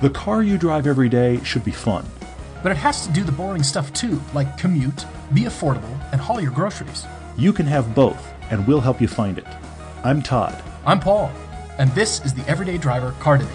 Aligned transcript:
The 0.00 0.08
car 0.08 0.42
you 0.42 0.56
drive 0.56 0.86
every 0.86 1.10
day 1.10 1.44
should 1.44 1.62
be 1.62 1.72
fun. 1.72 2.06
But 2.62 2.72
it 2.72 2.78
has 2.78 3.06
to 3.06 3.12
do 3.12 3.22
the 3.22 3.32
boring 3.32 3.62
stuff 3.62 3.92
too, 3.92 4.18
like 4.32 4.56
commute, 4.56 5.04
be 5.34 5.42
affordable, 5.42 5.94
and 6.10 6.18
haul 6.18 6.40
your 6.40 6.52
groceries. 6.52 7.04
You 7.36 7.52
can 7.52 7.66
have 7.66 7.94
both, 7.94 8.32
and 8.50 8.66
we'll 8.66 8.80
help 8.80 9.02
you 9.02 9.08
find 9.08 9.36
it. 9.36 9.46
I'm 10.02 10.22
Todd. 10.22 10.56
I'm 10.86 11.00
Paul, 11.00 11.30
and 11.76 11.90
this 11.90 12.24
is 12.24 12.32
the 12.32 12.48
Everyday 12.48 12.78
Driver 12.78 13.14
Car 13.20 13.36
Debate. 13.36 13.52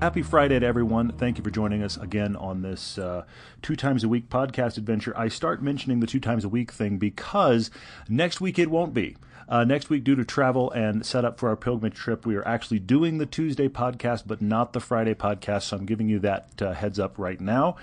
Happy 0.00 0.22
Friday 0.22 0.58
to 0.58 0.64
everyone. 0.64 1.12
Thank 1.12 1.36
you 1.36 1.44
for 1.44 1.50
joining 1.50 1.82
us 1.82 1.98
again 1.98 2.34
on 2.34 2.62
this 2.62 2.96
uh, 2.96 3.24
two 3.60 3.76
times 3.76 4.02
a 4.02 4.08
week 4.08 4.30
podcast 4.30 4.78
adventure. 4.78 5.12
I 5.14 5.28
start 5.28 5.62
mentioning 5.62 6.00
the 6.00 6.06
two 6.06 6.20
times 6.20 6.42
a 6.42 6.48
week 6.48 6.72
thing 6.72 6.96
because 6.96 7.70
next 8.08 8.40
week 8.40 8.58
it 8.58 8.70
won't 8.70 8.94
be. 8.94 9.18
Uh, 9.48 9.64
next 9.64 9.90
week, 9.90 10.04
due 10.04 10.14
to 10.16 10.24
travel 10.24 10.70
and 10.70 11.04
set 11.04 11.24
up 11.24 11.38
for 11.38 11.48
our 11.48 11.56
pilgrimage 11.56 11.94
trip, 11.96 12.24
we 12.24 12.34
are 12.36 12.46
actually 12.46 12.78
doing 12.78 13.18
the 13.18 13.26
Tuesday 13.26 13.68
podcast, 13.68 14.24
but 14.26 14.40
not 14.40 14.72
the 14.72 14.80
Friday 14.80 15.14
podcast. 15.14 15.62
So 15.64 15.76
I'm 15.76 15.86
giving 15.86 16.08
you 16.08 16.18
that 16.20 16.48
uh, 16.62 16.72
heads 16.72 16.98
up 16.98 17.18
right 17.18 17.40
now. 17.40 17.76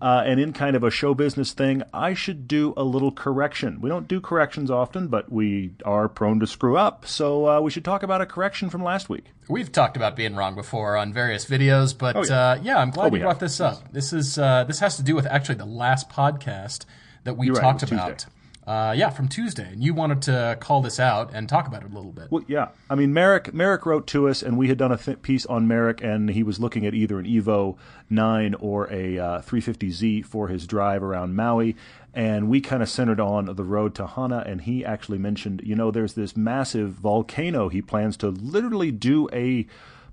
Uh, 0.00 0.22
and 0.24 0.38
in 0.38 0.52
kind 0.52 0.76
of 0.76 0.84
a 0.84 0.90
show 0.92 1.12
business 1.12 1.50
thing, 1.52 1.82
I 1.92 2.14
should 2.14 2.46
do 2.46 2.72
a 2.76 2.84
little 2.84 3.10
correction. 3.10 3.80
We 3.80 3.88
don't 3.90 4.06
do 4.06 4.20
corrections 4.20 4.70
often, 4.70 5.08
but 5.08 5.32
we 5.32 5.72
are 5.84 6.08
prone 6.08 6.38
to 6.38 6.46
screw 6.46 6.76
up. 6.76 7.04
So 7.04 7.48
uh, 7.48 7.60
we 7.60 7.72
should 7.72 7.84
talk 7.84 8.04
about 8.04 8.20
a 8.20 8.26
correction 8.26 8.70
from 8.70 8.84
last 8.84 9.08
week. 9.08 9.24
We've 9.48 9.72
talked 9.72 9.96
about 9.96 10.14
being 10.14 10.36
wrong 10.36 10.54
before 10.54 10.96
on 10.96 11.12
various 11.12 11.46
videos, 11.46 11.98
but 11.98 12.14
Oh, 12.14 12.22
yeah. 12.22 12.50
uh, 12.50 12.58
yeah, 12.62 12.78
I'm 12.78 12.90
glad 12.92 13.06
Oh, 13.06 13.08
we 13.08 13.18
you 13.18 13.24
brought 13.24 13.34
have. 13.36 13.40
this 13.40 13.60
up. 13.60 13.92
This 13.92 14.12
is 14.12 14.38
uh, 14.38 14.62
this 14.64 14.78
has 14.78 14.94
to 14.98 15.02
do 15.02 15.16
with 15.16 15.26
actually 15.26 15.56
the 15.56 15.66
last 15.66 16.08
podcast 16.08 16.84
that 17.24 17.36
we 17.36 17.46
You're 17.46 17.56
talked 17.56 17.80
was 17.80 17.90
about. 17.90 18.18
Tuesday. 18.20 18.32
Uh, 18.68 18.92
yeah, 18.92 19.08
from 19.08 19.28
Tuesday, 19.28 19.66
and 19.72 19.82
you 19.82 19.94
wanted 19.94 20.20
to 20.20 20.54
call 20.60 20.82
this 20.82 21.00
out 21.00 21.30
and 21.32 21.48
talk 21.48 21.66
about 21.66 21.82
it 21.82 21.90
a 21.90 21.94
little 21.94 22.12
bit. 22.12 22.30
Well, 22.30 22.44
yeah. 22.46 22.68
I 22.90 22.96
mean, 22.96 23.14
Merrick 23.14 23.54
Merrick 23.54 23.86
wrote 23.86 24.06
to 24.08 24.28
us, 24.28 24.42
and 24.42 24.58
we 24.58 24.68
had 24.68 24.76
done 24.76 24.92
a 24.92 24.98
th- 24.98 25.22
piece 25.22 25.46
on 25.46 25.66
Merrick, 25.66 26.02
and 26.02 26.28
he 26.28 26.42
was 26.42 26.60
looking 26.60 26.84
at 26.84 26.92
either 26.92 27.18
an 27.18 27.24
Evo 27.24 27.78
9 28.10 28.54
or 28.56 28.92
a 28.92 29.18
uh, 29.18 29.40
350Z 29.40 30.26
for 30.26 30.48
his 30.48 30.66
drive 30.66 31.02
around 31.02 31.34
Maui. 31.34 31.76
And 32.12 32.50
we 32.50 32.60
kind 32.60 32.82
of 32.82 32.90
centered 32.90 33.20
on 33.20 33.46
the 33.46 33.64
road 33.64 33.94
to 33.94 34.06
Hana, 34.06 34.42
and 34.44 34.60
he 34.60 34.84
actually 34.84 35.18
mentioned, 35.18 35.62
you 35.64 35.74
know, 35.74 35.90
there's 35.90 36.12
this 36.12 36.36
massive 36.36 36.90
volcano 36.90 37.70
he 37.70 37.80
plans 37.80 38.18
to 38.18 38.28
literally 38.28 38.92
do 38.92 39.30
a 39.32 39.66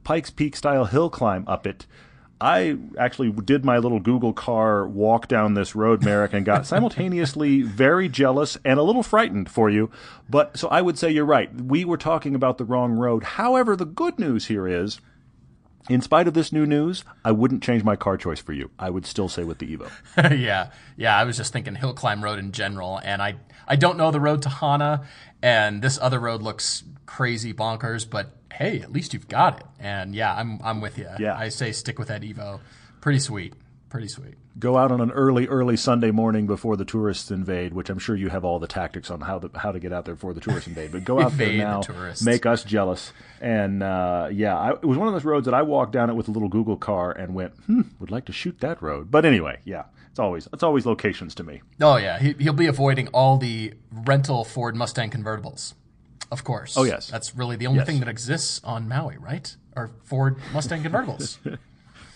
Pikes 0.06 0.30
Peak 0.30 0.56
style 0.56 0.86
hill 0.86 1.10
climb 1.10 1.44
up 1.46 1.68
it. 1.68 1.86
I 2.42 2.78
actually 2.98 3.32
did 3.32 3.64
my 3.64 3.78
little 3.78 4.00
Google 4.00 4.34
car 4.34 4.86
walk 4.88 5.28
down 5.28 5.54
this 5.54 5.74
road, 5.74 6.04
Merrick, 6.04 6.34
and 6.34 6.46
got 6.46 6.66
simultaneously 6.68 7.62
very 7.62 8.10
jealous 8.10 8.58
and 8.66 8.78
a 8.78 8.84
little 8.84 9.04
frightened 9.04 9.50
for 9.50 9.70
you. 9.70 9.90
But 10.30 10.58
so 10.58 10.68
I 10.68 10.82
would 10.82 10.98
say 10.98 11.10
you're 11.12 11.26
right. 11.26 11.54
We 11.62 11.86
were 11.86 11.98
talking 11.98 12.36
about 12.36 12.58
the 12.58 12.66
wrong 12.66 12.94
road. 12.94 13.24
However, 13.24 13.76
the 13.76 13.86
good 13.86 14.20
news 14.20 14.48
here 14.48 14.68
is, 14.68 15.00
in 15.90 16.02
spite 16.02 16.28
of 16.28 16.34
this 16.34 16.52
new 16.52 16.66
news, 16.66 17.06
I 17.24 17.32
wouldn't 17.32 17.64
change 17.64 17.84
my 17.84 17.96
car 17.96 18.18
choice 18.18 18.42
for 18.42 18.54
you. 18.54 18.70
I 18.78 18.90
would 18.90 19.06
still 19.06 19.30
say 19.30 19.44
with 19.44 19.60
the 19.60 19.78
Evo. 19.78 19.90
yeah, 20.38 20.72
yeah. 20.98 21.18
I 21.18 21.24
was 21.24 21.38
just 21.38 21.54
thinking 21.54 21.76
hill 21.76 21.94
climb 21.94 22.24
road 22.24 22.40
in 22.40 22.52
general, 22.52 23.00
and 23.04 23.22
I 23.22 23.36
I 23.68 23.76
don't 23.78 23.98
know 23.98 24.12
the 24.12 24.20
road 24.20 24.42
to 24.42 24.50
Hana, 24.50 25.06
and 25.42 25.82
this 25.82 25.98
other 26.02 26.20
road 26.20 26.42
looks 26.42 26.84
crazy 27.06 27.54
bonkers. 27.54 28.10
But 28.10 28.36
hey, 28.58 28.80
at 28.82 28.92
least 28.92 29.14
you've 29.14 29.28
got 29.28 29.60
it. 29.60 29.66
And 29.80 30.16
yeah, 30.16 30.34
I'm 30.36 30.60
I'm 30.64 30.82
with 30.82 30.98
you. 30.98 31.10
Yeah. 31.20 31.38
I 31.38 31.50
say 31.50 31.72
stick 31.72 32.00
with 32.00 32.08
that 32.08 32.22
Evo. 32.22 32.60
Pretty 33.02 33.20
sweet. 33.20 33.54
Pretty 33.90 34.08
sweet. 34.08 34.34
Go 34.58 34.78
out 34.78 34.92
on 34.92 35.00
an 35.00 35.12
early, 35.12 35.48
early 35.48 35.78
Sunday 35.78 36.12
morning 36.12 36.48
before 36.48 36.76
the 36.76 36.86
tourists 36.86 37.30
invade, 37.30 37.74
which 37.74 37.90
I'm 37.90 38.00
sure 38.00 38.16
you 38.16 38.30
have 38.30 38.44
all 38.44 38.58
the 38.58 38.68
tactics 38.68 39.12
on 39.12 39.22
how 39.22 39.40
to 39.40 39.58
how 39.58 39.72
to 39.72 39.80
get 39.80 39.94
out 39.94 40.06
there 40.06 40.16
before 40.16 40.34
the 40.34 40.42
tourists 40.42 40.68
invade. 40.68 40.92
But 40.92 41.04
go 41.04 41.22
out 41.22 41.38
there 41.38 41.48
Evade 41.48 41.62
the 41.62 41.64
now, 41.64 42.26
make 42.26 42.46
us 42.46 42.64
jealous, 42.64 43.14
and 43.40 43.84
uh, 43.84 44.30
yeah, 44.32 44.58
I, 44.58 44.72
it 44.72 44.86
was 44.86 44.98
one 44.98 45.08
of 45.08 45.14
those 45.14 45.26
roads 45.26 45.46
that 45.46 45.54
I 45.54 45.62
walked 45.62 45.92
down 45.92 46.10
it 46.10 46.14
with 46.16 46.28
a 46.28 46.32
little 46.32 46.50
Google 46.50 46.78
car 46.78 47.12
and 47.12 47.36
went, 47.36 47.54
hmm, 47.66 47.82
would 48.00 48.12
like 48.12 48.26
to 48.26 48.34
shoot 48.34 48.60
that 48.62 48.82
road. 48.82 49.12
But 49.12 49.24
anyway, 49.24 49.60
yeah, 49.66 49.84
it's 50.10 50.20
always 50.20 50.48
it's 50.52 50.64
always 50.64 50.86
locations 50.86 51.36
to 51.36 51.44
me. 51.44 51.62
Oh 51.82 51.98
yeah, 51.98 52.18
he, 52.20 52.34
he'll 52.40 52.54
be 52.54 52.68
avoiding 52.68 53.08
all 53.10 53.38
the 53.38 53.74
rental 53.92 54.44
Ford 54.44 54.76
Mustang 54.76 55.10
convertibles. 55.10 55.74
Of 56.32 56.44
course. 56.44 56.76
Oh, 56.78 56.84
yes. 56.84 57.08
That's 57.08 57.36
really 57.36 57.56
the 57.56 57.68
only 57.68 57.80
Yes. 57.80 57.88
thing 57.88 58.00
that 58.00 58.10
exists 58.10 58.62
on 58.64 58.88
Maui, 58.88 59.18
right? 59.18 59.56
Or 59.76 59.92
Ford 60.04 60.38
Mustang 60.54 60.84
convertibles. 60.84 61.38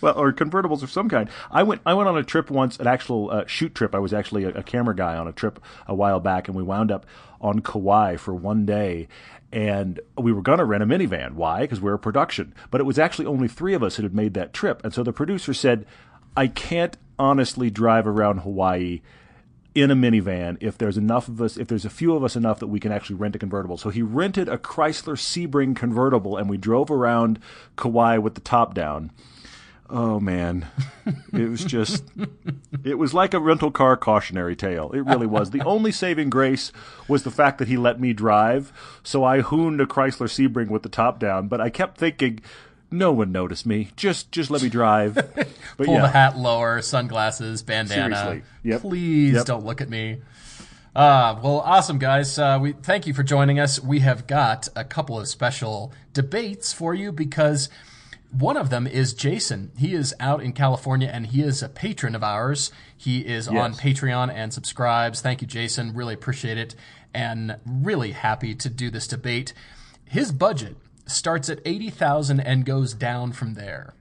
Well, 0.02 0.18
or 0.18 0.32
convertibles 0.32 0.82
of 0.82 0.90
some 0.90 1.10
kind. 1.10 1.28
I 1.50 1.62
went. 1.62 1.82
I 1.84 1.92
went 1.92 2.08
on 2.08 2.16
a 2.16 2.22
trip 2.22 2.50
once, 2.50 2.78
an 2.78 2.86
actual 2.86 3.30
uh, 3.30 3.44
shoot 3.46 3.74
trip. 3.74 3.94
I 3.94 3.98
was 3.98 4.14
actually 4.14 4.44
a, 4.44 4.48
a 4.48 4.62
camera 4.62 4.96
guy 4.96 5.14
on 5.14 5.28
a 5.28 5.32
trip 5.32 5.62
a 5.86 5.94
while 5.94 6.20
back, 6.20 6.48
and 6.48 6.56
we 6.56 6.62
wound 6.62 6.90
up 6.90 7.04
on 7.38 7.60
Kauai 7.60 8.16
for 8.16 8.32
one 8.34 8.64
day. 8.64 9.08
And 9.52 10.00
we 10.16 10.32
were 10.32 10.40
gonna 10.40 10.64
rent 10.64 10.82
a 10.82 10.86
minivan. 10.86 11.32
Why? 11.34 11.60
Because 11.60 11.82
we 11.82 11.90
are 11.90 11.94
a 11.94 11.98
production. 11.98 12.54
But 12.70 12.80
it 12.80 12.84
was 12.84 12.98
actually 12.98 13.26
only 13.26 13.46
three 13.46 13.74
of 13.74 13.82
us 13.82 13.96
that 13.96 14.02
had 14.04 14.14
made 14.14 14.32
that 14.32 14.54
trip. 14.54 14.82
And 14.82 14.94
so 14.94 15.02
the 15.02 15.12
producer 15.12 15.52
said, 15.52 15.84
"I 16.34 16.46
can't 16.46 16.96
honestly 17.18 17.68
drive 17.68 18.06
around 18.06 18.38
Hawaii." 18.38 19.02
In 19.74 19.90
a 19.90 19.96
minivan 19.96 20.56
if 20.60 20.76
there's 20.76 20.96
enough 20.96 21.28
of 21.28 21.40
us 21.40 21.56
if 21.56 21.68
there's 21.68 21.84
a 21.84 21.90
few 21.90 22.14
of 22.14 22.24
us 22.24 22.36
enough 22.36 22.58
that 22.58 22.66
we 22.66 22.80
can 22.80 22.92
actually 22.92 23.16
rent 23.16 23.36
a 23.36 23.38
convertible. 23.38 23.76
So 23.76 23.90
he 23.90 24.02
rented 24.02 24.48
a 24.48 24.58
chrysler 24.58 25.16
sebring 25.16 25.76
convertible 25.76 26.36
and 26.36 26.50
we 26.50 26.56
drove 26.56 26.90
around 26.90 27.38
kauai 27.76 28.18
with 28.18 28.34
the 28.34 28.40
top 28.40 28.74
down. 28.74 29.12
Oh 29.88 30.20
man. 30.20 30.66
It 31.32 31.48
was 31.48 31.64
just 31.64 32.04
it 32.84 32.96
was 32.96 33.14
like 33.14 33.34
a 33.34 33.40
rental 33.40 33.70
car 33.70 33.96
cautionary 33.96 34.54
tale. 34.54 34.90
It 34.92 35.00
really 35.00 35.26
was. 35.26 35.50
The 35.50 35.64
only 35.64 35.92
saving 35.92 36.30
grace 36.30 36.72
was 37.08 37.22
the 37.24 37.30
fact 37.30 37.58
that 37.58 37.68
he 37.68 37.76
let 37.76 38.00
me 38.00 38.12
drive. 38.12 38.72
So 39.02 39.24
i 39.24 39.40
hooned 39.40 39.80
a 39.80 39.86
chrysler 39.86 40.28
sebring 40.28 40.68
with 40.68 40.82
the 40.82 40.88
top 40.88 41.18
down 41.18 41.48
but 41.48 41.60
i 41.60 41.70
kept 41.70 41.98
thinking 41.98 42.40
no 42.90 43.12
one 43.12 43.30
noticed 43.32 43.66
me 43.66 43.88
just 43.96 44.32
just 44.32 44.50
let 44.50 44.62
me 44.62 44.68
drive 44.68 45.14
but 45.34 45.48
Pull 45.76 45.94
yeah 45.94 46.02
the 46.02 46.08
hat 46.08 46.36
lower, 46.36 46.82
sunglasses, 46.82 47.62
bandana. 47.62 48.16
Seriously. 48.16 48.42
Yep. 48.64 48.80
Please 48.80 49.34
Yep. 49.34 49.46
don't 49.46 49.64
look 49.64 49.80
at 49.80 49.88
me. 49.88 50.20
Uh, 50.94 51.38
well, 51.40 51.60
awesome, 51.60 51.98
guys. 51.98 52.36
Uh, 52.38 52.58
we 52.60 52.72
thank 52.72 53.06
you 53.06 53.14
for 53.14 53.22
joining 53.22 53.60
us. 53.60 53.78
We 53.80 54.00
have 54.00 54.26
got 54.26 54.68
a 54.74 54.84
couple 54.84 55.20
of 55.20 55.28
special 55.28 55.92
debates 56.12 56.72
for 56.72 56.94
you 56.94 57.12
because 57.12 57.68
one 58.36 58.56
of 58.56 58.70
them 58.70 58.88
is 58.88 59.14
Jason. 59.14 59.70
He 59.78 59.94
is 59.94 60.14
out 60.18 60.42
in 60.42 60.52
California 60.52 61.08
and 61.12 61.28
he 61.28 61.42
is 61.42 61.62
a 61.62 61.68
patron 61.68 62.16
of 62.16 62.24
ours. 62.24 62.72
He 62.96 63.20
is 63.20 63.46
on 63.46 63.74
Patreon 63.74 64.32
and 64.34 64.52
subscribes. 64.52 65.20
Thank 65.20 65.40
you, 65.42 65.46
Jason. 65.46 65.94
Really 65.94 66.14
appreciate 66.14 66.58
it 66.58 66.74
and 67.14 67.56
really 67.64 68.10
happy 68.12 68.54
to 68.56 68.68
do 68.68 68.90
this 68.90 69.06
debate. 69.06 69.52
His 70.04 70.32
budget 70.32 70.76
starts 71.10 71.48
at 71.50 71.60
80,000 71.64 72.40
and 72.40 72.64
goes 72.64 72.94
down 72.94 73.32
from 73.32 73.54
there. 73.54 73.94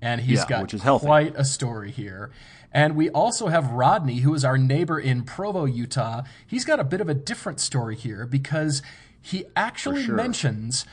And 0.00 0.20
he's 0.22 0.40
Yeah, 0.40 0.48
got 0.48 0.62
which 0.62 0.74
is 0.74 0.82
healthy. 0.82 1.06
quite 1.06 1.34
a 1.36 1.44
story 1.44 1.90
here. 1.90 2.30
And 2.72 2.96
we 2.96 3.08
also 3.10 3.46
have 3.48 3.70
Rodney, 3.70 4.16
who 4.18 4.34
is 4.34 4.44
our 4.44 4.58
neighbor 4.58 4.98
in 4.98 5.22
Provo, 5.22 5.64
Utah. 5.64 6.22
He's 6.46 6.64
got 6.64 6.80
a 6.80 6.84
bit 6.84 7.00
of 7.00 7.08
a 7.08 7.14
different 7.14 7.60
story 7.60 7.94
here 7.96 8.26
because 8.26 8.82
he 9.22 9.44
actually 9.56 10.04
sure. 10.04 10.14
mentions 10.16 10.84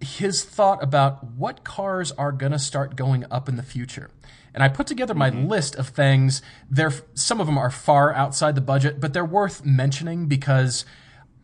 his 0.00 0.44
thought 0.44 0.82
about 0.82 1.22
what 1.24 1.62
cars 1.64 2.10
are 2.12 2.32
going 2.32 2.52
to 2.52 2.58
start 2.58 2.96
going 2.96 3.24
up 3.30 3.48
in 3.48 3.56
the 3.56 3.62
future. 3.62 4.10
And 4.54 4.62
I 4.62 4.68
put 4.68 4.86
together 4.86 5.14
my 5.14 5.30
Mm-hmm. 5.30 5.46
list 5.48 5.74
of 5.76 5.88
things. 5.88 6.40
There, 6.70 6.90
some 7.14 7.40
of 7.40 7.46
them 7.46 7.58
are 7.58 7.70
far 7.70 8.12
outside 8.14 8.54
the 8.54 8.60
budget, 8.62 9.00
but 9.00 9.12
they're 9.12 9.24
worth 9.24 9.64
mentioning 9.64 10.26
because 10.26 10.84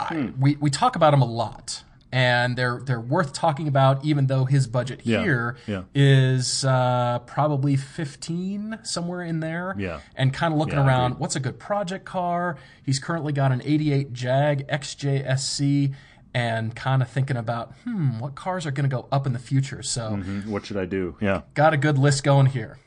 I, 0.00 0.14
Hmm. 0.14 0.40
we 0.40 0.56
we 0.56 0.70
talk 0.70 0.96
about 0.96 1.10
them 1.12 1.20
a 1.22 1.26
lot, 1.26 1.84
and 2.12 2.56
they're 2.56 2.80
they're 2.84 3.00
worth 3.00 3.32
talking 3.32 3.66
about. 3.66 4.04
Even 4.04 4.26
though 4.26 4.44
his 4.44 4.66
budget 4.66 5.00
Yeah, 5.04 5.22
here 5.22 5.56
yeah. 5.66 5.82
is 5.94 6.64
uh, 6.64 7.20
probably 7.26 7.76
15 7.76 8.80
somewhere 8.82 9.22
in 9.22 9.40
there 9.40 9.74
Yeah. 9.78 10.00
and 10.14 10.32
kind 10.32 10.52
of 10.52 10.58
looking 10.60 10.74
Yeah, 10.78 10.86
around 10.86 11.18
what's 11.18 11.36
a 11.36 11.40
good 11.40 11.58
project 11.58 12.04
car 12.04 12.56
he's 12.84 12.98
currently 12.98 13.32
got 13.32 13.50
an 13.52 13.62
88 13.64 14.12
jag 14.12 14.66
xjsc 14.68 15.94
and 16.34 16.74
kind 16.74 17.02
of 17.02 17.08
thinking 17.08 17.36
about 17.36 17.72
hmm 17.84 18.18
what 18.18 18.34
cars 18.34 18.66
are 18.66 18.70
going 18.70 18.88
to 18.88 18.94
go 18.94 19.06
up 19.12 19.26
in 19.26 19.32
the 19.32 19.38
future 19.38 19.82
so 19.82 20.10
what 20.46 20.64
should 20.66 20.76
i 20.76 20.84
do 20.84 21.16
yeah 21.20 21.42
got 21.54 21.72
a 21.74 21.76
good 21.76 21.98
list 21.98 22.24
going 22.24 22.46
here 22.46 22.78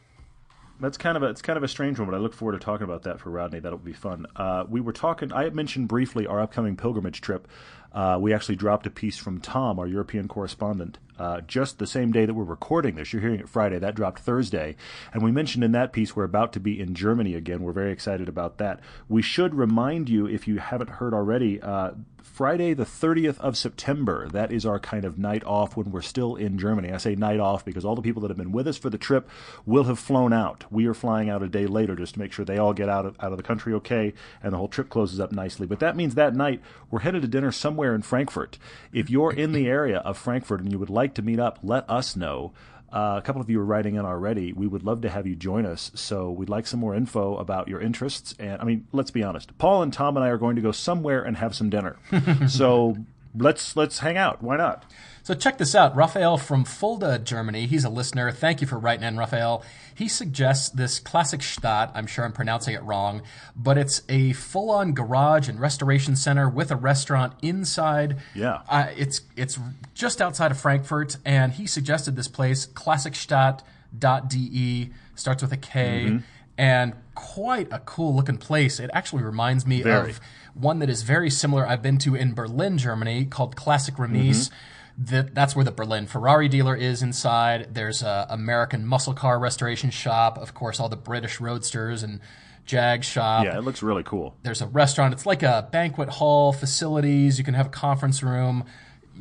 That's 0.79 0.97
kind 0.97 1.15
of 1.15 1.23
a 1.23 1.27
it's 1.27 1.41
kind 1.41 1.55
of 1.57 1.63
a 1.63 1.67
strange 1.69 1.99
one, 1.99 2.09
but 2.09 2.15
I 2.15 2.19
look 2.19 2.33
forward 2.33 2.59
to 2.59 2.63
talking 2.65 2.83
about 2.83 3.03
that 3.03 3.19
for 3.21 3.29
Rodney. 3.29 3.61
That'll 3.61 3.77
be 3.77 3.93
fun. 3.93 4.25
Uh, 4.35 4.65
we 4.67 4.81
were 4.81 4.91
talking. 4.91 5.31
I 5.31 5.43
had 5.45 5.55
mentioned 5.55 5.87
briefly 5.87 6.27
our 6.27 6.41
upcoming 6.41 6.75
pilgrimage 6.75 7.21
trip. 7.21 7.47
Uh, 7.95 8.17
we 8.19 8.33
actually 8.33 8.57
dropped 8.57 8.85
a 8.85 8.89
piece 8.89 9.17
from 9.17 9.39
Tom, 9.39 9.79
our 9.79 9.87
European 9.87 10.27
correspondent, 10.27 10.97
uh, 11.17 11.39
just 11.41 11.79
the 11.79 11.87
same 11.87 12.11
day 12.11 12.25
that 12.25 12.33
we're 12.33 12.43
recording 12.43 12.95
this. 12.95 13.13
You're 13.13 13.21
hearing 13.21 13.39
it 13.39 13.47
Friday. 13.47 13.79
That 13.79 13.95
dropped 13.95 14.19
Thursday, 14.19 14.75
and 15.13 15.23
we 15.23 15.31
mentioned 15.31 15.63
in 15.63 15.71
that 15.71 15.93
piece 15.93 16.13
we're 16.13 16.25
about 16.25 16.51
to 16.53 16.59
be 16.59 16.77
in 16.77 16.93
Germany 16.93 17.35
again. 17.35 17.63
We're 17.63 17.71
very 17.71 17.93
excited 17.93 18.27
about 18.27 18.57
that. 18.57 18.81
We 19.07 19.21
should 19.21 19.55
remind 19.55 20.09
you, 20.09 20.27
if 20.27 20.45
you 20.45 20.57
haven't 20.57 20.89
heard 20.89 21.13
already, 21.13 21.61
uh, 21.61 21.91
Friday 22.35 22.73
the 22.73 22.83
30th 22.83 23.39
of 23.39 23.55
September. 23.55 24.27
That 24.27 24.51
is 24.51 24.65
our 24.65 24.77
kind 24.77 25.05
of 25.05 25.17
night 25.17 25.45
off 25.45 25.77
when 25.77 25.91
we're 25.91 26.01
still 26.01 26.35
in 26.35 26.57
Germany. 26.57 26.91
I 26.91 26.97
say 26.97 27.15
night 27.15 27.39
off 27.39 27.63
because 27.63 27.85
all 27.85 27.95
the 27.95 28.01
people 28.01 28.21
that 28.23 28.27
have 28.29 28.37
been 28.37 28.51
with 28.51 28.67
us 28.67 28.77
for 28.77 28.89
the 28.89 28.97
trip 28.97 29.29
will 29.65 29.85
have 29.85 29.99
flown 29.99 30.33
out. 30.33 30.65
We 30.69 30.85
are 30.87 30.93
flying 30.93 31.29
out 31.29 31.43
a 31.43 31.47
day 31.47 31.65
later 31.65 31.95
just 31.95 32.15
to 32.15 32.19
make 32.19 32.33
sure 32.33 32.43
they 32.43 32.57
all 32.57 32.73
get 32.73 32.89
out 32.89 33.05
of, 33.05 33.15
out 33.21 33.31
of 33.31 33.37
the 33.37 33.43
country 33.43 33.73
okay 33.75 34.13
and 34.43 34.51
the 34.51 34.57
whole 34.57 34.67
trip 34.67 34.89
closes 34.89 35.19
up 35.19 35.31
nicely. 35.31 35.65
But 35.65 35.79
that 35.79 35.95
means 35.95 36.15
that 36.15 36.35
night 36.35 36.61
we're 36.91 36.99
headed 36.99 37.21
to 37.21 37.27
dinner 37.29 37.53
somewhere 37.53 37.84
somewhere 37.85 37.95
in 37.95 38.01
Frankfurt. 38.01 38.57
If 38.91 39.09
you're 39.09 39.31
in 39.31 39.51
the 39.51 39.67
area 39.67 39.97
of 39.99 40.17
Frankfurt 40.17 40.61
and 40.61 40.71
you 40.71 40.79
would 40.79 40.89
like 40.89 41.13
to 41.15 41.21
meet 41.21 41.39
up, 41.39 41.59
let 41.61 41.87
us 41.87 42.15
know. 42.15 42.51
Uh, 42.91 43.15
a 43.17 43.21
couple 43.21 43.41
of 43.41 43.49
you 43.49 43.59
are 43.59 43.65
writing 43.65 43.95
in 43.95 44.05
already. 44.05 44.53
We 44.53 44.67
would 44.67 44.83
love 44.83 45.01
to 45.01 45.09
have 45.09 45.27
you 45.27 45.35
join 45.35 45.65
us. 45.65 45.91
So 45.95 46.31
we'd 46.31 46.49
like 46.49 46.65
some 46.65 46.79
more 46.79 46.95
info 46.95 47.37
about 47.37 47.67
your 47.67 47.81
interests. 47.81 48.33
And 48.39 48.59
I 48.61 48.63
mean, 48.63 48.87
let's 48.91 49.11
be 49.11 49.21
honest. 49.21 49.55
Paul 49.57 49.83
and 49.83 49.93
Tom 49.93 50.17
and 50.17 50.23
I 50.23 50.29
are 50.29 50.37
going 50.37 50.55
to 50.55 50.61
go 50.61 50.71
somewhere 50.71 51.21
and 51.21 51.37
have 51.37 51.53
some 51.53 51.69
dinner. 51.69 51.97
so 52.47 52.95
let's 53.37 53.75
let's 53.75 53.99
hang 53.99 54.17
out. 54.17 54.41
Why 54.43 54.57
not? 54.57 54.83
So 55.23 55.33
check 55.33 55.57
this 55.57 55.73
out. 55.73 55.95
Raphael 55.95 56.37
from 56.37 56.63
Fulda, 56.63 57.17
Germany. 57.17 57.65
He's 57.65 57.83
a 57.83 57.89
listener. 57.89 58.31
Thank 58.31 58.61
you 58.61 58.67
for 58.67 58.77
writing 58.77 59.03
in, 59.03 59.17
Raphael. 59.17 59.63
He 59.95 60.07
suggests 60.07 60.69
this 60.69 60.99
Klassikstadt. 60.99 61.89
I'm 61.95 62.05
sure 62.05 62.23
I'm 62.25 62.31
pronouncing 62.31 62.75
it 62.75 62.83
wrong, 62.83 63.23
but 63.55 63.75
it's 63.75 64.03
a 64.07 64.33
full-on 64.33 64.93
garage 64.93 65.49
and 65.49 65.59
restoration 65.59 66.15
center 66.15 66.47
with 66.47 66.69
a 66.69 66.75
restaurant 66.75 67.33
inside. 67.41 68.17
Yeah. 68.35 68.61
Uh, 68.69 68.89
it's 68.95 69.21
it's 69.35 69.57
just 69.95 70.21
outside 70.21 70.51
of 70.51 70.59
Frankfurt, 70.59 71.17
and 71.25 71.53
he 71.53 71.65
suggested 71.65 72.15
this 72.15 72.27
place, 72.27 72.67
klassikstadt.de, 72.67 74.91
starts 75.15 75.41
with 75.41 75.51
a 75.51 75.57
K, 75.57 76.05
Mm-hmm. 76.05 76.17
and 76.57 76.93
quite 77.15 77.67
a 77.71 77.79
cool 77.79 78.15
looking 78.15 78.37
place. 78.37 78.79
It 78.79 78.89
actually 78.93 79.23
reminds 79.23 79.65
me 79.65 79.81
Very. 79.81 80.11
of 80.11 80.19
one 80.55 80.79
that 80.79 80.89
is 80.89 81.03
very 81.03 81.29
similar 81.29 81.67
I've 81.67 81.83
been 81.83 81.97
to 81.99 82.15
in 82.15 82.33
Berlin, 82.33 82.77
Germany, 82.77 83.25
called 83.25 83.55
Classic 83.55 83.99
Remise. 83.99 84.49
Mm-hmm. 84.49 84.55
That, 84.97 85.35
that's 85.35 85.55
where 85.57 85.65
the 85.65 85.71
Berlin 85.73 86.07
Ferrari 86.07 86.47
dealer 86.47 86.73
is 86.73 87.01
inside. 87.01 87.73
There's 87.73 88.01
a 88.01 88.25
American 88.29 88.85
muscle 88.85 89.13
car 89.13 89.37
restoration 89.37 89.89
shop. 89.89 90.37
Of 90.37 90.53
course, 90.53 90.79
all 90.79 90.87
the 90.87 90.95
British 90.95 91.41
roadsters 91.41 92.01
and 92.01 92.21
Jag 92.65 93.03
shop. 93.03 93.43
Yeah, 93.43 93.57
it 93.57 93.61
looks 93.65 93.83
really 93.83 94.03
cool. 94.03 94.35
There's 94.43 94.61
a 94.61 94.67
restaurant. 94.67 95.13
It's 95.13 95.25
like 95.25 95.43
a 95.43 95.67
banquet 95.69 96.07
hall 96.07 96.53
facilities. 96.53 97.37
You 97.37 97.43
can 97.43 97.53
have 97.55 97.67
a 97.67 97.69
conference 97.69 98.23
room. 98.23 98.63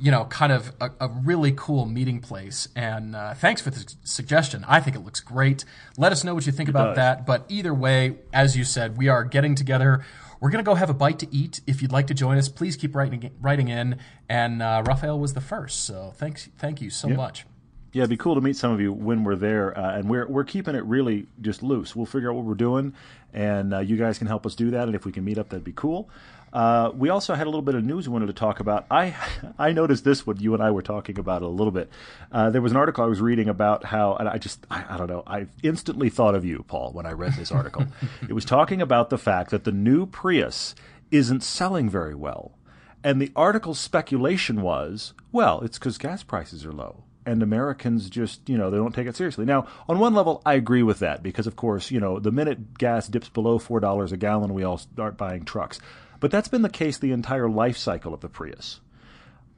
You 0.01 0.11
know, 0.11 0.25
kind 0.25 0.53
of 0.53 0.73
a, 0.81 0.91
a 1.01 1.09
really 1.09 1.53
cool 1.57 1.87
meeting 1.87 2.21
place. 2.21 2.69
And 2.75 3.15
uh, 3.15 3.35
thanks 3.35 3.61
for 3.61 3.71
the 3.71 3.95
suggestion. 4.05 4.65
I 4.67 4.81
think 4.81 4.97
it 4.97 5.01
looks 5.01 5.21
great. 5.21 5.65
Let 5.97 6.11
us 6.11 6.25
know 6.25 6.35
what 6.35 6.47
you 6.47 6.53
think 6.53 6.69
about 6.69 6.91
does. 6.91 6.97
that. 6.97 7.27
But 7.27 7.47
either 7.49 7.75
way, 7.75 8.17
as 8.33 8.57
you 8.57 8.65
said, 8.65 8.97
we 8.97 9.09
are 9.09 9.25
getting 9.25 9.55
together. 9.55 10.05
We're 10.45 10.51
going 10.51 10.63
to 10.63 10.69
go 10.69 10.75
have 10.75 10.91
a 10.91 10.95
bite 10.95 11.21
to 11.21 11.35
eat. 11.35 11.63
If 11.67 11.81
you'd 11.81 11.91
like 11.91 12.07
to 12.09 12.13
join 12.13 12.37
us, 12.37 12.51
please 12.51 12.77
keep 12.77 12.95
writing 12.95 13.31
writing 13.41 13.69
in. 13.69 13.99
And 14.29 14.61
uh, 14.61 14.83
Raphael 14.85 15.19
was 15.19 15.33
the 15.33 15.41
first, 15.41 15.87
so 15.87 16.13
thanks, 16.17 16.51
thank 16.59 16.83
you 16.83 16.91
so 16.91 17.09
much. 17.09 17.47
Yeah, 17.95 18.03
it'd 18.03 18.11
be 18.11 18.19
cool 18.19 18.35
to 18.35 18.43
meet 18.43 18.55
some 18.55 18.71
of 18.71 18.79
you 18.79 18.93
when 18.93 19.25
we're 19.25 19.37
there, 19.37 19.75
uh, 19.79 19.97
and 19.97 20.11
we're 20.11 20.27
we're 20.27 20.45
keeping 20.45 20.75
it 20.75 20.85
really 20.85 21.29
just 21.41 21.63
loose. 21.63 21.97
We'll 21.97 22.05
figure 22.05 22.31
out 22.31 22.35
what 22.35 22.45
we're 22.45 22.57
doing, 22.57 22.93
and 23.33 23.73
uh, 23.73 23.79
you 23.79 23.97
guys 23.97 24.19
can 24.19 24.27
help 24.27 24.45
us 24.45 24.55
do 24.55 24.71
that. 24.73 24.83
And 24.83 24.95
if 24.95 25.07
we 25.07 25.13
can 25.13 25.25
meet 25.25 25.39
up, 25.39 25.49
that'd 25.49 25.65
be 25.65 25.73
cool. 25.73 26.11
Uh, 26.55 26.93
we 26.95 27.09
also 27.09 27.35
had 27.35 27.49
a 27.49 27.51
little 27.51 27.63
bit 27.63 27.75
of 27.75 27.85
news 27.85 28.09
we 28.09 28.13
wanted 28.13 28.29
to 28.29 28.33
talk 28.33 28.61
about. 28.61 28.87
I 28.91 29.17
I 29.59 29.73
noticed 29.73 30.05
this 30.05 30.25
when 30.27 30.39
you 30.39 30.55
and 30.55 30.63
I 30.63 30.71
were 30.71 30.83
talking 30.83 31.19
about 31.19 31.43
it 31.43 31.47
a 31.47 31.49
little 31.49 31.73
bit. 31.73 31.91
Uh, 32.31 32.51
there 32.51 32.63
was 32.63 32.71
an 32.71 32.79
article 32.79 33.03
I 33.03 33.09
was 33.09 33.21
reading 33.21 33.49
about 33.49 33.85
how, 33.85 34.15
and 34.15 34.29
I 34.29 34.39
just 34.39 34.65
I, 34.71 34.85
I 34.89 34.97
don't 34.97 35.09
know. 35.09 35.25
I 35.27 35.49
instantly 35.65 36.09
thought 36.09 36.37
of 36.37 36.45
you, 36.45 36.65
Paul, 36.69 36.93
when 36.93 37.07
I 37.07 37.13
read 37.13 37.35
this 37.35 37.51
article. 37.51 37.87
it 38.29 38.33
was 38.33 38.45
talking 38.45 38.81
about 38.81 39.11
the 39.11 39.19
fact 39.19 39.51
that 39.51 39.65
the 39.65 39.73
new 39.73 40.07
Prius 40.07 40.77
isn't 41.11 41.43
selling 41.43 41.91
very 41.91 42.15
well. 42.15 42.57
And 43.03 43.21
the 43.21 43.33
article's 43.37 43.79
speculation 43.79 44.63
was, 44.63 45.13
well, 45.31 45.61
it's 45.61 45.79
because 45.79 45.99
gas 45.99 46.23
prices 46.23 46.65
are 46.65 46.73
low. 46.73 47.05
And 47.27 47.43
Americans 47.43 48.09
just, 48.09 48.49
you 48.49 48.57
know, 48.57 48.71
they 48.71 48.79
don't 48.79 48.95
take 48.95 49.07
it 49.07 49.17
seriously. 49.17 49.45
Now, 49.45 49.67
on 49.89 49.99
one 49.99 50.15
level, 50.15 50.41
I 50.47 50.55
agree 50.55 50.83
with 50.83 51.01
that 51.01 51.23
because, 51.23 51.47
of 51.47 51.57
course, 51.57 51.91
you 51.91 52.01
know, 52.01 52.19
the 52.19 52.33
minute 52.33 52.79
gas 52.79 53.09
dips 53.09 53.29
below 53.29 53.59
$4 53.59 54.13
a 54.13 54.17
gallon, 54.17 54.55
we 54.55 54.65
all 54.65 54.79
start 54.79 55.17
buying 55.19 55.45
trucks. 55.45 55.81
But 56.21 56.31
that's 56.31 56.49
been 56.49 56.63
the 56.63 56.69
case 56.69 56.99
the 56.99 57.13
entire 57.13 57.49
life 57.49 57.77
cycle 57.77 58.15
of 58.15 58.21
the 58.21 58.29
Prius. 58.29 58.81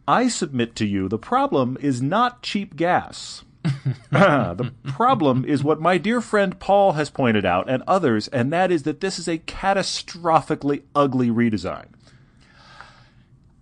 I 0.09 0.29
submit 0.29 0.77
to 0.77 0.87
you 0.87 1.09
the 1.09 1.19
problem 1.19 1.77
is 1.81 2.01
not 2.01 2.43
cheap 2.43 2.77
gas. 2.77 3.45
the 4.11 4.73
problem 4.85 5.45
is 5.45 5.65
what 5.65 5.81
my 5.81 5.99
dear 5.99 6.21
friend 6.21 6.59
Paul 6.61 6.93
has 6.93 7.11
pointed 7.11 7.45
out 7.45 7.69
and 7.69 7.83
others, 7.87 8.29
and 8.29 8.53
that 8.53 8.71
is 8.71 8.85
that 8.85 9.01
this 9.01 9.19
is 9.19 9.27
a 9.27 9.39
catastrophically 9.39 10.83
ugly 10.95 11.29
redesign. 11.29 11.87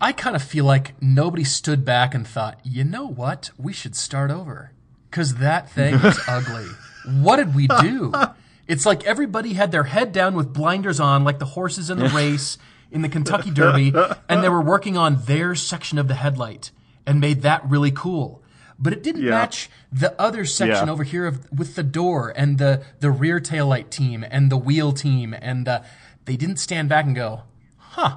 I 0.00 0.12
kind 0.12 0.36
of 0.36 0.42
feel 0.42 0.66
like 0.66 1.00
nobody 1.00 1.44
stood 1.44 1.84
back 1.84 2.14
and 2.14 2.26
thought, 2.26 2.60
you 2.62 2.84
know 2.84 3.06
what? 3.06 3.50
We 3.56 3.72
should 3.72 3.96
start 3.96 4.30
over. 4.30 4.72
Because 5.08 5.36
that 5.36 5.70
thing 5.70 5.94
is 5.94 6.20
ugly. 6.28 6.66
What 7.06 7.36
did 7.36 7.54
we 7.54 7.66
do? 7.66 8.12
It's 8.66 8.86
like 8.86 9.04
everybody 9.04 9.52
had 9.52 9.72
their 9.72 9.84
head 9.84 10.12
down 10.12 10.34
with 10.34 10.54
blinders 10.54 10.98
on, 10.98 11.22
like 11.22 11.38
the 11.38 11.44
horses 11.44 11.90
in 11.90 11.98
the 11.98 12.08
race 12.08 12.56
in 12.94 13.02
the 13.02 13.08
Kentucky 13.08 13.50
Derby, 13.50 13.92
and 14.28 14.42
they 14.42 14.48
were 14.48 14.62
working 14.62 14.96
on 14.96 15.24
their 15.24 15.54
section 15.54 15.98
of 15.98 16.08
the 16.08 16.14
headlight 16.14 16.70
and 17.06 17.20
made 17.20 17.42
that 17.42 17.68
really 17.68 17.90
cool. 17.90 18.42
But 18.78 18.92
it 18.92 19.02
didn't 19.02 19.22
Yeah. 19.22 19.30
match 19.30 19.68
the 19.92 20.18
other 20.20 20.44
section 20.44 20.86
Yeah. 20.86 20.92
over 20.92 21.04
here 21.04 21.26
of, 21.26 21.50
with 21.52 21.74
the 21.74 21.82
door 21.82 22.32
and 22.34 22.58
the, 22.58 22.82
the 23.00 23.10
rear 23.10 23.38
taillight 23.40 23.90
team 23.90 24.24
and 24.28 24.50
the 24.50 24.56
wheel 24.56 24.92
team. 24.92 25.34
And 25.40 25.68
uh, 25.68 25.82
they 26.24 26.36
didn't 26.36 26.56
stand 26.56 26.88
back 26.88 27.04
and 27.04 27.14
go, 27.14 27.42
huh, 27.76 28.16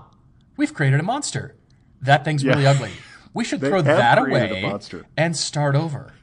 we've 0.56 0.74
created 0.74 1.00
a 1.00 1.04
monster. 1.04 1.56
That 2.02 2.24
thing's 2.24 2.44
really 2.46 2.66
ugly. 2.66 2.92
We 3.34 3.44
should 3.44 3.60
throw 3.60 3.82
that 3.84 4.18
away 4.18 4.64
and 5.16 5.36
start 5.38 5.76
over. 5.76 6.14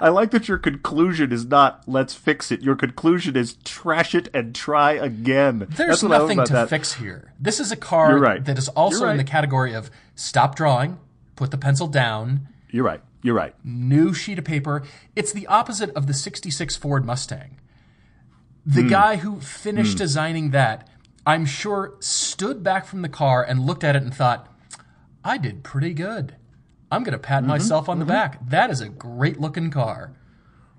I 0.00 0.08
like 0.08 0.30
that 0.32 0.48
your 0.48 0.58
conclusion 0.58 1.32
is 1.32 1.46
not 1.46 1.84
let's 1.86 2.14
fix 2.14 2.50
it. 2.50 2.62
Your 2.62 2.76
conclusion 2.76 3.36
is 3.36 3.54
trash 3.64 4.14
it 4.14 4.28
and 4.34 4.54
try 4.54 4.92
again. 4.92 5.66
There's 5.70 6.00
That's 6.00 6.02
what 6.02 6.12
I 6.12 6.18
love 6.18 6.28
nothing 6.28 6.44
to 6.46 6.52
that. 6.54 6.68
fix 6.68 6.94
here. 6.94 7.32
This 7.38 7.60
is 7.60 7.70
a 7.70 7.76
car 7.76 8.18
right. 8.18 8.44
that 8.44 8.58
is 8.58 8.68
also 8.68 9.00
You're 9.00 9.10
in 9.12 9.16
the 9.16 9.24
category 9.24 9.74
of 9.74 9.90
stop 10.14 10.56
drawing, 10.56 10.98
put 11.36 11.50
the 11.50 11.58
pencil 11.58 11.86
down, 11.86 12.48
You're 12.70 12.84
right. 12.84 13.00
You're 13.22 13.34
right. 13.34 13.54
new 13.62 14.14
sheet 14.14 14.38
of 14.38 14.44
paper. 14.44 14.82
It's 15.14 15.32
the 15.32 15.46
opposite 15.46 15.90
of 15.90 16.06
the 16.06 16.14
66 16.14 16.76
Ford 16.76 17.04
Mustang. 17.04 17.58
The 18.64 18.82
hmm. 18.82 18.88
guy 18.88 19.16
who 19.16 19.40
finished 19.40 19.92
hmm. 19.92 19.98
designing 19.98 20.50
that, 20.50 20.88
I'm 21.26 21.44
sure, 21.44 21.94
stood 22.00 22.62
back 22.62 22.86
from 22.86 23.02
the 23.02 23.08
car 23.08 23.42
and 23.42 23.66
looked 23.66 23.84
at 23.84 23.94
it 23.94 24.02
and 24.02 24.14
thought, 24.14 24.48
I 25.22 25.36
did 25.36 25.62
pretty 25.62 25.92
good. 25.92 26.36
I'm 26.90 27.02
going 27.04 27.12
to 27.12 27.18
pat 27.18 27.42
Mm-hmm. 27.42 27.48
myself 27.50 27.88
on 27.88 27.98
the 27.98 28.04
back. 28.04 28.38
That 28.48 28.70
is 28.70 28.80
a 28.80 28.88
great 28.88 29.40
looking 29.40 29.70
car. 29.70 30.12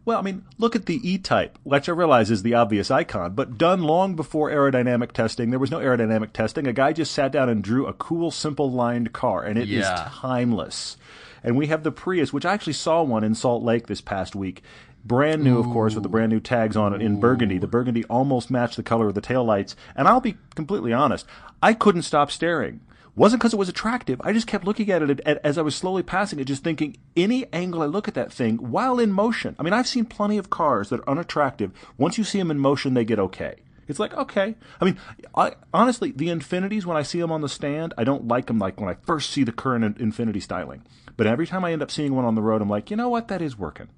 Well, 0.03 0.17
I 0.17 0.23
mean, 0.23 0.43
look 0.57 0.75
at 0.75 0.87
the 0.87 0.99
E-Type, 1.07 1.59
which 1.63 1.87
I 1.87 1.91
realize 1.91 2.31
is 2.31 2.41
the 2.41 2.55
obvious 2.55 2.89
icon, 2.89 3.33
but 3.35 3.57
done 3.59 3.83
long 3.83 4.15
before 4.15 4.49
aerodynamic 4.49 5.11
testing. 5.11 5.51
There 5.51 5.59
was 5.59 5.69
no 5.69 5.77
aerodynamic 5.77 6.33
testing. 6.33 6.65
A 6.65 6.73
guy 6.73 6.91
just 6.91 7.11
sat 7.11 7.31
down 7.31 7.49
and 7.49 7.63
drew 7.63 7.85
a 7.85 7.93
cool, 7.93 8.31
simple 8.31 8.71
lined 8.71 9.13
car, 9.13 9.43
and 9.43 9.59
it 9.59 9.69
is 9.69 9.85
Yeah. 9.85 10.07
timeless. 10.09 10.97
And 11.43 11.55
we 11.55 11.67
have 11.67 11.83
the 11.83 11.91
Prius, 11.91 12.33
which 12.33 12.45
I 12.47 12.53
actually 12.53 12.73
saw 12.73 13.03
one 13.03 13.23
in 13.23 13.35
Salt 13.35 13.63
Lake 13.63 13.85
this 13.87 14.01
past 14.01 14.35
week. 14.35 14.63
Brand 15.05 15.43
new, 15.43 15.57
of 15.59 15.65
course, 15.67 15.93
with 15.95 16.03
the 16.03 16.09
brand 16.09 16.31
new 16.31 16.39
tags 16.39 16.75
on 16.77 16.93
it 16.93 17.01
in 17.01 17.19
burgundy. 17.19 17.57
The 17.59 17.67
burgundy 17.67 18.03
almost 18.05 18.51
matched 18.51 18.77
the 18.77 18.83
color 18.83 19.07
of 19.07 19.15
the 19.15 19.21
taillights. 19.21 19.75
And 19.95 20.07
I'll 20.07 20.21
be 20.21 20.37
completely 20.55 20.93
honest, 20.93 21.25
I 21.61 21.73
couldn't 21.73 22.03
stop 22.03 22.29
staring. 22.31 22.81
Wasn't 23.15 23.41
because 23.41 23.53
it 23.53 23.57
was 23.59 23.67
attractive. 23.69 24.21
I 24.23 24.31
just 24.31 24.47
kept 24.47 24.63
looking 24.65 24.89
at 24.89 25.01
it 25.01 25.19
as 25.21 25.57
I 25.57 25.61
was 25.61 25.75
slowly 25.75 26.01
passing 26.01 26.39
it, 26.39 26.45
just 26.45 26.63
thinking, 26.63 26.95
any 27.17 27.45
angle 27.51 27.81
I 27.81 27.85
look 27.85 28.07
at 28.07 28.13
that 28.13 28.31
thing 28.31 28.57
while 28.57 28.99
in 28.99 29.11
motion. 29.11 29.55
I 29.59 29.63
mean, 29.63 29.73
I've 29.73 29.87
seen 29.87 30.05
plenty 30.05 30.37
of 30.37 30.49
cars 30.49 30.89
that 30.89 31.01
are 31.01 31.09
unattractive. 31.09 31.71
Once 31.97 32.17
you 32.17 32.23
see 32.23 32.37
them 32.39 32.49
in 32.51 32.57
motion, 32.59 32.93
they 32.93 33.03
get 33.03 33.19
okay. 33.19 33.55
It's 33.89 33.99
like, 33.99 34.13
okay. 34.13 34.55
I 34.79 34.85
mean, 34.85 34.97
I, 35.35 35.53
honestly, 35.73 36.11
the 36.11 36.27
Infinitis, 36.29 36.85
when 36.85 36.95
I 36.95 37.01
see 37.01 37.19
them 37.19 37.31
on 37.33 37.41
the 37.41 37.49
stand, 37.49 37.93
I 37.97 38.05
don't 38.05 38.29
like 38.29 38.45
them 38.45 38.59
like 38.59 38.79
when 38.79 38.89
I 38.89 38.93
first 39.05 39.31
see 39.31 39.43
the 39.43 39.51
current 39.51 39.83
in- 39.99 40.11
Infiniti 40.11 40.41
styling. 40.41 40.83
But 41.17 41.27
every 41.27 41.45
time 41.45 41.65
I 41.65 41.73
end 41.73 41.81
up 41.81 41.91
seeing 41.91 42.15
one 42.15 42.23
on 42.23 42.35
the 42.35 42.41
road, 42.41 42.61
I'm 42.61 42.69
like, 42.69 42.89
you 42.89 42.95
know 42.95 43.09
what? 43.09 43.27
That 43.27 43.41
is 43.41 43.57
working. 43.57 43.89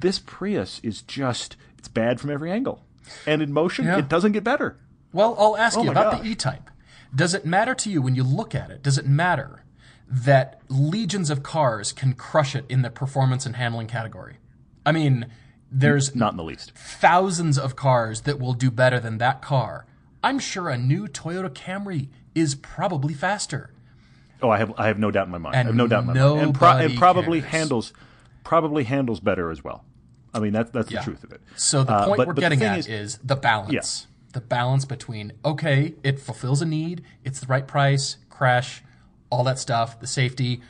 This 0.00 0.18
Prius 0.18 0.80
is 0.82 1.02
just, 1.02 1.56
it's 1.78 1.86
bad 1.88 2.20
from 2.20 2.30
every 2.30 2.50
angle. 2.50 2.82
And 3.26 3.42
in 3.42 3.52
motion, 3.52 3.84
Yeah. 3.84 3.98
it 3.98 4.08
doesn't 4.08 4.32
get 4.32 4.42
better. 4.42 4.78
Well, 5.12 5.36
I'll 5.38 5.56
ask 5.56 5.78
Oh 5.78 5.84
you 5.84 5.90
about 5.92 6.12
gosh. 6.14 6.22
the 6.22 6.28
E-Type. 6.28 6.70
Does 7.14 7.34
it 7.34 7.44
matter 7.44 7.74
to 7.74 7.90
you 7.90 8.00
when 8.02 8.14
you 8.14 8.22
look 8.22 8.54
at 8.54 8.70
it? 8.70 8.82
Does 8.82 8.98
it 8.98 9.06
matter 9.06 9.64
that 10.08 10.60
legions 10.68 11.30
of 11.30 11.42
cars 11.42 11.92
can 11.92 12.12
crush 12.14 12.54
it 12.54 12.64
in 12.68 12.82
the 12.82 12.90
performance 12.90 13.46
and 13.46 13.56
handling 13.56 13.86
category? 13.86 14.36
I 14.86 14.92
mean, 14.92 15.26
there's 15.70 16.14
Not 16.14 16.32
in 16.32 16.36
the 16.36 16.44
least. 16.44 16.72
thousands 16.74 17.58
of 17.58 17.76
cars 17.76 18.22
that 18.22 18.38
will 18.40 18.54
do 18.54 18.70
better 18.70 18.98
than 19.00 19.18
that 19.18 19.42
car. 19.42 19.86
I'm 20.22 20.38
sure 20.38 20.68
a 20.68 20.76
new 20.78 21.06
Toyota 21.06 21.48
Camry 21.50 22.08
is 22.34 22.54
probably 22.54 23.14
faster. 23.14 23.72
Oh, 24.42 24.50
I 24.50 24.58
have 24.58 24.72
I 24.78 24.86
have 24.86 24.98
no 24.98 25.10
doubt 25.10 25.26
in 25.26 25.32
my 25.32 25.38
mind. 25.38 25.54
And 25.56 25.66
I 25.68 25.70
have 25.70 25.76
no 25.76 25.86
doubt 25.86 26.00
in 26.00 26.06
my 26.08 26.12
mind. 26.14 26.40
And, 26.40 26.54
pro- 26.54 26.72
nobody 26.72 26.96
probably 26.96 27.40
cares. 27.40 27.52
handles 27.52 27.92
probably 28.44 28.84
handles 28.84 29.20
better 29.20 29.50
as 29.50 29.62
well. 29.62 29.84
I 30.32 30.38
mean, 30.40 30.52
that's 30.52 30.70
that's 30.70 30.90
Yeah. 30.90 31.00
the 31.00 31.04
truth 31.04 31.24
of 31.24 31.32
it. 31.32 31.40
So 31.56 31.84
the 31.84 31.92
Uh, 31.92 32.06
point 32.06 32.16
but- 32.18 32.26
we're 32.28 32.34
but 32.34 32.40
getting 32.40 32.62
at 32.62 32.78
is- 32.78 32.86
is, 32.88 33.18
the 33.22 33.36
balance. 33.36 34.06
The 34.32 34.40
balance 34.40 34.84
between 34.84 35.32
okay, 35.44 35.94
it 36.02 36.20
fulfills 36.20 36.62
a 36.62 36.66
need, 36.66 37.02
it's 37.24 37.40
the 37.40 37.46
right 37.46 37.66
price, 37.66 38.16
crash, 38.28 38.82
all 39.30 39.44
that 39.44 39.58
stuff, 39.58 40.00
the 40.00 40.06
safety, 40.06 40.60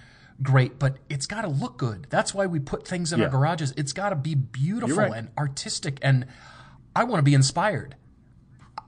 great, 0.42 0.78
but 0.78 0.96
it's 1.08 1.26
got 1.26 1.42
to 1.42 1.48
look 1.48 1.76
good. 1.76 2.06
That's 2.10 2.32
why 2.34 2.46
we 2.46 2.58
put 2.58 2.86
things 2.86 3.12
in 3.12 3.22
our 3.22 3.28
garages. 3.28 3.72
It's 3.76 3.92
got 3.92 4.10
to 4.10 4.16
be 4.16 4.34
beautiful 4.34 4.96
right. 4.96 5.12
and 5.14 5.28
artistic, 5.36 5.98
and 6.02 6.26
I 6.96 7.04
want 7.04 7.18
to 7.18 7.22
be 7.22 7.34
inspired. 7.34 7.96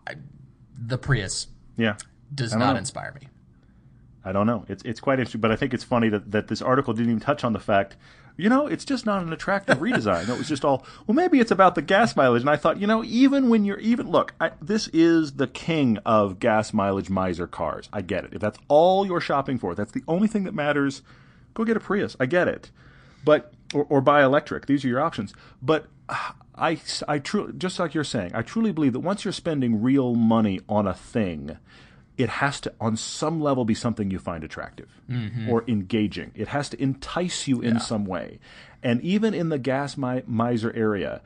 I, 0.06 0.14
the 0.76 0.98
Prius 0.98 1.48
Yeah. 1.76 1.96
does 2.34 2.54
not 2.54 2.72
know. 2.72 2.78
inspire 2.78 3.14
me. 3.20 3.28
I 4.24 4.32
don't 4.32 4.46
know. 4.46 4.64
It's 4.68 4.82
it's 4.84 5.00
quite 5.00 5.18
interesting, 5.18 5.40
but 5.40 5.50
I 5.50 5.56
think 5.56 5.74
it's 5.74 5.84
funny 5.84 6.08
that, 6.08 6.30
that 6.30 6.48
this 6.48 6.62
article 6.62 6.94
didn't 6.94 7.10
even 7.10 7.20
touch 7.20 7.44
on 7.44 7.52
the 7.52 7.60
fact, 7.60 7.96
you 8.36 8.48
know, 8.48 8.66
it's 8.66 8.84
just 8.84 9.06
not 9.06 9.22
an 9.22 9.32
attractive 9.32 9.78
redesign. 9.78 10.28
it 10.28 10.38
was 10.38 10.48
just 10.48 10.64
all, 10.64 10.84
well, 11.06 11.14
maybe 11.14 11.40
it's 11.40 11.50
about 11.50 11.74
the 11.74 11.82
gas 11.82 12.16
mileage. 12.16 12.42
And 12.42 12.50
I 12.50 12.56
thought, 12.56 12.80
you 12.80 12.86
know, 12.86 13.04
even 13.04 13.48
when 13.48 13.64
you're 13.64 13.78
even 13.78 14.10
look, 14.10 14.34
I, 14.40 14.52
this 14.60 14.88
is 14.88 15.32
the 15.32 15.46
king 15.46 15.98
of 16.06 16.38
gas 16.38 16.72
mileage 16.72 17.10
miser 17.10 17.46
cars. 17.46 17.88
I 17.92 18.02
get 18.02 18.24
it. 18.24 18.34
If 18.34 18.40
that's 18.40 18.58
all 18.68 19.06
you're 19.06 19.20
shopping 19.20 19.58
for, 19.58 19.74
that's 19.74 19.92
the 19.92 20.02
only 20.08 20.28
thing 20.28 20.44
that 20.44 20.54
matters. 20.54 21.02
Go 21.54 21.64
get 21.64 21.76
a 21.76 21.80
Prius. 21.80 22.16
I 22.18 22.26
get 22.26 22.48
it, 22.48 22.70
but 23.24 23.52
or, 23.74 23.86
or 23.88 24.00
buy 24.00 24.22
electric. 24.22 24.66
These 24.66 24.84
are 24.84 24.88
your 24.88 25.00
options. 25.00 25.34
But 25.60 25.86
I, 26.54 26.80
I 27.08 27.18
truly, 27.18 27.52
just 27.56 27.78
like 27.78 27.94
you're 27.94 28.04
saying, 28.04 28.32
I 28.34 28.42
truly 28.42 28.72
believe 28.72 28.92
that 28.92 29.00
once 29.00 29.24
you're 29.24 29.32
spending 29.32 29.82
real 29.82 30.14
money 30.14 30.60
on 30.68 30.86
a 30.86 30.94
thing, 30.94 31.58
it 32.18 32.28
has 32.28 32.60
to, 32.60 32.72
on 32.80 32.96
some 32.96 33.40
level, 33.40 33.64
be 33.64 33.74
something 33.74 34.10
you 34.10 34.18
find 34.18 34.44
attractive 34.44 34.88
Mm-hmm. 35.10 35.48
or 35.50 35.64
engaging. 35.68 36.30
It 36.34 36.48
has 36.48 36.68
to 36.70 36.82
entice 36.82 37.46
you 37.48 37.60
in 37.60 37.80
some 37.80 38.04
way. 38.06 38.38
And 38.82 39.00
even 39.02 39.34
in 39.34 39.48
the 39.50 39.58
gas 39.58 39.96
mi- 39.96 40.22
miser 40.26 40.72
area, 40.74 41.20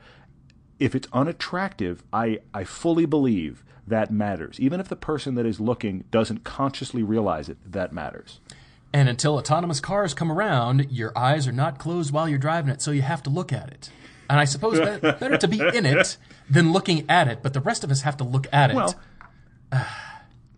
if 0.79 0.93
it's 0.95 1.07
unattractive, 1.13 2.03
I, 2.13 2.39
I 2.53 2.63
fully 2.63 3.05
believe 3.05 3.63
that 3.87 4.11
matters. 4.11 4.59
Even 4.59 4.79
if 4.79 4.87
the 4.89 4.95
person 4.95 5.35
that 5.35 5.45
is 5.45 5.59
looking 5.59 6.03
doesn't 6.11 6.43
consciously 6.43 7.01
realize 7.03 7.47
it, 7.49 7.57
that 7.71 7.93
matters. 7.93 8.39
And 8.93 9.07
until 9.09 9.37
autonomous 9.37 9.79
cars 9.79 10.13
come 10.13 10.31
around, 10.31 10.91
your 10.91 11.17
eyes 11.17 11.47
are 11.47 11.51
not 11.53 11.79
closed 11.79 12.11
while 12.11 12.27
you're 12.29 12.37
driving 12.37 12.69
it, 12.71 12.81
so 12.81 12.91
you 12.91 13.01
have 13.01 13.23
to 13.23 13.29
look 13.29 13.51
at 13.53 13.69
it. 13.69 13.89
And 14.29 14.39
I 14.39 14.45
suppose 14.45 14.79
be- 14.79 14.99
better 15.11 15.37
to 15.37 15.47
be 15.47 15.59
in 15.61 15.85
it 15.85 16.17
than 16.49 16.73
looking 16.73 17.05
at 17.09 17.27
it, 17.27 17.39
but 17.41 17.53
the 17.53 17.61
rest 17.61 17.83
of 17.83 17.91
us 17.91 18.01
have 18.01 18.17
to 18.17 18.23
look 18.23 18.47
at 18.51 18.71
it. 18.71 18.75
Well, 18.75 18.95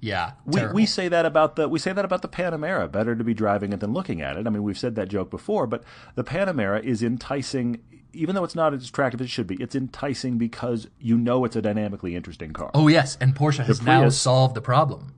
yeah, 0.01 0.31
we, 0.45 0.55
terrible. 0.55 0.75
we 0.75 0.85
say 0.85 1.07
that 1.09 1.25
about 1.25 1.55
the 1.55 1.67
we 1.67 1.79
say 1.79 1.91
that 1.91 2.05
about 2.05 2.21
the 2.21 2.27
Panamera. 2.29 2.89
Better 2.91 3.15
to 3.15 3.23
be 3.23 3.33
driving 3.33 3.73
it 3.73 3.79
than 3.79 3.93
looking 3.93 4.21
at 4.21 4.37
it. 4.37 4.47
I 4.47 4.49
mean, 4.49 4.63
we've 4.63 4.77
said 4.77 4.95
that 4.95 5.09
joke 5.09 5.29
before, 5.29 5.67
but 5.67 5.83
the 6.15 6.23
Panamera 6.23 6.81
is 6.81 7.03
enticing, 7.03 7.81
even 8.13 8.35
though 8.35 8.43
it's 8.43 8.55
not 8.55 8.73
as 8.73 8.87
attractive 8.87 9.19
as 9.21 9.25
it 9.25 9.29
should 9.29 9.47
be. 9.47 9.55
It's 9.55 9.75
enticing 9.75 10.37
because 10.37 10.87
you 10.99 11.17
know 11.17 11.43
it's 11.43 11.55
a 11.55 11.61
dynamically 11.61 12.15
interesting 12.15 12.53
car. 12.53 12.71
Oh 12.73 12.87
yes, 12.87 13.17
and 13.19 13.35
Porsche 13.35 13.65
has 13.65 13.81
now 13.81 14.07
solved 14.09 14.55
the 14.55 14.61
problem. 14.61 15.13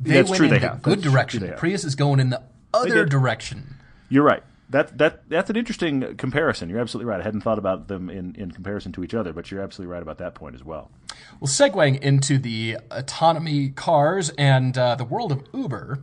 They 0.00 0.14
That's 0.14 0.30
went 0.30 0.36
true, 0.38 0.46
in 0.46 0.52
they 0.52 0.58
the 0.58 0.68
have. 0.68 0.82
good 0.82 0.98
That's 0.98 1.10
direction. 1.10 1.54
Prius 1.56 1.84
is 1.84 1.94
going 1.94 2.20
in 2.20 2.30
the 2.30 2.42
other 2.74 3.04
direction. 3.04 3.76
You're 4.08 4.24
right. 4.24 4.42
That 4.70 4.98
that 4.98 5.28
that's 5.28 5.48
an 5.48 5.56
interesting 5.56 6.16
comparison. 6.16 6.68
You're 6.68 6.80
absolutely 6.80 7.10
right. 7.10 7.20
I 7.20 7.24
hadn't 7.24 7.40
thought 7.40 7.58
about 7.58 7.88
them 7.88 8.10
in, 8.10 8.34
in 8.34 8.50
comparison 8.50 8.92
to 8.92 9.04
each 9.04 9.14
other, 9.14 9.32
but 9.32 9.50
you're 9.50 9.62
absolutely 9.62 9.92
right 9.92 10.02
about 10.02 10.18
that 10.18 10.34
point 10.34 10.54
as 10.54 10.62
well. 10.62 10.90
Well, 11.40 11.48
segueing 11.48 11.98
into 12.00 12.38
the 12.38 12.78
autonomy 12.90 13.70
cars 13.70 14.30
and 14.36 14.76
uh, 14.76 14.94
the 14.94 15.04
world 15.04 15.32
of 15.32 15.42
Uber, 15.54 16.00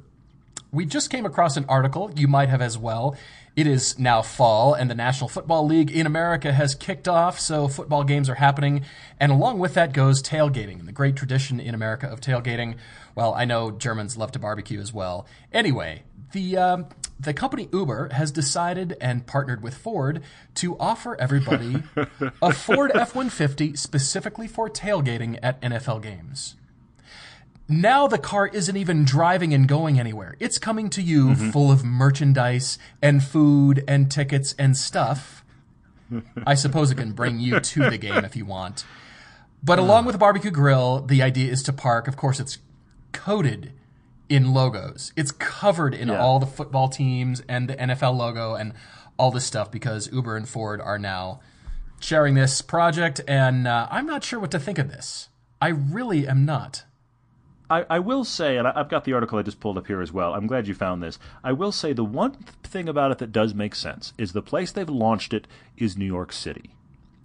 we 0.71 0.85
just 0.85 1.09
came 1.09 1.25
across 1.25 1.57
an 1.57 1.65
article. 1.69 2.11
You 2.15 2.27
might 2.27 2.49
have 2.49 2.61
as 2.61 2.77
well. 2.77 3.15
It 3.55 3.67
is 3.67 3.97
now 3.97 4.21
fall, 4.21 4.73
and 4.73 4.89
the 4.89 4.95
National 4.95 5.29
Football 5.29 5.65
League 5.65 5.89
in 5.89 6.05
America 6.05 6.51
has 6.51 6.75
kicked 6.75 7.07
off, 7.07 7.39
so 7.39 7.69
football 7.69 8.03
games 8.03 8.29
are 8.29 8.35
happening. 8.35 8.83
And 9.17 9.31
along 9.31 9.59
with 9.59 9.75
that 9.75 9.93
goes 9.93 10.21
tailgating, 10.21 10.85
the 10.85 10.91
great 10.91 11.15
tradition 11.15 11.61
in 11.61 11.73
America 11.73 12.05
of 12.07 12.19
tailgating. 12.19 12.75
Well, 13.15 13.33
I 13.33 13.45
know 13.45 13.71
Germans 13.71 14.17
love 14.17 14.33
to 14.33 14.39
barbecue 14.39 14.81
as 14.81 14.91
well. 14.91 15.25
Anyway, 15.53 16.03
the 16.33 16.57
um, 16.57 16.87
the 17.19 17.33
company 17.33 17.69
Uber 17.71 18.09
has 18.13 18.31
decided 18.31 18.97
and 18.99 19.25
partnered 19.25 19.63
with 19.63 19.75
Ford 19.75 20.21
to 20.55 20.77
offer 20.79 21.15
everybody 21.19 21.83
a 22.41 22.51
Ford 22.53 22.91
F-150 22.93 23.77
specifically 23.77 24.47
for 24.47 24.69
tailgating 24.69 25.39
at 25.41 25.59
NFL 25.61 26.01
games. 26.03 26.55
Now 27.67 28.05
the 28.07 28.17
car 28.19 28.47
isn't 28.47 28.75
even 28.77 29.05
driving 29.05 29.53
and 29.53 29.67
going 29.67 29.99
anywhere. 29.99 30.35
It's 30.39 30.57
coming 30.59 30.89
to 30.91 31.01
you 31.01 31.29
Mm-hmm. 31.29 31.49
full 31.51 31.71
of 31.71 31.83
merchandise 31.83 32.77
and 33.01 33.23
food 33.23 33.83
and 33.87 34.11
tickets 34.11 34.53
and 34.59 34.77
stuff. 34.77 35.43
I 36.45 36.53
suppose 36.53 36.91
it 36.91 36.95
can 36.95 37.13
bring 37.13 37.39
you 37.39 37.59
to 37.59 37.89
the 37.89 37.97
game 37.97 38.23
if 38.23 38.35
you 38.35 38.45
want. 38.45 38.85
But 39.63 39.79
along 39.79 40.05
with 40.05 40.13
a 40.13 40.19
barbecue 40.19 40.51
grill, 40.51 41.01
the 41.01 41.23
idea 41.23 41.51
is 41.51 41.63
to 41.63 41.73
park. 41.73 42.07
Of 42.07 42.15
course, 42.15 42.39
it's 42.39 42.59
coated 43.11 43.71
in 44.29 44.53
logos. 44.53 45.13
It's 45.15 45.31
covered 45.31 45.93
in 45.93 46.07
Yeah. 46.09 46.19
all 46.19 46.39
the 46.39 46.45
football 46.45 46.89
teams 46.89 47.41
and 47.47 47.69
the 47.69 47.75
NFL 47.75 48.17
logo 48.17 48.55
and 48.55 48.73
all 49.17 49.31
this 49.31 49.45
stuff 49.45 49.71
because 49.71 50.11
Uber 50.11 50.35
and 50.35 50.47
Ford 50.47 50.81
are 50.81 50.99
now 50.99 51.39
sharing 51.99 52.33
this 52.35 52.61
project, 52.61 53.21
and 53.27 53.67
uh, 53.67 53.87
I'm 53.89 54.05
not 54.05 54.23
sure 54.23 54.39
what 54.39 54.51
to 54.51 54.59
think 54.59 54.77
of 54.77 54.89
this. 54.89 55.29
I 55.61 55.69
really 55.69 56.27
am 56.27 56.45
not. 56.45 56.83
I, 57.69 57.85
I 57.89 57.99
will 57.99 58.23
say, 58.25 58.57
and 58.57 58.67
I, 58.67 58.73
I've 58.75 58.89
got 58.89 59.05
the 59.05 59.13
article 59.13 59.39
I 59.39 59.41
just 59.41 59.59
pulled 59.59 59.77
up 59.77 59.87
here 59.87 60.01
as 60.01 60.11
well. 60.11 60.33
I'm 60.35 60.45
glad 60.45 60.67
you 60.67 60.75
found 60.75 61.01
this. 61.01 61.17
I 61.43 61.51
will 61.53 61.71
say 61.71 61.93
the 61.93 62.03
one 62.03 62.33
thing 62.63 62.87
about 62.89 63.11
it 63.11 63.17
that 63.19 63.31
does 63.31 63.55
make 63.55 63.73
sense 63.73 64.13
is 64.17 64.33
the 64.33 64.41
place 64.43 64.71
they've 64.71 64.87
launched 64.89 65.33
it 65.33 65.47
is 65.77 65.97
New 65.97 66.05
York 66.05 66.31
City. 66.31 66.75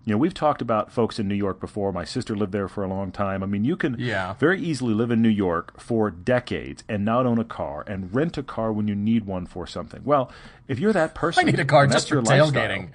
You 0.06 0.12
know, 0.14 0.18
we've 0.18 0.32
talked 0.34 0.62
about 0.62 0.90
folks 0.90 1.18
in 1.18 1.28
New 1.28 1.34
York 1.34 1.60
before. 1.60 1.92
My 1.92 2.04
sister 2.04 2.34
lived 2.34 2.52
there 2.52 2.68
for 2.68 2.82
a 2.82 2.88
long 2.88 3.12
time. 3.12 3.42
I 3.42 3.46
mean, 3.46 3.64
you 3.64 3.76
can 3.76 3.96
Yeah. 3.98 4.32
very 4.38 4.60
easily 4.60 4.94
live 4.94 5.10
in 5.10 5.20
New 5.20 5.28
York 5.28 5.78
for 5.78 6.10
decades 6.10 6.82
and 6.88 7.04
not 7.04 7.26
own 7.26 7.38
a 7.38 7.44
car 7.44 7.84
and 7.86 8.12
rent 8.14 8.38
a 8.38 8.42
car 8.42 8.72
when 8.72 8.88
you 8.88 8.94
need 8.94 9.26
one 9.26 9.44
for 9.44 9.66
something. 9.66 10.00
Well, 10.04 10.32
if 10.68 10.78
you're 10.78 10.94
that 10.94 11.14
person, 11.14 11.46
I 11.46 11.50
need 11.50 11.60
a 11.60 11.64
car 11.66 11.86
just 11.86 12.08
for 12.08 12.22
lifestyle, 12.22 12.50
tailgating. 12.50 12.88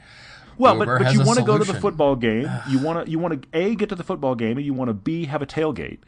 well, 0.58 0.74
Uber 0.80 0.98
but, 0.98 1.04
but 1.06 1.14
you 1.14 1.24
want 1.24 1.38
to 1.38 1.46
go 1.46 1.58
to 1.60 1.64
the 1.64 1.80
football 1.80 2.16
game. 2.16 2.50
You 2.68 2.80
want 2.80 3.06
to 3.06 3.12
you 3.12 3.20
want 3.20 3.40
to 3.44 3.48
a 3.54 3.76
get 3.76 3.90
to 3.90 3.96
the 3.96 4.04
football 4.04 4.34
game, 4.34 4.58
and 4.58 4.66
you 4.66 4.74
want 4.74 4.90
to 4.90 4.94
b 4.96 5.26
have 5.26 5.44
a 5.44 5.46
tailgate. 5.46 6.00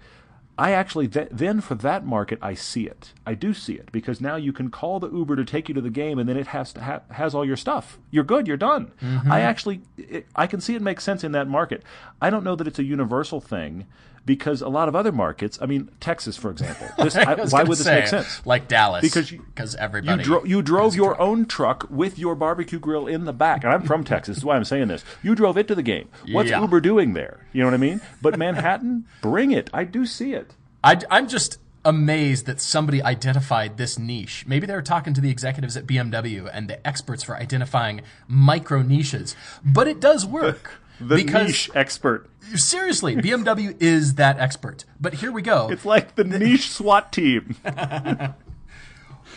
I 0.58 0.72
actually 0.72 1.08
th- 1.08 1.30
then 1.32 1.62
for 1.62 1.76
that 1.76 2.06
market 2.06 2.40
I 2.42 2.56
see 2.56 2.88
it. 2.88 3.14
I 3.26 3.36
do 3.36 3.54
see 3.54 3.74
it 3.74 3.92
because 3.92 4.20
now 4.20 4.38
you 4.38 4.52
can 4.52 4.70
call 4.72 5.00
the 5.00 5.12
Uber 5.12 5.36
to 5.36 5.46
take 5.46 5.70
you 5.70 5.76
to 5.76 5.82
the 5.82 5.90
game, 5.90 6.18
and 6.18 6.28
then 6.28 6.38
it 6.38 6.48
has 6.48 6.74
to 6.74 6.82
ha- 6.84 7.02
has 7.12 7.36
all 7.36 7.46
your 7.46 7.58
stuff. 7.58 8.00
You're 8.10 8.24
good. 8.24 8.48
You're 8.48 8.58
done. 8.58 8.92
Mm-hmm. 9.02 9.32
I 9.32 9.42
actually 9.42 9.82
it, 9.98 10.26
I 10.36 10.48
can 10.48 10.60
see 10.60 10.76
it 10.76 10.82
makes 10.82 11.04
sense 11.04 11.24
in 11.24 11.32
that 11.34 11.48
market. 11.48 11.84
I 12.22 12.30
don't 12.30 12.44
know 12.44 12.56
that 12.56 12.68
it's 12.68 12.80
a 12.80 12.84
universal 12.84 13.40
thing 13.40 13.86
because 14.28 14.62
a 14.62 14.68
lot 14.70 14.88
of 14.88 14.96
other 14.96 15.12
markets. 15.12 15.58
I 15.60 15.66
mean, 15.66 15.90
Texas, 16.00 16.38
for 16.38 16.52
example. 16.52 16.88
This, 17.00 17.16
I, 17.16 17.34
I 17.34 17.46
why 17.46 17.64
would 17.64 17.80
this 17.80 17.84
say, 17.86 18.02
make 18.02 18.08
sense? 18.08 18.46
Like 18.46 18.68
Dallas, 18.68 19.02
Because 19.02 19.32
you- 19.32 19.40
because 19.56 19.74
You, 19.74 19.80
everybody 19.80 20.22
dro- 20.24 20.44
you 20.44 20.62
drove 20.62 20.96
your 20.96 21.16
truck. 21.16 21.20
own 21.20 21.46
truck 21.48 21.88
with 21.90 22.20
your 22.20 22.36
barbecue 22.36 22.78
grill 22.78 23.08
in 23.08 23.26
the 23.26 23.34
back. 23.34 23.64
And 23.64 23.74
I'm 23.74 23.82
from 23.82 24.04
Texas. 24.04 24.38
That's 24.38 24.46
why 24.46 24.56
I'm 24.56 24.66
saying 24.66 24.90
this. 24.90 25.04
You 25.24 25.34
drove 25.34 25.58
it 25.58 25.68
to 25.70 25.74
the 25.76 25.82
game. 25.82 26.10
What's 26.32 26.52
Yeah. 26.52 26.62
Uber 26.62 26.80
doing 26.82 27.14
there? 27.14 27.48
You 27.54 27.62
know 27.62 27.68
what 27.68 27.74
I 27.74 27.78
mean? 27.78 28.02
But 28.22 28.38
Manhattan, 28.38 29.06
bring 29.24 29.52
it. 29.52 29.72
I 29.74 29.84
do 29.86 30.06
see 30.06 30.34
it. 30.34 30.54
I, 30.84 31.00
I'm 31.10 31.28
just 31.28 31.58
amazed 31.86 32.46
that 32.48 32.60
somebody 32.60 33.02
identified 33.02 33.78
this 33.78 33.98
niche. 33.98 34.44
Maybe 34.46 34.68
they 34.68 34.74
were 34.76 34.82
talking 34.82 35.14
to 35.14 35.22
the 35.22 35.30
executives 35.30 35.78
at 35.78 35.88
BMW 35.88 36.50
and 36.52 36.70
the 36.70 36.86
experts 36.86 37.24
for 37.24 37.38
identifying 37.38 38.02
micro 38.28 38.82
niches, 38.82 39.36
but 39.64 39.88
it 39.88 40.00
does 40.02 40.26
work. 40.26 40.72
The 41.00 41.16
because 41.16 41.48
niche 41.48 41.70
expert. 41.76 42.30
seriously, 42.56 43.16
BMW 43.16 43.76
is 43.80 44.16
that 44.16 44.40
expert. 44.40 44.86
But 45.00 45.16
here 45.16 45.32
we 45.32 45.42
go. 45.42 45.70
It's 45.70 45.86
like 45.86 46.16
the 46.16 46.24
niche 46.24 46.70
SWAT 46.70 47.12
team. 47.14 47.56
Absolutely. 47.66 48.38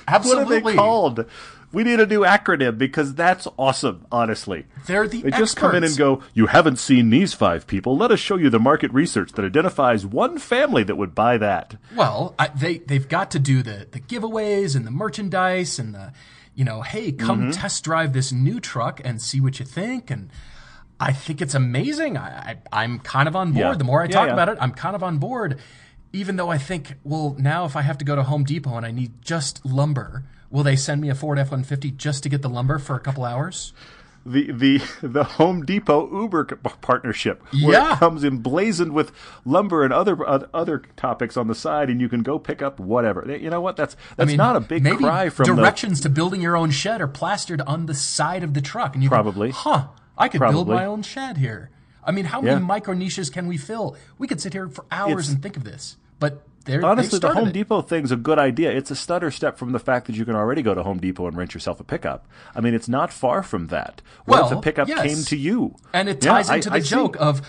What 0.63 0.63
are 0.65 0.71
they 0.71 0.77
called? 0.77 1.25
We 1.73 1.85
need 1.85 2.01
a 2.01 2.07
new 2.07 2.23
acronym 2.23 2.79
because 2.79 3.15
that's 3.15 3.47
awesome, 3.57 4.05
honestly. 4.11 4.67
They're 4.87 5.07
the 5.07 5.23
They 5.23 5.31
just 5.31 5.57
come 5.57 5.73
in 5.77 5.85
and 5.85 5.97
go, 5.97 6.21
You 6.35 6.47
haven't 6.47 6.81
seen 6.81 7.11
these 7.11 7.33
five 7.33 7.69
people. 7.69 7.97
Let 7.97 8.11
us 8.11 8.19
show 8.19 8.35
you 8.37 8.51
the 8.51 8.59
market 8.59 8.93
research 8.93 9.33
that 9.33 9.45
identifies 9.45 10.05
one 10.05 10.39
family 10.39 10.83
that 10.83 10.97
would 10.97 11.15
buy 11.15 11.39
that. 11.39 11.77
Well, 11.95 12.35
I, 12.41 12.49
they 12.49 12.79
they've 12.79 13.07
got 13.09 13.31
to 13.33 13.39
do 13.39 13.63
the 13.63 13.87
the 13.89 14.01
giveaways 14.01 14.75
and 14.75 14.85
the 14.85 14.91
merchandise 14.91 15.79
and 15.79 15.95
the, 15.95 16.13
you 16.57 16.65
know, 16.65 16.83
hey, 16.83 17.13
come 17.13 17.43
Mm-hmm. 17.43 17.51
test 17.53 17.85
drive 17.85 18.15
this 18.15 18.33
new 18.33 18.59
truck 18.59 19.01
and 19.05 19.23
see 19.23 19.41
what 19.41 19.61
you 19.61 19.65
think. 19.65 20.11
And 20.11 20.29
I 21.01 21.13
think 21.13 21.41
it's 21.41 21.55
amazing. 21.55 22.17
I, 22.19 22.57
I 22.73 22.83
I'm 22.85 22.99
kind 23.01 23.27
of 23.27 23.35
on 23.35 23.53
board. 23.53 23.65
Yeah. 23.65 23.75
The 23.75 23.85
more 23.85 24.03
I 24.03 24.05
Yeah, 24.05 24.11
talk 24.11 24.27
yeah. 24.29 24.35
about 24.35 24.49
it, 24.51 24.59
I'm 24.61 24.73
kind 24.73 24.95
of 24.95 25.03
on 25.03 25.19
board. 25.19 25.59
Even 26.13 26.37
though 26.37 26.51
I 26.51 26.59
think, 26.59 26.95
well, 27.05 27.37
now 27.39 27.65
if 27.65 27.75
I 27.77 27.83
have 27.83 27.97
to 27.99 28.05
go 28.05 28.17
to 28.17 28.25
Home 28.25 28.45
Depot 28.45 28.77
and 28.77 28.85
I 28.85 28.91
need 28.91 29.23
just 29.23 29.65
lumber, 29.65 30.25
will 30.51 30.63
they 30.65 30.75
send 30.77 31.01
me 31.01 31.09
a 31.09 31.15
Ford 31.15 31.39
F-150 31.39 31.97
just 31.97 32.23
to 32.25 32.29
get 32.29 32.43
the 32.43 32.49
lumber 32.49 32.79
for 32.79 32.95
a 32.97 33.01
couple 33.01 33.25
hours? 33.25 33.73
the 34.27 34.53
the 34.53 34.83
the 35.01 35.25
Home 35.25 35.65
Depot 35.65 36.11
Uber 36.21 36.45
partnership, 36.83 37.43
where 37.63 37.73
Yeah. 37.73 37.95
it 37.95 37.99
comes 38.01 38.23
emblazoned 38.23 38.93
with 38.93 39.13
lumber 39.47 39.83
and 39.83 39.95
other 39.95 40.15
oth- 40.29 40.45
other 40.53 40.83
topics 40.97 41.39
on 41.39 41.47
the 41.49 41.55
side, 41.55 41.89
and 41.89 42.03
you 42.03 42.09
can 42.11 42.23
go 42.23 42.39
pick 42.39 42.61
up 42.61 42.79
whatever. 42.79 43.25
You 43.41 43.49
know 43.49 43.63
what? 43.63 43.77
That's 43.77 43.97
that's 44.19 44.21
I 44.21 44.25
mean, 44.27 44.37
not 44.37 44.57
a 44.57 44.61
big 44.61 44.83
maybe 44.83 44.99
cry 44.99 45.31
from 45.31 45.47
the. 45.47 45.55
directions 45.55 46.03
to 46.03 46.11
building 46.11 46.43
your 46.43 46.55
own 46.55 46.71
shed 46.71 47.01
are 47.01 47.09
plastered 47.09 47.63
on 47.63 47.87
the 47.87 47.95
side 47.95 48.43
of 48.43 48.53
the 48.53 48.61
truck, 48.61 48.93
and 48.95 49.03
you 49.03 49.09
Probably. 49.09 49.53
Can, 49.53 49.57
huh? 49.63 49.87
I 50.21 50.29
could 50.29 50.41
build 50.41 50.69
my 50.69 50.85
own 50.85 51.03
shed 51.03 51.39
here. 51.39 51.71
I 52.05 52.13
mean, 52.13 52.25
how 52.27 52.41
many 52.41 52.61
micro 52.61 52.95
niches 52.95 53.31
can 53.31 53.47
we 53.47 53.57
fill? 53.57 53.97
We 54.19 54.27
could 54.27 54.41
sit 54.41 54.53
here 54.53 54.69
for 54.69 54.85
hours 54.91 55.13
It's- 55.13 55.29
and 55.33 55.43
think 55.43 55.57
of 55.57 55.65
this, 55.65 55.97
but 56.19 56.47
Honestly, 56.85 57.19
the 57.19 57.33
Home 57.33 57.49
it. 57.49 57.53
Depot 57.55 57.81
thing's 57.81 58.13
a 58.13 58.17
good 58.17 58.39
idea. 58.39 58.71
It's 58.71 58.91
a 58.91 58.95
stutter 58.95 59.31
step 59.31 59.57
from 59.59 59.73
the 59.73 59.79
fact 59.79 60.07
that 60.07 60.15
you 60.15 60.25
can 60.27 60.37
already 60.37 60.61
go 60.63 60.75
to 60.75 60.83
Home 60.83 60.99
Depot 60.99 61.27
and 61.27 61.37
rent 61.37 61.55
yourself 61.55 61.81
a 61.81 61.85
pickup. 61.85 62.27
I 62.55 62.61
mean, 62.61 62.75
it's 62.75 62.89
not 62.89 63.11
far 63.13 63.43
from 63.43 63.69
that. 63.69 64.03
What 64.27 64.37
if 64.37 64.41
Well, 64.43 64.51
the 64.51 64.57
pickup 64.61 64.87
yes. 64.87 65.03
came 65.03 65.25
to 65.25 65.37
you? 65.37 65.75
and 65.95 66.09
it 66.09 66.21
ties 66.21 66.51
I- 66.51 66.57
into 66.57 66.71
I 66.73 66.79
the 66.79 66.85
see. 66.85 66.91
joke 66.91 67.17
of 67.19 67.41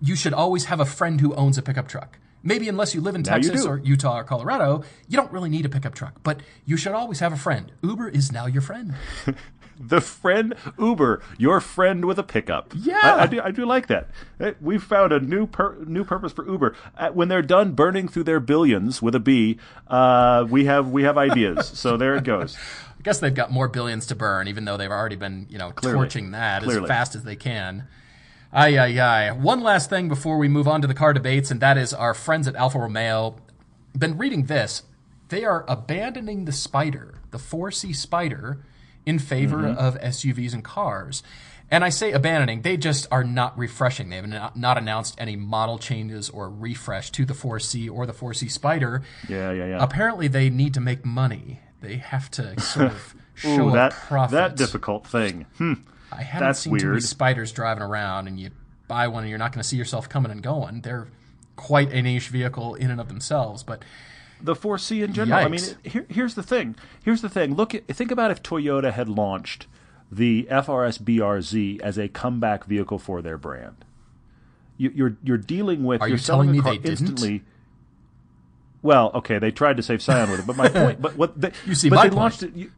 you 0.00 0.16
should 0.16 0.32
always 0.32 0.64
have 0.64 0.80
a 0.80 0.86
friend 0.86 1.20
who 1.20 1.34
owns 1.34 1.58
a 1.58 1.62
pickup 1.62 1.88
truck. 1.88 2.18
Maybe 2.42 2.68
unless 2.68 2.94
you 2.94 3.00
live 3.02 3.14
in 3.14 3.20
you 3.20 3.24
Texas 3.26 3.64
or 3.66 3.78
Utah 3.78 4.18
or 4.18 4.24
Colorado, 4.24 4.82
you 5.08 5.16
don't 5.18 5.30
really 5.30 5.50
need 5.50 5.66
a 5.66 5.68
pickup 5.68 5.94
truck. 5.94 6.14
But 6.22 6.40
you 6.64 6.76
should 6.78 6.92
always 6.92 7.20
have 7.20 7.32
a 7.34 7.38
friend. 7.38 7.70
Uber 7.82 8.08
is 8.08 8.32
now 8.32 8.46
your 8.46 8.62
friend. 8.62 8.94
The 9.78 10.00
friend 10.00 10.54
Uber, 10.78 11.22
your 11.38 11.60
friend 11.60 12.04
with 12.04 12.18
a 12.18 12.22
pickup. 12.22 12.72
Yeah. 12.76 12.98
I, 13.02 13.22
I 13.22 13.26
do. 13.26 13.40
I 13.42 13.50
do 13.50 13.66
like 13.66 13.88
that. 13.88 14.08
Eh, 14.40 14.52
We've 14.60 14.82
found 14.82 15.12
a 15.12 15.20
new 15.20 15.46
pur- 15.46 15.76
new 15.86 16.04
purpose 16.04 16.32
for 16.32 16.46
Uber. 16.48 16.74
Uh, 16.96 17.10
when 17.10 17.28
they're 17.28 17.42
done 17.42 17.72
burning 17.72 18.08
through 18.08 18.24
their 18.24 18.40
billions 18.40 19.02
with 19.02 19.14
a 19.14 19.20
B, 19.20 19.58
uh, 19.88 20.46
we 20.48 20.64
have 20.66 20.90
we 20.90 21.02
have 21.04 21.18
ideas. 21.18 21.66
so 21.68 21.96
there 21.96 22.14
it 22.16 22.24
goes. 22.24 22.56
I 22.98 23.02
guess 23.02 23.18
they've 23.20 23.34
got 23.34 23.50
more 23.50 23.68
billions 23.68 24.06
to 24.06 24.14
burn, 24.14 24.48
even 24.48 24.64
though 24.64 24.76
they've 24.78 24.90
already 24.90 25.16
been, 25.16 25.46
you 25.50 25.58
know, 25.58 25.72
torching 25.72 26.30
that 26.30 26.62
as 26.64 26.78
fast 26.88 27.14
as 27.14 27.22
they 27.24 27.36
can. 27.36 27.86
Ay, 28.50 28.78
ay, 28.78 28.98
ay. 29.00 29.32
One 29.32 29.60
last 29.62 29.90
thing 29.90 30.08
before 30.08 30.38
we 30.38 30.48
move 30.48 30.66
on 30.68 30.80
to 30.80 30.86
the 30.86 30.94
car 30.94 31.12
debates, 31.12 31.50
and 31.50 31.60
that 31.60 31.76
is 31.76 31.92
our 31.92 32.14
friends 32.14 32.46
at 32.48 32.54
Alfa 32.54 32.78
Romeo. 32.78 33.36
Been 33.98 34.16
reading 34.16 34.44
this. 34.46 34.84
They 35.28 35.44
are 35.44 35.64
abandoning 35.68 36.44
the 36.44 36.52
Spider, 36.52 37.16
the 37.30 37.38
4C 37.38 37.94
Spider, 37.96 38.58
in 39.06 39.18
favor 39.18 39.58
Mm-hmm. 39.58 39.78
of 39.78 39.98
SUVs 40.00 40.52
and 40.54 40.64
cars. 40.64 41.22
And 41.70 41.82
I 41.82 41.88
say 41.88 42.12
abandoning, 42.12 42.60
they 42.62 42.76
just 42.76 43.08
are 43.10 43.24
not 43.24 43.56
refreshing. 43.58 44.10
They 44.10 44.16
have 44.16 44.54
not, 44.54 44.78
announced 44.78 45.14
any 45.18 45.34
model 45.34 45.78
changes 45.78 46.28
or 46.28 46.48
refresh 46.50 47.10
to 47.12 47.24
the 47.24 47.32
4C 47.34 47.90
or 47.90 48.06
the 48.06 48.12
4C 48.12 48.50
Spider. 48.50 49.02
Yeah, 49.28 49.50
yeah, 49.50 49.66
yeah. 49.66 49.78
Apparently, 49.82 50.28
they 50.28 50.50
need 50.50 50.74
to 50.74 50.80
make 50.80 51.04
money. 51.04 51.60
They 51.80 51.96
have 51.96 52.30
to 52.32 52.60
sort 52.60 52.92
of 52.92 53.14
show 53.34 53.48
Ooh, 53.66 53.68
a 53.70 53.72
that 53.72 53.92
profit. 53.92 54.32
that 54.32 54.56
difficult 54.56 55.06
thing. 55.06 55.46
Hmm. 55.56 55.72
I 56.12 56.22
haven't 56.22 56.46
that's 56.48 56.60
seen 56.60 56.72
too 56.78 56.84
many 56.86 56.90
weird. 56.92 57.02
spiders 57.02 57.50
driving 57.50 57.82
around, 57.82 58.28
and 58.28 58.38
you 58.38 58.50
buy 58.86 59.08
one, 59.08 59.24
and 59.24 59.30
you're 59.30 59.38
not 59.38 59.52
going 59.52 59.62
to 59.62 59.68
see 59.68 59.76
yourself 59.78 60.08
coming 60.08 60.30
and 60.30 60.42
going. 60.42 60.82
They're 60.82 61.08
quite 61.56 61.90
a 61.92 62.02
niche 62.02 62.28
vehicle 62.28 62.74
in 62.74 62.90
and 62.90 63.00
of 63.00 63.08
themselves, 63.08 63.62
but 63.62 63.82
the 64.44 64.54
4C 64.54 65.02
in 65.02 65.12
general. 65.12 65.38
I 65.44 65.48
mean, 65.48 65.60
it- 65.60 65.76
here, 65.82 66.06
here's 66.08 66.34
the 66.34 66.42
thing. 66.42 66.76
Here's 67.02 67.22
the 67.22 67.28
thing. 67.28 67.54
Look, 67.54 67.74
at, 67.74 67.86
think 67.88 68.10
about 68.10 68.30
if 68.30 68.42
Toyota 68.42 68.92
had 68.92 69.08
launched 69.08 69.66
the 70.12 70.46
FRS 70.50 70.98
BRZ 71.02 71.80
as 71.80 71.98
a 71.98 72.08
comeback 72.08 72.64
vehicle 72.66 72.98
for 72.98 73.20
their 73.22 73.38
brand. 73.38 73.84
You, 74.76 74.90
you're 74.94 75.16
you're 75.22 75.38
dealing 75.38 75.84
with. 75.84 76.00
Are 76.02 76.08
you're 76.08 76.18
you 76.18 76.22
telling 76.22 76.48
selling 76.48 76.64
me 76.64 76.70
they 76.70 76.78
didn't? 76.78 77.08
instantly. 77.08 77.42
Well, 78.82 79.10
okay, 79.14 79.38
they 79.38 79.50
tried 79.50 79.76
to 79.78 79.82
save 79.82 80.02
Scion 80.02 80.30
with 80.30 80.40
it, 80.40 80.46
but 80.46 80.56
my 80.56 80.68
point. 80.80 81.00
But 81.00 81.16
what 81.16 81.40
they, 81.40 81.52
You 81.64 81.74
see 81.74 81.88
but 81.88 81.96
my 81.96 82.02
they 82.02 82.08
point. 82.10 82.18
launched 82.20 82.42
it. 82.42 82.54
You, 82.54 82.70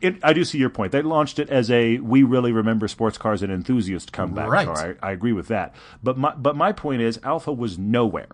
it, 0.00 0.16
I 0.22 0.32
do 0.34 0.44
see 0.44 0.58
your 0.58 0.68
point. 0.68 0.92
They 0.92 1.00
launched 1.00 1.38
it 1.38 1.48
as 1.48 1.70
a 1.70 1.98
"we 1.98 2.22
really 2.22 2.52
remember 2.52 2.86
sports 2.88 3.16
cars 3.16 3.42
and 3.42 3.50
enthusiast" 3.52 4.12
comeback 4.12 4.48
Right. 4.50 4.66
car. 4.66 4.96
I, 5.02 5.08
I 5.08 5.12
agree 5.12 5.32
with 5.32 5.48
that. 5.48 5.74
But 6.02 6.18
my 6.18 6.34
but 6.34 6.56
my 6.56 6.72
point 6.72 7.00
is, 7.00 7.18
Alfa 7.22 7.52
was 7.52 7.78
nowhere, 7.78 8.28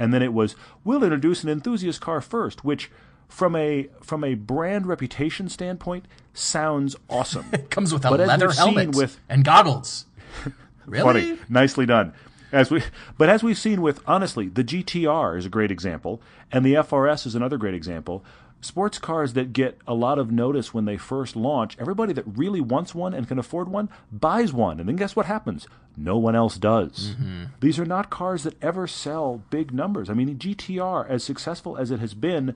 and 0.00 0.12
then 0.12 0.22
it 0.22 0.32
was 0.32 0.56
we'll 0.82 1.04
introduce 1.04 1.44
an 1.44 1.48
enthusiast 1.50 2.00
car 2.00 2.20
first, 2.20 2.64
which 2.64 2.90
from 3.28 3.54
a 3.54 3.88
from 4.02 4.24
a 4.24 4.34
brand 4.34 4.86
reputation 4.86 5.48
standpoint 5.48 6.06
sounds 6.34 6.96
awesome. 7.08 7.46
it 7.52 7.70
comes 7.70 7.92
with 7.92 8.04
a 8.04 8.10
But 8.10 8.18
leather 8.20 8.50
helmet 8.50 8.96
with- 8.96 9.20
and 9.28 9.44
goggles. 9.44 10.06
Really? 10.86 11.20
Funny, 11.22 11.38
nicely 11.48 11.86
done. 11.86 12.14
As 12.50 12.68
we, 12.68 12.82
but 13.16 13.28
as 13.28 13.44
we've 13.44 13.58
seen 13.58 13.80
with 13.80 14.00
honestly, 14.08 14.48
the 14.48 14.64
GTR 14.64 15.38
is 15.38 15.46
a 15.46 15.48
great 15.48 15.70
example, 15.70 16.20
and 16.50 16.64
the 16.64 16.74
FRS 16.74 17.26
is 17.26 17.36
another 17.36 17.56
great 17.58 17.74
example. 17.74 18.24
Sports 18.62 18.98
cars 18.98 19.32
that 19.32 19.54
get 19.54 19.78
a 19.86 19.94
lot 19.94 20.18
of 20.18 20.30
notice 20.30 20.74
when 20.74 20.84
they 20.84 20.98
first 20.98 21.34
launch, 21.34 21.76
everybody 21.80 22.12
that 22.12 22.24
really 22.26 22.60
wants 22.60 22.94
one 22.94 23.14
and 23.14 23.26
can 23.26 23.38
afford 23.38 23.68
one 23.68 23.88
buys 24.12 24.52
one, 24.52 24.78
and 24.78 24.88
then 24.88 24.96
guess 24.96 25.16
what 25.16 25.26
happens? 25.26 25.66
No 25.96 26.18
one 26.18 26.36
else 26.36 26.58
does. 26.58 27.14
These 27.60 27.78
are 27.78 27.86
not 27.86 28.10
cars 28.10 28.42
that 28.42 28.62
ever 28.62 28.86
sell 28.86 29.42
big 29.50 29.72
numbers. 29.72 30.10
I 30.10 30.14
mean, 30.14 30.26
the 30.26 30.34
GTR, 30.34 31.08
as 31.08 31.24
successful 31.24 31.76
as 31.78 31.90
it 31.90 32.00
has 32.00 32.12
been, 32.14 32.54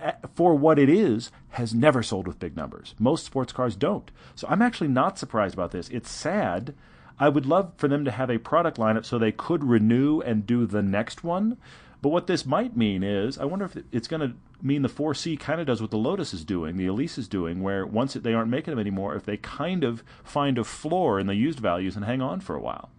eh, 0.00 0.12
for 0.34 0.54
what 0.56 0.78
it 0.80 0.88
is, 0.88 1.30
has 1.50 1.72
never 1.74 2.02
sold 2.02 2.26
with 2.26 2.40
big 2.40 2.56
numbers. 2.56 2.94
Most 2.98 3.24
sports 3.24 3.52
cars 3.52 3.76
don't. 3.76 4.10
So 4.34 4.46
I'm 4.50 4.62
actually 4.62 4.88
not 4.88 5.16
surprised 5.18 5.54
about 5.54 5.70
this. 5.70 5.88
It's 5.90 6.10
sad. 6.10 6.74
I 7.18 7.28
would 7.28 7.46
love 7.46 7.72
for 7.76 7.88
them 7.88 8.04
to 8.04 8.10
have 8.10 8.30
a 8.30 8.38
product 8.38 8.78
lineup 8.78 9.04
so 9.04 9.16
they 9.18 9.32
could 9.32 9.64
renew 9.64 10.20
and 10.20 10.46
do 10.46 10.66
the 10.66 10.82
next 10.82 11.24
one. 11.24 11.56
But 12.02 12.10
what 12.10 12.26
this 12.26 12.44
might 12.46 12.76
mean 12.76 13.02
is, 13.02 13.38
I 13.38 13.44
wonder 13.46 13.64
if 13.64 13.76
it's 13.90 14.06
going 14.08 14.20
to 14.20 14.34
mean 14.62 14.82
the 14.82 14.88
4C 14.88 15.38
kind 15.40 15.60
of 15.60 15.66
does 15.66 15.80
what 15.80 15.90
the 15.90 15.96
Lotus 15.98 16.32
is 16.34 16.44
doing, 16.44 16.76
the 16.76 16.86
Elise 16.86 17.18
is 17.18 17.26
doing, 17.28 17.62
where 17.62 17.84
once 17.86 18.14
they 18.14 18.32
aren't 18.34 18.50
making 18.50 18.72
them 18.72 18.78
anymore, 18.78 19.14
if 19.14 19.24
they 19.24 19.36
kind 19.38 19.82
of 19.84 20.02
find 20.22 20.58
a 20.58 20.64
floor 20.64 21.18
in 21.18 21.26
the 21.26 21.34
used 21.34 21.58
values 21.58 21.96
and 21.96 22.04
hang 22.04 22.20
on 22.22 22.40
for 22.40 22.54
a 22.54 22.60
while. 22.60 22.90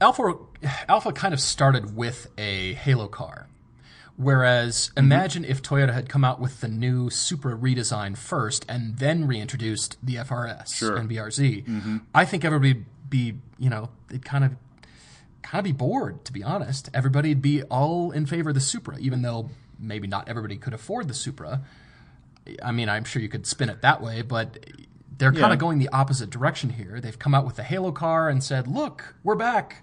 Alfa 0.00 0.34
Alfa 0.88 1.12
kind 1.12 1.34
of 1.34 1.40
started 1.40 1.96
with 1.96 2.28
a 2.38 2.74
Halo 2.74 3.08
car. 3.08 3.48
Whereas 4.16 4.88
Mm-hmm. 4.90 4.98
imagine 4.98 5.44
if 5.44 5.62
Toyota 5.62 5.92
had 5.94 6.08
come 6.08 6.24
out 6.24 6.40
with 6.40 6.60
the 6.60 6.68
new 6.68 7.08
Supra 7.10 7.56
redesign 7.56 8.16
first 8.16 8.64
and 8.68 8.98
then 8.98 9.26
reintroduced 9.26 9.96
the 10.02 10.16
FRS 10.16 10.74
Sure. 10.74 10.96
and 10.96 11.08
BRZ. 11.08 11.64
Mm-hmm. 11.66 11.96
I 12.14 12.24
think 12.24 12.44
everybody 12.44 12.74
would 12.74 12.86
be, 13.10 13.34
you 13.58 13.70
know, 13.70 13.90
they'd 14.08 14.24
kind 14.24 14.44
of 14.44 14.52
kind 15.42 15.58
of 15.60 15.64
be 15.64 15.72
bored, 15.72 16.24
to 16.24 16.32
be 16.32 16.42
honest. 16.42 16.88
Everybody'd 16.92 17.40
be 17.42 17.62
all 17.64 18.10
in 18.10 18.26
favor 18.26 18.50
of 18.50 18.54
the 18.54 18.60
Supra, 18.60 18.98
even 18.98 19.22
though 19.22 19.50
maybe 19.78 20.06
not 20.08 20.28
everybody 20.28 20.56
could 20.56 20.74
afford 20.74 21.08
the 21.08 21.14
Supra. 21.14 21.62
I 22.62 22.72
mean, 22.72 22.88
I'm 22.88 23.04
sure 23.04 23.20
you 23.22 23.28
could 23.28 23.46
spin 23.46 23.68
it 23.68 23.82
that 23.82 24.00
way, 24.02 24.22
but 24.22 24.58
they're 25.16 25.30
kind 25.32 25.42
Yeah. 25.48 25.52
of 25.52 25.58
going 25.58 25.78
the 25.78 25.88
opposite 25.90 26.30
direction 26.30 26.70
here. 26.70 27.00
They've 27.00 27.18
come 27.18 27.34
out 27.34 27.44
with 27.44 27.56
the 27.56 27.62
Halo 27.62 27.92
car 27.92 28.28
and 28.28 28.42
said, 28.42 28.66
"Look, 28.66 29.14
we're 29.22 29.34
back. 29.34 29.82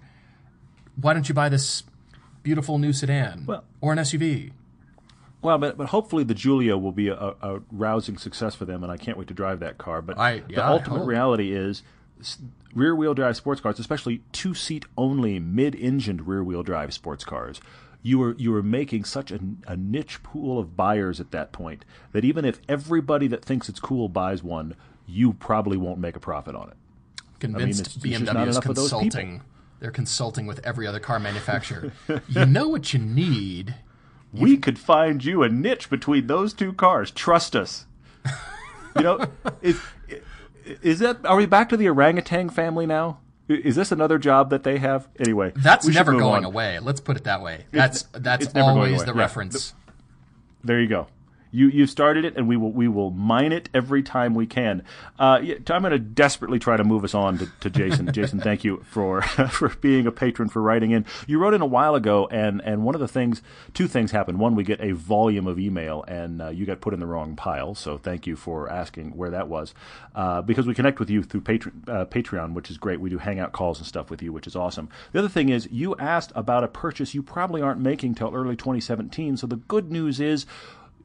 Why 1.00 1.12
don't 1.12 1.28
you 1.28 1.34
buy 1.34 1.48
this 1.48 1.82
beautiful 2.42 2.78
new 2.78 2.92
sedan 2.92 3.44
Well- 3.46 3.64
or 3.80 3.92
an 3.92 3.98
SUV?" 3.98 4.52
Well, 5.42 5.58
but 5.58 5.76
but 5.76 5.88
hopefully 5.88 6.24
the 6.24 6.34
Giulia 6.34 6.76
will 6.76 6.92
be 6.92 7.08
a, 7.08 7.14
a 7.40 7.60
rousing 7.70 8.16
success 8.18 8.54
for 8.54 8.64
them, 8.64 8.82
and 8.82 8.90
I 8.90 8.96
can't 8.96 9.16
wait 9.16 9.28
to 9.28 9.34
drive 9.34 9.60
that 9.60 9.78
car. 9.78 10.02
But 10.02 10.18
I- 10.18 10.38
the 10.40 10.54
yeah, 10.54 10.62
I 10.62 10.68
ultimate 10.72 11.04
reality 11.04 11.52
is 11.52 11.82
s- 12.76 12.80
rear-wheel 12.80 13.14
drive 13.14 13.36
sports 13.36 13.60
cars, 13.60 13.78
especially 13.78 14.22
two-seat 14.32 14.84
only 14.96 15.38
mid-engined 15.38 16.26
rear-wheel 16.26 16.62
drive 16.62 16.92
sports 16.92 17.24
cars. 17.24 17.60
You 18.02 18.18
were 18.20 18.34
you 18.38 18.54
are 18.54 18.62
making 18.62 19.04
such 19.04 19.32
a, 19.32 19.40
a 19.66 19.76
niche 19.76 20.22
pool 20.22 20.58
of 20.60 20.76
buyers 20.76 21.18
at 21.18 21.32
that 21.32 21.50
point 21.50 21.84
that 22.12 22.24
even 22.24 22.44
if 22.44 22.60
everybody 22.68 23.26
that 23.28 23.44
thinks 23.44 23.68
it's 23.68 23.80
cool 23.80 24.08
buys 24.08 24.42
one, 24.44 24.76
you 25.06 25.32
probably 25.32 25.76
won't 25.76 25.98
make 25.98 26.14
a 26.14 26.20
profit 26.20 26.54
on 26.54 26.68
it. 26.68 26.76
Convinced 27.40 27.84
there's 27.84 27.94
just 28.20 28.24
BMW 28.24 28.46
is 28.48 28.56
enough 28.56 28.66
of 28.66 28.76
those 28.76 28.90
people. 28.90 29.00
consulting. 29.00 29.42
They're 29.80 29.90
consulting 29.90 30.46
with 30.46 30.64
every 30.64 30.86
other 30.86 31.00
car 31.00 31.18
manufacturer. 31.18 31.92
you 32.28 32.46
know 32.46 32.68
what 32.68 32.92
you 32.92 32.98
need. 33.00 33.74
we 34.32 34.56
could 34.56 34.78
find 34.78 35.24
you 35.24 35.42
a 35.42 35.48
niche 35.48 35.90
between 35.90 36.28
those 36.28 36.54
two 36.54 36.72
cars. 36.72 37.10
Trust 37.10 37.56
us. 37.56 37.86
You 38.94 39.02
know, 39.02 39.26
is 39.62 39.80
is 40.82 40.98
that? 41.00 41.24
Are 41.24 41.36
we 41.36 41.46
back 41.46 41.68
to 41.70 41.76
the 41.76 41.88
orangutan 41.88 42.50
family 42.50 42.86
now? 42.86 43.20
Is 43.48 43.76
this 43.76 43.92
another 43.92 44.18
job 44.18 44.50
that 44.50 44.64
they 44.64 44.78
have? 44.78 45.08
Anyway, 45.20 45.52
That's 45.54 45.86
never 45.86 46.12
going 46.12 46.22
on. 46.38 46.44
away. 46.44 46.80
Let's 46.80 47.00
put 47.00 47.16
it 47.16 47.24
that 47.24 47.42
way. 47.42 47.66
That's 47.70 48.02
that's 48.12 48.46
it's 48.46 48.54
always 48.56 49.04
the 49.04 49.12
Yeah. 49.14 49.18
reference. 49.20 49.72
There 50.64 50.80
you 50.80 50.88
go. 50.88 51.06
You 51.56 51.68
you 51.68 51.86
started 51.86 52.26
it, 52.26 52.36
and 52.36 52.46
we 52.46 52.58
will 52.58 52.70
we 52.70 52.86
will 52.86 53.10
mine 53.10 53.50
it 53.50 53.70
every 53.72 54.02
time 54.02 54.34
we 54.34 54.46
can. 54.46 54.82
Uh, 55.18 55.40
I'm 55.40 55.82
going 55.82 55.90
to 55.90 55.98
desperately 55.98 56.58
try 56.58 56.76
to 56.76 56.84
move 56.84 57.02
us 57.02 57.14
on 57.14 57.38
to, 57.38 57.48
to 57.60 57.70
Jason. 57.70 58.12
Jason, 58.12 58.40
thank 58.40 58.62
you 58.62 58.84
for 58.84 59.22
for 59.50 59.70
being 59.70 60.06
a 60.06 60.12
patron 60.12 60.50
for 60.50 60.60
writing 60.60 60.90
in. 60.90 61.06
You 61.26 61.38
wrote 61.38 61.54
in 61.54 61.62
a 61.62 61.66
while 61.66 61.94
ago, 61.94 62.28
and 62.30 62.60
and 62.60 62.84
one 62.84 62.94
of 62.94 63.00
the 63.00 63.08
things, 63.08 63.40
two 63.72 63.88
things 63.88 64.10
happened. 64.10 64.38
One, 64.38 64.54
we 64.54 64.64
get 64.64 64.82
a 64.82 64.92
volume 64.92 65.46
of 65.46 65.58
email, 65.58 66.04
and 66.06 66.42
uh, 66.42 66.48
you 66.50 66.66
got 66.66 66.82
put 66.82 66.92
in 66.92 67.00
the 67.00 67.06
wrong 67.06 67.36
pile. 67.36 67.74
So 67.74 67.96
thank 67.96 68.26
you 68.26 68.36
for 68.36 68.68
asking 68.68 69.16
where 69.16 69.30
that 69.30 69.48
was, 69.48 69.72
uh, 70.14 70.42
because 70.42 70.66
we 70.66 70.74
connect 70.74 71.00
with 71.00 71.08
you 71.08 71.22
through 71.22 71.40
Patreon, 71.40 71.88
uh, 71.88 72.04
Patreon, 72.04 72.52
which 72.52 72.70
is 72.70 72.76
great. 72.76 73.00
We 73.00 73.08
do 73.08 73.16
hangout 73.16 73.52
calls 73.52 73.78
and 73.78 73.86
stuff 73.86 74.10
with 74.10 74.20
you, 74.20 74.30
which 74.30 74.46
is 74.46 74.56
awesome. 74.56 74.90
The 75.12 75.20
other 75.20 75.30
thing 75.30 75.48
is, 75.48 75.66
you 75.70 75.96
asked 75.96 76.32
about 76.34 76.64
a 76.64 76.68
purchase 76.68 77.14
you 77.14 77.22
probably 77.22 77.62
aren't 77.62 77.80
making 77.80 78.14
till 78.14 78.34
early 78.34 78.56
2017. 78.56 79.38
So 79.38 79.46
the 79.46 79.56
good 79.56 79.90
news 79.90 80.20
is 80.20 80.44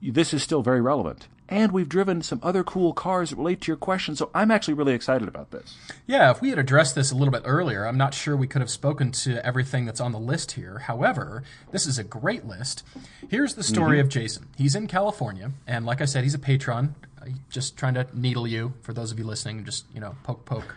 this 0.02 0.34
is 0.34 0.42
still 0.44 0.62
very 0.62 0.82
relevant. 0.82 1.28
And 1.50 1.74
we've 1.74 1.90
driven 1.90 2.22
some 2.22 2.40
other 2.42 2.64
cool 2.64 2.94
cars 2.94 3.30
that 3.32 3.36
relate 3.36 3.60
to 3.62 3.68
your 3.68 3.76
question, 3.76 4.16
so 4.16 4.30
I'm 4.34 4.52
actually 4.52 4.76
really 4.76 4.94
excited 4.94 5.28
about 5.28 5.52
this. 5.52 5.76
Yeah, 6.08 6.32
if 6.32 6.42
we 6.42 6.50
had 6.50 6.58
addressed 6.58 6.96
this 6.96 7.12
a 7.12 7.16
little 7.16 7.32
bit 7.34 7.42
earlier, 7.44 7.86
I'm 7.86 7.98
not 7.98 8.14
sure 8.14 8.38
we 8.38 8.48
could 8.48 8.62
have 8.62 8.70
spoken 8.70 9.12
to 9.12 9.46
everything 9.46 9.84
that's 9.86 10.00
on 10.00 10.14
the 10.14 10.18
list 10.20 10.54
here. 10.54 10.80
However, 10.80 11.44
this 11.72 11.86
is 11.86 12.00
a 12.00 12.06
great 12.06 12.46
list. 12.46 12.84
Here's 13.30 13.56
the 13.56 13.64
story 13.64 13.98
Mm-hmm. 13.98 14.06
of 14.06 14.10
Jason. 14.10 14.48
He's 14.58 14.76
in 14.76 14.88
California, 14.88 15.52
and 15.68 15.86
like 15.86 16.00
I 16.00 16.06
said, 16.06 16.24
he's 16.24 16.34
a 16.34 16.40
patron. 16.40 16.96
Uh, 17.22 17.26
Just 17.50 17.76
trying 17.76 17.96
to 17.96 18.08
needle 18.14 18.48
you 18.48 18.74
for 18.82 18.94
those 18.94 19.12
of 19.12 19.20
you 19.20 19.26
listening. 19.26 19.66
Just 19.66 19.86
you 19.94 20.00
know, 20.00 20.16
poke, 20.24 20.46
poke. 20.46 20.74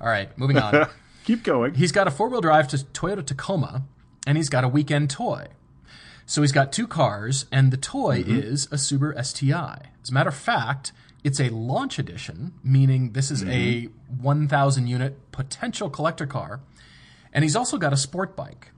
All 0.00 0.08
right, 0.08 0.36
moving 0.36 0.58
on. 0.58 0.88
Keep 1.24 1.44
going. 1.44 1.74
He's 1.74 1.92
got 1.92 2.08
a 2.08 2.10
four 2.10 2.28
wheel 2.28 2.40
drive 2.40 2.66
to 2.68 2.78
Toyota 2.78 3.24
Tacoma, 3.24 3.82
and 4.26 4.36
he's 4.36 4.48
got 4.48 4.64
a 4.64 4.68
weekend 4.68 5.08
toy. 5.10 5.46
So 6.26 6.42
he's 6.42 6.52
got 6.52 6.72
two 6.72 6.88
cars, 6.88 7.46
and 7.52 7.70
the 7.70 7.76
toy 7.76 8.22
mm-hmm. 8.22 8.34
is 8.34 8.66
a 8.66 8.76
Subaru 8.76 9.24
STI. 9.24 9.90
As 10.02 10.10
a 10.10 10.12
matter 10.12 10.28
of 10.28 10.34
fact, 10.36 10.92
it's 11.22 11.40
a 11.40 11.50
launch 11.50 11.98
edition, 11.98 12.52
meaning 12.62 13.12
this 13.12 13.30
is 13.30 13.42
a 13.42 13.86
mm-hmm. 13.86 14.22
1,000 14.22 14.86
unit 14.86 15.32
potential 15.32 15.88
collector 15.88 16.26
car. 16.26 16.60
And 17.32 17.44
he's 17.44 17.56
also 17.56 17.78
got 17.78 17.92
a 17.92 17.96
sport 17.96 18.34
bike. 18.36 18.72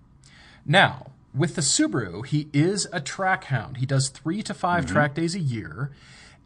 Now, 0.66 1.12
with 1.34 1.54
the 1.54 1.62
Subaru, 1.62 2.24
he 2.26 2.48
is 2.52 2.86
a 2.92 3.00
track 3.00 3.44
hound. 3.44 3.78
He 3.78 3.86
does 3.86 4.08
three 4.08 4.42
to 4.42 4.54
5 4.54 4.84
Mm-hmm. 4.84 4.92
track 4.92 5.14
days 5.14 5.34
a 5.34 5.40
year. 5.40 5.90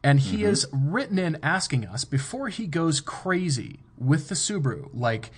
And 0.04 0.20
he 0.20 0.38
mm-hmm. 0.38 0.46
has 0.46 0.66
written 0.72 1.18
in 1.18 1.38
asking 1.42 1.86
us 1.86 2.04
before 2.04 2.48
he 2.48 2.66
goes 2.66 3.00
crazy 3.00 3.80
with 3.96 4.28
the 4.28 4.34
Subaru, 4.34 4.88
like 4.92 5.30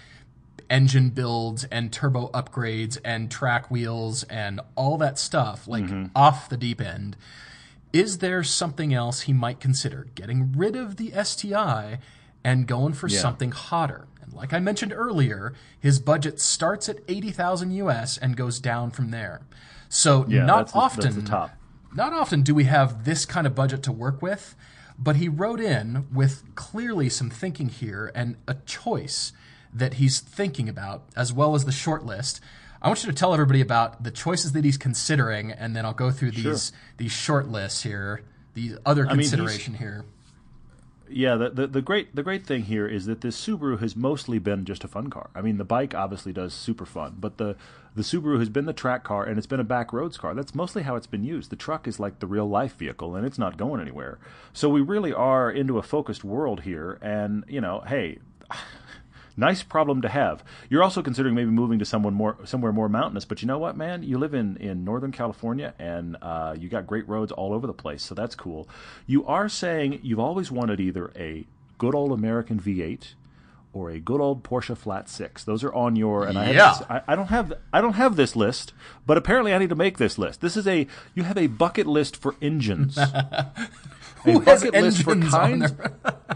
engine 0.71 1.11
builds 1.11 1.65
and 1.65 1.93
turbo 1.93 2.29
upgrades 2.29 2.99
and 3.05 3.31
track 3.31 3.71
wheels 3.71 4.23
and 4.25 4.61
all 4.75 4.97
that 4.99 5.19
stuff, 5.19 5.67
like 5.69 5.85
Mm-hmm. 5.85 6.07
off 6.17 6.49
the 6.49 6.57
deep 6.57 6.81
end. 6.81 7.17
Is 7.93 8.19
there 8.19 8.43
something 8.43 8.93
else 8.93 9.23
he 9.23 9.33
might 9.33 9.61
consider? 9.61 10.09
Getting 10.15 10.53
rid 10.53 10.75
of 10.77 10.97
the 10.97 11.13
STI 11.13 11.99
and 12.43 12.67
going 12.67 12.93
for 12.93 13.09
Yeah. 13.09 13.21
something 13.21 13.53
hotter. 13.53 14.07
And 14.21 14.33
like 14.33 14.53
I 14.53 14.59
mentioned 14.59 14.93
earlier, 14.93 15.55
his 15.79 16.01
budget 16.01 16.41
starts 16.41 16.89
at 16.89 16.99
80,000 17.09 17.71
US 17.73 18.19
and 18.19 18.37
goes 18.37 18.59
down 18.59 18.91
from 18.91 19.11
there. 19.11 19.43
So 19.89 20.27
Yeah, 20.29 20.45
not 20.45 20.57
that's 20.59 20.73
the- 20.73 20.79
often 20.79 21.03
that's 21.03 21.31
the 21.31 21.51
not 21.95 22.13
often 22.13 22.43
do 22.43 22.55
we 22.55 22.65
have 22.65 23.05
this 23.05 23.25
kind 23.25 23.47
of 23.47 23.55
budget 23.55 23.85
to 23.85 23.93
work 23.93 24.21
with, 24.21 24.57
but 24.99 25.17
he 25.17 25.29
wrote 25.29 25.61
in 25.61 26.07
with 26.13 26.43
clearly 26.57 27.09
some 27.09 27.31
thinking 27.31 27.69
here 27.69 28.11
and 28.17 28.35
a 28.49 28.55
choice 28.67 29.33
that 29.75 29.95
he's 29.95 30.21
thinking 30.21 30.69
about, 30.69 31.03
as 31.17 31.33
well 31.33 31.55
as 31.55 31.65
the 31.65 31.73
short 31.73 32.07
list. 32.07 32.41
I 32.81 32.89
want 32.89 33.03
you 33.03 33.11
to 33.11 33.17
tell 33.17 33.33
everybody 33.33 33.61
about 33.61 34.05
the 34.05 34.11
choices 34.11 34.53
that 34.53 34.65
he's 34.65 34.77
considering, 34.77 35.51
and 35.51 35.75
then 35.75 35.85
I'll 35.85 35.95
go 35.95 36.11
through 36.11 36.33
these 36.33 36.73
these 36.97 37.13
short 37.13 37.49
lists 37.49 37.83
here, 37.83 38.23
the 38.55 38.77
other 38.87 39.05
mean, 39.07 39.19
he's- 39.19 39.31
consideration 39.31 39.75
here. 39.75 40.05
Yeah, 41.07 41.37
the, 41.37 41.51
the 41.51 41.67
the 41.67 41.83
great 41.83 42.17
the 42.17 42.23
great 42.23 42.47
thing 42.47 42.63
here 42.63 42.87
is 42.87 43.05
that 43.07 43.21
this 43.21 43.39
Subaru 43.39 43.79
has 43.81 43.95
mostly 43.95 44.39
been 44.39 44.65
just 44.65 44.85
a 44.85 44.89
fun 44.89 45.11
car. 45.11 45.29
I 45.35 45.43
mean, 45.43 45.59
the 45.59 45.65
bike 45.65 45.95
obviously 45.95 46.33
does 46.33 46.55
super 46.55 46.87
fun, 46.87 47.17
but 47.21 47.37
the 47.37 47.57
the 47.95 48.03
Subaru 48.03 48.39
has 48.39 48.49
been 48.49 48.65
the 48.65 48.73
track 48.73 49.05
car 49.05 49.23
and 49.23 49.37
it's 49.37 49.47
been 49.47 49.61
a 49.61 49.65
back 49.65 49.93
roads 49.93 50.17
car. 50.17 50.35
That's 50.35 50.55
mostly 50.55 50.83
how 50.83 50.97
it's 50.97 51.07
been 51.07 51.23
used. 51.23 51.51
The 51.51 51.57
truck 51.57 51.87
is 51.87 52.01
like 52.01 52.19
the 52.21 52.27
real 52.27 52.49
life 52.49 52.77
vehicle 52.77 53.15
and 53.15 53.27
it's 53.27 53.39
not 53.39 53.57
going 53.59 53.81
anywhere. 53.81 54.19
So 54.55 54.69
we 54.71 54.81
really 54.81 55.13
are 55.13 55.51
into 55.51 55.79
a 55.79 55.83
focused 55.83 56.25
world 56.25 56.63
here 56.63 56.99
and, 57.03 57.45
you 57.47 57.61
know, 57.61 57.85
hey, 57.87 58.19
nice 59.37 59.63
problem 59.63 60.03
to 60.03 60.09
have. 60.09 60.45
You're 60.71 60.83
also 60.83 61.03
considering 61.03 61.35
maybe 61.35 61.51
moving 61.51 61.79
to 61.79 61.85
someone 61.85 62.15
more 62.15 62.37
somewhere 62.45 62.73
more 62.73 62.89
mountainous, 62.89 63.25
but 63.25 63.43
you 63.43 63.49
know 63.49 63.59
what, 63.59 63.77
man? 63.77 64.03
You 64.03 64.19
live 64.19 64.35
in 64.35 64.57
in 64.59 64.85
Northern 64.85 65.13
California, 65.13 65.75
and 65.79 66.17
uh, 66.23 66.55
you 66.59 66.69
got 66.69 66.87
great 66.87 67.09
roads 67.09 67.33
all 67.33 67.53
over 67.53 67.67
the 67.67 67.73
place, 67.75 68.03
so 68.03 68.15
that's 68.15 68.35
cool. 68.35 68.69
You 69.07 69.27
are 69.27 69.49
saying 69.49 70.01
you've 70.03 70.21
always 70.21 70.51
wanted 70.51 70.81
either 70.81 71.11
a 71.17 71.47
good 71.79 71.95
old 71.95 72.13
American 72.13 72.61
V8 72.61 73.15
or 73.73 73.91
a 73.91 73.99
good 73.99 74.21
old 74.21 74.45
Porsche 74.45 74.77
Flat 74.77 75.09
Six. 75.09 75.43
Those 75.43 75.65
are 75.65 75.75
on 75.75 75.97
your 75.97 76.25
and 76.25 76.39
I 76.39 76.45
have 76.45 76.55
Yeah. 76.55 76.73
this- 76.79 76.83
I, 76.89 77.03
I 77.09 77.17
don't 77.17 77.27
have 77.27 77.53
I 77.73 77.81
don't 77.81 77.95
have 77.95 78.15
this 78.15 78.37
list, 78.37 78.73
but 79.05 79.17
apparently 79.19 79.53
I 79.53 79.59
need 79.59 79.71
to 79.71 79.75
make 79.75 79.99
this 79.99 80.17
list. 80.17 80.41
This 80.41 80.57
is 80.57 80.69
a 80.69 80.87
you 81.15 81.25
have 81.25 81.37
a 81.37 81.49
bucket 81.49 81.87
list 81.89 82.17
for 82.17 82.37
engines. 82.41 82.97
Who 84.25 84.41
a 84.41 84.45
has 84.45 84.63
bucket 84.63 84.81
list 84.81 85.03
for 85.03 85.17
kinds 85.17 85.73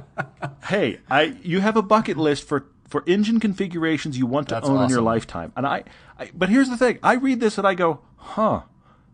hey, 0.66 0.98
I 1.10 1.36
you 1.42 1.60
have 1.60 1.76
a 1.76 1.82
bucket 1.82 2.16
list 2.16 2.44
for 2.46 2.66
for 2.88 3.04
engine 3.06 3.38
configurations 3.38 4.18
you 4.18 4.26
want 4.26 4.48
to 4.48 4.54
That's 4.54 4.68
own 4.68 4.82
in 4.82 4.90
your 4.90 5.02
lifetime. 5.02 5.52
And 5.56 5.66
I, 5.66 5.84
I 6.18 6.30
but 6.34 6.48
here's 6.48 6.70
the 6.70 6.76
thing. 6.76 6.98
I 7.02 7.14
read 7.14 7.40
this 7.40 7.58
and 7.58 7.66
I 7.66 7.74
go, 7.74 8.00
"Huh. 8.16 8.62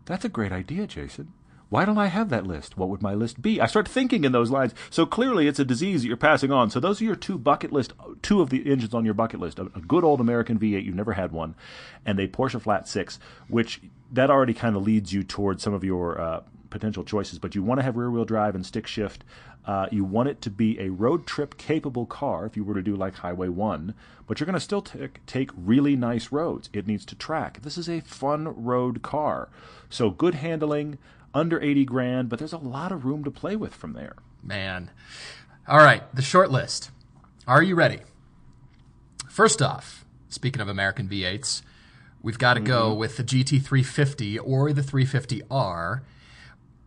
That's 0.05 0.25
a 0.25 0.29
great 0.29 0.51
idea, 0.51 0.87
Jason. 0.87 1.33
Why 1.69 1.83
don't 1.83 1.97
I 1.97 2.07
have 2.07 2.29
that 2.29 2.45
list? 2.45 2.77
What 2.77 2.89
would 2.89 3.01
my 3.01 3.13
list 3.13 3.41
be?" 3.41 3.59
I 3.59 3.65
start 3.65 3.87
thinking 3.87 4.23
in 4.23 4.31
those 4.31 4.49
lines. 4.49 4.73
So 4.89 5.05
clearly 5.05 5.47
it's 5.47 5.59
a 5.59 5.65
disease 5.65 6.01
that 6.01 6.07
you're 6.07 6.17
passing 6.17 6.51
on. 6.51 6.69
So 6.69 6.79
those 6.79 7.01
are 7.01 7.05
your 7.05 7.15
two 7.15 7.37
bucket 7.37 7.71
list 7.71 7.93
two 8.21 8.41
of 8.41 8.49
the 8.49 8.71
engines 8.71 8.93
on 8.93 9.05
your 9.05 9.13
bucket 9.13 9.39
list. 9.39 9.59
A, 9.59 9.65
good 9.65 10.03
old 10.03 10.19
American 10.19 10.57
V8, 10.57 10.83
you've 10.83 10.95
never 10.95 11.13
had 11.13 11.31
one, 11.31 11.55
and 12.05 12.19
a 12.19 12.27
Porsche 12.27 12.61
Flat 12.61 12.87
6, 12.87 13.19
which 13.47 13.81
that 14.11 14.29
already 14.29 14.53
kind 14.53 14.75
of 14.75 14.83
leads 14.83 15.13
you 15.13 15.23
towards 15.23 15.61
some 15.61 15.73
of 15.73 15.83
your 15.83 16.19
uh, 16.19 16.41
potential 16.75 17.05
choices, 17.05 17.39
but 17.39 17.55
you 17.55 17.63
want 17.63 17.79
to 17.79 17.83
have 17.83 17.95
rear 17.95 18.11
wheel 18.11 18.25
drive 18.25 18.53
and 18.53 18.65
stick 18.65 18.85
shift. 18.85 19.23
Uh, 19.65 19.87
you 19.91 20.03
want 20.03 20.27
it 20.27 20.41
to 20.41 20.49
be 20.49 20.77
a 20.77 20.89
road 20.89 21.25
trip 21.25 21.57
capable 21.57 22.05
car 22.05 22.45
if 22.45 22.57
you 22.57 22.65
were 22.65 22.73
to 22.73 22.81
do 22.81 22.97
like 22.97 23.15
Highway 23.15 23.47
1, 23.47 23.93
but 24.27 24.39
you're 24.39 24.45
going 24.45 24.55
to 24.55 24.59
still 24.59 24.81
t- 24.81 25.07
take 25.25 25.51
really 25.55 25.95
nice 25.95 26.33
roads. 26.33 26.69
It 26.73 26.85
needs 26.85 27.05
to 27.05 27.15
track. 27.15 27.61
This 27.61 27.77
is 27.77 27.87
a 27.87 28.01
fun 28.01 28.61
road 28.61 29.01
car. 29.01 29.47
So 29.89 30.09
good 30.09 30.35
handling, 30.35 30.97
under 31.33 31.61
80 31.61 31.85
grand, 31.85 32.27
but 32.27 32.39
there's 32.39 32.51
a 32.51 32.57
lot 32.57 32.91
of 32.91 33.05
room 33.05 33.23
to 33.23 33.31
play 33.31 33.55
with 33.55 33.73
from 33.73 33.93
there. 33.93 34.17
Man. 34.43 34.91
All 35.69 35.77
right, 35.77 36.03
the 36.13 36.21
short 36.21 36.51
list. 36.51 36.91
Are 37.47 37.63
you 37.63 37.75
ready? 37.75 38.01
First 39.29 39.61
off, 39.61 40.03
speaking 40.27 40.61
of 40.61 40.67
American 40.67 41.07
V8s, 41.07 41.61
we've 42.21 42.37
got 42.37 42.55
to 42.55 42.59
go 42.59 42.93
with 42.93 43.15
the 43.15 43.23
GT350 43.23 44.39
or 44.43 44.73
the 44.73 44.81
350R. 44.81 46.01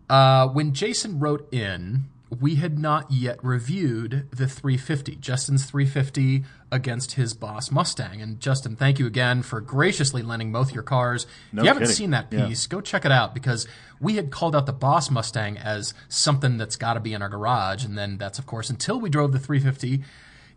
Uh, 0.08 0.48
when 0.48 0.72
Jason 0.72 1.18
wrote 1.18 1.52
in, 1.52 2.04
we 2.40 2.56
had 2.56 2.78
not 2.78 3.10
yet 3.10 3.42
reviewed 3.42 4.26
the 4.30 4.46
350, 4.46 5.16
Justin's 5.16 5.64
350 5.64 6.44
against 6.70 7.12
his 7.12 7.32
Boss 7.32 7.70
Mustang. 7.70 8.20
And 8.20 8.38
Justin, 8.38 8.76
thank 8.76 8.98
you 8.98 9.06
again 9.06 9.42
for 9.42 9.60
graciously 9.62 10.20
lending 10.22 10.52
both 10.52 10.72
your 10.74 10.82
cars. 10.82 11.26
No 11.52 11.62
if 11.62 11.64
you 11.64 11.68
haven't 11.68 11.82
kidding. 11.84 11.96
seen 11.96 12.10
that 12.10 12.26
Yeah. 12.30 12.46
piece, 12.46 12.66
go 12.66 12.80
check 12.82 13.06
it 13.06 13.12
out 13.12 13.32
because 13.34 13.66
we 13.98 14.16
had 14.16 14.30
called 14.30 14.54
out 14.54 14.66
the 14.66 14.74
Boss 14.74 15.10
Mustang 15.10 15.56
as 15.56 15.94
something 16.08 16.58
that's 16.58 16.76
got 16.76 16.94
to 16.94 17.00
be 17.00 17.14
in 17.14 17.22
our 17.22 17.30
garage. 17.30 17.84
And 17.84 17.96
then 17.96 18.18
that's, 18.18 18.38
of 18.38 18.44
course, 18.46 18.68
until 18.68 19.00
we 19.00 19.08
drove 19.08 19.32
the 19.32 19.38
350. 19.38 20.02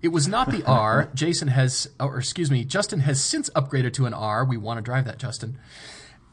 It 0.02 0.10
was 0.10 0.28
not 0.28 0.52
the 0.52 0.64
R. 0.66 1.10
Jason 1.14 1.48
has, 1.50 1.88
or 2.00 2.18
excuse 2.18 2.52
me, 2.52 2.66
Justin 2.66 3.02
has 3.02 3.22
since 3.22 3.50
upgraded 3.52 3.94
to 3.94 4.06
an 4.08 4.14
R. 4.14 4.44
We 4.44 4.58
want 4.58 4.78
to 4.80 4.82
drive 4.82 5.06
that, 5.06 5.20
Justin. 5.20 5.58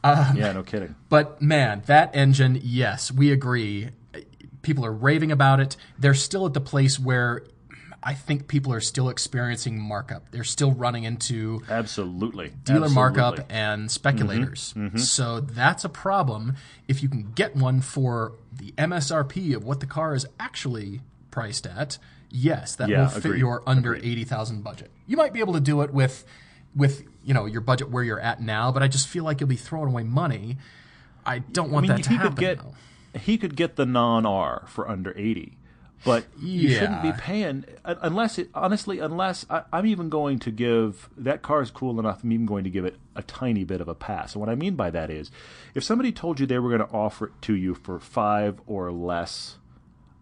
Uh, 0.03 0.33
yeah, 0.35 0.51
no 0.53 0.63
kidding. 0.63 0.95
But 1.09 1.41
man, 1.41 1.83
that 1.87 2.15
engine, 2.15 2.59
yes, 2.63 3.11
we 3.11 3.31
agree. 3.31 3.89
People 4.61 4.85
are 4.85 4.93
raving 4.93 5.31
about 5.31 5.59
it. 5.59 5.75
They're 5.97 6.13
still 6.13 6.45
at 6.45 6.53
the 6.53 6.61
place 6.61 6.99
where 6.99 7.43
I 8.01 8.13
think 8.13 8.47
people 8.47 8.71
are 8.73 8.79
still 8.79 9.09
experiencing 9.09 9.79
markup. 9.81 10.31
They're 10.31 10.43
still 10.45 10.71
running 10.71 11.03
into 11.03 11.61
Absolutely. 11.69 12.51
dealer 12.63 12.85
Absolutely. 12.85 12.95
markup 12.95 13.39
and 13.49 13.91
speculators. 13.91 14.71
Mm-hmm. 14.71 14.87
Mm-hmm. 14.87 14.97
So 14.99 15.41
that's 15.41 15.83
a 15.83 15.89
problem. 15.89 16.55
If 16.87 17.03
you 17.03 17.09
can 17.09 17.31
get 17.33 17.55
one 17.57 17.81
for 17.81 18.33
the 18.53 18.71
MSRP 18.77 19.53
of 19.55 19.63
what 19.65 19.79
the 19.81 19.85
car 19.85 20.13
is 20.15 20.25
actually 20.39 21.01
priced 21.31 21.67
at, 21.67 21.97
yes, 22.29 22.75
that 22.77 22.87
Yeah, 22.89 23.01
will 23.01 23.09
fit 23.09 23.25
agreed. 23.25 23.39
your 23.39 23.63
under 23.67 23.95
80,000 23.95 24.63
budget. 24.63 24.91
You 25.05 25.17
might 25.17 25.33
be 25.33 25.39
able 25.41 25.53
to 25.53 25.59
do 25.61 25.81
it 25.81 25.93
with 25.93 26.23
with, 26.75 27.03
you 27.29 27.35
know, 27.35 27.45
your 27.45 27.61
budget 27.61 27.91
where 27.91 28.03
you're 28.03 28.19
at 28.19 28.41
now, 28.41 28.71
but 28.71 28.81
I 28.81 28.87
just 28.87 29.07
feel 29.07 29.23
like 29.23 29.39
you'll 29.39 29.47
be 29.47 29.55
throwing 29.55 29.89
away 29.89 30.01
money. 30.01 30.57
I 31.23 31.37
don't 31.37 31.69
want 31.69 31.85
I 31.85 31.89
mean, 31.89 31.97
that 31.97 32.03
to 32.05 32.09
he 32.09 32.15
happen. 32.15 32.31
could 32.31 32.39
get 32.39 32.57
though. 32.57 33.19
he 33.19 33.37
could 33.37 33.55
get 33.55 33.75
the 33.75 33.85
non 33.85 34.25
R 34.25 34.65
for 34.67 34.89
under 34.89 35.15
eighty, 35.15 35.55
but 36.03 36.25
you 36.41 36.69
shouldn't 36.71 37.03
be 37.03 37.11
paying 37.11 37.65
unless 37.85 38.39
it 38.39 38.49
honestly 38.55 38.97
unless 38.97 39.45
I, 39.47 39.61
I'm 39.71 39.85
even 39.85 40.09
going 40.09 40.39
to 40.39 40.49
give 40.49 41.07
that 41.17 41.43
car 41.43 41.61
is 41.61 41.69
cool 41.69 41.99
enough. 41.99 42.23
I'm 42.23 42.31
even 42.31 42.47
going 42.47 42.63
to 42.63 42.71
give 42.71 42.83
it 42.83 42.97
a 43.15 43.21
tiny 43.21 43.63
bit 43.63 43.79
of 43.79 43.87
a 43.87 43.93
pass. 43.93 44.33
And 44.33 44.39
what 44.39 44.49
I 44.49 44.55
mean 44.55 44.73
by 44.73 44.89
that 44.89 45.11
is, 45.11 45.29
if 45.75 45.83
somebody 45.83 46.11
told 46.11 46.39
you 46.39 46.47
they 46.47 46.57
were 46.57 46.75
going 46.75 46.89
to 46.89 46.95
offer 46.95 47.25
it 47.27 47.33
to 47.43 47.53
you 47.53 47.75
for 47.75 47.99
five 47.99 48.59
or 48.65 48.91
less 48.91 49.57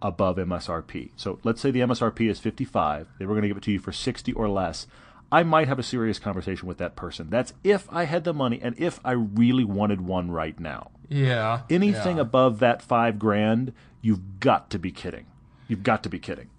above 0.02 0.36
MSRP, 0.36 1.12
so 1.15 1.39
let's 1.46 1.62
say 1.62 1.72
the 1.72 1.80
MSRP 1.80 2.30
is 2.30 2.38
55, 2.39 3.08
they 3.17 3.26
were 3.26 3.34
going 3.34 3.43
to 3.43 3.48
give 3.48 3.56
it 3.56 3.63
to 3.63 3.72
you 3.72 3.80
for 3.80 3.93
60 3.93 4.34
or 4.34 4.50
less. 4.50 4.88
I 5.32 5.44
might 5.44 5.68
have 5.68 5.80
a 5.80 5.84
serious 5.84 6.20
conversation 6.20 6.68
with 6.68 6.78
that 6.78 6.96
person. 6.96 7.30
That's 7.30 7.54
if 7.63 7.88
I 7.92 8.06
had 8.06 8.24
the 8.24 8.34
money 8.34 8.60
and 8.62 8.80
if 8.80 9.00
I 9.04 9.12
really 9.12 9.66
wanted 9.66 10.02
one 10.02 10.32
right 10.32 10.58
now. 10.60 10.92
Yeah. 11.10 11.62
Anything 11.70 12.18
yeah. 12.18 12.24
above 12.24 12.60
that 12.60 12.82
five 12.82 13.20
grand, 13.20 13.74
you've 14.02 14.40
got 14.40 14.70
to 14.72 14.80
be 14.80 14.92
kidding. 14.92 15.26
You've 15.68 15.84
got 15.84 16.04
to 16.04 16.10
be 16.10 16.20
kidding. 16.20 16.50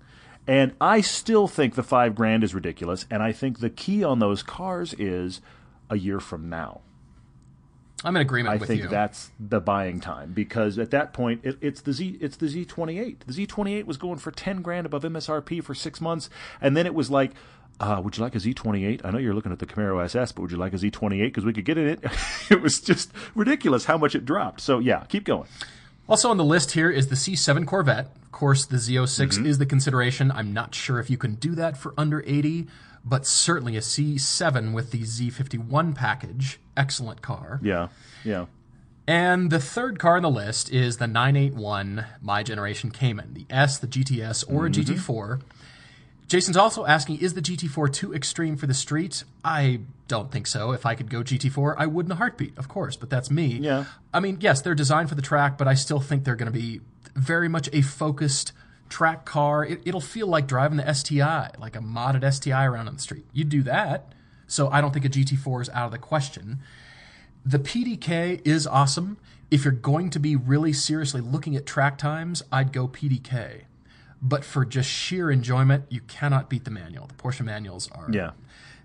And 0.46 0.74
I 0.80 1.00
still 1.00 1.46
think 1.46 1.74
the 1.74 1.82
five 1.82 2.14
grand 2.14 2.44
is 2.44 2.54
ridiculous. 2.54 3.06
And 3.10 3.22
I 3.22 3.32
think 3.32 3.60
the 3.60 3.70
key 3.70 4.04
on 4.04 4.18
those 4.18 4.42
cars 4.42 4.94
is 4.94 5.40
a 5.90 5.98
year 5.98 6.20
from 6.20 6.48
now. 6.48 6.80
I'm 8.04 8.14
in 8.14 8.22
agreement 8.22 8.54
I 8.54 8.58
with 8.58 8.68
think 8.68 8.82
you. 8.82 8.88
that's 8.88 9.32
the 9.40 9.60
buying 9.60 9.98
time 9.98 10.32
because 10.32 10.78
at 10.78 10.92
that 10.92 11.12
point 11.12 11.40
it, 11.42 11.58
it's 11.60 11.80
the 11.80 11.92
Z 11.92 12.16
it's 12.20 12.36
the 12.36 12.46
Z28. 12.46 13.18
The 13.26 13.46
Z28 13.46 13.86
was 13.86 13.96
going 13.96 14.18
for 14.18 14.30
ten 14.30 14.62
grand 14.62 14.86
above 14.86 15.02
MSRP 15.02 15.64
for 15.64 15.74
six 15.74 16.00
months, 16.00 16.30
and 16.60 16.76
then 16.76 16.86
it 16.86 16.94
was 16.94 17.10
like, 17.10 17.32
uh, 17.80 18.00
"Would 18.02 18.16
you 18.16 18.22
like 18.22 18.34
a 18.34 18.38
Z28? 18.38 19.02
I 19.04 19.10
know 19.10 19.18
you're 19.18 19.34
looking 19.34 19.52
at 19.52 19.58
the 19.58 19.66
Camaro 19.66 20.02
SS, 20.04 20.32
but 20.32 20.42
would 20.42 20.50
you 20.50 20.56
like 20.56 20.72
a 20.72 20.76
Z28 20.76 21.24
because 21.24 21.44
we 21.44 21.52
could 21.52 21.64
get 21.64 21.78
in 21.78 21.88
it?" 21.88 22.00
it 22.50 22.60
was 22.60 22.80
just 22.80 23.12
ridiculous 23.34 23.84
how 23.84 23.98
much 23.98 24.14
it 24.14 24.24
dropped. 24.24 24.60
So 24.60 24.78
yeah, 24.78 25.04
keep 25.08 25.24
going. 25.24 25.48
Also 26.08 26.30
on 26.30 26.38
the 26.38 26.44
list 26.44 26.72
here 26.72 26.90
is 26.90 27.08
the 27.08 27.14
C7 27.14 27.66
Corvette. 27.66 28.06
Of 28.24 28.32
course, 28.32 28.64
the 28.64 28.78
Z06 28.78 29.44
is 29.44 29.58
the 29.58 29.66
consideration. 29.66 30.30
I'm 30.30 30.54
not 30.54 30.74
sure 30.74 30.98
if 30.98 31.10
you 31.10 31.18
can 31.18 31.34
do 31.34 31.54
that 31.56 31.76
for 31.76 31.92
under 31.98 32.22
80, 32.26 32.66
but 33.04 33.26
certainly 33.26 33.76
a 33.76 33.80
C7 33.80 34.72
with 34.72 34.90
the 34.90 35.02
Z51 35.02 35.94
package. 35.94 36.60
Excellent 36.76 37.20
car. 37.20 37.60
Yeah, 37.62 37.88
yeah. 38.24 38.46
And 39.06 39.50
the 39.50 39.58
third 39.58 39.98
car 39.98 40.16
on 40.16 40.22
the 40.22 40.30
list 40.30 40.70
is 40.70 40.98
the 40.98 41.06
981 41.06 42.04
My 42.20 42.42
Generation 42.42 42.90
Cayman, 42.90 43.34
the 43.34 43.46
S, 43.48 43.78
the 43.78 43.86
GTS, 43.86 44.44
or 44.50 44.66
a 44.66 44.70
GT4. 44.70 45.40
Jason's 46.28 46.58
also 46.58 46.84
asking, 46.84 47.20
is 47.20 47.32
the 47.32 47.40
GT4 47.40 47.90
too 47.92 48.14
extreme 48.14 48.56
for 48.56 48.66
the 48.66 48.74
street? 48.74 49.24
I 49.42 49.80
don't 50.08 50.30
think 50.30 50.46
so. 50.46 50.72
If 50.72 50.84
I 50.84 50.94
could 50.94 51.08
go 51.10 51.22
GT4, 51.22 51.74
I 51.78 51.86
would 51.86 52.04
in 52.06 52.12
a 52.12 52.16
heartbeat, 52.16 52.56
of 52.58 52.68
course, 52.68 52.96
but 52.96 53.08
that's 53.08 53.30
me. 53.30 53.46
Yeah. 53.46 53.86
I 54.12 54.20
mean, 54.20 54.36
yes, 54.40 54.60
they're 54.60 54.74
designed 54.74 55.08
for 55.08 55.14
the 55.14 55.22
track, 55.22 55.56
but 55.56 55.66
I 55.66 55.72
still 55.72 56.00
think 56.00 56.24
they're 56.24 56.36
going 56.36 56.52
to 56.52 56.58
be 56.58 56.82
very 57.14 57.48
much 57.48 57.70
a 57.72 57.80
focused 57.80 58.52
track 58.90 59.24
car. 59.24 59.64
It, 59.64 59.80
it'll 59.86 60.02
feel 60.02 60.26
like 60.26 60.46
driving 60.46 60.76
the 60.76 60.92
STI, 60.92 61.50
like 61.58 61.74
a 61.74 61.80
modded 61.80 62.30
STI 62.30 62.66
around 62.66 62.88
on 62.88 62.94
the 62.94 63.00
street. 63.00 63.24
You'd 63.32 63.48
do 63.48 63.62
that. 63.62 64.12
So 64.46 64.68
I 64.68 64.82
don't 64.82 64.92
think 64.92 65.06
a 65.06 65.10
GT4 65.10 65.62
is 65.62 65.70
out 65.70 65.86
of 65.86 65.92
the 65.92 65.98
question. 65.98 66.58
The 67.44 67.58
PDK 67.58 68.46
is 68.46 68.66
awesome. 68.66 69.16
If 69.50 69.64
you're 69.64 69.72
going 69.72 70.10
to 70.10 70.20
be 70.20 70.36
really 70.36 70.74
seriously 70.74 71.22
looking 71.22 71.56
at 71.56 71.64
track 71.64 71.96
times, 71.96 72.42
I'd 72.52 72.72
go 72.72 72.86
PDK. 72.86 73.62
But 74.20 74.44
for 74.44 74.64
just 74.64 74.90
sheer 74.90 75.30
enjoyment, 75.30 75.84
you 75.88 76.00
cannot 76.00 76.48
beat 76.48 76.64
the 76.64 76.70
manual. 76.70 77.06
The 77.06 77.14
Porsche 77.14 77.44
manuals 77.44 77.88
are 77.92 78.08
Yeah, 78.10 78.32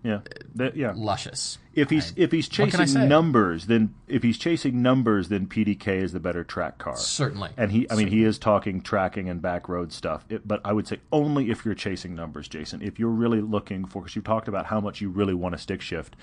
yeah, 0.04 0.20
That- 0.56 0.76
yeah. 0.76 0.94
luscious. 0.96 1.58
If 1.74 1.90
he's 1.90 2.14
if 2.16 2.32
he's 2.32 2.48
what 2.60 2.70
can 2.70 2.82
I 2.82 2.86
say? 2.86 2.94
chasing 2.94 3.10
numbers, 3.10 3.66
then 3.66 3.96
if 4.08 4.22
he's 4.22 4.38
chasing 4.38 4.84
numbers, 4.84 5.30
then 5.30 5.48
PDK 5.48 6.04
is 6.04 6.12
the 6.14 6.20
better 6.20 6.44
track 6.44 6.78
car. 6.78 6.96
Certainly. 6.96 7.50
And 7.58 7.72
he, 7.72 7.90
I 7.90 7.96
mean, 7.96 8.10
he 8.10 8.24
is 8.24 8.38
talking 8.38 8.82
tracking 8.82 9.28
and 9.28 9.42
back 9.42 9.68
road 9.68 9.92
stuff. 9.92 10.24
It, 10.30 10.48
but 10.48 10.62
I 10.64 10.72
would 10.72 10.88
say 10.88 11.00
only 11.12 11.50
if 11.50 11.66
you're 11.66 11.74
chasing 11.74 12.14
numbers, 12.14 12.48
Jason. 12.48 12.84
If 12.84 13.00
you're 13.00 13.10
really 13.10 13.42
looking 13.42 13.86
for, 13.86 14.04
because 14.04 14.16
you 14.16 14.22
talked 14.22 14.48
about 14.48 14.68
how 14.68 14.80
much 14.80 15.02
you 15.02 15.10
really 15.10 15.34
want 15.34 15.56
a 15.56 15.58
stick 15.58 15.82
shift, 15.82 16.16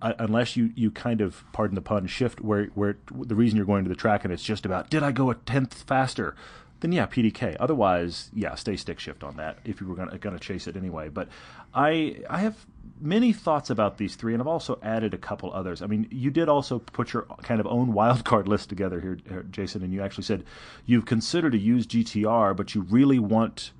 uh, 0.00 0.14
unless 0.18 0.56
you, 0.56 0.70
you 0.74 0.90
kind 0.90 1.20
of, 1.20 1.44
pardon 1.52 1.74
the 1.74 1.82
pun, 1.82 2.06
shift 2.06 2.40
where 2.40 2.66
where 2.74 2.96
the 3.12 3.34
reason 3.34 3.58
you're 3.58 3.66
going 3.66 3.84
to 3.84 3.90
the 3.90 3.96
track 3.96 4.24
and 4.24 4.32
it's 4.32 4.44
just 4.44 4.64
about 4.64 4.88
did 4.88 5.02
I 5.02 5.12
go 5.12 5.28
a 5.28 5.34
tenth 5.34 5.74
faster, 5.82 6.34
then 6.80 6.92
yeah, 6.92 7.06
PDK. 7.06 7.56
Otherwise, 7.58 8.30
yeah, 8.32 8.54
stay 8.54 8.76
stick 8.76 9.00
shift 9.00 9.24
on 9.24 9.36
that 9.36 9.58
if 9.64 9.80
you 9.80 9.86
were 9.88 9.94
gonna 9.94 10.18
gonna 10.18 10.38
chase 10.38 10.66
it 10.66 10.76
anyway. 10.76 11.08
But 11.08 11.28
I 11.74 12.22
I 12.28 12.38
have 12.38 12.66
many 13.00 13.32
thoughts 13.32 13.70
about 13.70 13.98
these 13.98 14.14
three, 14.16 14.32
and 14.32 14.42
I've 14.42 14.48
also 14.48 14.78
added 14.82 15.14
a 15.14 15.18
couple 15.18 15.52
others. 15.52 15.82
I 15.82 15.86
mean, 15.86 16.06
you 16.10 16.30
did 16.30 16.48
also 16.48 16.78
put 16.78 17.12
your 17.12 17.22
kind 17.42 17.60
of 17.60 17.66
own 17.66 17.92
wild 17.92 18.24
card 18.24 18.48
list 18.52 18.68
together 18.68 19.00
here, 19.00 19.44
Jason, 19.50 19.82
and 19.82 19.92
you 19.92 20.02
actually 20.02 20.24
said 20.24 20.44
you've 20.86 21.06
considered 21.06 21.54
a 21.54 21.58
used 21.58 21.90
GTR, 21.90 22.56
but 22.56 22.74
you 22.74 22.82
really 22.82 23.18
want 23.18 23.72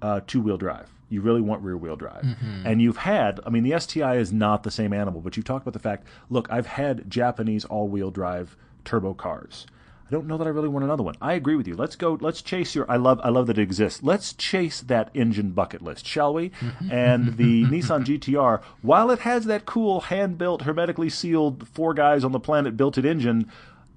uh, 0.00 0.20
two 0.26 0.40
wheel 0.40 0.58
drive. 0.58 0.90
You 1.08 1.20
really 1.20 1.42
want 1.42 1.62
rear 1.62 1.76
wheel 1.76 1.94
drive. 1.96 2.24
And 2.64 2.80
you've 2.80 2.96
had, 2.96 3.38
I 3.44 3.50
mean, 3.50 3.64
the 3.64 3.78
STI 3.78 4.16
is 4.16 4.32
not 4.32 4.62
the 4.62 4.70
same 4.70 4.94
animal, 4.94 5.20
but 5.20 5.36
you've 5.36 5.44
talked 5.44 5.62
about 5.62 5.74
the 5.74 5.78
fact 5.78 6.06
look, 6.30 6.50
I've 6.50 6.66
had 6.66 7.10
Japanese 7.10 7.66
all 7.66 7.86
wheel 7.88 8.10
drive 8.10 8.56
turbo 8.86 9.12
cars. 9.12 9.66
I 10.06 10.10
don't 10.10 10.26
know 10.26 10.36
that 10.36 10.46
I 10.46 10.50
really 10.50 10.68
want 10.68 10.84
another 10.84 11.02
one. 11.02 11.14
I 11.20 11.32
agree 11.34 11.56
with 11.56 11.66
you. 11.66 11.74
Let's 11.74 11.96
go. 11.96 12.18
Let's 12.20 12.42
chase 12.42 12.74
your. 12.74 12.90
I 12.90 12.96
love. 12.96 13.20
I 13.24 13.30
love 13.30 13.46
that 13.46 13.58
it 13.58 13.62
exists. 13.62 14.02
Let's 14.02 14.32
chase 14.32 14.80
that 14.82 15.10
engine 15.14 15.50
bucket 15.52 15.82
list, 15.82 16.06
shall 16.06 16.34
we? 16.34 16.50
And 16.90 17.36
the 17.36 17.64
Nissan 17.64 18.04
GTR, 18.04 18.62
while 18.82 19.10
it 19.10 19.20
has 19.20 19.46
that 19.46 19.64
cool 19.64 20.02
hand 20.02 20.36
built, 20.36 20.62
hermetically 20.62 21.08
sealed, 21.08 21.66
four 21.68 21.94
guys 21.94 22.24
on 22.24 22.32
the 22.32 22.40
planet 22.40 22.76
built 22.76 22.98
it 22.98 23.06
engine, 23.06 23.50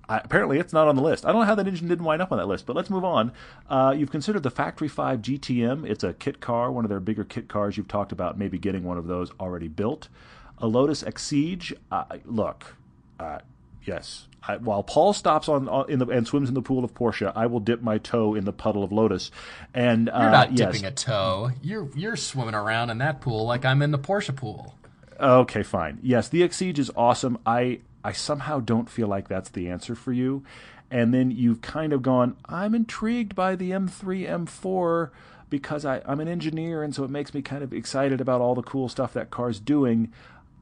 I, 0.08 0.20
apparently, 0.20 0.60
it's 0.60 0.74
not 0.74 0.88
on 0.88 0.96
the 0.96 1.02
list. 1.02 1.26
I 1.26 1.32
don't 1.32 1.42
know 1.42 1.48
how 1.48 1.56
that 1.56 1.68
engine 1.68 1.88
didn't 1.88 2.06
wind 2.06 2.22
up 2.22 2.32
on 2.32 2.38
that 2.38 2.48
list, 2.48 2.66
but 2.66 2.76
let's 2.76 2.90
move 2.90 3.04
on. 3.04 3.32
Uh, 3.70 3.94
you've 3.98 4.12
considered 4.12 4.44
the 4.44 4.52
Factory 4.52 4.88
5 4.88 5.22
GTM. 5.22 5.90
It's 5.90 6.04
a 6.04 6.14
kit 6.14 6.40
car, 6.40 6.72
one 6.72 6.86
of 6.86 6.90
their 6.90 7.00
bigger 7.00 7.24
kit 7.24 7.48
cars. 7.48 7.78
You've 7.78 7.88
talked 7.88 8.12
about 8.12 8.38
maybe 8.38 8.58
getting 8.58 8.84
one 8.84 8.98
of 8.98 9.08
those 9.08 9.32
already 9.40 9.68
built. 9.68 10.08
A 10.60 10.68
Lotus 10.68 11.04
Exige. 11.04 11.74
Uh, 11.92 12.06
look, 12.26 12.76
uh, 13.20 13.40
yes. 13.84 14.28
I, 14.48 14.58
while 14.58 14.84
Paul 14.84 15.14
stops 15.14 15.50
on, 15.50 15.68
on 15.68 15.90
in 15.90 16.00
the 16.00 16.08
and 16.08 16.28
swims 16.28 16.50
in 16.50 16.56
the 16.56 16.62
pool 16.62 16.84
of 16.84 16.94
Porsche, 16.94 17.32
I 17.36 17.48
will 17.48 17.60
dip 17.60 17.82
my 17.82 17.98
toe 17.98 18.36
in 18.36 18.46
the 18.46 18.54
puddle 18.54 18.84
of 18.84 18.92
Lotus. 18.92 19.32
And 19.74 20.10
uh, 20.10 20.20
You're 20.20 20.32
not 20.32 20.52
yes. 20.58 20.72
dipping 20.72 20.86
a 20.86 20.92
toe. 20.92 21.52
You're 21.62 21.90
you're 21.96 22.16
swimming 22.16 22.56
around 22.56 22.90
in 22.90 23.00
that 23.00 23.22
pool 23.22 23.46
like 23.46 23.66
I'm 23.66 23.82
in 23.82 23.92
the 23.92 24.00
Porsche 24.00 24.36
pool. 24.36 24.76
Okay, 25.20 25.64
fine. 25.64 26.00
Yes, 26.02 26.28
the 26.30 26.42
Exige 26.42 26.78
is 26.80 26.92
awesome. 26.96 27.38
I 27.46 27.80
I 28.04 28.12
somehow 28.12 28.60
don't 28.60 28.90
feel 28.90 29.08
like 29.08 29.28
that's 29.28 29.50
the 29.50 29.70
answer 29.70 29.96
for 29.96 30.14
you. 30.14 30.44
And 30.92 31.12
then 31.12 31.32
you've 31.32 31.62
kind 31.62 31.92
of 31.92 32.04
gone, 32.04 32.38
I'm 32.46 32.76
intrigued 32.76 33.34
by 33.34 33.56
the 33.56 33.72
M3, 33.72 34.30
M4 34.30 35.10
because 35.50 35.86
I, 35.86 36.02
I'm 36.06 36.20
an 36.20 36.28
engineer 36.28 36.84
and 36.84 36.94
so 36.94 37.04
it 37.04 37.10
makes 37.10 37.34
me 37.34 37.42
kind 37.42 37.64
of 37.64 37.74
excited 37.74 38.22
about 38.22 38.42
all 38.42 38.54
the 38.54 38.62
cool 38.62 38.90
stuff 38.90 39.14
that 39.14 39.32
car's 39.32 39.60
doing. 39.60 40.12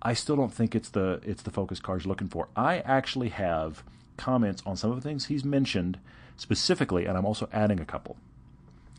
I 0.04 0.14
still 0.14 0.36
don't 0.36 0.54
think 0.54 0.76
it's 0.76 0.90
the 0.90 1.20
it's 1.24 1.42
the 1.44 1.50
focus 1.52 1.80
car's 1.80 2.06
looking 2.06 2.28
for. 2.28 2.50
I 2.56 2.80
actually 2.80 3.30
have 3.30 3.84
comments 4.18 4.62
on 4.66 4.76
some 4.78 4.92
of 4.92 4.98
the 5.02 5.02
things 5.02 5.26
he's 5.26 5.44
mentioned 5.46 5.98
specifically, 6.38 7.06
and 7.06 7.18
I'm 7.18 7.26
also 7.26 7.48
adding 7.54 7.80
a 7.80 7.86
couple. 7.86 8.18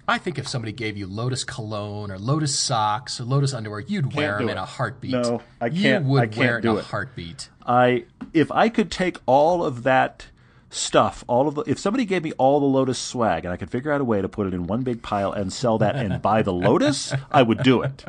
I 0.07 0.19
think 0.19 0.39
if 0.39 0.47
somebody 0.47 0.73
gave 0.73 0.97
you 0.99 1.07
Lotus 1.07 1.45
cologne 1.45 2.11
or 2.11 2.19
Lotus 2.19 2.59
socks 2.59 3.21
or 3.21 3.25
Lotus 3.25 3.55
underwear, 3.55 3.81
you'd 3.81 4.15
wear 4.15 4.39
do 4.39 4.45
them 4.45 4.51
in 4.51 4.59
a 4.59 4.65
heartbeat. 4.67 5.13
No, 5.13 5.41
I 5.61 5.67
You 5.67 5.83
can't- 5.83 6.05
would 6.07 6.23
I 6.23 6.27
can't 6.27 6.37
wear 6.39 6.59
it 6.59 6.65
in 6.65 6.71
a 6.73 6.77
it. 6.77 6.85
heartbeat. 6.85 7.49
I 7.67 8.05
if 8.33 8.51
I 8.53 8.69
could 8.69 8.91
take 8.91 9.19
all 9.27 9.65
of 9.65 9.83
that 9.85 10.27
stuff, 10.75 11.25
all 11.27 11.49
of 11.49 11.55
the 11.55 11.63
if 11.63 11.79
somebody 11.79 12.05
gave 12.05 12.23
me 12.23 12.33
all 12.33 12.61
the 12.61 12.67
Lotus 12.67 12.99
swag 12.99 13.45
and 13.45 13.53
I 13.53 13.57
could 13.57 13.71
figure 13.71 13.93
out 13.93 14.01
a 14.01 14.05
way 14.05 14.21
to 14.21 14.29
put 14.29 14.47
it 14.47 14.55
in 14.55 14.67
one 14.67 14.83
big 14.83 15.03
pile 15.03 15.33
and 15.33 15.53
sell 15.53 15.79
that 15.79 15.97
and 15.97 16.21
buy 16.21 16.43
the 16.43 16.53
Lotus, 16.53 17.13
I 17.31 17.43
would 17.43 17.63
do 17.63 17.83
it. 17.83 18.05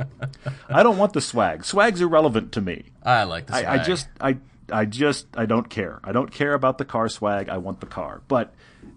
I 0.69 0.83
don't 0.83 0.97
want 0.97 1.13
the 1.13 1.21
swag. 1.21 1.65
Swag's 1.65 2.01
irrelevant 2.01 2.51
to 2.53 2.61
me. 2.61 2.85
I 3.03 3.23
like 3.23 3.47
the 3.47 3.55
I, 3.55 3.73
I 3.73 3.77
just 3.83 4.07
I 4.19 4.37
I 4.71 4.85
just 4.85 5.27
I 5.35 5.45
don't 5.45 5.69
care. 5.69 5.99
I 6.03 6.11
don't 6.11 6.31
care 6.31 6.53
about 6.53 6.77
the 6.77 6.85
car 6.85 7.09
swag. 7.09 7.49
I 7.49 7.57
want 7.57 7.79
the 7.79 7.87
car. 7.87 8.21
But 8.27 8.53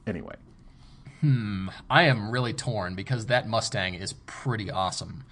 anyway. 0.07 0.35
Hmm. 1.20 1.68
I 1.90 2.04
am 2.04 2.31
really 2.31 2.52
torn 2.52 2.94
because 2.94 3.26
that 3.26 3.48
Mustang 3.48 3.94
is 3.94 4.14
pretty 4.26 4.70
awesome. 4.70 5.24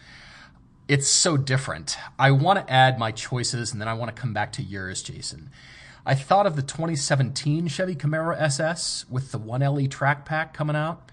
It's 0.88 1.08
so 1.08 1.36
different. 1.36 1.96
I 2.18 2.30
want 2.32 2.64
to 2.64 2.72
add 2.72 2.98
my 2.98 3.12
choices 3.12 3.72
and 3.72 3.80
then 3.80 3.88
I 3.88 3.94
want 3.94 4.14
to 4.14 4.20
come 4.20 4.32
back 4.32 4.52
to 4.52 4.62
yours, 4.62 5.02
Jason. 5.02 5.50
I 6.08 6.14
thought 6.14 6.46
of 6.46 6.54
the 6.54 6.62
2017 6.62 7.66
Chevy 7.66 7.96
Camaro 7.96 8.40
SS 8.40 9.06
with 9.10 9.32
the 9.32 9.40
1LE 9.40 9.90
track 9.90 10.24
pack 10.24 10.54
coming 10.54 10.76
out. 10.76 11.10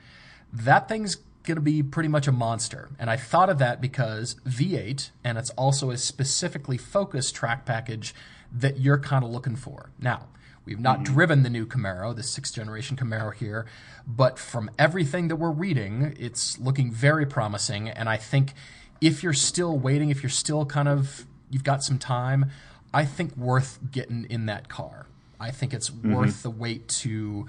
That 0.53 0.87
thing's 0.87 1.15
going 1.41 1.55
to 1.55 1.61
be 1.61 1.81
pretty 1.81 2.09
much 2.09 2.27
a 2.27 2.31
monster. 2.31 2.91
And 2.99 3.09
I 3.09 3.17
thought 3.17 3.49
of 3.49 3.57
that 3.57 3.81
because 3.81 4.35
V8, 4.47 5.09
and 5.23 5.39
it's 5.39 5.49
also 5.51 5.89
a 5.89 5.97
specifically 5.97 6.77
focused 6.77 7.33
track 7.33 7.65
package 7.65 8.13
that 8.51 8.79
you're 8.79 8.99
kind 8.99 9.25
of 9.25 9.31
looking 9.31 9.55
for. 9.55 9.89
Now, 9.97 10.27
we've 10.63 10.79
not 10.79 10.97
mm-hmm. 10.97 11.13
driven 11.15 11.41
the 11.41 11.49
new 11.49 11.65
Camaro, 11.65 12.15
the 12.15 12.21
sixth 12.21 12.53
generation 12.53 12.95
Camaro 12.95 13.33
here, 13.33 13.65
but 14.05 14.37
from 14.37 14.69
everything 14.77 15.27
that 15.29 15.37
we're 15.37 15.49
reading, 15.49 16.15
it's 16.19 16.59
looking 16.59 16.91
very 16.91 17.25
promising. 17.25 17.89
And 17.89 18.07
I 18.07 18.17
think 18.17 18.53
if 19.01 19.23
you're 19.23 19.33
still 19.33 19.75
waiting, 19.79 20.11
if 20.11 20.21
you're 20.21 20.29
still 20.29 20.67
kind 20.67 20.87
of, 20.87 21.25
you've 21.49 21.63
got 21.63 21.83
some 21.83 21.97
time, 21.97 22.51
I 22.93 23.05
think 23.05 23.35
worth 23.35 23.79
getting 23.91 24.25
in 24.29 24.45
that 24.47 24.69
car. 24.69 25.07
I 25.39 25.51
think 25.51 25.73
it's 25.73 25.91
worth 25.91 26.43
the 26.43 26.49
wait 26.49 26.87
to 26.89 27.47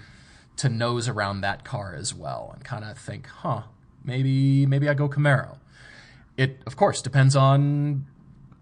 to 0.56 0.68
nose 0.68 1.08
around 1.08 1.40
that 1.40 1.64
car 1.64 1.94
as 1.98 2.14
well 2.14 2.50
and 2.54 2.64
kind 2.64 2.84
of 2.84 2.96
think, 2.98 3.26
huh, 3.26 3.62
maybe 4.04 4.66
maybe 4.66 4.88
I 4.88 4.94
go 4.94 5.08
Camaro. 5.08 5.58
It 6.36 6.60
of 6.66 6.76
course 6.76 7.02
depends 7.02 7.36
on 7.36 8.06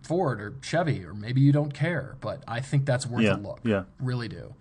Ford 0.02 0.40
or 0.40 0.54
Chevy 0.62 1.04
or 1.04 1.14
maybe 1.14 1.40
you 1.40 1.52
don't 1.52 1.72
care, 1.72 2.16
but 2.20 2.42
I 2.48 2.60
think 2.60 2.84
that's 2.86 3.06
worth 3.06 3.22
Yeah, 3.22 3.36
a 3.36 3.38
look. 3.38 3.60
yeah. 3.64 3.84
Really 4.00 4.28
do. 4.28 4.54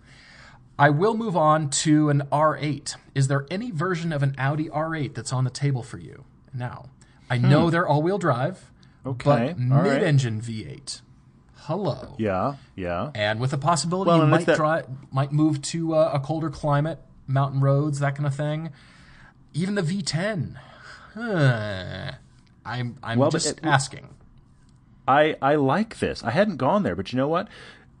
I 0.78 0.88
will 0.90 1.14
move 1.14 1.36
on 1.36 1.68
to 1.70 2.08
an 2.08 2.22
R8. 2.32 2.96
Is 3.14 3.28
there 3.28 3.46
any 3.50 3.70
version 3.70 4.12
of 4.12 4.22
an 4.22 4.34
Audi 4.38 4.68
R8 4.70 5.14
that's 5.14 5.32
on 5.32 5.44
the 5.44 5.50
table 5.50 5.82
for 5.82 5.98
you 5.98 6.24
now? 6.54 6.86
I 7.28 7.38
know 7.38 7.70
they're 7.70 7.86
all-wheel 7.86 8.18
drive, 8.18 8.70
Hmm. 9.02 9.08
Okay, 9.10 9.24
but 9.24 9.40
all 9.74 9.82
right. 9.82 9.92
mid-engine 9.94 10.40
V8. 10.40 11.00
Hello. 11.66 12.14
Yeah, 12.18 12.56
yeah. 12.74 13.10
And 13.14 13.38
with 13.40 13.52
the 13.52 13.58
possibility 13.58 14.08
Well, 14.08 14.18
you 14.20 14.26
might 14.26 14.46
that- 14.46 14.56
dri 14.56 14.82
might 15.12 15.32
move 15.32 15.62
to 15.62 15.94
uh, 15.94 16.10
a 16.12 16.20
colder 16.20 16.50
climate, 16.50 16.98
mountain 17.26 17.60
roads, 17.60 18.00
that 18.00 18.16
kind 18.16 18.26
of 18.26 18.34
thing. 18.34 18.70
Even 19.54 19.74
the 19.76 19.82
V10. 19.82 20.56
Huh. 21.14 22.12
I'm 22.64 22.96
I'm 23.02 23.18
Well, 23.18 23.30
just 23.30 23.46
it- 23.58 23.60
asking. 23.62 24.08
I 25.06 25.36
I 25.42 25.56
like 25.56 25.98
this. 25.98 26.22
I 26.22 26.30
hadn't 26.30 26.56
gone 26.58 26.82
there, 26.84 26.94
but 26.94 27.12
you 27.12 27.16
know 27.16 27.28
what? 27.28 27.48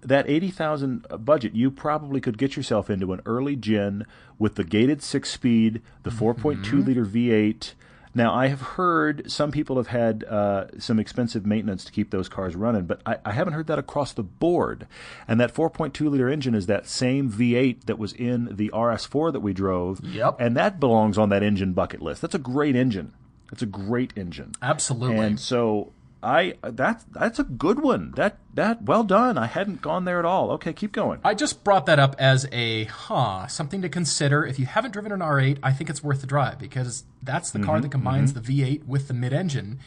That 0.02 0.28
eighty 0.28 0.50
thousand 0.50 1.06
budget, 1.20 1.54
you 1.54 1.70
probably 1.70 2.20
could 2.20 2.38
get 2.38 2.56
yourself 2.56 2.90
into 2.90 3.12
an 3.12 3.20
early 3.26 3.54
gen 3.56 4.06
with 4.38 4.54
the 4.56 4.64
gated 4.64 5.02
six 5.02 5.30
speed, 5.30 5.82
the 6.02 6.10
four 6.10 6.34
liter 6.82 7.04
V 7.04 7.30
eight. 7.32 7.74
Now 8.14 8.34
I 8.34 8.48
have 8.48 8.60
heard 8.60 9.30
some 9.30 9.50
people 9.50 9.76
have 9.76 9.86
had 9.86 10.24
uh, 10.24 10.66
some 10.78 10.98
expensive 10.98 11.46
maintenance 11.46 11.84
to 11.84 11.92
keep 11.92 12.10
those 12.10 12.28
cars 12.28 12.54
running, 12.54 12.84
but 12.84 13.00
I, 13.06 13.16
I 13.24 13.32
haven't 13.32 13.54
heard 13.54 13.66
that 13.68 13.78
across 13.78 14.12
the 14.12 14.22
board. 14.22 14.86
And 15.26 15.40
that 15.40 15.50
four 15.50 15.70
point 15.70 15.94
two 15.94 16.08
liter 16.10 16.28
engine 16.28 16.54
is 16.54 16.66
that 16.66 16.86
same 16.86 17.28
V 17.28 17.54
eight 17.54 17.86
that 17.86 17.98
was 17.98 18.12
in 18.12 18.56
the 18.56 18.70
RS 18.76 19.06
four 19.06 19.32
that 19.32 19.40
we 19.40 19.52
drove. 19.52 20.04
Yep. 20.04 20.36
And 20.38 20.56
that 20.56 20.78
belongs 20.78 21.16
on 21.16 21.30
that 21.30 21.42
engine 21.42 21.72
bucket 21.72 22.02
list. 22.02 22.20
That's 22.20 22.34
a 22.34 22.38
great 22.38 22.76
engine. 22.76 23.14
That's 23.50 23.62
a 23.62 23.66
great 23.66 24.12
engine. 24.16 24.52
Absolutely. 24.62 25.18
And 25.18 25.38
so 25.38 25.92
I 26.22 26.54
that's 26.62 27.04
that's 27.10 27.38
a 27.38 27.44
good 27.44 27.80
one. 27.80 28.12
That 28.16 28.38
that 28.54 28.82
well 28.82 29.02
done. 29.02 29.36
I 29.36 29.46
hadn't 29.46 29.82
gone 29.82 30.04
there 30.04 30.18
at 30.18 30.24
all. 30.24 30.52
Okay, 30.52 30.72
keep 30.72 30.92
going. 30.92 31.20
I 31.24 31.34
just 31.34 31.64
brought 31.64 31.86
that 31.86 31.98
up 31.98 32.14
as 32.18 32.46
a 32.52 32.84
huh, 32.84 33.48
something 33.48 33.82
to 33.82 33.88
consider. 33.88 34.46
If 34.46 34.58
you 34.58 34.66
haven't 34.66 34.92
driven 34.92 35.10
an 35.10 35.20
R8, 35.20 35.58
I 35.62 35.72
think 35.72 35.90
it's 35.90 36.02
worth 36.02 36.20
the 36.20 36.26
drive 36.26 36.58
because 36.58 37.04
that's 37.22 37.50
the 37.50 37.58
car 37.58 37.76
mm-hmm, 37.76 37.82
that 37.82 37.90
combines 37.90 38.32
mm-hmm. 38.32 38.52
the 38.52 38.78
V8 38.78 38.86
with 38.86 39.08
the 39.08 39.14
mid-engine. 39.14 39.80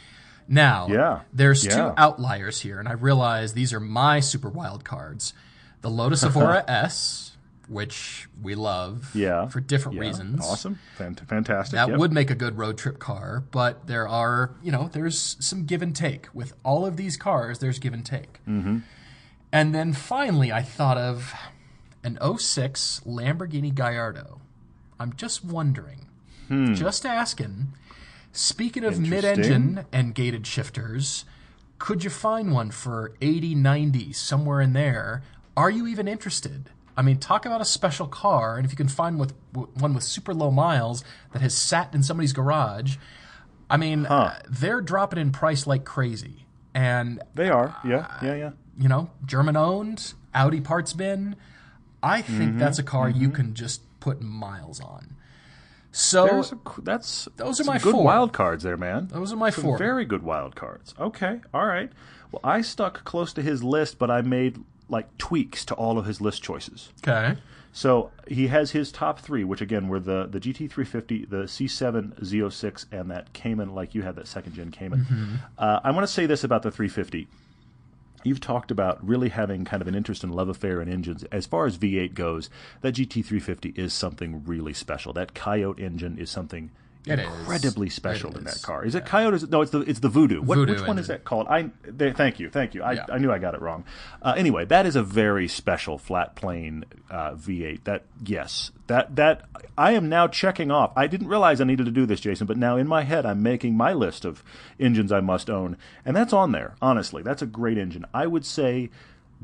Now, 0.47 0.87
Yeah. 0.87 1.21
there's 1.33 1.63
two 1.63 1.93
outliers 1.97 2.61
here, 2.61 2.79
and 2.79 2.87
I 2.87 2.93
realize 2.93 3.53
these 3.53 3.73
are 3.73 3.79
my 3.79 4.19
super 4.19 4.49
wild 4.49 4.83
cards. 4.83 5.33
The 5.81 5.89
Lotus 5.89 6.23
Evora 6.25 6.63
S, 6.67 7.34
which 7.67 8.27
we 8.41 8.55
love 8.55 9.09
Yeah. 9.13 9.47
for 9.47 9.59
different 9.59 9.95
Yeah. 9.97 10.01
reasons. 10.01 10.45
Awesome. 10.45 10.79
Fant- 10.97 11.27
fantastic. 11.27 11.75
That 11.75 11.89
Yep. 11.89 11.99
would 11.99 12.13
make 12.13 12.29
a 12.29 12.35
good 12.35 12.57
road 12.57 12.77
trip 12.77 12.99
car, 12.99 13.43
but 13.51 13.87
there 13.87 14.07
are, 14.07 14.51
you 14.63 14.71
know, 14.71 14.89
there's 14.91 15.37
some 15.39 15.65
give 15.65 15.81
and 15.81 15.95
take. 15.95 16.27
With 16.33 16.53
all 16.63 16.85
of 16.85 16.97
these 16.97 17.17
cars, 17.17 17.59
there's 17.59 17.79
give 17.79 17.93
and 17.93 18.05
take. 18.05 18.39
Mm-hmm. 18.47 18.79
And 19.51 19.73
then 19.73 19.93
finally, 19.93 20.51
I 20.51 20.61
thought 20.61 20.97
of 20.97 21.33
an 22.03 22.17
06 22.21 23.01
Lamborghini 23.05 23.73
Gallardo. 23.73 24.41
I'm 24.99 25.13
just 25.15 25.43
wondering, 25.43 26.05
just 26.75 27.05
asking. 27.05 27.73
Speaking 28.31 28.83
of 28.83 28.99
mid 28.99 29.23
engine 29.25 29.85
and 29.91 30.13
gated 30.13 30.45
shifters, 30.45 31.25
could 31.79 32.03
you 32.03 32.09
find 32.09 32.51
one 32.51 32.69
for 32.71 33.13
80, 33.21 33.55
90, 33.55 34.11
somewhere 34.13 34.61
in 34.61 34.73
there? 34.73 35.23
Are 35.57 35.69
you 35.69 35.87
even 35.87 36.07
interested? 36.07 36.69
I 36.97 37.01
mean, 37.01 37.17
talk 37.17 37.45
about 37.45 37.59
a 37.61 37.65
special 37.65 38.07
car, 38.07 38.55
and 38.57 38.65
if 38.65 38.71
you 38.71 38.77
can 38.77 38.87
find 38.87 39.19
with, 39.19 39.33
one 39.53 39.93
with 39.93 40.03
super 40.03 40.33
low 40.33 40.49
miles 40.51 41.03
that 41.33 41.41
has 41.41 41.53
sat 41.55 41.93
in 41.93 42.03
somebody's 42.03 42.31
garage, 42.33 42.95
I 43.69 43.77
mean, 43.77 44.05
uh, 44.05 44.39
they're 44.49 44.79
dropping 44.81 45.19
in 45.19 45.31
price 45.31 45.67
like 45.67 45.83
crazy. 45.83 46.45
And 46.73 47.21
They 47.33 47.49
are. 47.49 47.75
Yeah. 47.85 48.07
Yeah. 48.21 48.35
Yeah. 48.35 48.51
you 48.77 48.87
know, 48.87 49.09
German 49.25 49.55
owned, 49.57 50.13
Audi 50.33 50.61
parts 50.61 50.93
bin. 50.93 51.35
I 52.03 52.21
think 52.21 52.51
Mm-hmm. 52.51 52.59
that's 52.59 52.79
a 52.79 52.83
car 52.83 53.09
you 53.09 53.29
can 53.29 53.53
just 53.55 53.81
put 53.99 54.21
miles 54.21 54.79
on. 54.79 55.15
So 55.91 56.41
a, 56.41 56.81
that's 56.81 57.27
Those 57.37 57.61
are 57.61 57.63
my 57.63 57.77
good 57.79 57.93
four. 57.93 58.03
wild 58.03 58.33
cards 58.33 58.63
there, 58.63 58.75
man. 58.77 59.07
those 59.07 59.31
are 59.31 59.37
my 59.37 59.49
Some 59.49 59.63
four. 59.63 59.77
very 59.77 60.03
good 60.05 60.23
wild 60.23 60.55
cards. 60.55 60.93
Okay, 60.99 61.39
all 61.53 61.65
right. 61.65 61.89
Well, 62.31 62.41
I 62.43 62.61
stuck 62.61 63.05
close 63.05 63.31
to 63.33 63.41
his 63.41 63.63
list, 63.63 63.97
but 63.97 64.11
I 64.11 64.21
made 64.21 64.57
like 64.89 65.17
tweaks 65.17 65.65
to 65.65 65.73
all 65.75 65.97
of 65.97 66.05
his 66.05 66.21
list 66.21 66.43
choices. 66.43 66.89
okay. 67.05 67.37
So 67.75 68.11
he 68.25 68.47
has 68.47 68.71
his 68.71 68.89
top 68.89 69.19
three, 69.19 69.43
which 69.43 69.59
again 69.59 69.89
were 69.89 69.99
the 69.99 70.27
the 70.27 70.39
GT350, 70.39 71.29
the 71.29 71.43
C7 71.43 72.17
Z06, 72.21 72.85
and 72.89 73.11
that 73.11 73.33
Cayman, 73.33 73.75
like 73.75 73.93
you 73.93 74.01
had 74.01 74.15
that 74.15 74.27
second 74.27 74.53
gen 74.53 74.71
Cayman. 74.71 75.01
Mm-hmm. 75.01 75.35
Uh, 75.57 75.81
I 75.83 75.91
want 75.91 76.07
to 76.07 76.11
say 76.11 76.25
this 76.25 76.45
about 76.45 76.63
the 76.63 76.71
350. 76.71 77.27
You've 78.23 78.39
talked 78.39 78.71
about 78.71 79.05
really 79.05 79.27
having 79.27 79.65
kind 79.65 79.81
of 79.81 79.89
an 79.89 79.93
interest 79.93 80.23
in 80.23 80.31
love 80.31 80.47
affair 80.47 80.81
in 80.81 80.87
engines. 80.87 81.25
As 81.25 81.45
far 81.45 81.65
as 81.65 81.77
V8 81.77 82.13
goes, 82.13 82.49
that 82.79 82.95
GT350 82.95 83.77
is 83.77 83.93
something 83.93 84.45
really 84.45 84.73
special. 84.73 85.11
That 85.11 85.35
Coyote 85.35 85.83
engine 85.83 86.17
is 86.17 86.31
something 86.31 86.71
It 87.07 87.19
is. 87.19 87.25
incredibly 87.25 87.89
special 87.89 88.31
It 88.31 88.37
in 88.41 88.47
is. 88.47 88.53
that 88.55 88.61
car. 88.65 88.83
Is 88.83 88.95
it 88.95 89.05
Coyote? 89.05 89.35
Is 89.35 89.49
no, 89.49 89.61
it's 89.61 89.71
the 89.71 89.81
it's 89.81 89.99
the 89.99 90.09
Voodoo. 90.09 90.41
What, 90.41 90.55
Voodoo 90.57 90.73
which 90.73 90.87
one 90.87 90.97
is 90.97 91.07
that 91.07 91.23
called? 91.23 91.47
I 91.47 91.69
they, 91.83 92.11
thank 92.13 92.39
you, 92.39 92.49
thank 92.49 92.73
you. 92.73 92.81
I, 92.83 92.93
Yeah. 92.93 93.05
I 93.11 93.17
knew 93.19 93.31
I 93.31 93.37
got 93.37 93.53
it 93.53 93.61
wrong. 93.61 93.83
Uh, 94.21 94.33
anyway, 94.37 94.65
that 94.65 94.85
is 94.85 94.95
a 94.95 95.03
very 95.03 95.47
special 95.47 95.97
flat 95.97 96.35
plane 96.35 96.85
uh, 97.11 97.31
V8. 97.35 97.83
That 97.83 98.05
yes, 98.25 98.71
that 98.87 99.15
that 99.15 99.43
I 99.77 99.91
am 99.91 100.09
now 100.09 100.27
checking 100.27 100.71
off. 100.71 100.91
I 100.95 101.07
didn't 101.07 101.27
realize 101.27 101.61
I 101.61 101.65
needed 101.65 101.85
to 101.85 101.91
do 101.91 102.05
this, 102.05 102.19
Jason, 102.19 102.47
but 102.47 102.57
now 102.57 102.77
in 102.77 102.87
my 102.87 103.03
head 103.03 103.25
I'm 103.25 103.43
making 103.43 103.77
my 103.77 103.93
list 103.93 104.25
of 104.25 104.43
engines 104.79 105.11
I 105.11 105.19
must 105.21 105.49
own, 105.49 105.77
and 106.03 106.15
that's 106.15 106.33
on 106.33 106.51
there. 106.53 106.75
Honestly, 106.81 107.21
that's 107.21 107.41
a 107.41 107.47
great 107.47 107.77
engine. 107.77 108.05
I 108.13 108.25
would 108.27 108.45
say 108.45 108.89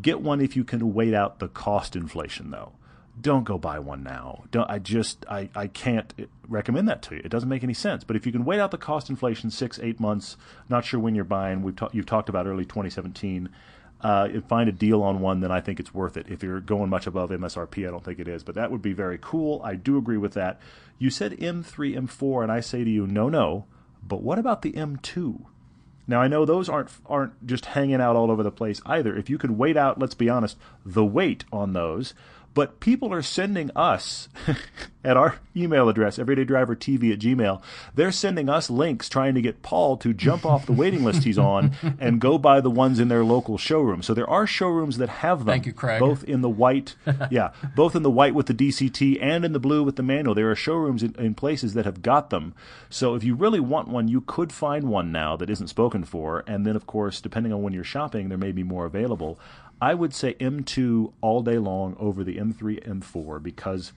get 0.02 0.22
one 0.22 0.42
if 0.42 0.56
you 0.56 0.64
can 0.64 0.94
wait 0.94 1.14
out 1.14 1.40
the 1.40 1.48
cost 1.48 1.96
inflation, 1.96 2.50
though 2.50 2.72
don't 3.20 3.44
go 3.44 3.58
buy 3.58 3.80
one 3.80 4.04
now. 4.04 4.44
Don't, 4.52 4.70
I 4.70 4.80
just 4.80 5.26
I, 5.30 5.50
I 5.56 5.68
can't 5.68 6.14
recommend 6.48 6.88
that 6.88 7.02
to 7.04 7.16
you. 7.16 7.22
It 7.24 7.30
doesn't 7.30 7.50
make 7.50 7.64
any 7.64 7.74
sense. 7.74 8.04
But 8.04 8.16
if 8.16 8.26
you 8.26 8.32
can 8.32 8.46
wait 8.46 8.60
out 8.60 8.72
the 8.72 8.78
cost 8.78 9.10
inflation 9.10 9.50
six 9.52 9.80
eight 9.80 10.00
months, 10.00 10.38
not 10.70 10.86
sure 10.86 11.00
when 11.00 11.16
you're 11.16 11.24
buying. 11.24 11.62
We've 11.62 11.76
ta- 11.76 11.90
you've 11.92 12.06
talked 12.06 12.30
about 12.30 12.48
early 12.48 12.66
2017. 12.66 13.50
Uh, 14.04 14.28
and 14.34 14.44
find 14.48 14.68
a 14.68 14.72
deal 14.72 15.04
on 15.04 15.20
one, 15.20 15.42
then 15.42 15.52
I 15.52 15.62
think 15.62 15.80
it's 15.80 15.94
worth 15.94 16.18
it. 16.18 16.26
If 16.28 16.42
you're 16.42 16.60
going 16.60 16.90
much 16.90 17.06
above 17.06 17.30
MSRP, 17.30 17.88
I 17.88 17.92
don't 17.92 18.04
think 18.04 18.18
it 18.18 18.28
is, 18.28 18.44
but 18.44 18.56
that 18.56 18.72
would 18.72 18.82
be 18.82 18.94
very 18.94 19.20
cool. 19.22 19.62
I 19.64 19.76
do 19.76 19.96
agree 19.96 20.18
with 20.18 20.34
that. 20.34 20.60
You 20.98 21.12
said 21.12 21.34
M3, 21.34 21.96
M4, 21.96 22.42
and 22.42 22.52
I 22.52 22.62
say 22.62 22.84
to 22.84 22.90
you, 22.90 23.06
no, 23.06 23.30
no. 23.30 23.66
But 24.02 24.24
what 24.24 24.40
about 24.40 24.64
the 24.64 24.72
M2? 24.72 25.46
Now 26.08 26.22
I 26.22 26.28
know 26.28 26.46
those 26.46 26.68
aren't 26.68 26.90
aren't 27.06 27.46
just 27.46 27.68
hanging 27.68 28.02
out 28.02 28.16
all 28.16 28.32
over 28.32 28.44
the 28.44 28.52
place 28.52 28.82
either. 28.86 29.16
If 29.16 29.30
you 29.30 29.38
could 29.38 29.52
wait 29.52 29.78
out, 29.78 30.00
let's 30.00 30.16
be 30.16 30.30
honest, 30.30 30.58
the 30.86 31.06
wait 31.06 31.46
on 31.54 31.74
those. 31.74 32.14
But 32.54 32.80
people 32.80 33.14
are 33.14 33.22
sending 33.22 33.72
us 33.76 34.28
at 35.04 35.18
our 35.18 35.40
email 35.56 35.90
address, 35.90 36.18
everydaydrivertv 36.18 37.14
at 37.14 37.20
gmail, 37.20 37.62
they're 37.96 38.12
sending 38.12 38.50
us 38.50 38.70
links 38.70 39.10
trying 39.10 39.36
to 39.36 39.42
get 39.42 39.62
Paul 39.62 39.98
to 39.98 40.14
jump 40.14 40.46
off 40.46 40.66
the 40.66 40.74
waiting 40.74 41.04
list 41.04 41.24
he's 41.24 41.38
on 41.38 41.72
and 42.00 42.20
go 42.20 42.38
buy 42.38 42.62
the 42.62 42.70
ones 42.70 43.00
in 43.00 43.08
their 43.08 43.24
local 43.24 43.58
showroom. 43.58 44.02
So 44.02 44.14
there 44.14 44.30
are 44.30 44.46
showrooms 44.46 44.98
that 44.98 45.10
have 45.10 45.40
them. 45.40 45.48
Thank 45.48 45.66
you, 45.66 45.74
Craig. 45.74 46.00
Both 46.00 46.24
in 46.24 46.42
the 46.42 46.50
white, 46.50 46.96
yeah, 47.32 47.52
both 47.76 47.96
in 47.96 48.04
the 48.04 48.12
white 48.12 48.36
with 48.36 48.48
the 48.48 48.54
DCT 48.54 49.18
and 49.22 49.46
in 49.46 49.54
the 49.54 49.60
blue 49.60 49.84
with 49.84 49.96
the 49.96 50.04
manual. 50.04 50.36
There 50.36 50.52
are 50.52 50.56
showrooms 50.56 51.04
in, 51.04 51.16
in 51.18 51.36
places 51.36 51.74
that 51.74 51.86
have 51.86 52.02
got 52.02 52.30
them. 52.30 52.54
So 52.90 53.16
if 53.16 53.24
you 53.24 53.36
really 53.36 53.60
want 53.60 53.88
one, 53.88 54.08
you 54.08 54.22
could 54.22 54.52
find 54.52 54.86
one 54.86 55.12
now 55.12 55.36
that 55.38 55.50
isn't 55.50 55.68
spoken 55.68 56.04
for. 56.04 56.44
And 56.48 56.66
then, 56.66 56.76
of 56.76 56.86
course, 56.86 57.22
depending 57.22 57.54
on 57.54 57.64
when 57.64 57.74
you're 57.74 57.84
shopping, 57.84 58.30
there 58.30 58.38
may 58.38 58.52
be 58.52 58.64
more 58.64 58.86
available. 58.86 59.40
I 59.82 59.96
would 59.96 60.14
say 60.14 60.36
M2 60.36 61.12
all 61.22 61.42
day 61.42 61.58
long 61.58 61.98
over 62.00 62.24
the 62.24 62.38
M3, 62.38 62.88
M4 62.88 63.42
because 63.42 63.94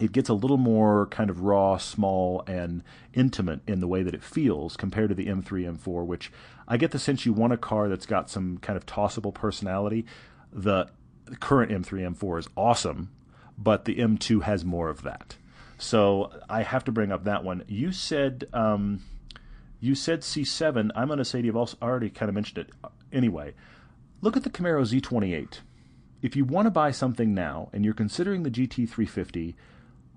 it 0.00 0.12
gets 0.12 0.28
a 0.28 0.34
little 0.34 0.56
more 0.56 1.06
kind 1.06 1.30
of 1.30 1.42
raw, 1.42 1.76
small, 1.76 2.42
and 2.48 2.82
intimate 3.14 3.60
in 3.66 3.78
the 3.80 3.86
way 3.86 4.02
that 4.02 4.14
it 4.14 4.22
feels 4.22 4.76
compared 4.76 5.10
to 5.10 5.14
the 5.14 5.26
M3, 5.26 5.78
M4, 5.78 6.04
which 6.04 6.32
I 6.66 6.76
get 6.76 6.90
the 6.90 6.98
sense 6.98 7.24
you 7.24 7.32
want 7.32 7.52
a 7.52 7.56
car 7.56 7.88
that's 7.88 8.06
got 8.06 8.28
some 8.28 8.58
kind 8.58 8.76
of 8.76 8.86
tossable 8.86 9.32
personality. 9.32 10.04
The 10.52 10.88
current 11.38 11.70
M3, 11.70 12.16
M4 12.16 12.40
is 12.40 12.48
awesome, 12.56 13.10
but 13.56 13.84
the 13.84 13.96
M2 13.96 14.42
has 14.42 14.64
more 14.64 14.88
of 14.88 15.02
that. 15.02 15.36
So 15.78 16.32
I 16.48 16.62
have 16.62 16.82
to 16.84 16.92
bring 16.92 17.12
up 17.12 17.24
that 17.24 17.44
one. 17.44 17.62
You 17.68 17.92
said 17.92 18.48
um, 18.52 19.02
you 19.80 19.94
said 19.94 20.22
C7. 20.22 20.90
I'm 20.96 21.06
going 21.06 21.18
to 21.18 21.24
say 21.24 21.40
to 21.40 21.46
you, 21.46 21.52
I've 21.52 21.56
also 21.56 21.76
already 21.80 22.10
kind 22.10 22.28
of 22.28 22.34
mentioned 22.34 22.58
it. 22.58 22.90
Anyway, 23.12 23.54
look 24.20 24.36
at 24.36 24.44
the 24.44 24.50
Camaro 24.50 24.82
Z28. 24.82 25.60
If 26.20 26.34
you 26.34 26.44
want 26.44 26.66
to 26.66 26.70
buy 26.70 26.90
something 26.90 27.34
now 27.34 27.68
and 27.72 27.84
you're 27.84 27.94
considering 27.94 28.42
the 28.42 28.50
GT350, 28.50 29.54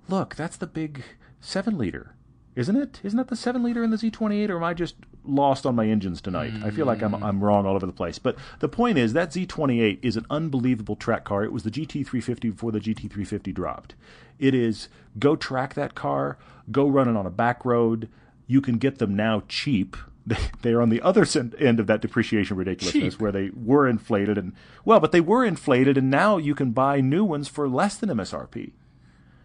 look, 0.08 0.36
that's 0.36 0.58
the 0.58 0.68
big 0.68 1.04
7 1.40 1.78
liter, 1.78 2.16
isn't 2.56 2.76
it? 2.76 3.00
Isn't 3.04 3.18
that 3.18 3.28
the 3.28 3.36
7 3.36 3.62
liter 3.62 3.84
in 3.84 3.92
the 3.92 3.98
Z28, 3.98 4.50
or 4.50 4.58
am 4.58 4.64
I 4.64 4.74
just 4.74 4.96
lost 5.24 5.66
on 5.66 5.76
my 5.76 5.88
engines 5.88 6.22
tonight? 6.22 6.54
I 6.64 6.72
feel 6.72 6.88
like 6.88 7.04
I'm, 7.04 7.12
mm. 7.12 7.22
I'm 7.22 7.44
wrong 7.44 7.66
all 7.66 7.76
over 7.76 7.86
the 7.86 7.92
place. 7.92 8.18
But 8.18 8.36
the 8.60 8.68
point 8.68 8.98
is, 8.98 9.14
that 9.14 9.30
Z28 9.30 10.00
is 10.02 10.18
an 10.18 10.26
unbelievable 10.30 10.96
track 10.96 11.24
car. 11.24 11.44
It 11.44 11.54
was 11.54 11.64
the 11.64 11.72
GT350 11.72 12.42
before 12.52 12.72
the 12.72 12.80
GT350 12.80 13.54
dropped. 13.54 13.96
It 14.40 14.56
is 14.56 14.90
go 15.20 15.36
track 15.36 15.76
that 15.76 15.94
car, 15.94 16.40
go 16.72 16.88
run 16.88 17.08
it 17.08 17.16
on 17.16 17.28
a 17.28 17.32
back 17.32 17.64
road. 17.64 18.10
You 18.48 18.60
can 18.60 18.78
get 18.80 18.98
them 18.98 19.16
now 19.16 19.44
cheap. 19.48 19.96
They, 20.62 20.74
are 20.74 20.82
on 20.82 20.90
the 20.90 21.02
other 21.02 21.26
end 21.58 21.80
of 21.80 21.88
that 21.88 22.02
depreciation 22.02 22.56
ridiculousness 22.56 23.16
Cheap. 23.16 23.22
where 23.22 23.32
they 23.32 23.50
were 23.56 23.88
inflated 23.88 24.38
and 24.38 24.54
well, 24.86 25.00
but 25.00 25.12
they 25.12 25.22
were 25.22 25.44
inflated 25.44 25.98
and 25.98 26.12
now 26.12 26.38
you 26.38 26.54
can 26.54 26.72
buy 26.72 27.02
new 27.02 27.26
ones 27.26 27.48
for 27.48 27.68
less 27.68 27.98
than 27.98 28.10
MSRP. 28.10 28.74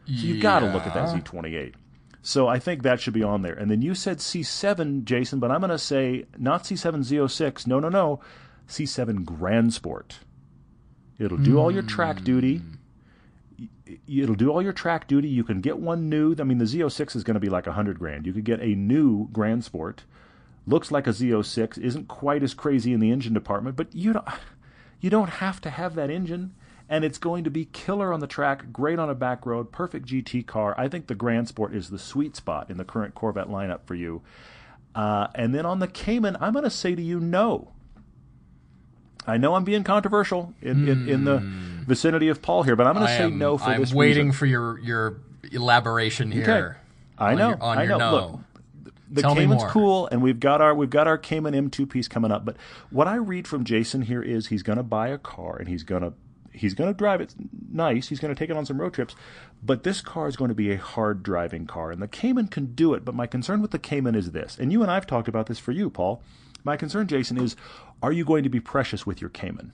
So 0.06 0.12
you've 0.12 0.42
got 0.42 0.60
to 0.60 0.66
look 0.66 0.86
at 0.86 0.94
that 0.94 1.08
Z28. 1.08 1.74
So 2.22 2.46
I 2.46 2.58
think 2.58 2.82
that 2.82 3.00
should 3.00 3.14
be 3.14 3.22
on 3.22 3.42
there. 3.42 3.54
And 3.54 3.70
then 3.70 3.82
you 3.82 3.94
said 3.94 4.18
C7, 4.18 5.04
Jason, 5.04 5.40
but 5.40 5.50
I'm 5.50 5.60
going 5.60 5.70
to 5.70 5.78
say 5.78 6.26
not 6.36 6.64
C7 6.64 6.98
Z06. 6.98 7.66
No, 7.66 7.80
no, 7.80 7.88
no. 7.88 8.20
C7 8.68 9.24
Grand 9.24 9.72
Sport. 9.72 10.20
It'll 11.18 11.38
do 11.38 11.58
all 11.58 11.70
your 11.70 11.82
track 11.82 12.18
hmm. 12.18 12.24
duty. 12.24 12.62
It'll 14.08 14.34
do 14.34 14.50
all 14.50 14.60
your 14.60 14.72
track 14.72 15.06
duty. 15.08 15.28
You 15.28 15.44
can 15.44 15.60
get 15.60 15.78
one 15.78 16.08
new. 16.08 16.34
I 16.38 16.42
mean, 16.42 16.58
the 16.58 16.64
Z06 16.64 17.16
is 17.16 17.24
going 17.24 17.34
to 17.34 17.40
be 17.40 17.48
like 17.48 17.66
a 17.66 17.72
hundred 17.72 17.98
grand. 17.98 18.26
You 18.26 18.32
could 18.32 18.44
get 18.44 18.60
a 18.60 18.74
new 18.74 19.28
Grand 19.32 19.64
Sport. 19.64 20.04
Looks 20.66 20.90
like 20.90 21.06
a 21.06 21.10
Z06. 21.10 21.78
Isn't 21.78 22.08
quite 22.08 22.42
as 22.42 22.54
crazy 22.54 22.92
in 22.92 23.00
the 23.00 23.10
engine 23.10 23.32
department, 23.34 23.76
but 23.76 23.94
you 23.94 24.12
don't. 24.12 24.26
You 24.98 25.10
don't 25.10 25.28
have 25.28 25.60
to 25.60 25.70
have 25.70 25.94
that 25.96 26.08
engine, 26.10 26.54
and 26.88 27.04
it's 27.04 27.18
going 27.18 27.44
to 27.44 27.50
be 27.50 27.66
killer 27.66 28.14
on 28.14 28.20
the 28.20 28.26
track, 28.26 28.72
great 28.72 28.98
on 28.98 29.10
a 29.10 29.14
back 29.14 29.44
road, 29.44 29.70
perfect 29.70 30.06
GT 30.06 30.46
car. 30.46 30.74
I 30.78 30.88
think 30.88 31.06
the 31.06 31.14
Grand 31.14 31.48
Sport 31.48 31.74
is 31.74 31.90
the 31.90 31.98
sweet 31.98 32.34
spot 32.34 32.70
in 32.70 32.78
the 32.78 32.84
current 32.84 33.14
Corvette 33.14 33.48
lineup 33.48 33.80
for 33.84 33.94
you. 33.94 34.22
Uh, 34.94 35.26
and 35.34 35.54
then 35.54 35.66
on 35.66 35.80
the 35.80 35.86
Cayman, 35.86 36.38
I'm 36.40 36.54
going 36.54 36.64
to 36.64 36.70
say 36.70 36.94
to 36.94 37.02
you, 37.02 37.20
no. 37.20 37.72
I 39.26 39.36
know 39.36 39.54
I'm 39.54 39.64
being 39.64 39.84
controversial 39.84 40.54
in, 40.62 40.88
in, 40.88 41.08
in 41.08 41.24
the 41.24 41.40
vicinity 41.86 42.28
of 42.28 42.40
Paul 42.40 42.62
here, 42.62 42.74
but 42.76 42.86
I'm 42.86 42.94
going 42.94 43.06
to 43.06 43.12
say 43.12 43.24
am, 43.24 43.38
no 43.38 43.58
for 43.58 43.76
this. 43.76 43.90
I'm 43.90 43.96
waiting 43.96 44.28
reason. 44.28 44.38
for 44.38 44.46
your 44.46 44.78
your 44.78 45.20
elaboration 45.52 46.32
here. 46.32 46.42
Okay. 46.42 46.78
I 47.18 47.34
know. 47.34 47.48
your- 47.50 47.62
on 47.62 47.78
I 47.78 47.82
your 47.82 47.98
know. 47.98 48.10
no. 48.10 48.12
Look, 48.16 48.40
the 49.10 49.22
Tell 49.22 49.34
Cayman's 49.34 49.64
cool, 49.64 50.08
and 50.08 50.22
we've 50.22 50.40
got 50.40 50.60
our 50.60 50.74
we've 50.74 50.90
got 50.90 51.06
our 51.06 51.18
Cayman 51.18 51.54
M2 51.54 51.88
piece 51.88 52.08
coming 52.08 52.32
up. 52.32 52.44
But 52.44 52.56
what 52.90 53.06
I 53.06 53.16
read 53.16 53.46
from 53.46 53.64
Jason 53.64 54.02
here 54.02 54.22
is 54.22 54.48
he's 54.48 54.62
going 54.62 54.78
to 54.78 54.82
buy 54.82 55.08
a 55.08 55.18
car 55.18 55.56
and 55.56 55.68
he's 55.68 55.82
going 55.82 56.02
to 56.02 56.12
he's 56.52 56.74
going 56.74 56.92
to 56.92 56.96
drive 56.96 57.20
it 57.20 57.34
nice. 57.70 58.08
He's 58.08 58.20
going 58.20 58.34
to 58.34 58.38
take 58.38 58.50
it 58.50 58.56
on 58.56 58.66
some 58.66 58.80
road 58.80 58.94
trips, 58.94 59.14
but 59.62 59.84
this 59.84 60.00
car 60.00 60.26
is 60.26 60.36
going 60.36 60.48
to 60.48 60.54
be 60.54 60.72
a 60.72 60.78
hard 60.78 61.22
driving 61.22 61.66
car, 61.66 61.90
and 61.90 62.02
the 62.02 62.08
Cayman 62.08 62.48
can 62.48 62.74
do 62.74 62.94
it. 62.94 63.04
But 63.04 63.14
my 63.14 63.26
concern 63.26 63.62
with 63.62 63.70
the 63.70 63.78
Cayman 63.78 64.14
is 64.14 64.32
this, 64.32 64.58
and 64.58 64.72
you 64.72 64.82
and 64.82 64.90
I've 64.90 65.06
talked 65.06 65.28
about 65.28 65.46
this 65.46 65.58
for 65.58 65.72
you, 65.72 65.90
Paul. 65.90 66.22
my 66.64 66.76
concern, 66.76 67.06
Jason, 67.06 67.38
is 67.38 67.56
are 68.02 68.12
you 68.12 68.24
going 68.24 68.42
to 68.42 68.48
be 68.48 68.60
precious 68.60 69.06
with 69.06 69.20
your 69.20 69.30
Cayman? 69.30 69.72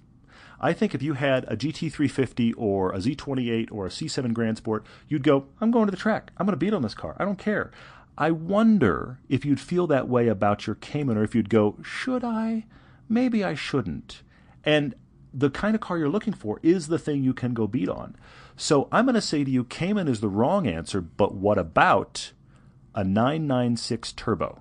I 0.62 0.72
think 0.72 0.94
if 0.94 1.02
you 1.02 1.14
had 1.14 1.44
a 1.48 1.56
GT350 1.56 2.54
or 2.56 2.92
a 2.92 2.98
Z28 2.98 3.72
or 3.72 3.86
a 3.86 3.88
C7 3.88 4.32
Grand 4.32 4.58
Sport, 4.58 4.86
you'd 5.08 5.24
go, 5.24 5.46
I'm 5.60 5.72
going 5.72 5.86
to 5.86 5.90
the 5.90 5.96
track. 5.96 6.30
I'm 6.38 6.46
going 6.46 6.52
to 6.52 6.64
beat 6.64 6.72
on 6.72 6.82
this 6.82 6.94
car. 6.94 7.16
I 7.18 7.24
don't 7.24 7.38
care. 7.38 7.72
I 8.16 8.30
wonder 8.30 9.18
if 9.28 9.44
you'd 9.44 9.60
feel 9.60 9.86
that 9.86 10.08
way 10.08 10.28
about 10.28 10.66
your 10.66 10.76
Cayman 10.76 11.16
or 11.16 11.24
if 11.24 11.34
you'd 11.34 11.48
go, 11.48 11.76
should 11.82 12.22
I? 12.24 12.66
Maybe 13.08 13.42
I 13.42 13.54
shouldn't. 13.54 14.22
And 14.64 14.94
the 15.32 15.50
kind 15.50 15.74
of 15.74 15.80
car 15.80 15.98
you're 15.98 16.08
looking 16.08 16.34
for 16.34 16.60
is 16.62 16.88
the 16.88 16.98
thing 16.98 17.24
you 17.24 17.32
can 17.32 17.54
go 17.54 17.66
beat 17.66 17.88
on. 17.88 18.16
So 18.56 18.88
I'm 18.92 19.06
going 19.06 19.14
to 19.14 19.20
say 19.20 19.44
to 19.44 19.50
you, 19.50 19.64
Cayman 19.64 20.08
is 20.08 20.20
the 20.20 20.28
wrong 20.28 20.66
answer, 20.66 21.00
but 21.00 21.34
what 21.34 21.58
about 21.58 22.32
a 22.94 23.02
996 23.02 24.12
turbo? 24.12 24.60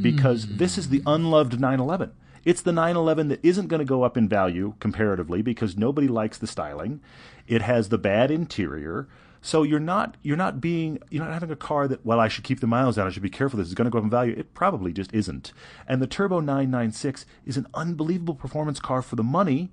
Because 0.00 0.44
hmm. 0.44 0.58
this 0.58 0.78
is 0.78 0.90
the 0.90 1.02
unloved 1.06 1.58
911. 1.58 2.12
It's 2.44 2.62
the 2.62 2.72
911 2.72 3.28
that 3.28 3.44
isn't 3.44 3.68
going 3.68 3.78
to 3.78 3.84
go 3.84 4.02
up 4.02 4.16
in 4.16 4.28
value 4.28 4.74
comparatively 4.80 5.42
because 5.42 5.76
nobody 5.76 6.08
likes 6.08 6.38
the 6.38 6.46
styling. 6.46 7.00
It 7.46 7.62
has 7.62 7.88
the 7.88 7.98
bad 7.98 8.30
interior. 8.30 9.08
So 9.44 9.64
you're 9.64 9.80
not 9.80 10.16
you're 10.22 10.36
not 10.36 10.60
being 10.60 11.00
you're 11.10 11.24
not 11.24 11.34
having 11.34 11.50
a 11.50 11.56
car 11.56 11.88
that 11.88 12.06
well 12.06 12.20
I 12.20 12.28
should 12.28 12.44
keep 12.44 12.60
the 12.60 12.66
miles 12.68 12.96
down 12.96 13.08
I 13.08 13.10
should 13.10 13.24
be 13.24 13.28
careful 13.28 13.58
this 13.58 13.66
is 13.66 13.74
going 13.74 13.86
to 13.86 13.90
go 13.90 13.98
up 13.98 14.04
in 14.04 14.10
value. 14.10 14.34
It 14.38 14.54
probably 14.54 14.92
just 14.92 15.12
isn't. 15.12 15.52
And 15.86 16.00
the 16.00 16.06
Turbo 16.06 16.38
996 16.40 17.26
is 17.44 17.56
an 17.56 17.66
unbelievable 17.74 18.36
performance 18.36 18.78
car 18.78 19.02
for 19.02 19.16
the 19.16 19.24
money. 19.24 19.72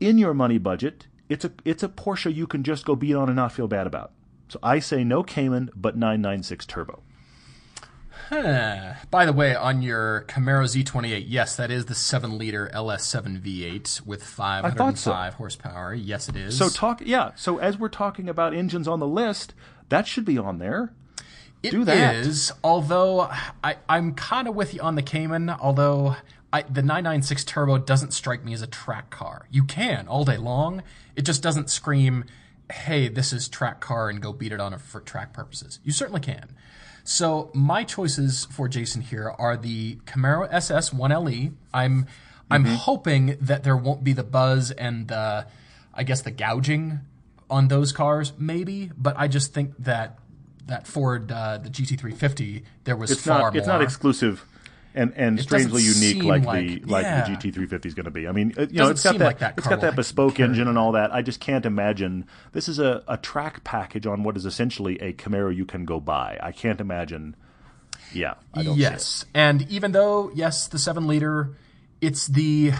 In 0.00 0.18
your 0.18 0.34
money 0.34 0.58
budget 0.58 1.06
it's 1.28 1.44
a 1.44 1.52
it's 1.64 1.84
a 1.84 1.88
Porsche 1.88 2.34
you 2.34 2.48
can 2.48 2.64
just 2.64 2.84
go 2.84 2.96
beat 2.96 3.14
on 3.14 3.28
and 3.28 3.36
not 3.36 3.52
feel 3.52 3.68
bad 3.68 3.86
about. 3.86 4.10
So 4.48 4.58
I 4.62 4.80
say 4.80 5.04
no 5.04 5.22
Cayman 5.22 5.70
but 5.76 5.96
996 5.96 6.66
Turbo 6.66 7.02
Huh. 8.30 8.94
By 9.10 9.26
the 9.26 9.32
way, 9.32 9.56
on 9.56 9.82
your 9.82 10.24
Camaro 10.28 10.62
Z28, 10.64 11.24
yes, 11.26 11.56
that 11.56 11.72
is 11.72 11.86
the 11.86 11.96
7 11.96 12.38
liter 12.38 12.70
LS7 12.72 13.40
V8 13.40 14.06
with 14.06 14.22
505 14.22 15.34
horsepower. 15.34 15.92
Yes, 15.94 16.28
it 16.28 16.36
is. 16.36 16.56
So 16.56 16.68
talk, 16.68 17.02
yeah. 17.04 17.32
So 17.34 17.58
as 17.58 17.76
we're 17.76 17.88
talking 17.88 18.28
about 18.28 18.54
engines 18.54 18.86
on 18.86 19.00
the 19.00 19.06
list, 19.06 19.52
that 19.88 20.06
should 20.06 20.24
be 20.24 20.38
on 20.38 20.60
there. 20.60 20.92
It 21.64 21.72
Do 21.72 21.84
that. 21.84 22.14
is, 22.14 22.52
although 22.62 23.28
I, 23.64 23.76
I'm 23.88 24.14
kind 24.14 24.46
of 24.46 24.54
with 24.54 24.74
you 24.74 24.80
on 24.80 24.94
the 24.94 25.02
Cayman, 25.02 25.50
although 25.50 26.14
I, 26.52 26.62
the 26.62 26.82
996 26.82 27.42
Turbo 27.44 27.78
doesn't 27.78 28.12
strike 28.12 28.44
me 28.44 28.52
as 28.54 28.62
a 28.62 28.68
track 28.68 29.10
car. 29.10 29.46
You 29.50 29.64
can 29.64 30.06
all 30.06 30.24
day 30.24 30.36
long. 30.36 30.84
It 31.16 31.22
just 31.22 31.42
doesn't 31.42 31.68
scream, 31.68 32.26
hey, 32.72 33.08
this 33.08 33.32
is 33.32 33.48
track 33.48 33.80
car 33.80 34.08
and 34.08 34.22
go 34.22 34.32
beat 34.32 34.52
it 34.52 34.60
on 34.60 34.72
it 34.72 34.80
for 34.80 35.00
track 35.00 35.32
purposes. 35.32 35.80
You 35.82 35.90
certainly 35.92 36.20
can. 36.20 36.54
So 37.04 37.50
my 37.54 37.84
choices 37.84 38.44
for 38.46 38.68
Jason 38.68 39.02
here 39.02 39.30
are 39.38 39.56
the 39.56 39.96
Camaro 40.06 40.48
SS 40.50 40.90
1LE. 40.90 41.52
I'm 41.72 42.06
I'm 42.50 42.64
Mm-hmm. 42.64 42.74
hoping 42.74 43.36
that 43.40 43.62
there 43.62 43.76
won't 43.76 44.02
be 44.02 44.12
the 44.12 44.24
buzz 44.24 44.70
and 44.72 45.08
the 45.08 45.46
I 45.94 46.02
guess 46.04 46.22
the 46.22 46.30
gouging 46.32 47.00
on 47.48 47.68
those 47.68 47.92
cars, 47.92 48.32
maybe. 48.38 48.90
But 48.96 49.14
I 49.18 49.28
just 49.28 49.52
think 49.54 49.74
that 49.78 50.18
that 50.66 50.86
Ford 50.86 51.30
uh, 51.32 51.58
the 51.58 51.68
GT350 51.70 52.62
there 52.84 52.96
was 52.96 53.10
It's 53.10 53.22
far 53.24 53.38
not 53.38 53.52
more. 53.54 53.58
it's 53.58 53.66
not 53.66 53.82
exclusive 53.82 54.44
and 54.94 55.12
and 55.16 55.38
It 55.38 55.42
strangely 55.42 55.82
unique 55.82 56.22
like, 56.24 56.44
like- 56.44 56.66
the 56.66 56.80
like 56.86 57.04
yeah. 57.04 57.28
the 57.28 57.36
GT350 57.50 57.86
is 57.86 57.94
going 57.94 58.04
to 58.04 58.10
be. 58.10 58.26
I 58.26 58.32
mean, 58.32 58.50
it, 58.56 58.70
you 58.72 58.76
Doesn't 58.76 58.76
know, 58.76 58.88
it's 58.90 59.02
got 59.02 59.18
that, 59.18 59.24
like 59.24 59.38
that 59.38 59.54
it's 59.58 59.66
got 59.66 59.80
that 59.82 59.96
bespoke 59.96 60.40
engine 60.40 60.68
and 60.68 60.76
all 60.76 60.92
that. 60.92 61.12
I 61.12 61.22
just 61.22 61.40
can't 61.40 61.64
imagine 61.64 62.26
this 62.52 62.68
is 62.68 62.78
a, 62.78 63.02
a 63.06 63.16
track 63.16 63.62
package 63.64 64.06
on 64.06 64.22
what 64.24 64.36
is 64.36 64.46
essentially 64.46 64.98
a 65.00 65.12
Camaro 65.12 65.54
you 65.54 65.64
can 65.64 65.84
go 65.84 66.00
buy. 66.00 66.38
I 66.42 66.52
can't 66.52 66.80
imagine. 66.80 67.36
Yeah, 68.12 68.34
I 68.54 68.62
don't 68.64 68.74
see 68.74 68.80
it. 68.80 68.90
yes, 68.90 69.24
and 69.34 69.62
even 69.70 69.92
though 69.92 70.32
yes, 70.34 70.66
the 70.66 70.78
seven 70.78 71.06
liter, 71.06 71.54
it's 72.00 72.26
the 72.26 72.72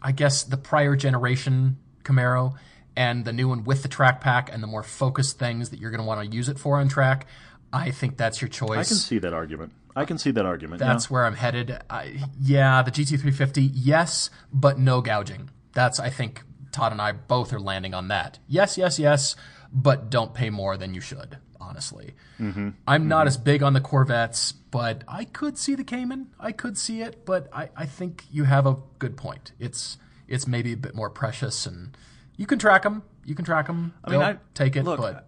I 0.00 0.12
guess 0.12 0.44
the 0.44 0.56
prior 0.56 0.94
generation 0.94 1.78
Camaro 2.04 2.54
and 2.96 3.24
the 3.24 3.32
new 3.32 3.48
one 3.48 3.64
with 3.64 3.82
the 3.82 3.88
track 3.88 4.20
pack 4.20 4.52
and 4.52 4.62
the 4.62 4.66
more 4.68 4.82
focused 4.84 5.38
things 5.38 5.70
that 5.70 5.80
you're 5.80 5.90
going 5.90 6.00
to 6.00 6.06
want 6.06 6.20
to 6.28 6.36
use 6.36 6.48
it 6.48 6.58
for 6.58 6.78
on 6.78 6.88
track. 6.88 7.26
I 7.72 7.90
think 7.90 8.16
that's 8.16 8.40
your 8.40 8.48
choice. 8.48 8.70
I 8.70 8.84
can 8.84 8.96
see 8.96 9.18
that 9.18 9.32
argument. 9.34 9.72
I 9.96 10.04
can 10.04 10.18
see 10.18 10.30
that 10.32 10.46
argument. 10.46 10.80
That's 10.80 11.06
yeah. 11.06 11.08
where 11.12 11.24
I'm 11.26 11.34
headed. 11.34 11.78
I, 11.90 12.22
yeah, 12.40 12.82
the 12.82 12.90
GT350, 12.90 13.70
yes, 13.74 14.30
but 14.52 14.78
no 14.78 15.00
gouging. 15.00 15.50
That's 15.72 15.98
I 16.00 16.10
think 16.10 16.42
Todd 16.72 16.92
and 16.92 17.00
I 17.00 17.12
both 17.12 17.52
are 17.52 17.60
landing 17.60 17.94
on 17.94 18.08
that. 18.08 18.38
Yes, 18.46 18.78
yes, 18.78 18.98
yes, 18.98 19.36
but 19.72 20.10
don't 20.10 20.34
pay 20.34 20.50
more 20.50 20.76
than 20.76 20.94
you 20.94 21.00
should. 21.00 21.38
Honestly, 21.60 22.14
Mm-hmm. 22.40 22.70
I'm 22.86 23.08
not 23.08 23.26
as 23.26 23.36
big 23.36 23.62
on 23.62 23.72
the 23.72 23.80
Corvettes, 23.80 24.52
but 24.52 25.02
I 25.08 25.24
could 25.24 25.58
see 25.58 25.74
the 25.74 25.82
Cayman. 25.84 26.28
I 26.38 26.52
could 26.52 26.78
see 26.78 27.02
it, 27.02 27.24
but 27.26 27.48
I, 27.52 27.68
I 27.76 27.84
think 27.84 28.24
you 28.30 28.44
have 28.44 28.64
a 28.64 28.76
good 28.98 29.16
point. 29.16 29.52
It's 29.58 29.98
it's 30.28 30.46
maybe 30.46 30.72
a 30.72 30.76
bit 30.76 30.94
more 30.94 31.10
precious, 31.10 31.66
and 31.66 31.96
you 32.36 32.46
can 32.46 32.58
track 32.58 32.84
them. 32.84 33.02
You 33.24 33.34
can 33.34 33.44
track 33.44 33.66
them. 33.66 33.92
I 34.04 34.10
mean, 34.10 34.20
I- 34.22 34.38
take 34.54 34.76
it, 34.76 34.84
look, 34.84 34.98
but 35.00 35.27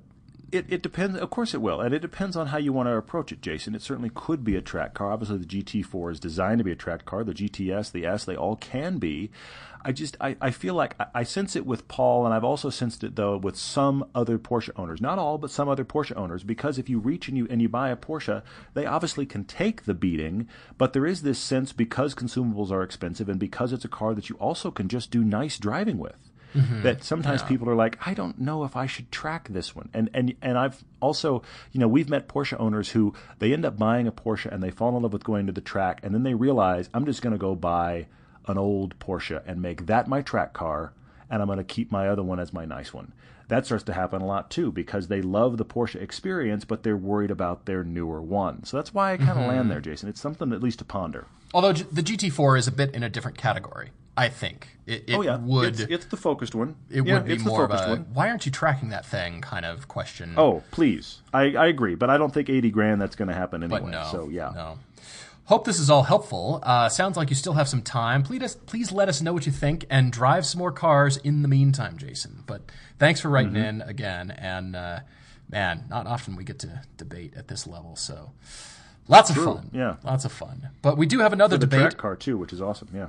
It, 0.53 0.67
it 0.69 0.83
depends. 0.83 1.17
Of 1.17 1.31
course, 1.31 1.55
it 1.55 1.63
will, 1.63 1.81
and 1.81 1.95
it 1.95 2.01
depends 2.01 2.37
on 2.37 2.49
how 2.49 2.59
you 2.59 2.73
want 2.73 2.89
to 2.89 2.97
approach 2.97 3.31
it, 3.31 3.41
Jason. 3.41 3.75
It 3.75 3.83
certainly 3.83 4.11
could 4.13 4.43
be 4.43 4.57
a 4.57 4.61
track 4.61 4.95
car. 4.95 5.13
Obviously, 5.13 5.39
the 5.39 5.45
GT4 5.45 6.13
is 6.13 6.21
designed 6.21 6.59
to 6.59 6.65
be 6.65 6.73
a 6.73 6.77
track 6.77 7.05
car. 7.05 7.23
The 7.23 7.35
GTS, 7.35 7.93
the 7.93 8.05
S, 8.05 8.25
they 8.25 8.35
all 8.35 8.57
can 8.57 8.99
be. 8.99 9.31
I 9.83 9.93
just, 9.93 10.17
I, 10.21 10.37
I 10.41 10.51
feel 10.51 10.75
like 10.75 10.95
I, 10.99 11.07
I 11.15 11.23
sense 11.23 11.55
it 11.55 11.65
with 11.65 11.89
Paul, 11.89 12.25
and 12.25 12.35
I've 12.35 12.45
also 12.45 12.69
sensed 12.69 13.05
it 13.05 13.17
though 13.17 13.37
with 13.37 13.57
some 13.57 14.05
other 14.15 14.39
Porsche 14.39 14.71
owners. 14.77 15.01
Not 15.01 15.19
all, 15.19 15.39
but 15.39 15.51
some 15.51 15.69
other 15.69 15.85
Porsche 15.85 16.17
owners. 16.17 16.43
Because 16.43 16.79
if 16.79 16.89
you 16.89 16.99
reach 16.99 17.29
and 17.29 17.37
you 17.37 17.47
and 17.49 17.63
you 17.63 17.69
buy 17.69 17.91
a 17.91 17.97
Porsche, 17.97 18.43
they 18.75 18.87
obviously 18.87 19.27
can 19.27 19.45
take 19.45 19.85
the 19.85 19.95
beating, 19.95 20.49
but 20.79 20.93
there 20.93 21.07
is 21.07 21.23
this 21.23 21.39
sense 21.39 21.73
because 21.73 22.15
consumables 22.15 22.71
are 22.71 22.83
expensive 22.83 23.29
and 23.29 23.39
because 23.39 23.73
it's 23.73 23.85
a 23.85 23.89
car 23.89 24.15
that 24.15 24.29
you 24.29 24.37
also 24.37 24.71
can 24.71 24.89
just 24.89 25.11
do 25.11 25.23
nice 25.23 25.59
driving 25.59 25.99
with 25.99 26.30
Mm-hmm. 26.55 26.83
that 26.83 27.05
sometimes 27.05 27.45
people 27.45 27.69
are 27.69 27.77
like, 27.77 27.97
I 28.05 28.13
don't 28.13 28.41
know 28.41 28.65
if 28.65 28.77
I 28.77 28.87
should 28.87 29.13
track 29.13 29.49
this 29.49 29.77
one. 29.77 29.89
And 29.95 30.11
and 30.13 30.35
and 30.43 30.59
I've 30.59 30.83
also, 31.01 31.43
you 31.71 31.79
know, 31.79 31.87
we've 31.87 32.09
met 32.09 32.29
Porsche 32.29 32.59
owners 32.59 32.91
who 32.91 33.15
they 33.39 33.53
end 33.53 33.65
up 33.65 33.79
buying 33.79 34.09
a 34.09 34.13
Porsche 34.13 34.53
and 34.53 34.63
they 34.63 34.71
fall 34.71 34.97
in 34.97 35.03
love 35.03 35.13
with 35.13 35.23
going 35.23 35.47
to 35.47 35.53
the 35.53 35.61
track 35.61 36.01
and 36.03 36.13
then 36.13 36.25
they 36.25 36.35
realize 36.35 36.89
I'm 36.93 37.07
just 37.07 37.23
going 37.23 37.33
to 37.33 37.39
go 37.39 37.55
buy 37.55 38.07
an 38.47 38.59
old 38.59 38.99
Porsche 38.99 39.43
and 39.47 39.63
make 39.63 39.87
that 39.87 40.09
my 40.09 40.23
track 40.23 40.53
car 40.53 40.93
and 41.31 41.41
I'm 41.41 41.47
going 41.47 41.59
to 41.59 41.65
keep 41.65 41.93
my 41.93 42.09
other 42.09 42.23
one 42.23 42.41
as 42.41 42.53
my 42.53 42.65
nice 42.65 42.93
one. 42.93 43.13
That 43.47 43.67
starts 43.67 43.85
to 43.85 43.93
happen 43.93 44.23
a 44.23 44.27
lot 44.27 44.51
too 44.51 44.73
because 44.73 45.09
they 45.09 45.23
love 45.23 45.57
the 45.57 45.65
Porsche 45.65 46.03
experience 46.03 46.65
but 46.65 46.83
they're 46.83 46.97
worried 46.97 47.31
about 47.31 47.67
their 47.67 47.85
newer 47.85 48.21
one. 48.21 48.65
So 48.65 48.77
that's 48.77 48.93
why 48.93 49.13
I 49.13 49.17
kind 49.17 49.31
of 49.31 49.37
land 49.47 49.61
mm-hmm. 49.61 49.69
there, 49.69 49.81
Jason. 49.81 50.09
It's 50.09 50.21
something 50.21 50.53
at 50.53 50.63
least 50.63 50.81
to 50.81 50.85
ponder. 50.85 51.27
although 51.55 51.73
the 51.73 52.03
GT4 52.03 52.59
is 52.59 52.67
a 52.67 52.73
bit 52.73 52.93
in 52.93 53.05
a 53.05 53.09
different 53.09 53.39
category, 53.39 53.91
I 54.25 54.29
think 54.29 54.69
it, 54.87 55.05
it 55.09 55.15
oh 55.17 55.23
yeah, 55.23 55.39
would. 55.39 55.69
it's, 55.69 55.81
it's 55.81 56.05
the 56.07 56.17
focused 56.17 56.55
one. 56.55 56.77
it 56.91 57.07
yeah, 57.07 57.15
would 57.15 57.25
be 57.27 57.33
it's 57.35 57.43
the 57.45 57.49
more 57.49 57.65
of 57.65 57.71
focused 57.71 57.89
a 57.89 57.91
one. 57.93 58.07
why 58.13 58.29
aren't 58.29 58.45
you 58.47 58.53
tracking 58.53 58.91
that 58.91 59.07
thing 59.07 59.41
kind 59.41 59.65
of 59.65 59.89
question. 59.89 60.35
Oh, 60.37 60.63
please. 60.73 61.23
I, 61.33 61.55
I 61.57 61.67
agree, 61.69 61.95
but 61.95 62.11
I 62.11 62.19
don't 62.19 62.33
think 62.35 62.49
80 62.51 62.71
grand 62.71 63.01
that's 63.01 63.17
going 63.17 63.29
to 63.29 63.35
happen 63.35 63.63
anyway. 63.63 63.91
no. 63.91 64.09
so, 64.13 64.29
yeah. 64.29 64.51
No. 64.55 64.79
Hope 65.45 65.65
this 65.65 65.81
is 65.81 65.91
all 65.91 66.05
helpful. 66.05 66.61
Uh, 66.63 66.89
sounds 66.89 67.17
like 67.17 67.29
you 67.31 67.35
still 67.37 67.55
have 67.55 67.67
some 67.69 67.83
time. 67.83 68.23
Please, 68.23 68.55
please 68.67 68.93
let 68.93 69.09
us 69.09 69.21
know 69.21 69.33
what 69.33 69.47
you 69.47 69.53
think 69.53 69.85
and 69.91 70.13
drive 70.13 70.45
some 70.47 70.59
more 70.61 70.71
cars 70.73 71.17
in 71.17 71.43
the 71.43 71.49
meantime, 71.49 71.97
Jason. 71.99 72.45
But 72.47 72.61
thanks 72.99 73.21
for 73.21 73.29
writing 73.31 73.55
Mm-hmm. 73.55 73.81
in 73.81 73.83
again. 73.83 74.31
And 74.33 74.77
uh, 74.77 75.01
man, 75.51 75.85
not 75.91 76.07
often 76.07 76.37
we 76.37 76.45
get 76.45 76.59
to 76.61 76.83
debate 76.97 77.33
at 77.37 77.49
this 77.49 77.67
level. 77.67 77.97
So 77.97 78.31
lots 79.09 79.31
of 79.31 79.37
fun. 79.37 79.71
yeah. 79.73 79.97
Lots 80.05 80.25
of 80.25 80.31
fun. 80.31 80.69
But 80.83 80.97
we 80.97 81.07
do 81.07 81.19
have 81.19 81.33
another 81.33 81.57
The 81.59 81.67
debate. 81.67 81.81
track 81.81 81.97
car, 81.97 82.15
too, 82.17 82.39
which 82.39 82.53
is 82.53 82.61
awesome. 82.63 82.89
Yeah. 82.95 83.09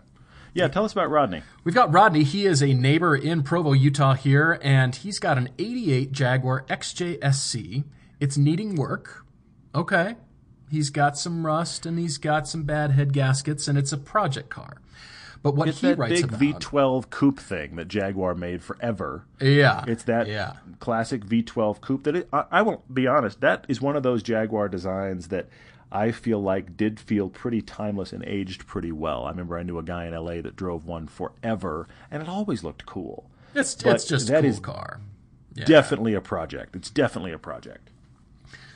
Yeah, 0.53 0.67
tell 0.67 0.83
us 0.83 0.91
about 0.91 1.09
Rodney. 1.09 1.43
We've 1.63 1.75
got 1.75 1.93
Rodney. 1.93 2.23
He 2.23 2.45
is 2.45 2.61
a 2.61 2.73
neighbor 2.73 3.15
in 3.15 3.41
Provo, 3.43 3.71
Utah 3.71 4.15
here, 4.15 4.59
and 4.61 4.93
he's 4.95 5.17
got 5.17 5.37
an 5.37 5.49
88 5.57 6.11
Jaguar 6.11 6.63
XJSC. 6.67 7.83
It's 8.19 8.37
needing 8.37 8.75
work. 8.75 9.25
Okay. 9.73 10.15
He's 10.69 10.89
got 10.89 11.17
some 11.17 11.45
rust 11.45 11.85
and 11.85 11.97
he's 11.97 12.17
got 12.17 12.47
some 12.47 12.63
bad 12.63 12.91
head 12.91 13.13
gaskets, 13.13 13.67
and 13.67 13.77
it's 13.77 13.91
a 13.91 13.97
project 13.97 14.49
car. 14.49 14.77
But 15.43 15.55
what 15.55 15.67
It's 15.69 15.81
he 15.81 15.87
that 15.87 15.97
writes 15.97 16.21
big 16.21 16.33
about, 16.33 16.61
V12 16.61 17.09
coupe 17.09 17.39
thing 17.39 17.75
that 17.77 17.87
Jaguar 17.87 18.35
made 18.35 18.61
forever. 18.61 19.25
yeah, 19.39 19.83
It's 19.87 20.03
that 20.03 20.27
yeah, 20.27 20.53
classic 20.79 21.25
V12 21.25 21.81
coupe 21.81 22.03
that 22.03 22.15
it, 22.15 22.29
I, 22.31 22.45
I 22.51 22.61
will 22.61 22.83
be 22.93 23.07
honest, 23.07 23.41
that 23.41 23.65
is 23.67 23.81
one 23.81 23.95
of 23.95 24.03
those 24.03 24.21
Jaguar 24.21 24.69
designs 24.69 25.29
that 25.29 25.47
I 25.91 26.11
feel 26.11 26.41
like 26.41 26.77
did 26.77 26.99
feel 26.99 27.29
pretty 27.29 27.61
timeless 27.61 28.13
and 28.13 28.23
aged 28.25 28.65
pretty 28.65 28.91
well. 28.91 29.25
I 29.25 29.31
remember 29.31 29.57
I 29.57 29.63
knew 29.63 29.77
a 29.77 29.83
guy 29.83 30.05
in 30.05 30.13
LA 30.13 30.41
that 30.41 30.55
drove 30.55 30.85
one 30.85 31.07
forever, 31.07 31.87
and 32.09 32.23
it 32.23 32.29
always 32.29 32.63
looked 32.63 32.85
cool. 32.85 33.29
it's 33.53 33.75
But 33.75 33.95
it's 33.95 34.05
just 34.05 34.29
a 34.29 34.31
that 34.33 34.41
cool 34.41 34.49
is 34.49 34.59
car. 34.59 35.01
Yeah. 35.53 35.65
Definitely 35.65 36.13
a 36.13 36.21
project. 36.21 36.75
It's 36.75 36.89
definitely 36.89 37.33
a 37.33 37.37
project. 37.37 37.89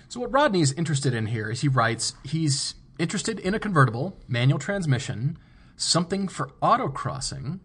So 0.10 0.20
what 0.20 0.32
Rodney's 0.32 0.74
interested 0.74 1.14
in 1.14 1.28
here 1.28 1.50
is 1.50 1.62
he 1.62 1.68
writes 1.68 2.14
he's 2.24 2.76
interested 3.00 3.40
in 3.40 3.54
a 3.54 3.60
convertible, 3.60 4.18
manual 4.28 4.60
transmission, 4.60 5.38
something 5.78 6.28
for 6.28 6.52
autocrossing, 6.62 7.60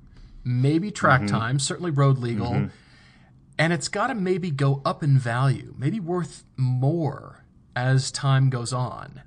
maybe 0.45 0.91
track 0.91 1.23
mm-hmm. 1.23 1.37
time, 1.37 1.59
certainly 1.59 1.91
road 1.91 2.19
legal, 2.19 2.53
mm-hmm. 2.53 2.67
and 3.59 3.73
it's 3.73 3.89
got 3.89 4.09
to 4.09 4.15
maybe 4.15 4.51
go 4.51 4.81
up 4.85 5.03
in 5.03 5.19
value, 5.19 5.75
maybe 5.77 6.01
worth 6.01 6.45
more 6.57 7.45
as 7.75 8.11
time 8.11 8.51
goes 8.51 8.73
on. 8.73 9.23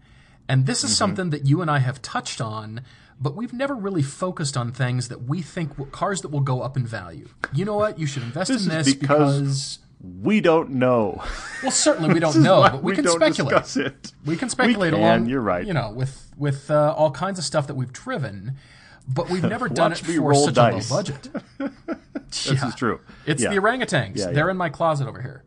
And 0.49 0.65
this 0.65 0.83
is 0.83 0.95
something 0.95 1.29
that 1.31 1.45
you 1.47 1.61
and 1.61 1.71
I 1.71 1.79
have 1.79 2.01
touched 2.01 2.41
on, 2.41 2.81
but 3.19 3.35
we've 3.35 3.53
never 3.53 3.75
really 3.75 4.01
focused 4.03 4.57
on 4.57 4.71
things 4.71 5.07
that 5.07 5.23
we 5.23 5.41
think 5.41 5.77
will, 5.77 5.85
cars 5.85 6.21
that 6.21 6.29
will 6.29 6.41
go 6.41 6.61
up 6.61 6.75
in 6.77 6.85
value. 6.85 7.29
You 7.53 7.65
know 7.65 7.75
what? 7.75 7.97
You 7.97 8.05
should 8.05 8.23
invest 8.23 8.49
This 8.51 8.65
in 8.65 8.71
is 8.71 8.85
this 8.85 8.95
because- 8.95 9.37
because 9.41 9.79
We 10.01 10.41
don't 10.41 10.71
know. 10.71 11.23
well, 11.61 11.71
certainly 11.71 12.13
we 12.13 12.19
don't 12.25 12.35
know, 12.43 12.61
but 12.63 12.83
we, 12.83 12.91
we 12.91 12.95
can 12.97 13.07
speculate. 13.07 14.11
We 14.25 14.35
can 14.35 14.49
speculate 14.49 14.91
can, 14.93 15.01
along. 15.01 15.29
you're 15.29 15.39
right. 15.41 15.65
You 15.65 15.73
know, 15.73 15.91
with 15.91 16.29
with 16.37 16.69
uh, 16.69 16.93
all 16.97 17.11
kinds 17.11 17.39
of 17.39 17.45
stuff 17.45 17.67
that 17.67 17.75
we've 17.75 17.93
driven, 17.93 18.55
but 19.07 19.29
we've 19.29 19.43
never 19.43 19.69
done 19.81 19.93
it 19.93 19.99
for 19.99 20.33
such 20.35 20.55
dice. 20.55 20.89
a 20.89 20.93
low 20.93 20.99
budget. 21.03 21.29
This 22.27 22.51
Yeah. 22.51 22.67
is 22.67 22.75
true. 22.75 22.99
It's 23.27 23.41
Yeah. 23.43 23.51
the 23.51 23.57
orangutans. 23.61 24.17
Yeah. 24.17 24.31
They're 24.31 24.49
in 24.49 24.57
my 24.57 24.69
closet 24.69 25.07
over 25.07 25.21
here. 25.21 25.43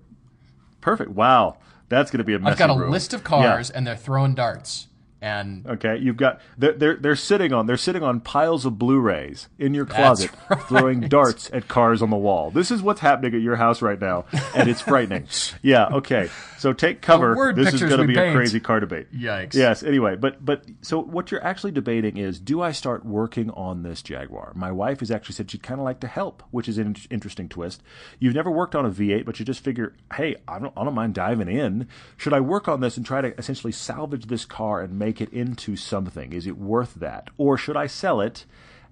Perfect. 0.80 1.10
Wow. 1.10 1.56
That's 1.88 2.10
going 2.10 2.18
to 2.18 2.24
be 2.24 2.34
a 2.34 2.38
messy 2.38 2.52
I've 2.52 2.58
got 2.58 2.70
a 2.70 2.78
room. 2.78 2.90
list 2.90 3.14
of 3.14 3.20
Yeah. 3.20 3.26
cars, 3.26 3.70
and 3.70 3.86
they're 3.86 3.96
throwing 3.96 4.34
darts. 4.34 4.88
And 5.26 5.66
Okay, 5.66 5.98
you've 5.98 6.16
got 6.16 6.40
they're, 6.56 6.72
they're 6.72 6.96
they're 6.96 7.16
sitting 7.16 7.52
on 7.52 7.66
they're 7.66 7.76
sitting 7.76 8.04
on 8.04 8.20
piles 8.20 8.64
of 8.64 8.78
Blu-rays 8.78 9.48
in 9.58 9.74
your 9.74 9.84
closet, 9.84 10.30
right. 10.48 10.62
throwing 10.62 11.00
darts 11.00 11.50
at 11.52 11.66
cars 11.66 12.00
on 12.00 12.10
the 12.10 12.16
wall. 12.16 12.52
This 12.52 12.70
is 12.70 12.80
what's 12.80 13.00
happening 13.00 13.34
at 13.34 13.40
your 13.40 13.56
house 13.56 13.82
right 13.82 14.00
now, 14.00 14.26
and 14.54 14.68
it's 14.70 14.80
frightening. 14.80 15.26
yeah. 15.62 15.88
Okay. 15.88 16.30
So 16.58 16.72
take 16.72 17.02
cover. 17.02 17.52
This 17.54 17.74
is 17.74 17.80
going 17.82 18.00
to 18.00 18.06
be 18.06 18.16
a 18.16 18.32
crazy 18.32 18.60
car 18.60 18.80
debate. 18.80 19.12
Yikes. 19.12 19.54
Yes. 19.54 19.82
Anyway, 19.82 20.16
but 20.16 20.44
but 20.44 20.64
so 20.80 21.02
what 21.02 21.30
you're 21.30 21.44
actually 21.44 21.72
debating 21.72 22.16
is, 22.16 22.38
do 22.38 22.62
I 22.62 22.70
start 22.72 23.04
working 23.04 23.50
on 23.50 23.82
this 23.82 24.02
Jaguar? 24.02 24.52
My 24.54 24.70
wife 24.70 25.00
has 25.00 25.10
actually 25.10 25.34
said 25.34 25.50
she'd 25.50 25.62
kind 25.62 25.80
of 25.80 25.84
like 25.84 26.00
to 26.00 26.06
help, 26.06 26.44
which 26.52 26.68
is 26.68 26.78
an 26.78 26.96
interesting 27.10 27.48
twist. 27.48 27.82
You've 28.18 28.34
never 28.34 28.50
worked 28.50 28.74
on 28.74 28.86
a 28.86 28.90
V8, 28.90 29.24
but 29.24 29.38
you 29.38 29.44
just 29.44 29.62
figure, 29.62 29.94
hey, 30.14 30.36
I 30.46 30.58
don't, 30.58 30.72
I 30.76 30.84
don't 30.84 30.94
mind 30.94 31.14
diving 31.14 31.48
in. 31.48 31.88
Should 32.16 32.32
I 32.32 32.40
work 32.40 32.68
on 32.68 32.80
this 32.80 32.96
and 32.96 33.04
try 33.04 33.20
to 33.20 33.36
essentially 33.38 33.72
salvage 33.72 34.26
this 34.26 34.44
car 34.44 34.80
and 34.80 34.98
make 34.98 35.15
it 35.20 35.32
into 35.32 35.76
something? 35.76 36.32
Is 36.32 36.46
it 36.46 36.58
worth 36.58 36.94
that, 36.94 37.30
or 37.36 37.56
should 37.56 37.76
I 37.76 37.86
sell 37.86 38.20
it? 38.20 38.44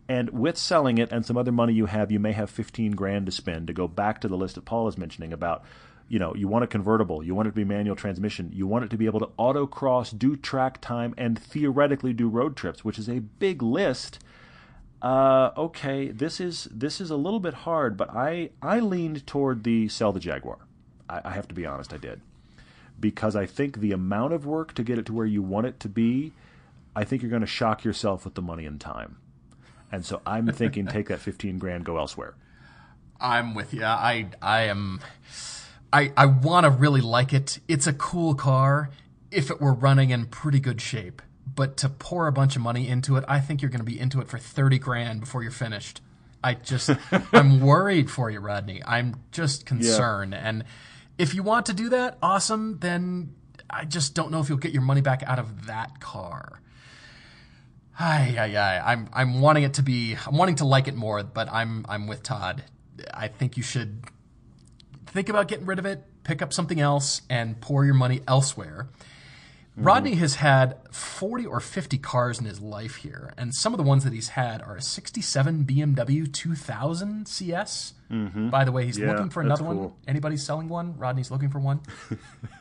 And 0.08 0.30
with 0.30 0.58
selling 0.58 0.98
it 0.98 1.10
and 1.12 1.24
some 1.24 1.36
other 1.36 1.52
money 1.52 1.72
you 1.72 1.86
have, 1.86 2.12
you 2.12 2.20
may 2.20 2.32
have 2.32 2.50
15 2.50 2.92
grand 2.92 3.26
to 3.26 3.32
spend 3.32 3.66
to 3.68 3.72
go 3.72 3.88
back 3.88 4.20
to 4.20 4.28
the 4.28 4.36
list 4.36 4.56
that 4.56 4.66
Paul 4.66 4.86
is 4.86 4.98
mentioning 4.98 5.32
about, 5.32 5.64
you 6.08 6.18
know, 6.18 6.34
you 6.34 6.46
want 6.46 6.64
a 6.64 6.66
convertible, 6.66 7.22
you 7.22 7.34
want 7.34 7.48
it 7.48 7.52
to 7.52 7.56
be 7.56 7.64
manual 7.64 7.96
transmission, 7.96 8.50
you 8.52 8.66
want 8.66 8.84
it 8.84 8.90
to 8.90 8.98
be 8.98 9.06
able 9.06 9.20
to 9.20 9.30
autocross, 9.38 10.16
do 10.16 10.36
track 10.36 10.80
time, 10.82 11.14
and 11.16 11.38
theoretically 11.38 12.12
do 12.12 12.28
road 12.28 12.54
trips, 12.54 12.84
which 12.84 12.98
is 12.98 13.08
a 13.08 13.20
big 13.20 13.62
list. 13.62 14.18
Uh, 15.00 15.50
okay, 15.56 16.08
this 16.08 16.40
is 16.40 16.68
this 16.70 17.00
is 17.00 17.10
a 17.10 17.16
little 17.16 17.40
bit 17.40 17.54
hard, 17.54 17.96
but 17.96 18.10
I 18.10 18.50
I 18.62 18.80
leaned 18.80 19.26
toward 19.26 19.64
the 19.64 19.88
sell 19.88 20.12
the 20.12 20.20
Jaguar. 20.20 20.58
I, 21.08 21.22
I 21.24 21.30
have 21.30 21.48
to 21.48 21.54
be 21.54 21.66
honest, 21.66 21.92
I 21.92 21.98
did 21.98 22.20
because 22.98 23.36
I 23.36 23.46
think 23.46 23.80
the 23.80 23.92
amount 23.92 24.32
of 24.32 24.46
work 24.46 24.74
to 24.74 24.82
get 24.82 24.98
it 24.98 25.06
to 25.06 25.12
where 25.12 25.26
you 25.26 25.42
want 25.42 25.66
it 25.66 25.80
to 25.80 25.88
be, 25.88 26.32
I 26.96 27.04
think 27.04 27.22
you're 27.22 27.30
going 27.30 27.40
to 27.40 27.46
shock 27.46 27.84
yourself 27.84 28.24
with 28.24 28.34
the 28.34 28.42
money 28.42 28.66
and 28.66 28.80
time. 28.80 29.16
And 29.90 30.04
so 30.04 30.20
I'm 30.26 30.48
thinking 30.48 30.86
take 30.86 31.08
that 31.08 31.20
15 31.20 31.58
grand, 31.58 31.84
go 31.84 31.98
elsewhere. 31.98 32.34
I'm 33.20 33.54
with 33.54 33.72
you. 33.72 33.84
I 33.84 34.26
I 34.42 34.62
am. 34.62 35.00
I 35.92 36.12
I 36.16 36.26
want 36.26 36.64
to 36.64 36.70
really 36.70 37.00
like 37.00 37.32
it. 37.32 37.60
It's 37.68 37.86
a 37.86 37.92
cool 37.92 38.34
car 38.34 38.90
if 39.30 39.50
it 39.50 39.60
were 39.60 39.72
running 39.72 40.10
in 40.10 40.26
pretty 40.26 40.60
good 40.60 40.80
shape. 40.80 41.22
But 41.46 41.76
to 41.78 41.88
pour 41.88 42.26
a 42.26 42.32
bunch 42.32 42.56
of 42.56 42.62
money 42.62 42.88
into 42.88 43.16
it, 43.16 43.24
I 43.28 43.38
think 43.40 43.62
you're 43.62 43.70
going 43.70 43.80
to 43.80 43.84
be 43.84 43.98
into 43.98 44.20
it 44.20 44.28
for 44.28 44.38
thirty 44.38 44.78
grand 44.78 45.20
before 45.20 45.42
you're 45.42 45.52
finished. 45.52 46.00
I 46.42 46.54
just 46.54 46.90
I'm 47.32 47.60
worried 47.60 48.10
for 48.10 48.30
you, 48.30 48.40
Rodney. 48.40 48.82
I'm 48.84 49.14
just 49.30 49.64
concerned. 49.64 50.34
And 50.34 50.64
if 51.18 51.34
you 51.34 51.42
want 51.42 51.66
to 51.66 51.74
do 51.74 51.88
that, 51.90 52.18
awesome. 52.22 52.78
Then 52.78 53.34
I 53.70 53.84
just 53.84 54.14
don't 54.14 54.30
know 54.30 54.40
if 54.40 54.48
you'll 54.48 54.58
get 54.58 54.72
your 54.72 54.82
money 54.82 55.00
back 55.00 55.22
out 55.26 55.38
of 55.38 55.66
that 55.66 56.00
car. 56.00 56.60
Ay, 57.98 58.36
ay, 58.38 58.56
ay. 58.56 58.92
I'm 58.92 59.08
I'm 59.12 59.40
wanting 59.40 59.62
it 59.62 59.74
to 59.74 59.82
be 59.82 60.16
I'm 60.26 60.36
wanting 60.36 60.56
to 60.56 60.64
like 60.64 60.88
it 60.88 60.94
more, 60.94 61.22
but 61.22 61.48
I'm 61.52 61.86
I'm 61.88 62.06
with 62.06 62.22
Todd. 62.22 62.64
I 63.12 63.28
think 63.28 63.56
you 63.56 63.62
should 63.62 64.04
think 65.06 65.28
about 65.28 65.48
getting 65.48 65.66
rid 65.66 65.78
of 65.78 65.86
it, 65.86 66.04
pick 66.24 66.42
up 66.42 66.52
something 66.52 66.80
else, 66.80 67.22
and 67.30 67.60
pour 67.60 67.84
your 67.84 67.94
money 67.94 68.20
elsewhere. 68.26 68.88
Rodney 69.76 70.14
has 70.14 70.36
had 70.36 70.76
40 70.92 71.46
or 71.46 71.58
50 71.58 71.98
cars 71.98 72.38
in 72.38 72.44
his 72.44 72.60
life 72.60 72.96
here, 72.96 73.32
and 73.36 73.52
some 73.52 73.72
of 73.72 73.78
the 73.78 73.82
ones 73.82 74.04
that 74.04 74.12
he's 74.12 74.28
had 74.30 74.62
are 74.62 74.76
a 74.76 74.82
67 74.82 75.64
BMW 75.64 76.32
2000 76.32 77.26
CS. 77.26 77.94
Mm-hmm. 78.10 78.50
By 78.50 78.64
the 78.64 78.70
way, 78.70 78.84
he's 78.86 78.98
Yeah, 78.98 79.10
looking 79.12 79.30
for 79.30 79.40
another 79.40 79.64
one. 79.64 79.92
Anybody 80.06 80.36
selling 80.36 80.68
one? 80.68 80.96
Rodney's 80.96 81.30
looking 81.32 81.48
for 81.50 81.58
one. 81.58 81.80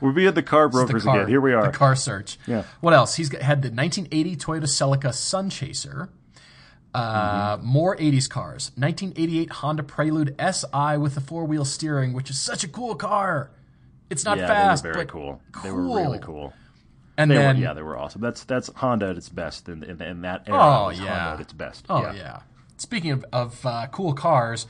We're 0.00 0.28
at 0.28 0.34
the 0.34 0.42
car 0.42 0.64
The 0.66 0.72
brokers 0.72 1.04
car- 1.04 1.16
again. 1.20 1.28
Here 1.28 1.40
we 1.40 1.54
are. 1.54 1.62
The 1.70 1.72
car 1.76 1.96
search. 1.96 2.38
Yeah. 2.46 2.64
What 2.80 2.92
else? 2.92 3.14
He's 3.16 3.30
got, 3.30 3.40
had 3.40 3.62
the 3.62 3.68
1980 3.70 4.36
Toyota 4.36 4.64
Celica 4.64 5.14
Sun 5.14 5.50
Chaser. 5.50 6.10
Uh, 6.94 7.56
Mm-hmm. 7.58 7.66
More 7.66 7.96
80s 7.96 8.28
cars. 8.28 8.72
1988 8.76 9.50
Honda 9.52 9.82
Prelude 9.82 10.34
SI 10.40 10.96
with 10.98 11.14
the 11.14 11.20
four 11.20 11.44
wheel 11.44 11.64
steering, 11.64 12.12
which 12.14 12.30
is 12.30 12.38
such 12.38 12.64
a 12.64 12.68
cool 12.68 12.94
car. 12.94 13.50
It's 14.10 14.24
not 14.24 14.38
yeah, 14.38 14.46
fast, 14.46 14.82
they 14.82 14.90
were 14.90 14.94
very 14.94 15.06
cool. 15.06 15.40
cool. 15.52 15.62
They 15.62 15.70
were 15.72 15.82
really 15.82 16.18
cool. 16.20 16.52
And 17.18 17.30
They 17.30 17.36
then, 17.36 17.56
were, 17.56 17.62
yeah, 17.62 17.72
they 17.72 17.82
were 17.82 17.96
awesome. 17.98 18.20
That's 18.20 18.44
that's 18.44 18.68
Honda 18.76 19.08
at 19.08 19.16
its 19.16 19.28
best 19.30 19.68
in, 19.68 19.82
in, 19.82 20.00
in 20.02 20.20
that 20.22 20.44
era. 20.48 20.58
Oh, 20.60 20.86
was 20.88 21.00
yeah. 21.00 21.06
Honda 21.18 21.34
at 21.34 21.40
its 21.40 21.52
best. 21.52 21.86
oh 21.88 22.02
yeah. 22.12 22.40
Speaking 22.76 23.10
of, 23.10 23.24
of 23.32 23.64
uh, 23.64 23.86
cool 23.90 24.12
cars, 24.12 24.66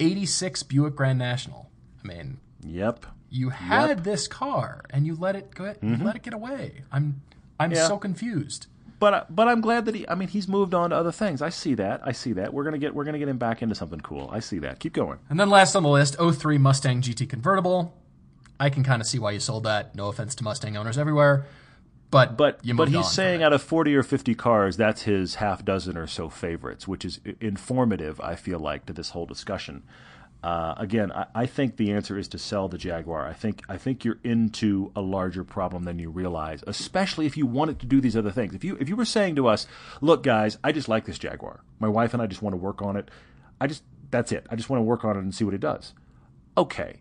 86 0.00 0.62
Buick 0.64 0.96
Grand 0.96 1.18
National. 1.18 1.70
I 2.02 2.06
mean, 2.08 2.38
Yep. 2.64 3.06
you 3.30 3.50
had 3.50 4.04
this 4.04 4.26
car 4.26 4.84
and 4.90 5.06
you 5.06 5.14
let 5.14 5.36
it 5.36 5.54
go. 5.54 5.74
You 5.82 5.96
let 5.96 6.16
it 6.16 6.22
get 6.22 6.34
away. 6.34 6.82
I'm 6.90 7.22
I'm 7.60 7.70
Mm-hmm. 7.70 7.76
Yeah. 7.76 7.88
so 7.88 7.98
confused. 7.98 8.66
But 8.98 9.34
but 9.34 9.48
I'm 9.48 9.60
glad 9.60 9.84
that 9.86 9.94
he. 9.94 10.08
I 10.08 10.14
mean, 10.14 10.28
he's 10.28 10.46
moved 10.48 10.74
on 10.74 10.90
to 10.90 10.96
other 10.96 11.12
things. 11.12 11.42
I 11.42 11.48
see 11.50 11.74
that. 11.74 12.00
I 12.04 12.12
see 12.12 12.32
that. 12.34 12.54
We're 12.54 12.64
gonna 12.64 12.78
get 12.78 12.94
we're 12.94 13.04
gonna 13.04 13.18
get 13.18 13.28
him 13.28 13.36
back 13.38 13.60
into 13.62 13.74
something 13.74 14.00
cool. 14.00 14.30
I 14.32 14.38
see 14.40 14.58
that. 14.60 14.78
Keep 14.78 14.92
going. 14.94 15.18
And 15.28 15.38
then 15.40 15.50
last 15.50 15.74
on 15.76 15.82
the 15.82 15.88
list, 15.88 16.16
03 16.18 16.56
Mustang 16.58 17.02
GT 17.02 17.28
convertible. 17.28 17.94
I 18.62 18.70
can 18.70 18.84
kind 18.84 19.02
of 19.02 19.08
see 19.08 19.18
why 19.18 19.32
you 19.32 19.40
sold 19.40 19.64
that. 19.64 19.96
No 19.96 20.06
offense 20.06 20.36
to 20.36 20.44
Mustang 20.44 20.76
owners 20.76 20.96
everywhere, 20.96 21.46
but 22.12 22.36
But 22.36 22.60
but 22.76 22.88
he's 22.90 23.10
saying 23.10 23.42
out 23.42 23.52
of 23.52 23.60
40 23.60 23.96
or 23.96 24.04
50 24.04 24.36
cars, 24.36 24.76
that's 24.76 25.02
his 25.02 25.36
half 25.36 25.64
dozen 25.64 25.96
or 25.96 26.06
so 26.06 26.28
favorites, 26.28 26.86
which 26.86 27.04
is 27.04 27.18
informative. 27.40 28.20
I 28.20 28.36
feel 28.36 28.60
like 28.60 28.86
to 28.86 28.92
this 28.92 29.10
whole 29.10 29.26
discussion. 29.26 29.82
Uh, 30.44 30.74
again, 30.76 31.10
I, 31.10 31.26
I 31.34 31.46
think 31.46 31.76
the 31.76 31.90
answer 31.90 32.16
is 32.16 32.28
to 32.28 32.38
sell 32.38 32.68
the 32.68 32.78
Jaguar. 32.78 33.26
I 33.26 33.32
think 33.32 33.62
I 33.68 33.76
think 33.78 34.04
you're 34.04 34.20
into 34.22 34.92
a 34.94 35.00
larger 35.00 35.42
problem 35.42 35.82
than 35.82 35.98
you 35.98 36.10
realize, 36.10 36.62
especially 36.66 37.26
if 37.26 37.36
you 37.36 37.46
wanted 37.46 37.80
to 37.80 37.86
do 37.86 38.00
these 38.00 38.16
other 38.16 38.30
things. 38.30 38.54
If 38.54 38.62
you 38.62 38.76
if 38.78 38.88
you 38.88 38.94
were 38.94 39.04
saying 39.04 39.34
to 39.36 39.48
us, 39.48 39.66
"Look, 40.00 40.22
guys, 40.22 40.58
I 40.62 40.70
just 40.70 40.88
like 40.88 41.04
this 41.06 41.18
Jaguar. 41.18 41.64
My 41.80 41.88
wife 41.88 42.14
and 42.14 42.22
I 42.22 42.26
just 42.28 42.42
want 42.42 42.54
to 42.54 42.58
work 42.58 42.80
on 42.80 42.96
it. 42.96 43.10
I 43.60 43.66
just 43.66 43.82
that's 44.12 44.30
it. 44.30 44.46
I 44.50 44.54
just 44.54 44.70
want 44.70 44.78
to 44.78 44.84
work 44.84 45.04
on 45.04 45.16
it 45.16 45.20
and 45.20 45.34
see 45.34 45.44
what 45.44 45.54
it 45.54 45.60
does." 45.60 45.94
Okay, 46.56 47.00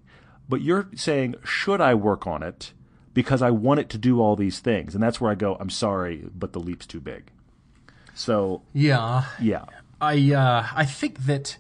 but 0.50 0.62
you're 0.62 0.88
saying, 0.96 1.36
"Should 1.44 1.82
I 1.82 1.94
work 1.96 2.28
on 2.28 2.44
it?" 2.44 2.74
Because 3.14 3.42
I 3.42 3.52
want 3.52 3.80
it 3.82 3.90
to 3.90 3.98
do 3.98 4.22
all 4.22 4.36
these 4.38 4.60
things, 4.60 4.94
and 4.96 5.04
that's 5.04 5.20
where 5.20 5.32
I 5.32 5.36
go. 5.36 5.58
I'm 5.60 5.70
sorry, 5.70 6.30
but 6.34 6.54
the 6.54 6.60
leap's 6.60 6.86
too 6.86 7.02
big. 7.02 7.32
So 8.14 8.62
yeah, 8.74 9.26
yeah, 9.40 9.66
I 10.00 10.34
uh, 10.34 10.68
I 10.76 10.86
think 10.86 11.20
that 11.26 11.58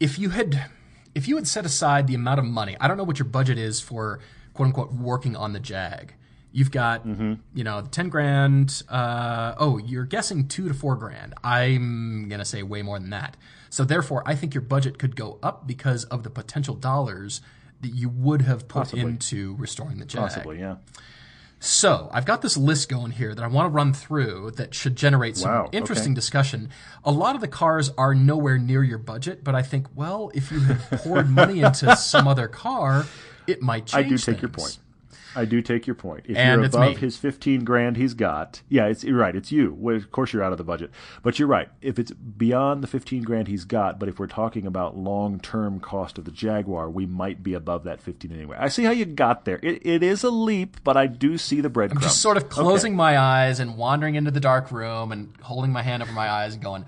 if 0.00 0.18
you 0.18 0.30
had 0.30 0.66
if 1.14 1.28
you 1.28 1.36
had 1.36 1.46
set 1.46 1.64
aside 1.66 2.06
the 2.06 2.14
amount 2.14 2.38
of 2.40 2.44
money, 2.46 2.76
I 2.80 2.88
don't 2.88 2.96
know 2.96 3.04
what 3.04 3.18
your 3.18 3.26
budget 3.28 3.58
is 3.58 3.80
for 3.80 4.20
quote 4.54 4.66
unquote 4.68 4.92
working 4.92 5.36
on 5.36 5.52
the 5.52 5.60
Jag. 5.60 6.14
You've 6.54 6.70
got 6.70 7.06
Mm-hmm. 7.06 7.34
you 7.54 7.64
know 7.64 7.82
ten 7.90 8.08
grand. 8.08 8.82
Uh, 8.88 9.54
oh, 9.58 9.78
you're 9.78 10.04
guessing 10.04 10.48
two 10.48 10.68
to 10.68 10.74
four 10.74 10.96
grand. 10.96 11.34
I'm 11.42 12.28
gonna 12.28 12.44
say 12.44 12.62
way 12.62 12.82
more 12.82 12.98
than 12.98 13.10
that. 13.10 13.36
So 13.70 13.84
therefore, 13.84 14.22
I 14.26 14.34
think 14.34 14.52
your 14.54 14.62
budget 14.62 14.98
could 14.98 15.16
go 15.16 15.38
up 15.42 15.66
because 15.66 16.04
of 16.04 16.24
the 16.24 16.30
potential 16.30 16.74
dollars 16.74 17.40
that 17.82 17.94
you 17.94 18.08
would 18.08 18.42
have 18.42 18.66
put 18.68 18.80
Possibly. 18.84 19.02
into 19.02 19.54
restoring 19.58 19.98
the 19.98 20.04
Jag. 20.04 20.20
possibly, 20.22 20.58
yeah. 20.60 20.76
So 21.64 22.08
I've 22.12 22.24
got 22.24 22.42
this 22.42 22.56
list 22.56 22.88
going 22.88 23.12
here 23.12 23.34
that 23.36 23.42
I 23.44 23.46
want 23.46 23.66
to 23.66 23.70
run 23.70 23.92
through 23.92 24.52
that 24.56 24.74
should 24.74 24.96
generate 24.96 25.36
some 25.36 25.50
Wow, 25.50 25.68
interesting 25.70 26.10
okay. 26.10 26.16
discussion. 26.16 26.70
A 27.04 27.12
lot 27.12 27.36
of 27.36 27.40
the 27.40 27.46
cars 27.46 27.90
are 27.96 28.14
nowhere 28.16 28.58
near 28.58 28.82
your 28.82 28.98
budget, 28.98 29.44
but 29.44 29.54
I 29.54 29.62
think, 29.62 29.86
well, 29.94 30.32
if 30.34 30.50
you 30.50 30.58
had 30.60 30.80
poured 31.02 31.28
money 31.30 31.60
into 31.60 31.94
some 31.96 32.26
other 32.26 32.48
car, 32.48 33.06
it 33.46 33.62
might 33.62 33.94
I 33.94 34.02
change. 34.02 34.24
do 34.24 34.32
take 34.32 34.42
your 34.42 34.50
things. 34.50 34.76
point. 34.76 34.78
I 35.34 35.44
do 35.44 35.62
take 35.62 35.86
your 35.86 35.94
point. 35.94 36.24
If 36.28 36.36
And 36.36 36.60
you're 36.60 36.66
above 36.68 36.94
me. 36.94 37.00
his 37.00 37.16
fifteen 37.16 37.64
grand 37.64 37.96
he's 37.96 38.14
got, 38.14 38.62
yeah, 38.68 38.86
it's 38.86 39.02
you're 39.04 39.16
right. 39.18 39.34
It's 39.34 39.50
you. 39.50 39.74
Well, 39.78 39.96
of 39.96 40.10
course, 40.10 40.32
you're 40.32 40.42
out 40.42 40.52
of 40.52 40.58
the 40.58 40.64
budget, 40.64 40.90
but 41.22 41.38
you're 41.38 41.48
right. 41.48 41.68
If 41.80 41.98
it's 41.98 42.10
beyond 42.12 42.82
the 42.82 42.86
fifteen 42.86 43.22
grand 43.22 43.48
he's 43.48 43.64
got, 43.64 43.98
but 43.98 44.08
if 44.08 44.18
we're 44.18 44.26
talking 44.26 44.66
about 44.66 44.96
long 44.96 45.40
term 45.40 45.80
cost 45.80 46.18
of 46.18 46.24
the 46.24 46.30
Jaguar, 46.30 46.90
we 46.90 47.06
might 47.06 47.42
be 47.42 47.54
above 47.54 47.84
that 47.84 48.00
fifteen 48.00 48.32
anyway. 48.32 48.56
I 48.58 48.68
see 48.68 48.84
how 48.84 48.90
you 48.92 49.04
got 49.04 49.44
there. 49.44 49.58
It, 49.62 49.86
it 49.86 50.02
is 50.02 50.22
a 50.24 50.30
leap, 50.30 50.78
but 50.84 50.96
I 50.96 51.06
do 51.06 51.38
see 51.38 51.60
the 51.60 51.70
breadcrumbs. 51.70 52.04
I'm 52.04 52.08
just 52.08 52.20
sort 52.20 52.36
of 52.36 52.48
closing 52.48 52.94
my 52.96 53.18
eyes 53.18 53.60
and 53.60 53.76
wandering 53.76 54.14
into 54.16 54.30
the 54.30 54.40
dark 54.40 54.70
room 54.70 55.12
and 55.12 55.32
holding 55.42 55.72
my 55.72 55.82
hand 55.82 56.02
over 56.02 56.12
my 56.12 56.28
eyes 56.28 56.54
and 56.54 56.62
going, 56.62 56.84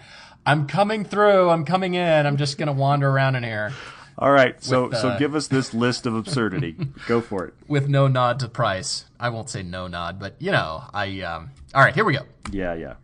I'm 0.46 0.66
coming 0.66 1.04
through. 1.06 1.48
I'm 1.48 1.64
coming 1.64 1.94
in. 1.94 2.26
I'm 2.26 2.36
just 2.36 2.58
going 2.58 2.66
to 2.66 2.72
wander 2.74 3.08
around 3.08 3.36
in 3.36 3.42
here. 3.42 3.72
All 4.16 4.30
right, 4.30 4.62
so 4.62 4.88
With, 4.88 4.98
so 4.98 5.08
uh, 5.08 5.18
give 5.18 5.34
us 5.34 5.48
this 5.48 5.74
list 5.74 6.06
of 6.06 6.14
absurdity. 6.14 6.76
Go 7.08 7.20
for 7.20 7.46
it. 7.46 7.54
with 7.66 7.88
no 7.88 8.06
nod 8.06 8.38
to 8.40 8.48
price. 8.48 9.06
I 9.18 9.30
won't 9.30 9.50
say 9.50 9.62
no 9.62 9.88
nod, 9.88 10.18
but 10.20 10.36
you 10.38 10.52
know, 10.52 10.84
I. 10.94 11.20
Um, 11.22 11.50
all 11.74 11.82
right, 11.82 11.94
here 11.94 12.04
we 12.04 12.12
go. 12.12 12.22
Yeah, 12.52 12.74
yeah. 12.74 12.94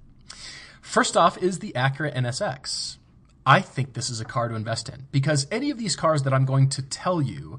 First 0.81 1.17
off 1.17 1.39
is 1.39 1.59
the 1.59 1.73
Acura 1.75 2.15
NSX. 2.15 2.97
I 3.45 3.61
think 3.61 3.95
this 3.95 4.11
is 4.11 4.21
a 4.21 4.25
car 4.25 4.49
to 4.49 4.55
invest 4.55 4.89
in 4.89 5.07
because 5.11 5.47
any 5.51 5.71
of 5.71 5.79
these 5.79 5.97
cars 5.97 6.23
that 6.25 6.33
I'm 6.33 6.45
going 6.45 6.69
to 6.71 6.83
tell 6.83 7.21
you, 7.21 7.59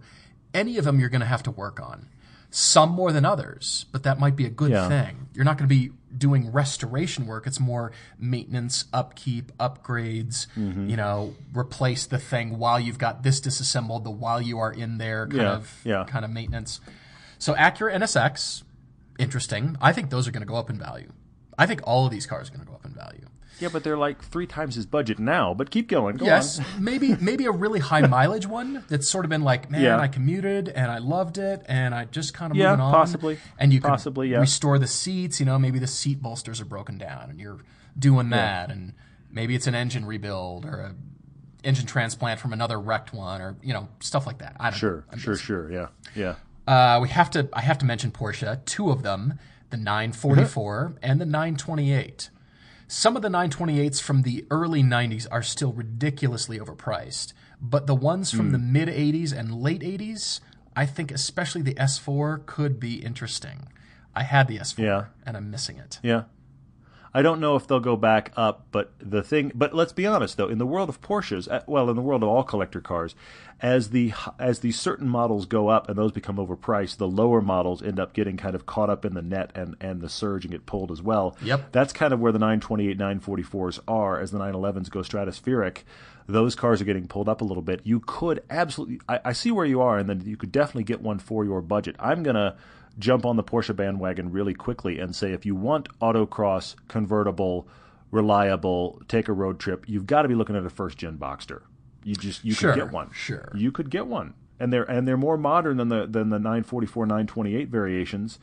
any 0.54 0.78
of 0.78 0.86
them 0.86 1.00
you're 1.00 1.10
going 1.10 1.22
to 1.22 1.28
have 1.28 1.44
to 1.44 1.52
work 1.52 1.80
on. 1.82 2.08
Some 2.54 2.90
more 2.92 3.14
than 3.14 3.24
others, 3.24 3.86
but 3.94 4.04
that 4.04 4.20
might 4.20 4.36
be 4.36 4.46
a 4.46 4.50
good 4.50 4.72
Yeah. 4.72 4.88
thing. 4.90 5.30
You're 5.34 5.46
not 5.46 5.58
going 5.58 5.70
to 5.70 5.74
be 5.74 5.92
doing 6.18 6.52
restoration 6.52 7.26
work. 7.26 7.48
It's 7.48 7.62
more 7.62 7.94
maintenance, 8.20 8.84
upkeep, 8.92 9.52
upgrades, 9.58 10.48
Mm-hmm. 10.58 10.90
you 10.90 10.98
know, 10.98 11.34
replace 11.54 12.06
the 12.06 12.18
thing 12.18 12.58
while 12.60 12.78
you've 12.80 12.98
got 13.00 13.24
this 13.24 13.40
disassembled, 13.40 14.04
the 14.04 14.12
while 14.12 14.42
you 14.42 14.60
are 14.60 14.72
in 14.72 14.98
there 14.98 15.26
kind 15.28 15.42
Yeah, 15.42 15.54
of 15.54 15.82
yeah. 15.86 16.04
kind 16.08 16.26
of 16.26 16.32
maintenance. 16.32 16.82
So 17.40 17.54
Acura 17.54 17.96
NSX, 17.96 18.64
interesting. 19.18 19.78
I 19.82 19.94
think 19.94 20.10
those 20.10 20.28
are 20.28 20.32
going 20.32 20.42
to 20.44 20.48
go 20.48 20.56
up 20.58 20.70
in 20.70 20.78
value. 20.78 21.12
I 21.58 21.66
think 21.68 21.82
all 21.86 22.06
of 22.06 22.12
these 22.12 22.26
cars 22.26 22.50
are 22.50 22.52
going 22.52 22.66
to 22.66 22.68
go 22.70 22.76
up 22.76 22.86
in 22.86 22.92
value. 22.94 23.26
Yeah, 23.62 23.70
but 23.72 23.84
they're 23.84 23.98
like 23.98 24.22
three 24.24 24.48
times 24.48 24.76
his 24.76 24.86
budget 24.86 25.20
now. 25.20 25.54
But 25.54 25.70
keep 25.70 25.88
going. 25.88 26.18
Go 26.18 26.26
yes, 26.26 26.60
on. 26.60 26.66
maybe 26.84 27.16
maybe 27.22 27.46
a 27.46 27.52
really 27.52 27.80
high 27.80 28.02
mileage 28.02 28.48
one 28.48 28.84
that's 28.90 29.08
sort 29.08 29.24
of 29.26 29.30
been 29.30 29.44
like, 29.44 29.70
man, 29.70 29.82
Yeah. 29.82 30.00
I 30.00 30.08
commuted 30.08 30.70
and 30.70 30.92
I 30.92 30.98
loved 30.98 31.38
it, 31.38 31.64
and 31.68 31.94
I 31.94 32.06
just 32.06 32.34
kind 32.34 32.52
of 32.52 32.58
Yeah, 32.58 32.72
moving 32.72 32.82
on. 32.86 32.94
possibly. 32.94 33.38
And 33.58 33.72
you 33.72 33.80
could 33.80 33.90
Possibly, 33.90 34.30
yeah. 34.30 34.40
restore 34.40 34.80
the 34.80 34.88
seats. 34.88 35.40
You 35.40 35.46
know, 35.46 35.60
maybe 35.60 35.80
the 35.80 35.88
seat 35.88 36.22
bolsters 36.22 36.60
are 36.60 36.66
broken 36.66 36.98
down, 36.98 37.30
and 37.30 37.40
you're 37.40 37.60
doing 37.98 38.30
that, 38.32 38.72
and 38.72 38.94
maybe 39.32 39.54
it's 39.56 39.68
an 39.68 39.76
engine 39.76 40.06
rebuild 40.06 40.66
or 40.66 40.80
a 40.80 40.96
engine 41.64 41.86
transplant 41.86 42.40
from 42.40 42.54
another 42.54 42.80
wrecked 42.80 43.14
one, 43.14 43.40
or 43.42 43.56
you 43.62 43.74
know, 43.74 43.88
stuff 44.00 44.26
like 44.26 44.40
that. 44.40 44.56
I 44.60 44.72
don't 44.72 44.80
Sure, 44.80 44.96
know. 44.98 45.04
I'm 45.12 45.20
sure, 45.20 45.34
guessing. 45.36 45.46
sure. 45.46 45.72
Yeah, 45.72 45.88
yeah. 46.16 46.36
Uh, 46.68 47.00
we 47.02 47.10
have 47.10 47.30
to. 47.32 47.48
I 47.54 47.62
have 47.62 47.78
to 47.80 47.86
mention 47.86 48.12
Porsche. 48.12 48.64
Two 48.66 48.90
of 48.90 49.04
them, 49.04 49.38
the 49.72 49.78
944 49.78 50.94
and 51.04 51.20
the 51.22 51.26
928. 51.26 52.30
Some 52.94 53.16
of 53.16 53.22
the 53.22 53.30
928s 53.30 54.02
from 54.02 54.24
the 54.24 54.44
early 54.52 54.84
90s 54.84 55.26
are 55.32 55.42
still 55.42 55.72
ridiculously 55.72 56.60
overpriced, 56.60 57.32
but 57.62 57.88
the 57.88 57.96
ones 57.96 58.32
from 58.32 58.52
the 58.52 58.58
hmm. 58.58 58.74
mid 58.74 58.90
80s 58.90 59.32
and 59.32 59.56
late 59.56 59.80
80s, 59.80 60.42
I 60.76 60.86
think 60.86 61.10
especially 61.10 61.62
the 61.62 61.76
S4 61.76 62.46
could 62.46 62.82
be 62.82 62.96
interesting. 62.96 63.70
I 64.14 64.24
had 64.24 64.50
the 64.50 64.58
S4 64.58 64.78
Yeah. 64.78 65.06
and 65.26 65.38
I'm 65.38 65.50
missing 65.50 65.78
it. 65.78 66.00
Yeah. 66.04 66.24
I 67.14 67.22
don't 67.22 67.40
know 67.40 67.56
if 67.56 67.68
they'll 67.68 67.80
go 67.80 67.98
back 67.98 68.32
up, 68.38 68.66
but 68.72 68.92
the 69.00 69.22
thing, 69.22 69.52
but 69.54 69.74
let's 69.74 69.92
be 69.92 70.06
honest 70.06 70.38
though, 70.38 70.48
in 70.48 70.58
the 70.58 70.66
world 70.66 70.88
of 70.88 71.02
Porsches, 71.02 71.52
uh, 71.52 71.62
well, 71.68 71.90
in 71.90 71.96
the 71.96 72.02
world 72.02 72.24
of 72.24 72.30
all 72.30 72.44
collector 72.44 72.80
cars, 72.80 73.16
as 73.62 73.90
the 73.90 74.14
as 74.40 74.60
the 74.60 74.72
certain 74.72 75.10
models 75.10 75.46
go 75.46 75.68
up 75.68 75.90
and 75.90 75.98
those 75.98 76.12
become 76.12 76.38
overpriced, 76.38 76.98
the 76.98 77.08
lower 77.08 77.42
models 77.42 77.84
end 77.84 78.00
up 78.00 78.14
getting 78.14 78.38
kind 78.38 78.56
of 78.56 78.66
caught 78.66 78.90
up 78.90 79.04
in 79.04 79.14
the 79.14 79.22
net 79.22 79.52
and 79.56 79.76
and 79.82 80.02
the 80.02 80.10
surge 80.10 80.46
and 80.46 80.52
get 80.52 80.66
pulled 80.66 80.92
as 80.92 81.02
well. 81.02 81.36
Yep. 81.44 81.72
That's 81.72 81.94
kind 81.94 82.14
of 82.14 82.20
where 82.20 82.32
the 82.32 82.40
928, 82.40 82.98
944s 82.98 83.80
are 83.88 84.20
as 84.20 84.32
the 84.32 84.40
911s 84.40 84.90
go 84.90 85.00
stratospheric. 85.00 85.80
Those 86.28 86.56
cars 86.56 86.82
are 86.82 86.86
getting 86.86 87.08
pulled 87.08 87.28
up 87.28 87.42
a 87.42 87.44
little 87.44 87.64
bit. 87.64 87.82
You 87.84 88.00
could 88.00 88.44
absolutely, 88.50 89.02
I, 89.10 89.20
I 89.26 89.34
see 89.34 89.52
where 89.52 89.66
you 89.66 89.82
are, 89.82 89.98
and 89.98 90.08
then 90.08 90.22
you 90.26 90.38
could 90.38 90.52
definitely 90.52 90.84
get 90.84 91.02
one 91.02 91.20
for 91.20 91.44
your 91.44 91.62
budget. 91.62 91.96
I'm 92.00 92.24
gonna 92.24 92.56
jump 93.00 93.26
on 93.26 93.36
the 93.36 93.44
Porsche 93.44 93.76
bandwagon 93.76 94.32
really 94.32 94.54
quickly 94.54 95.00
and 95.00 95.16
say 95.16 95.32
if 95.34 95.46
you 95.46 95.56
want 95.56 95.88
autocross, 96.00 96.76
convertible, 96.88 97.68
reliable, 98.12 99.02
take 99.08 99.28
a 99.28 99.34
road 99.34 99.60
trip, 99.60 99.86
you've 99.88 100.06
got 100.06 100.24
to 100.24 100.28
be 100.28 100.36
looking 100.36 100.56
at 100.56 100.66
a 100.66 100.70
first 100.70 100.98
gen 100.98 101.18
Boxster. 101.18 101.62
You 102.04 102.16
just 102.16 102.44
you 102.44 102.54
Sure, 102.54 102.74
could 102.74 102.80
get 102.84 102.92
one. 102.92 103.10
sure. 103.14 103.52
You 103.56 103.72
could 103.72 103.90
get 103.90 104.08
one. 104.08 104.34
And 104.60 104.72
they're 104.72 104.84
and 104.84 105.08
they're 105.08 105.18
more 105.18 105.38
modern 105.38 105.78
than 105.78 105.90
the 105.90 106.06
than 106.08 106.30
the 106.30 106.38
944 106.40 107.06
928 107.06 107.70
variations. 107.70 108.40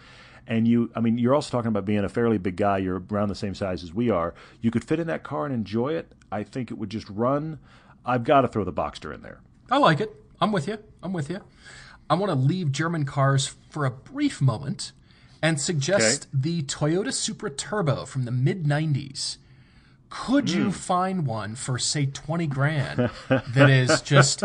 And 0.46 0.66
you 0.66 0.90
I 0.96 1.00
mean 1.00 1.18
you're 1.18 1.34
also 1.34 1.50
talking 1.50 1.68
about 1.68 1.84
being 1.84 2.04
a 2.04 2.08
fairly 2.08 2.38
big 2.38 2.56
guy, 2.56 2.78
you're 2.78 3.02
around 3.10 3.28
the 3.28 3.34
same 3.34 3.54
size 3.54 3.82
as 3.82 3.92
we 3.92 4.10
are. 4.10 4.34
You 4.60 4.70
could 4.70 4.84
fit 4.84 4.98
in 5.00 5.06
that 5.08 5.22
car 5.22 5.44
and 5.44 5.54
enjoy 5.54 5.94
it. 5.94 6.12
I 6.32 6.42
think 6.42 6.70
it 6.70 6.74
would 6.78 6.90
just 6.90 7.08
run. 7.10 7.58
I've 8.04 8.24
got 8.24 8.40
to 8.42 8.48
throw 8.48 8.64
the 8.64 8.72
Boxster 8.72 9.12
in 9.14 9.22
there. 9.22 9.40
I 9.70 9.78
like 9.78 10.00
it. 10.00 10.14
I'm 10.40 10.50
with 10.52 10.66
you. 10.68 10.78
I'm 11.02 11.12
with 11.12 11.28
you. 11.30 11.40
I 12.10 12.14
want 12.14 12.30
to 12.30 12.34
leave 12.38 12.72
German 12.72 13.04
cars 13.04 13.54
for 13.70 13.84
a 13.84 13.90
brief 13.90 14.40
moment 14.40 14.92
and 15.42 15.60
suggest 15.60 16.26
the 16.32 16.62
Toyota 16.62 17.12
Supra 17.12 17.50
Turbo 17.50 18.04
from 18.04 18.24
the 18.24 18.30
mid 18.30 18.64
90s. 18.64 19.36
Could 20.10 20.48
Hmm. 20.50 20.58
you 20.58 20.72
find 20.72 21.26
one 21.26 21.54
for, 21.54 21.78
say, 21.78 22.06
20 22.06 22.46
grand 22.46 23.10
that 23.28 23.68
is 23.70 24.00
just 24.02 24.42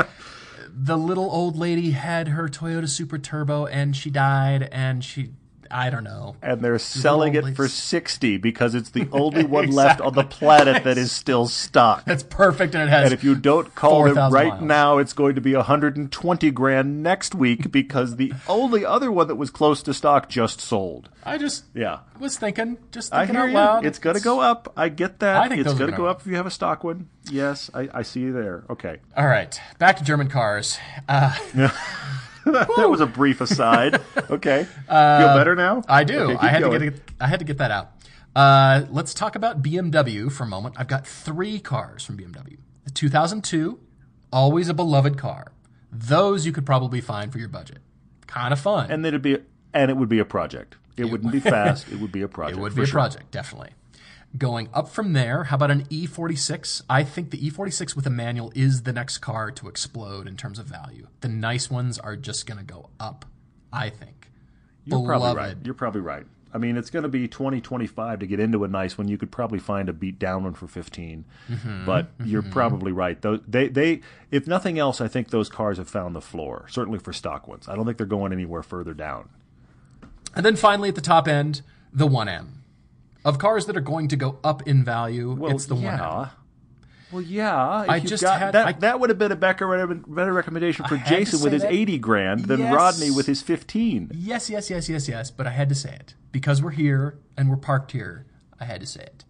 the 0.76 0.98
little 0.98 1.30
old 1.32 1.56
lady 1.56 1.92
had 1.92 2.30
her 2.30 2.50
Toyota 2.50 2.90
Supra 2.90 3.20
Turbo 3.20 3.66
and 3.68 3.96
she 3.96 4.10
died 4.10 4.68
and 4.72 5.04
she, 5.04 5.32
I 5.72 5.90
don't 5.90 6.04
know. 6.04 6.36
and 6.42 6.62
they're 6.62 6.80
selling 6.80 7.36
it 7.36 7.56
for 7.56 7.68
60 7.68 8.38
because 8.38 8.76
it's 8.76 8.90
the 8.92 9.08
only 9.12 9.44
one 9.46 9.72
left 9.72 10.02
on 10.02 10.14
the 10.14 10.24
planet 10.24 10.84
that 10.84 10.98
is 10.98 11.12
still 11.12 11.48
stock. 11.48 12.06
That's 12.06 12.24
perfect 12.24 12.76
and 12.76 12.84
it 12.84 12.90
has. 12.90 13.06
And 13.06 13.14
if 13.14 13.24
you 13.24 13.36
don't 13.36 13.74
call 13.76 14.06
it 14.06 14.14
right 14.14 14.50
miles. 14.50 14.62
now, 14.62 14.98
it's 14.98 15.14
going 15.14 15.36
to 15.36 15.42
be 15.42 15.56
120 15.56 16.52
grand 16.52 17.04
next 17.04 17.34
week 17.36 17.72
because 17.72 18.16
the 18.18 18.34
only 18.48 18.86
other 18.86 19.12
one 19.12 19.28
that 19.28 19.36
was 19.36 19.50
close 19.50 19.82
to 19.84 19.94
stock 19.94 20.30
just 20.30 20.60
sold. 20.62 21.10
I 21.24 21.38
just 21.38 21.66
Yeah. 21.74 22.00
was 22.20 22.38
thinking, 22.38 22.78
just 22.92 23.14
I 23.14 23.20
thinking 23.26 23.36
hear 23.36 23.44
out 23.44 23.48
you. 23.50 23.54
loud. 23.56 23.86
It's 23.86 24.00
going 24.00 24.16
to 24.16 24.22
go 24.22 24.40
up. 24.42 24.72
I 24.76 24.90
get 24.90 25.20
that. 25.20 25.38
I 25.44 25.48
think 25.50 25.62
it's 25.62 25.74
going 25.74 25.92
to 25.92 25.96
go 25.98 26.06
up 26.06 26.22
if 26.22 26.28
you 26.28 26.36
have 26.36 26.46
a 26.46 26.52
stock 26.52 26.84
one. 26.84 27.10
Yes, 27.32 27.70
I, 27.74 27.88
I 27.94 28.02
see 28.02 28.20
you 28.20 28.34
there. 28.34 28.66
Okay. 28.70 28.98
All 29.16 29.26
right, 29.28 29.58
back 29.80 29.96
to 29.98 30.04
German 30.04 30.28
cars. 30.30 30.78
Uh, 31.08 31.34
that 32.78 32.90
was 32.90 33.02
a 33.02 33.06
brief 33.06 33.42
aside. 33.42 34.02
Okay. 34.30 34.64
Feel 34.66 34.88
better 34.88 35.56
now? 35.56 35.80
Uh, 35.80 35.84
I 35.90 36.04
do. 36.04 36.20
Okay, 36.20 36.38
I 36.40 36.48
had 36.48 36.64
going. 36.64 36.80
to 36.80 36.92
get 36.92 37.02
I 37.20 37.28
had 37.28 37.40
to 37.40 37.46
get 37.46 37.58
that 37.60 37.72
out. 37.72 37.92
Uh, 38.36 38.86
let's 38.90 39.14
talk 39.14 39.36
about 39.36 39.62
BMW 39.62 40.32
for 40.32 40.44
a 40.44 40.48
moment. 40.48 40.76
I've 40.78 40.88
got 40.88 41.06
three 41.06 41.60
cars 41.60 42.04
from 42.04 42.18
BMW. 42.18 42.58
The 42.86 42.92
2002, 42.92 43.80
always 44.32 44.70
a 44.70 44.74
beloved 44.74 45.18
car. 45.18 45.52
Those 45.92 46.46
you 46.46 46.52
could 46.52 46.66
probably 46.66 47.02
find 47.02 47.32
for 47.32 47.38
your 47.38 47.50
budget. 47.50 47.80
Kind 48.26 48.52
of 48.52 48.60
fun. 48.60 48.90
And 48.90 49.06
it'd 49.06 49.22
be 49.22 49.38
and 49.74 49.92
it 49.92 49.98
would 49.98 50.10
be 50.10 50.20
a 50.20 50.26
project. 50.26 50.76
It 50.98 51.06
wouldn't 51.06 51.32
be 51.32 51.40
fast. 51.40 51.88
It 51.92 52.00
would 52.00 52.12
be 52.12 52.22
a 52.22 52.28
project. 52.28 52.58
it 52.58 52.62
would 52.62 52.76
be 52.76 52.84
a 52.84 52.86
sure. 52.86 52.94
project, 52.94 53.32
definitely. 53.32 53.72
Going 54.36 54.70
up 54.74 54.90
from 54.90 55.14
there, 55.14 55.46
how 55.46 55.58
about 55.58 55.70
an 55.70 55.86
E46? 55.86 56.82
I 56.90 57.04
think 57.04 57.30
the 57.30 57.38
E46 57.38 57.96
with 57.96 58.08
a 58.08 58.10
manual 58.10 58.52
is 58.56 58.82
the 58.82 58.94
next 58.94 59.20
car 59.20 59.52
to 59.52 59.68
explode 59.68 60.28
in 60.28 60.36
terms 60.38 60.58
of 60.58 60.66
value. 60.66 61.08
The 61.22 61.28
nice 61.28 61.70
ones 61.70 62.00
are 62.00 62.16
just 62.16 62.48
going 62.48 62.58
to 62.58 62.64
go 62.64 62.90
up, 63.00 63.26
I 63.72 63.90
think. 63.90 64.30
You're 64.86 65.06
probably 65.06 65.36
right. 65.36 65.56
You're 65.64 65.76
probably 65.76 66.02
right. 66.02 66.26
I 66.54 66.60
mean, 66.60 66.78
it's 66.78 66.92
going 66.92 67.04
to 67.04 67.10
be 67.10 67.28
20, 67.28 67.62
25 67.62 68.20
to 68.20 68.28
get 68.28 68.40
into 68.40 68.64
a 68.64 68.68
nice 68.68 68.98
one. 68.98 69.08
You 69.08 69.18
could 69.18 69.32
probably 69.32 69.58
find 69.58 69.90
a 69.90 69.94
beat 69.94 70.20
down 70.20 70.44
one 70.44 70.54
for 70.54 70.68
15. 70.68 71.26
Mm-hmm. 71.50 71.86
But 71.86 72.10
you're 72.24 72.44
probably 72.44 72.92
right. 72.92 73.20
Those, 73.20 73.40
they, 73.48 73.70
they, 73.70 74.02
if 74.30 74.46
nothing 74.46 74.78
else, 74.78 75.02
I 75.02 75.08
think 75.08 75.30
those 75.30 75.50
cars 75.50 75.80
have 75.80 75.90
found 75.90 76.16
the 76.16 76.22
floor, 76.22 76.68
certainly 76.70 77.00
for 77.00 77.12
stock 77.12 77.48
ones. 77.48 77.68
I 77.68 77.76
don't 77.76 77.86
think 77.86 77.98
they're 77.98 78.06
going 78.06 78.32
anywhere 78.32 78.62
further 78.62 78.94
down. 78.94 79.30
And 80.36 80.46
then 80.46 80.56
finally 80.56 80.90
at 80.90 80.96
the 80.96 81.02
top 81.02 81.28
end, 81.28 81.64
the 81.92 82.08
1M. 82.08 82.48
Of 83.26 83.38
cars 83.40 83.68
that 83.68 83.78
are 83.78 83.82
going 83.82 84.10
to 84.10 84.16
go 84.18 84.38
up 84.44 84.68
in 84.68 84.84
value, 84.84 85.48
it's 85.48 85.66
the 85.68 85.76
1M. 85.76 85.82
yeah. 85.84 86.30
Well, 87.12 87.22
yeah. 87.22 87.84
If 87.84 87.90
I 87.90 88.00
just 88.00 88.24
got, 88.24 88.40
had- 88.40 88.54
that. 88.54 88.66
I- 88.68 88.72
that 88.74 89.00
would 89.00 89.10
have 89.10 89.20
been 89.20 89.32
a 89.32 89.36
better, 89.36 89.88
better 89.88 90.34
recommendation 90.34 90.86
for 90.86 90.98
Jason 90.98 91.42
with 91.42 91.54
his 91.54 91.62
that. 91.62 91.72
80 91.72 91.98
grand 92.00 92.46
than 92.46 92.60
Yes. 92.60 92.74
Rodney 92.74 93.12
with 93.12 93.26
his 93.28 93.42
15. 93.42 94.12
Yes, 94.14 94.50
yes, 94.50 94.70
yes, 94.70 94.90
yes, 94.90 95.08
yes, 95.08 95.32
but 95.32 95.48
I 95.48 95.52
had 95.52 95.70
to 95.70 95.76
say 95.76 95.94
it. 95.94 96.16
Because 96.32 96.62
we're 96.62 96.72
here 96.72 97.20
and 97.38 97.50
we're 97.50 97.56
parked 97.56 97.92
here, 97.92 98.26
I 98.60 98.66
had 98.66 98.82
to 98.82 98.88
say 98.88 99.04
it. 99.04 99.24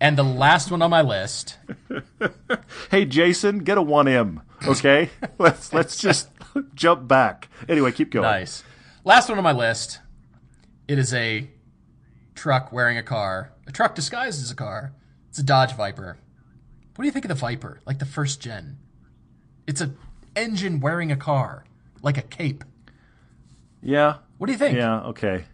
And 0.00 0.16
the 0.16 0.22
last 0.22 0.70
one 0.70 0.80
on 0.82 0.90
my 0.90 1.02
list, 1.02 1.56
Hey, 2.90 3.04
Jason, 3.04 3.60
get 3.60 3.78
a 3.78 3.82
1M, 3.82 4.42
okay? 4.66 5.10
let's 5.38 5.72
let's 5.72 5.96
just 5.98 6.28
jump 6.74 7.08
back. 7.08 7.48
Anyway, 7.68 7.90
keep 7.90 8.10
going. 8.12 8.22
nice. 8.22 8.62
Last 9.04 9.28
one 9.28 9.38
on 9.38 9.44
my 9.44 9.52
list, 9.52 9.98
it 10.86 10.98
is 11.00 11.12
a 11.14 11.50
truck 12.38 12.72
wearing 12.72 12.96
a 12.96 13.02
car, 13.02 13.52
a 13.66 13.72
truck 13.72 13.96
disguised 13.96 14.40
as 14.40 14.50
a 14.50 14.54
car. 14.54 14.92
It's 15.28 15.40
a 15.40 15.42
Dodge 15.42 15.74
Viper. 15.74 16.16
What 16.94 17.02
do 17.02 17.06
you 17.06 17.12
think 17.12 17.24
of 17.24 17.28
the 17.28 17.34
Viper? 17.34 17.80
Like 17.84 17.98
the 17.98 18.06
first 18.06 18.40
gen? 18.40 18.78
It's 19.66 19.80
a 19.80 19.92
engine 20.36 20.78
wearing 20.80 21.10
a 21.10 21.16
car, 21.16 21.64
like 22.00 22.16
a 22.16 22.22
cape. 22.22 22.64
Yeah. 23.82 24.18
What 24.38 24.46
do 24.46 24.52
you 24.52 24.58
think? 24.58 24.76
Yeah, 24.76 25.00
okay. 25.06 25.44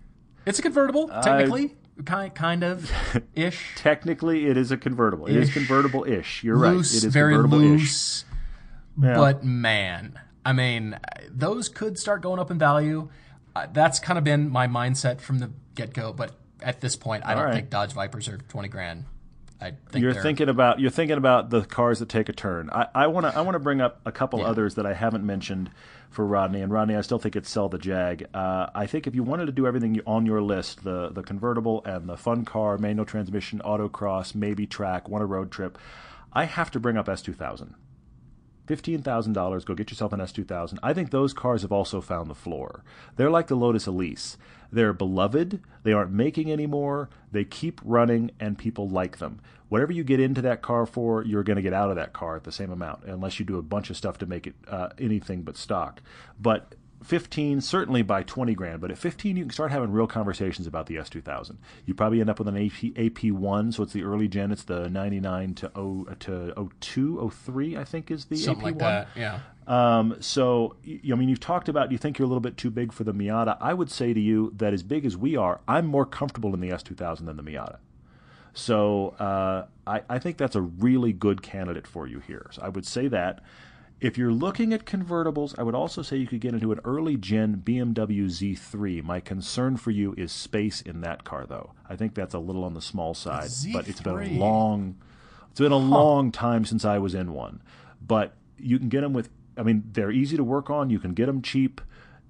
It's 0.44 0.58
a 0.58 0.62
convertible, 0.62 1.08
technically, 1.08 1.74
kind 2.04 2.34
kind 2.34 2.62
of 2.62 2.90
ish. 3.34 3.72
Technically, 3.76 4.46
it 4.46 4.58
is 4.58 4.70
a 4.70 4.76
convertible. 4.76 5.26
It 5.26 5.36
is 5.36 5.50
convertible-ish. 5.52 6.44
You're 6.44 6.58
loose, 6.58 6.92
right. 6.92 7.02
It 7.02 7.06
is 7.06 7.12
very 7.14 7.38
loose. 7.38 8.26
But 8.96 9.42
man, 9.42 10.18
I 10.44 10.52
mean, 10.52 10.98
those 11.30 11.70
could 11.70 11.98
start 11.98 12.20
going 12.20 12.38
up 12.38 12.50
in 12.50 12.58
value. 12.58 13.08
Uh, 13.56 13.68
that's 13.72 14.00
kind 14.00 14.18
of 14.18 14.24
been 14.24 14.50
my 14.50 14.66
mindset 14.66 15.22
from 15.22 15.38
the 15.38 15.50
get 15.74 15.94
go. 15.94 16.12
But 16.12 16.32
at 16.64 16.80
this 16.80 16.96
point, 16.96 17.24
I 17.24 17.34
don't 17.34 17.44
right. 17.44 17.54
think 17.54 17.70
Dodge 17.70 17.92
Vipers 17.92 18.28
are 18.28 18.38
twenty 18.38 18.68
grand. 18.68 19.04
I 19.60 19.72
think 19.90 20.02
You're 20.02 20.14
thinking 20.14 20.48
about 20.48 20.80
you're 20.80 20.90
thinking 20.90 21.16
about 21.16 21.48
the 21.50 21.62
cars 21.62 22.00
that 22.00 22.08
take 22.08 22.28
a 22.28 22.32
turn. 22.32 22.68
I 22.72 23.06
want 23.06 23.24
to 23.24 23.34
I 23.36 23.40
want 23.42 23.54
to 23.54 23.60
bring 23.60 23.80
up 23.80 24.00
a 24.04 24.12
couple 24.12 24.40
Yeah. 24.40 24.46
others 24.46 24.74
that 24.74 24.84
I 24.84 24.92
haven't 24.94 25.24
mentioned 25.24 25.70
for 26.10 26.26
Rodney. 26.26 26.60
And 26.60 26.72
Rodney, 26.72 26.96
I 26.96 27.00
still 27.00 27.18
think 27.18 27.34
it's 27.36 27.48
sell 27.48 27.68
the 27.68 27.78
Jag. 27.78 28.26
Uh, 28.34 28.66
I 28.74 28.86
think 28.86 29.06
if 29.06 29.14
you 29.14 29.22
wanted 29.22 29.46
to 29.46 29.52
do 29.52 29.66
everything 29.66 30.00
on 30.06 30.26
your 30.26 30.42
list, 30.42 30.84
the 30.84 31.08
the 31.10 31.22
convertible 31.22 31.82
and 31.86 32.08
the 32.08 32.16
fun 32.16 32.44
car, 32.44 32.76
manual 32.78 33.06
transmission, 33.06 33.60
autocross, 33.64 34.34
maybe 34.34 34.66
track, 34.66 35.08
want 35.08 35.22
a 35.22 35.26
road 35.26 35.50
trip, 35.50 35.78
I 36.32 36.44
have 36.44 36.70
to 36.72 36.80
bring 36.80 36.96
up 36.98 37.06
S2000. 37.06 37.74
Fifteen 38.66 39.02
thousand 39.02 39.34
dollars. 39.34 39.64
Go 39.64 39.74
get 39.74 39.90
yourself 39.90 40.12
an 40.12 40.20
S 40.20 40.32
two 40.32 40.44
thousand. 40.44 40.78
I 40.82 40.92
think 40.94 41.10
those 41.10 41.32
cars 41.32 41.62
have 41.62 41.72
also 41.72 42.00
found 42.00 42.28
the 42.28 42.34
floor. 42.34 42.82
They're 43.16 43.30
like 43.30 43.46
the 43.46 43.56
Lotus 43.56 43.86
Elise. 43.86 44.36
They're 44.74 44.92
beloved. 44.92 45.60
They 45.84 45.92
aren't 45.92 46.10
making 46.10 46.50
anymore. 46.50 47.08
They 47.30 47.44
keep 47.44 47.80
running, 47.84 48.32
and 48.40 48.58
people 48.58 48.88
like 48.88 49.18
them. 49.18 49.40
Whatever 49.68 49.92
you 49.92 50.02
get 50.02 50.18
into 50.18 50.42
that 50.42 50.62
car 50.62 50.84
for, 50.84 51.22
you're 51.24 51.44
going 51.44 51.56
to 51.56 51.62
get 51.62 51.72
out 51.72 51.90
of 51.90 51.96
that 51.96 52.12
car 52.12 52.34
at 52.36 52.42
the 52.42 52.50
same 52.50 52.72
amount, 52.72 53.04
unless 53.04 53.38
you 53.38 53.44
do 53.44 53.56
a 53.56 53.62
bunch 53.62 53.88
of 53.88 53.96
stuff 53.96 54.18
to 54.18 54.26
make 54.26 54.48
it 54.48 54.54
uh, 54.66 54.88
anything 54.98 55.42
but 55.42 55.56
stock. 55.56 56.02
But 56.40 56.74
15 57.04 57.60
certainly 57.60 58.00
by 58.00 58.22
20 58.22 58.54
grand 58.54 58.80
but 58.80 58.90
at 58.90 58.96
15 58.96 59.36
you 59.36 59.42
can 59.44 59.50
start 59.50 59.70
having 59.70 59.92
real 59.92 60.06
conversations 60.06 60.66
about 60.66 60.86
the 60.86 60.96
s2000 60.96 61.56
you 61.84 61.92
probably 61.92 62.18
end 62.18 62.30
up 62.30 62.38
with 62.38 62.48
an 62.48 62.56
AP, 62.56 62.94
ap1 62.94 63.74
so 63.74 63.82
it's 63.82 63.92
the 63.92 64.02
early 64.02 64.26
gen 64.26 64.50
it's 64.50 64.62
the 64.62 64.88
99 64.88 65.54
to 65.54 65.70
0 65.76 66.06
to 66.20 66.68
02 66.80 67.30
03 67.30 67.76
i 67.76 67.84
think 67.84 68.10
is 68.10 68.24
the 68.24 68.36
something 68.36 68.62
ap1 68.62 68.64
like 68.64 68.78
that. 68.78 69.08
Yeah. 69.14 69.40
Um, 69.66 70.16
so, 70.20 70.76
I 70.84 71.14
mean, 71.14 71.28
you've 71.28 71.40
talked 71.40 71.68
about 71.68 71.90
you 71.92 71.98
think 71.98 72.18
you're 72.18 72.26
a 72.26 72.28
little 72.28 72.40
bit 72.40 72.56
too 72.56 72.70
big 72.70 72.92
for 72.92 73.04
the 73.04 73.14
Miata. 73.14 73.56
I 73.60 73.74
would 73.74 73.90
say 73.90 74.12
to 74.12 74.20
you 74.20 74.52
that 74.56 74.72
as 74.72 74.82
big 74.82 75.04
as 75.06 75.16
we 75.16 75.36
are, 75.36 75.60
I'm 75.66 75.86
more 75.86 76.06
comfortable 76.06 76.54
in 76.54 76.60
the 76.60 76.70
S2000 76.70 77.26
than 77.26 77.36
the 77.36 77.42
Miata. 77.42 77.78
So, 78.52 79.10
uh, 79.18 79.66
I, 79.86 80.02
I 80.08 80.18
think 80.18 80.36
that's 80.36 80.54
a 80.54 80.60
really 80.60 81.12
good 81.12 81.42
candidate 81.42 81.86
for 81.86 82.06
you 82.06 82.20
here. 82.20 82.48
So, 82.52 82.62
I 82.62 82.68
would 82.68 82.86
say 82.86 83.08
that. 83.08 83.40
If 84.00 84.18
you're 84.18 84.32
looking 84.32 84.74
at 84.74 84.84
convertibles, 84.84 85.58
I 85.58 85.62
would 85.62 85.74
also 85.74 86.02
say 86.02 86.16
you 86.16 86.26
could 86.26 86.40
get 86.40 86.52
into 86.52 86.72
an 86.72 86.80
early 86.84 87.16
gen 87.16 87.62
BMW 87.64 88.26
Z3. 88.26 89.02
My 89.02 89.20
concern 89.20 89.78
for 89.78 89.92
you 89.92 90.14
is 90.18 90.30
space 90.30 90.82
in 90.82 91.00
that 91.02 91.24
car, 91.24 91.46
though. 91.46 91.72
I 91.88 91.96
think 91.96 92.14
that's 92.14 92.34
a 92.34 92.38
little 92.38 92.64
on 92.64 92.74
the 92.74 92.82
small 92.82 93.14
side, 93.14 93.44
Z3. 93.44 93.72
but 93.72 93.88
it's 93.88 94.02
been 94.02 94.14
a 94.14 94.16
Z3. 94.16 94.38
long 94.38 94.96
it's 95.54 95.60
been 95.60 95.70
a 95.70 95.76
long 95.76 96.32
time 96.32 96.64
since 96.64 96.84
I 96.84 96.98
was 96.98 97.14
in 97.14 97.32
one, 97.32 97.62
but 98.04 98.34
you 98.58 98.76
can 98.76 98.88
get 98.88 99.02
them 99.02 99.12
with. 99.12 99.28
I 99.56 99.62
mean, 99.62 99.84
they're 99.92 100.10
easy 100.10 100.36
to 100.36 100.44
work 100.44 100.70
on. 100.70 100.90
You 100.90 100.98
can 100.98 101.14
get 101.14 101.26
them 101.26 101.42
cheap, 101.42 101.80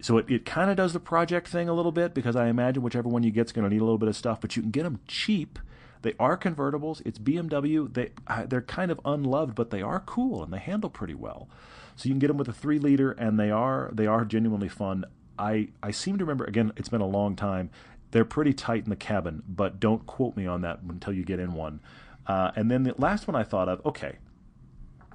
so 0.01 0.18
it, 0.18 0.31
it 0.31 0.45
kind 0.45 0.70
of 0.70 0.77
does 0.77 0.93
the 0.93 1.01
project 1.01 1.49
thing 1.49 1.68
a 1.68 1.72
little 1.75 1.93
bit 1.93 2.14
because 2.14 2.37
I 2.37 2.49
imagine 2.49 2.83
whichever 2.83 3.09
one 3.09 3.22
you 3.22 3.31
get's 3.31 3.53
going 3.53 3.64
to 3.64 3.70
need 3.70 3.81
a 3.81 3.85
little 3.85 3.99
bit 3.99 4.09
of 4.09 4.16
stuff, 4.16 4.41
but 4.41 4.57
you 4.57 4.62
can 4.62 4.70
get 4.70 4.83
them 4.83 5.01
cheap. 5.07 5.59
They 6.03 6.14
are 6.20 6.37
convertibles. 6.37 7.01
It's 7.07 7.18
BMW. 7.18 7.93
They 7.93 8.11
they're 8.47 8.61
kind 8.61 8.91
of 8.91 9.01
unloved, 9.07 9.55
but 9.55 9.70
they 9.70 9.81
are 9.81 10.01
cool 10.01 10.45
and 10.45 10.53
they 10.53 10.59
handle 10.59 10.91
pretty 10.91 11.14
well. 11.14 11.49
So 11.97 12.09
you 12.09 12.12
can 12.12 12.18
get 12.18 12.29
them 12.29 12.37
with 12.37 12.49
a 12.49 12.53
three 12.53 12.79
liter, 12.79 13.12
and 13.12 13.41
they 13.41 13.51
are 13.51 13.91
they 13.93 14.07
are 14.07 14.27
genuinely 14.27 14.68
fun. 14.68 15.07
I 15.39 15.68
I 15.83 15.91
seem 15.93 16.18
to 16.18 16.25
remember 16.25 16.45
again. 16.45 16.72
It's 16.77 16.91
been 16.91 17.01
a 17.01 17.07
long 17.07 17.37
time. 17.37 17.70
They're 18.11 18.27
pretty 18.27 18.53
tight 18.53 18.85
in 18.85 18.91
the 18.91 18.97
cabin, 18.97 19.43
but 19.49 19.81
don't 19.81 20.05
quote 20.07 20.37
me 20.37 20.47
on 20.47 20.61
that 20.61 20.81
until 20.87 21.14
you 21.14 21.25
get 21.25 21.41
in 21.41 21.55
one. 21.55 21.81
Uh, 22.27 22.53
and 22.55 22.70
then 22.70 22.85
the 22.85 22.95
last 22.97 23.27
one 23.27 23.35
I 23.35 23.43
thought 23.43 23.68
of, 23.68 23.85
okay, 23.85 24.18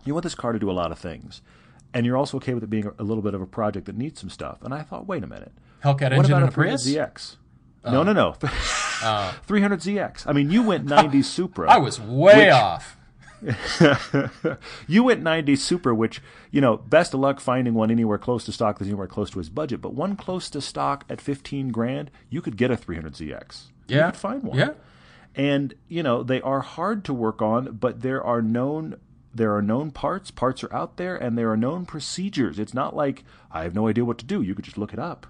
you 0.03 0.13
want 0.13 0.23
this 0.23 0.35
car 0.35 0.51
to 0.51 0.59
do 0.59 0.69
a 0.69 0.73
lot 0.73 0.91
of 0.91 0.99
things, 0.99 1.41
and 1.93 2.05
you're 2.05 2.17
also 2.17 2.37
okay 2.37 2.53
with 2.53 2.63
it 2.63 2.69
being 2.69 2.91
a, 2.99 3.03
little 3.03 3.23
bit 3.23 3.33
of 3.33 3.41
a 3.41 3.45
project 3.47 3.85
that 3.87 3.97
needs 3.97 4.19
some 4.19 4.29
stuff. 4.29 4.61
And 4.61 4.73
I 4.73 4.81
thought, 4.81 5.07
wait 5.07 5.23
a 5.23 5.27
minute, 5.27 5.51
Hellcat 5.83 6.01
what 6.01 6.13
engine 6.13 6.33
about 6.37 6.49
a 6.49 6.51
Prius. 6.51 6.83
300 6.83 7.13
ZX? 7.15 7.35
No, 7.85 8.03
no, 8.03 8.13
no. 8.13 8.33
300 9.45 9.79
ZX. 9.79 10.23
I 10.27 10.33
mean, 10.33 10.51
you 10.51 10.63
went 10.63 10.85
90 10.85 11.21
Supra. 11.23 11.69
I 11.71 11.77
was 11.77 11.99
way 11.99 12.45
Which- 12.45 12.53
off. 12.53 12.95
you 14.87 15.03
went 15.03 15.21
90 15.21 15.55
Supra, 15.55 15.95
which, 15.95 16.21
you 16.51 16.61
know, 16.61 16.77
best 16.77 17.13
of 17.13 17.19
luck 17.19 17.39
finding 17.39 17.73
one 17.73 17.91
anywhere 17.91 18.17
close 18.17 18.43
to 18.45 18.51
stock 18.51 18.77
that's 18.79 18.87
anywhere 18.89 19.07
close 19.07 19.29
to 19.31 19.39
his 19.39 19.49
budget. 19.49 19.81
But 19.81 19.93
one 19.93 20.15
close 20.15 20.49
to 20.51 20.61
stock 20.61 21.05
at 21.09 21.21
15 21.21 21.69
grand, 21.69 22.11
you 22.29 22.41
could 22.41 22.57
get 22.57 22.71
a 22.71 22.77
300 22.77 23.13
ZX. 23.13 23.67
You 23.87 23.97
Yeah. 23.97 24.11
could 24.11 24.19
find 24.19 24.43
one. 24.43 24.57
Yeah. 24.57 24.71
And, 25.35 25.73
you 25.87 26.03
know, 26.03 26.23
they 26.23 26.41
are 26.41 26.59
hard 26.61 27.05
to 27.05 27.13
work 27.13 27.41
on, 27.41 27.77
but 27.79 28.01
there 28.01 28.21
are 28.23 28.41
known 28.41 28.95
there 29.39 29.55
are 29.55 29.61
known 29.61 29.89
parts, 29.89 30.31
parts 30.31 30.65
are 30.65 30.73
out 30.73 30.97
there, 30.97 31.15
and 31.15 31.37
there 31.37 31.49
are 31.49 31.55
known 31.55 31.85
procedures. 31.85 32.59
It's 32.59 32.73
not 32.73 32.93
like 32.93 33.23
I 33.49 33.63
have 33.63 33.73
no 33.73 33.87
idea 33.87 34.03
what 34.03 34.17
to 34.17 34.25
do. 34.25 34.41
You 34.41 34.53
could 34.53 34.65
just 34.65 34.77
look 34.77 34.91
it 34.91 34.99
up. 34.99 35.27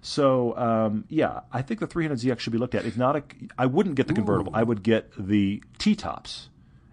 So 0.00 0.56
um, 0.58 1.04
yeah, 1.08 1.42
I 1.52 1.62
think 1.62 1.78
the 1.78 1.86
300ZX 1.86 2.40
should 2.40 2.52
be 2.52 2.58
looked 2.58 2.74
at. 2.74 2.84
It's 2.84 2.96
not 2.96 3.14
a. 3.14 3.22
I 3.56 3.66
wouldn't 3.66 3.94
get 3.94 4.08
the 4.08 4.14
convertible. 4.14 4.52
I 4.52 4.64
would 4.64 4.82
get 4.82 5.12
the 5.16 5.62
T 5.78 5.94
tops, 5.94 6.48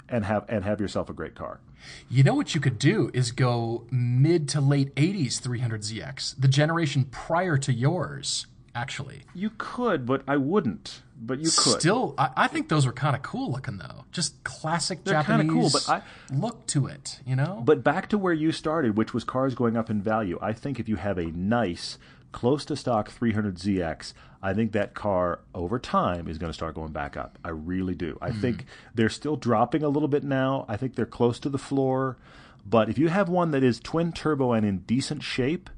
and 0.07 0.25
have 0.25 0.45
and 0.47 0.63
have 0.63 0.79
yourself 0.79 1.09
a 1.09 1.13
great 1.13 1.33
car. 1.33 1.59
You 2.07 2.21
know 2.21 2.35
what 2.35 2.53
you 2.53 2.61
could 2.61 2.77
do 2.77 3.09
is 3.15 3.31
go 3.31 3.87
mid 3.89 4.47
to 4.49 4.61
late 4.61 4.93
80s 4.93 5.41
300ZX, 5.41 6.35
the 6.37 6.47
generation 6.47 7.05
prior 7.05 7.57
to 7.57 7.73
yours, 7.73 8.45
actually. 8.75 9.23
You 9.33 9.49
could, 9.57 10.05
but 10.05 10.21
I 10.27 10.37
wouldn't. 10.37 11.01
But 11.21 11.39
you 11.39 11.45
could. 11.45 11.79
Still, 11.81 12.15
I, 12.17 12.29
I 12.35 12.47
think 12.47 12.69
those 12.69 12.85
were 12.85 12.93
kind 12.93 13.15
of 13.15 13.21
cool 13.21 13.51
looking, 13.51 13.77
though. 13.77 14.05
Just 14.11 14.43
classic 14.43 15.03
They're 15.03 15.15
Japanese 15.15 15.51
cool, 15.51 15.69
but 15.69 15.89
I- 15.89 16.01
look 16.33 16.65
to 16.67 16.87
it, 16.87 17.19
you 17.25 17.35
know? 17.35 17.61
But 17.65 17.83
back 17.83 18.07
to 18.09 18.17
where 18.17 18.33
you 18.33 18.51
started, 18.51 18.95
which 18.95 19.13
was 19.13 19.23
cars 19.23 19.53
going 19.53 19.75
up 19.75 19.89
in 19.89 20.01
value. 20.01 20.39
I 20.41 20.53
think 20.53 20.79
if 20.79 20.87
you 20.87 20.95
have 20.95 21.17
a 21.17 21.25
nice, 21.25 21.97
close 22.31 22.63
to 22.65 22.75
stock 22.75 23.11
300ZX, 23.11 24.13
I 24.41 24.53
think 24.53 24.71
that 24.71 24.93
car 24.93 25.39
over 25.53 25.79
time 25.79 26.27
is 26.27 26.37
going 26.37 26.49
to 26.49 26.53
start 26.53 26.75
going 26.75 26.93
back 26.93 27.17
up. 27.17 27.37
I 27.43 27.49
really 27.49 27.95
do. 27.95 28.17
I 28.21 28.31
hmm. 28.31 28.39
think 28.39 28.65
they're 28.95 29.09
still 29.09 29.35
dropping 29.35 29.83
a 29.83 29.89
little 29.89 30.07
bit 30.07 30.23
now. 30.23 30.65
I 30.67 30.77
think 30.77 30.95
they're 30.95 31.05
close 31.05 31.39
to 31.39 31.49
the 31.49 31.57
floor. 31.57 32.17
But 32.65 32.89
if 32.89 32.97
you 32.97 33.09
have 33.09 33.29
one 33.29 33.51
that 33.51 33.63
is 33.63 33.79
twin 33.79 34.11
turbo 34.11 34.53
and 34.53 34.65
in 34.65 34.79
decent 34.79 35.23
shape, 35.23 35.69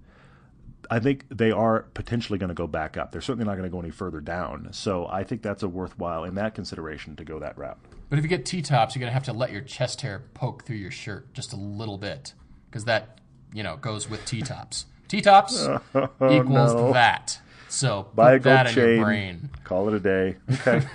I 0.91 0.99
think 0.99 1.25
they 1.29 1.51
are 1.51 1.83
potentially 1.93 2.37
going 2.37 2.49
to 2.49 2.53
go 2.53 2.67
back 2.67 2.97
up. 2.97 3.13
They're 3.13 3.21
certainly 3.21 3.45
not 3.45 3.53
going 3.53 3.63
to 3.63 3.69
go 3.69 3.79
any 3.79 3.91
further 3.91 4.19
down. 4.19 4.67
So 4.73 5.07
I 5.07 5.23
think 5.23 5.41
that's 5.41 5.63
a 5.63 5.69
worthwhile 5.69 6.25
in 6.25 6.35
that 6.35 6.53
consideration 6.53 7.15
to 7.15 7.23
go 7.23 7.39
that 7.39 7.57
route. 7.57 7.79
But 8.09 8.19
if 8.19 8.25
you 8.25 8.29
get 8.29 8.45
T 8.45 8.61
tops, 8.61 8.93
you're 8.93 8.99
going 8.99 9.09
to 9.09 9.13
have 9.13 9.23
to 9.23 9.33
let 9.33 9.53
your 9.53 9.61
chest 9.61 10.01
hair 10.01 10.23
poke 10.33 10.65
through 10.65 10.75
your 10.75 10.91
shirt 10.91 11.33
just 11.33 11.53
a 11.53 11.55
little 11.55 11.97
bit 11.97 12.33
because 12.69 12.83
that, 12.85 13.19
you 13.53 13.63
know, 13.63 13.77
goes 13.77 14.09
with 14.09 14.25
T 14.25 14.41
tops. 14.41 14.85
T 15.07 15.21
tops 15.21 15.65
oh, 15.95 16.09
equals 16.29 16.73
no. 16.73 16.91
that. 16.91 17.39
So 17.71 18.09
Buy 18.13 18.33
a 18.33 18.39
gold 18.39 18.67
in 18.67 18.73
chain. 18.73 19.49
Call 19.63 19.87
it 19.87 19.93
a 19.93 19.99
day. 19.99 20.35
Okay. 20.51 20.85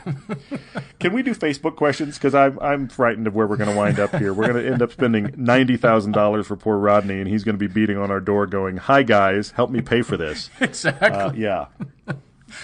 Can 1.00 1.14
we 1.14 1.22
do 1.22 1.34
Facebook 1.34 1.74
questions? 1.74 2.18
Because 2.18 2.34
I'm 2.34 2.58
I'm 2.60 2.88
frightened 2.88 3.26
of 3.26 3.34
where 3.34 3.46
we're 3.46 3.56
going 3.56 3.70
to 3.70 3.76
wind 3.76 3.98
up 3.98 4.14
here. 4.14 4.34
We're 4.34 4.52
going 4.52 4.62
to 4.62 4.70
end 4.70 4.82
up 4.82 4.92
spending 4.92 5.32
ninety 5.38 5.78
thousand 5.78 6.12
dollars 6.12 6.46
for 6.46 6.54
poor 6.54 6.76
Rodney, 6.76 7.18
and 7.18 7.28
he's 7.28 7.44
going 7.44 7.54
to 7.54 7.58
be 7.58 7.72
beating 7.72 7.96
on 7.96 8.10
our 8.10 8.20
door, 8.20 8.46
going, 8.46 8.76
"Hi 8.76 9.02
guys, 9.02 9.52
help 9.52 9.70
me 9.70 9.80
pay 9.80 10.02
for 10.02 10.16
this." 10.18 10.50
Exactly. 10.60 11.08
Uh, 11.08 11.32
yeah, 11.32 11.66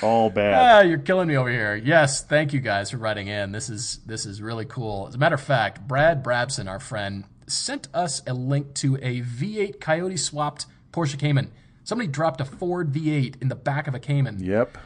all 0.03 0.29
bad. 0.29 0.55
Ah, 0.55 0.81
you're 0.83 0.99
killing 0.99 1.29
me 1.29 1.37
over 1.37 1.51
here. 1.51 1.75
Yes, 1.77 2.23
thank 2.23 2.53
you 2.53 2.61
guys 2.61 2.91
for 2.91 2.99
writing 2.99 3.29
in. 3.29 3.53
This 3.53 3.71
is 3.71 4.01
this 4.05 4.27
is 4.27 4.43
really 4.43 4.67
cool. 4.67 5.07
As 5.09 5.15
a 5.15 5.19
matter 5.19 5.37
of 5.37 5.41
fact, 5.41 5.89
Brad 5.89 6.23
Brabson, 6.23 6.69
our 6.69 6.81
friend, 6.81 7.25
sent 7.47 7.89
us 7.95 8.23
a 8.27 8.35
link 8.35 8.75
to 8.75 8.97
a 8.97 9.23
V8 9.23 9.81
Coyote 9.81 10.19
swapped 10.19 10.67
Porsche 10.93 11.19
Cayman. 11.19 11.51
Somebody 11.85 12.09
dropped 12.09 12.41
a 12.41 12.45
Ford 12.45 12.93
V8 12.93 13.41
in 13.43 13.49
the 13.49 13.57
back 13.57 13.87
of 13.89 13.95
a 13.95 13.99
Cayman. 13.99 14.39
Yep, 14.43 14.79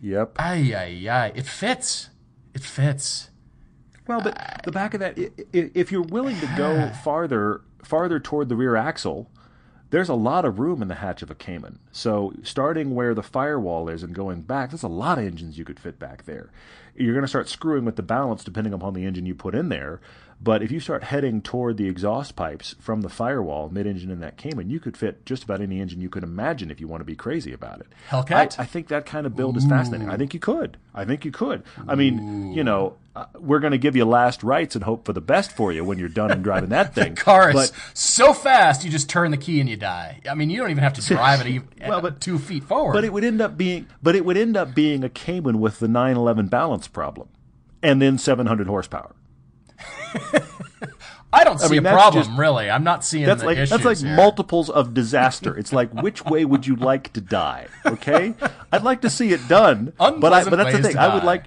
yep. 0.00 0.32
Ay 0.38 0.72
ay 0.74 1.08
ay! 1.10 1.32
It 1.34 1.46
fits. 1.46 2.10
It 2.54 2.62
fits. 2.62 3.30
Well, 4.06 4.20
but 4.20 4.60
the 4.64 4.70
back 4.72 4.94
of 4.94 5.00
that, 5.00 5.18
i- 5.18 5.30
i- 5.54 5.70
if 5.74 5.90
you're 5.90 6.02
willing 6.02 6.38
to 6.40 6.46
go 6.56 6.88
farther, 7.04 7.62
farther 7.82 8.20
toward 8.20 8.48
the 8.48 8.56
rear 8.56 8.76
axle, 8.76 9.30
there's 9.90 10.08
a 10.08 10.14
lot 10.14 10.44
of 10.44 10.58
room 10.58 10.82
in 10.82 10.88
the 10.88 10.96
hatch 10.96 11.22
of 11.22 11.30
a 11.30 11.34
Cayman. 11.34 11.78
So 11.92 12.32
starting 12.42 12.94
where 12.94 13.14
the 13.14 13.22
firewall 13.22 13.88
is 13.88 14.02
and 14.02 14.14
going 14.14 14.42
back, 14.42 14.70
there's 14.70 14.82
a 14.82 14.88
lot 14.88 15.18
of 15.18 15.24
engines 15.24 15.58
you 15.58 15.64
could 15.64 15.80
fit 15.80 15.98
back 15.98 16.24
there. 16.24 16.50
You're 16.94 17.14
going 17.14 17.24
to 17.24 17.28
start 17.28 17.48
screwing 17.48 17.84
with 17.84 17.96
the 17.96 18.02
balance 18.02 18.42
depending 18.44 18.72
upon 18.72 18.94
the 18.94 19.04
engine 19.04 19.26
you 19.26 19.34
put 19.34 19.54
in 19.54 19.68
there. 19.68 20.00
But 20.38 20.62
if 20.62 20.70
you 20.70 20.80
start 20.80 21.02
heading 21.04 21.40
toward 21.40 21.76
the 21.78 21.88
exhaust 21.88 22.36
pipes 22.36 22.76
from 22.78 23.00
the 23.00 23.08
firewall, 23.08 23.70
mid-engine 23.70 24.10
in 24.10 24.20
that 24.20 24.36
Cayman, 24.36 24.68
you 24.68 24.78
could 24.78 24.96
fit 24.96 25.24
just 25.24 25.42
about 25.44 25.62
any 25.62 25.80
engine 25.80 26.00
you 26.02 26.10
could 26.10 26.22
imagine 26.22 26.70
if 26.70 26.78
you 26.78 26.86
want 26.86 27.00
to 27.00 27.04
be 27.06 27.16
crazy 27.16 27.52
about 27.54 27.80
it. 27.80 27.86
Hellcat? 28.10 28.58
I, 28.58 28.62
I 28.62 28.66
think 28.66 28.88
that 28.88 29.06
kind 29.06 29.26
of 29.26 29.34
build 29.34 29.56
is 29.56 29.64
fascinating. 29.64 30.10
I 30.10 30.16
think 30.18 30.34
you 30.34 30.40
could. 30.40 30.76
I 30.94 31.06
think 31.06 31.24
you 31.24 31.30
could. 31.32 31.62
I 31.88 31.94
mean, 31.94 32.52
you 32.52 32.62
know, 32.62 32.96
uh, 33.16 33.24
we're 33.38 33.60
going 33.60 33.70
to 33.72 33.78
give 33.78 33.96
you 33.96 34.04
last 34.04 34.44
rites 34.44 34.74
and 34.76 34.84
hope 34.84 35.06
for 35.06 35.14
the 35.14 35.22
best 35.22 35.52
for 35.56 35.72
you 35.72 35.82
when 35.84 35.98
you're 35.98 36.10
done 36.10 36.30
and 36.30 36.44
driving 36.44 36.68
that 36.68 36.94
thing. 36.94 37.14
the 37.14 37.20
Car 37.20 37.48
is 37.50 37.54
But 37.54 37.72
so 37.94 38.34
fast, 38.34 38.84
you 38.84 38.90
just 38.90 39.08
turn 39.08 39.30
the 39.30 39.38
key 39.38 39.58
and 39.58 39.70
you 39.70 39.76
die. 39.78 40.20
I 40.30 40.34
mean, 40.34 40.50
you 40.50 40.58
don't 40.58 40.70
even 40.70 40.84
have 40.84 40.92
to 40.94 41.02
drive 41.06 41.40
it 41.40 41.46
even 41.46 41.68
Well, 41.88 42.02
but- 42.02 42.20
two 42.20 42.38
feet 42.38 42.62
forward. 42.64 42.92
but 42.92 43.04
it 43.04 43.12
would 43.12 43.24
end 43.24 43.40
up 43.40 43.56
being 43.56 43.86
but 44.02 44.14
it 44.14 44.24
would 44.26 44.36
end 44.36 44.54
up 44.56 44.74
being 44.74 45.02
a 45.02 45.08
Cayman 45.08 45.60
with 45.60 45.78
the 45.78 45.88
911 45.88 46.48
balance 46.48 46.88
problem, 46.88 47.28
and 47.82 48.02
then 48.02 48.18
700 48.18 48.66
horsepower. 48.66 49.14
I 51.32 51.44
don't 51.44 51.60
see 51.60 51.74
mean, 51.74 51.86
a 51.86 51.90
problem, 51.92 52.24
just- 52.24 52.38
really. 52.38 52.70
I'm 52.70 52.84
not 52.84 53.04
seeing 53.04 53.26
That's 53.26 53.40
the 53.40 53.46
like 53.46 53.58
issues 53.58 53.70
that's 53.70 53.84
like 53.84 53.98
here. 53.98 54.16
multiples 54.16 54.70
of 54.70 54.94
disaster. 54.94 55.56
It's 55.58 55.72
like 55.72 55.92
which 56.02 56.24
way 56.24 56.44
would 56.44 56.66
you 56.66 56.76
like 56.76 57.12
to 57.14 57.20
die? 57.20 57.66
Okay, 57.84 58.34
I'd 58.72 58.84
like 58.84 59.02
to 59.02 59.10
see 59.10 59.32
it 59.32 59.46
done, 59.48 59.92
but 59.98 60.32
I, 60.32 60.44
but 60.44 60.56
that's 60.56 60.76
the 60.76 60.82
thing. 60.82 60.96
I 60.96 61.12
would 61.14 61.24
like, 61.24 61.44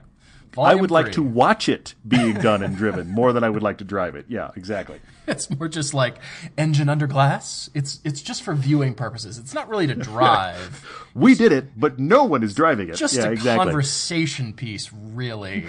I 0.58 0.76
would 0.76 0.92
like 0.92 1.14
to 1.14 1.24
watch 1.24 1.70
it 1.70 1.96
being 2.08 2.34
done 2.42 2.62
and 2.62 2.76
driven 2.76 3.10
more 3.10 3.34
than 3.34 3.44
I 3.44 3.50
would 3.50 3.64
like 3.64 3.78
to 3.80 3.84
drive 3.84 4.16
it. 4.16 4.26
Yeah, 4.28 4.52
exactly. 4.56 5.00
It's 5.28 5.50
more 5.50 5.68
just 5.68 5.94
like 5.94 6.16
engine 6.58 6.90
under 6.90 7.08
glass. 7.08 7.70
It's 7.74 8.00
it's 8.04 8.22
just 8.22 8.44
for 8.44 8.54
viewing 8.56 8.94
purposes. 8.96 9.38
It's 9.38 9.54
not 9.54 9.70
really 9.70 9.88
to 9.88 9.96
drive. 10.12 10.86
We 11.16 11.36
did 11.36 11.52
it, 11.52 11.80
but 11.80 11.98
no 12.00 12.26
one 12.26 12.44
is 12.44 12.54
driving 12.54 12.90
it. 12.90 12.96
just 12.96 13.16
yeah, 13.16 13.26
a 13.28 13.32
exactly. 13.32 13.66
conversation 13.66 14.54
piece, 14.54 14.92
really. 14.94 15.66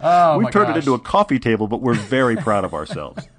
Oh 0.00 0.38
we 0.38 0.44
my 0.44 0.50
turned 0.50 0.68
gosh. 0.68 0.76
it 0.76 0.78
into 0.80 0.94
a 0.94 0.98
coffee 0.98 1.38
table, 1.38 1.68
but 1.68 1.80
we're 1.80 1.94
very 1.94 2.36
proud 2.36 2.64
of 2.64 2.74
ourselves. 2.74 3.26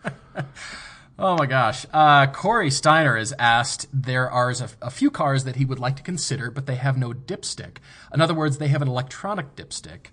Oh 1.24 1.38
my 1.38 1.46
gosh. 1.46 1.86
Uh, 1.94 2.26
Corey 2.26 2.72
Steiner 2.72 3.16
has 3.16 3.32
asked 3.38 3.86
there 3.94 4.28
are 4.28 4.50
a, 4.50 4.70
a 4.82 4.90
few 4.90 5.12
cars 5.12 5.44
that 5.44 5.56
he 5.56 5.66
would 5.66 5.78
like 5.78 5.96
to 5.98 6.02
consider, 6.02 6.50
but 6.50 6.66
they 6.66 6.78
have 6.78 6.98
no 6.98 7.12
dipstick. 7.12 7.78
In 8.12 8.22
other 8.22 8.34
words, 8.34 8.58
they 8.58 8.70
have 8.70 8.82
an 8.82 8.88
electronic 8.88 9.56
dipstick. 9.56 10.08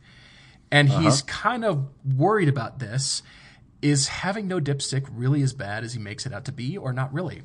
And 0.70 0.90
he's 0.90 1.22
kind 1.22 1.64
of 1.64 1.88
worried 2.05 2.49
about 2.51 2.78
this. 2.78 3.22
Is 3.80 4.09
having 4.09 4.49
no 4.49 4.61
dipstick 4.61 5.09
really 5.11 5.40
as 5.40 5.55
bad 5.55 5.82
as 5.82 5.94
he 5.94 5.99
makes 5.99 6.26
it 6.26 6.34
out 6.34 6.44
to 6.44 6.53
be, 6.53 6.76
or 6.76 6.92
not 6.92 7.11
really? 7.11 7.40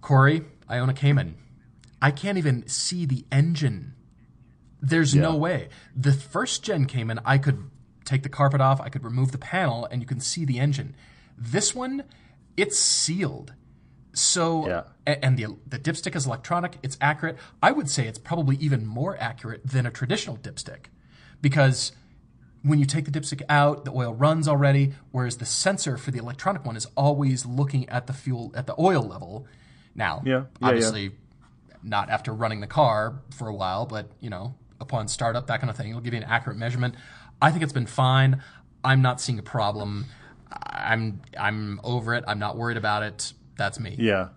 Corey, 0.00 0.46
I 0.66 0.78
own 0.78 0.88
a 0.88 0.94
Cayman. 0.94 1.36
I 2.00 2.10
can't 2.10 2.38
even 2.38 2.66
see 2.68 3.04
the 3.04 3.26
engine. 3.30 3.92
There's 4.80 5.14
no 5.14 5.34
way. 5.36 5.68
The 5.94 6.14
first 6.14 6.62
gen 6.62 6.86
Cayman, 6.86 7.20
I 7.24 7.36
could 7.36 7.68
take 8.08 8.22
the 8.22 8.28
carpet 8.28 8.60
off, 8.60 8.80
I 8.80 8.88
could 8.88 9.04
remove 9.04 9.32
the 9.32 9.38
panel, 9.38 9.86
and 9.90 10.00
you 10.02 10.06
can 10.06 10.20
see 10.20 10.44
the 10.44 10.58
engine. 10.58 10.94
This 11.36 11.74
one, 11.74 12.04
it's 12.56 12.78
sealed. 12.78 13.52
So, 14.14 14.66
Yeah. 14.66 14.82
and 15.06 15.38
the 15.38 15.56
the 15.66 15.78
dipstick 15.78 16.16
is 16.16 16.26
electronic. 16.26 16.78
It's 16.82 16.96
accurate. 17.00 17.36
I 17.62 17.70
would 17.72 17.88
say 17.88 18.08
it's 18.08 18.18
probably 18.18 18.56
even 18.56 18.86
more 18.86 19.16
accurate 19.20 19.60
than 19.64 19.86
a 19.86 19.90
traditional 19.90 20.36
dipstick, 20.38 20.86
because 21.40 21.92
when 22.62 22.80
you 22.80 22.84
take 22.86 23.04
the 23.04 23.10
dipstick 23.12 23.42
out, 23.48 23.84
the 23.84 23.92
oil 23.92 24.12
runs 24.14 24.48
already, 24.48 24.94
whereas 25.12 25.36
the 25.36 25.46
sensor 25.46 25.96
for 25.96 26.10
the 26.10 26.18
electronic 26.18 26.64
one 26.64 26.76
is 26.76 26.86
always 26.96 27.46
looking 27.46 27.88
at 27.88 28.06
the 28.08 28.12
fuel 28.12 28.50
at 28.56 28.66
the 28.66 28.74
oil 28.80 29.02
level. 29.02 29.46
Now, 29.94 30.22
Yeah, 30.24 30.32
yeah, 30.32 30.38
yeah. 30.60 30.66
obviously, 30.68 31.12
not 31.82 32.10
after 32.10 32.32
running 32.34 32.60
the 32.60 32.66
car 32.66 33.20
for 33.30 33.46
a 33.48 33.54
while, 33.54 33.86
but 33.86 34.10
you 34.20 34.30
know, 34.30 34.54
upon 34.80 35.06
startup, 35.06 35.46
that 35.46 35.60
kind 35.60 35.70
of 35.70 35.76
thing, 35.76 35.90
it'll 35.90 36.00
give 36.00 36.14
you 36.14 36.20
an 36.20 36.24
accurate 36.28 36.58
measurement. 36.58 36.96
I 37.40 37.50
think 37.50 37.62
it's 37.62 37.72
been 37.72 37.86
fine. 37.86 38.42
I'm 38.84 39.02
not 39.02 39.20
seeing 39.20 39.38
a 39.38 39.42
problem. 39.42 40.06
I'm 40.52 41.20
I'm 41.38 41.80
over 41.84 42.14
it. 42.14 42.24
I'm 42.26 42.38
not 42.38 42.56
worried 42.56 42.76
about 42.76 43.02
it. 43.02 43.32
That's 43.56 43.78
me. 43.78 43.96
Yeah. 43.98 44.28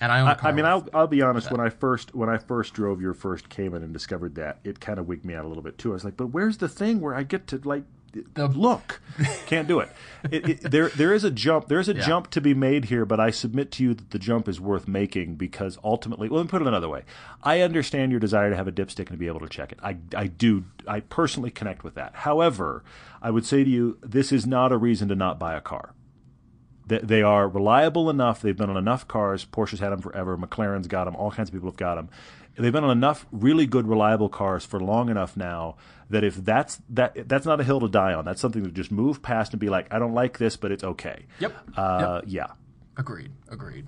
And 0.00 0.10
I 0.10 0.20
own 0.20 0.28
a 0.28 0.38
I. 0.42 0.48
I 0.48 0.52
mean, 0.52 0.64
I'll, 0.64 0.86
I'll 0.94 1.06
be 1.06 1.22
honest. 1.22 1.50
When 1.50 1.60
I 1.60 1.68
first 1.68 2.14
when 2.14 2.28
I 2.28 2.38
first 2.38 2.74
drove 2.74 3.00
your 3.00 3.14
first 3.14 3.48
Cayman 3.48 3.82
and 3.82 3.92
discovered 3.92 4.34
that, 4.36 4.58
it 4.64 4.80
kind 4.80 4.98
of 4.98 5.06
wigged 5.06 5.24
me 5.24 5.34
out 5.34 5.44
a 5.44 5.48
little 5.48 5.62
bit 5.62 5.78
too. 5.78 5.90
I 5.90 5.94
was 5.94 6.04
like, 6.04 6.16
but 6.16 6.28
where's 6.28 6.56
the 6.56 6.68
thing 6.68 7.00
where 7.00 7.14
I 7.14 7.22
get 7.22 7.46
to 7.48 7.60
like 7.64 7.84
The- 8.34 8.48
look? 8.48 9.00
Can't 9.46 9.68
do 9.68 9.78
it. 9.80 9.90
it, 10.30 10.48
it 10.48 10.70
there 10.70 10.88
there 10.88 11.14
is 11.14 11.22
a 11.24 11.30
jump. 11.30 11.68
There 11.68 11.78
is 11.78 11.88
a 11.88 11.94
Yeah. 11.94 12.06
jump 12.06 12.30
to 12.30 12.40
be 12.40 12.54
made 12.54 12.86
here, 12.86 13.04
but 13.04 13.20
I 13.20 13.30
submit 13.30 13.70
to 13.72 13.84
you 13.84 13.94
that 13.94 14.10
the 14.10 14.18
jump 14.18 14.48
is 14.48 14.60
worth 14.60 14.88
making 14.88 15.36
because 15.36 15.78
ultimately, 15.84 16.28
well, 16.28 16.38
let 16.38 16.44
me 16.46 16.50
put 16.50 16.62
it 16.62 16.68
another 16.68 16.88
way. 16.88 17.04
I 17.42 17.60
understand 17.60 18.10
your 18.10 18.20
desire 18.20 18.50
to 18.50 18.56
have 18.56 18.66
a 18.68 18.72
dipstick 18.72 18.98
and 18.98 19.08
to 19.10 19.16
be 19.16 19.28
able 19.28 19.40
to 19.40 19.48
check 19.48 19.70
it. 19.72 19.78
I 19.82 19.96
I 20.16 20.26
do. 20.26 20.64
I 20.88 21.00
personally 21.00 21.50
connect 21.50 21.84
with 21.84 21.94
that. 21.94 22.14
However, 22.16 22.82
I 23.22 23.30
would 23.30 23.46
say 23.46 23.62
to 23.64 23.70
you, 23.70 23.98
this 24.02 24.32
is 24.32 24.46
not 24.46 24.72
a 24.72 24.76
reason 24.76 25.08
to 25.08 25.14
not 25.14 25.38
buy 25.38 25.54
a 25.54 25.60
car. 25.60 25.94
They, 26.86 26.98
they 26.98 27.22
are 27.22 27.48
reliable 27.48 28.10
enough. 28.10 28.42
They've 28.42 28.56
been 28.56 28.70
on 28.70 28.76
enough 28.76 29.06
cars. 29.06 29.44
Porsche's 29.44 29.78
had 29.80 29.90
them 29.90 30.00
forever. 30.00 30.36
McLaren's 30.36 30.88
got 30.88 31.04
them. 31.04 31.14
All 31.14 31.30
kinds 31.30 31.48
of 31.48 31.52
people 31.52 31.68
have 31.70 31.76
got 31.76 31.94
them. 31.94 32.08
They've 32.58 32.72
been 32.72 32.84
on 32.84 32.90
enough 32.90 33.26
really 33.30 33.64
good, 33.64 33.86
reliable 33.86 34.28
cars 34.28 34.66
for 34.66 34.80
long 34.80 35.08
enough 35.08 35.36
now 35.36 35.76
that 36.10 36.24
if 36.24 36.36
that's 36.36 36.80
that 36.90 37.28
that's 37.28 37.46
not 37.46 37.60
a 37.60 37.64
hill 37.64 37.80
to 37.80 37.88
die 37.88 38.12
on. 38.12 38.24
That's 38.24 38.40
something 38.40 38.62
to 38.64 38.70
just 38.70 38.90
move 38.90 39.22
past 39.22 39.52
and 39.52 39.60
be 39.60 39.68
like, 39.68 39.92
I 39.92 39.98
don't 39.98 40.14
like 40.14 40.38
this, 40.38 40.56
but 40.56 40.70
it's 40.72 40.84
okay. 40.84 41.26
Yep. 41.38 41.56
Uh, 41.76 42.20
Yeah. 42.26 42.46
Agreed. 42.96 43.32
Agreed. 43.48 43.86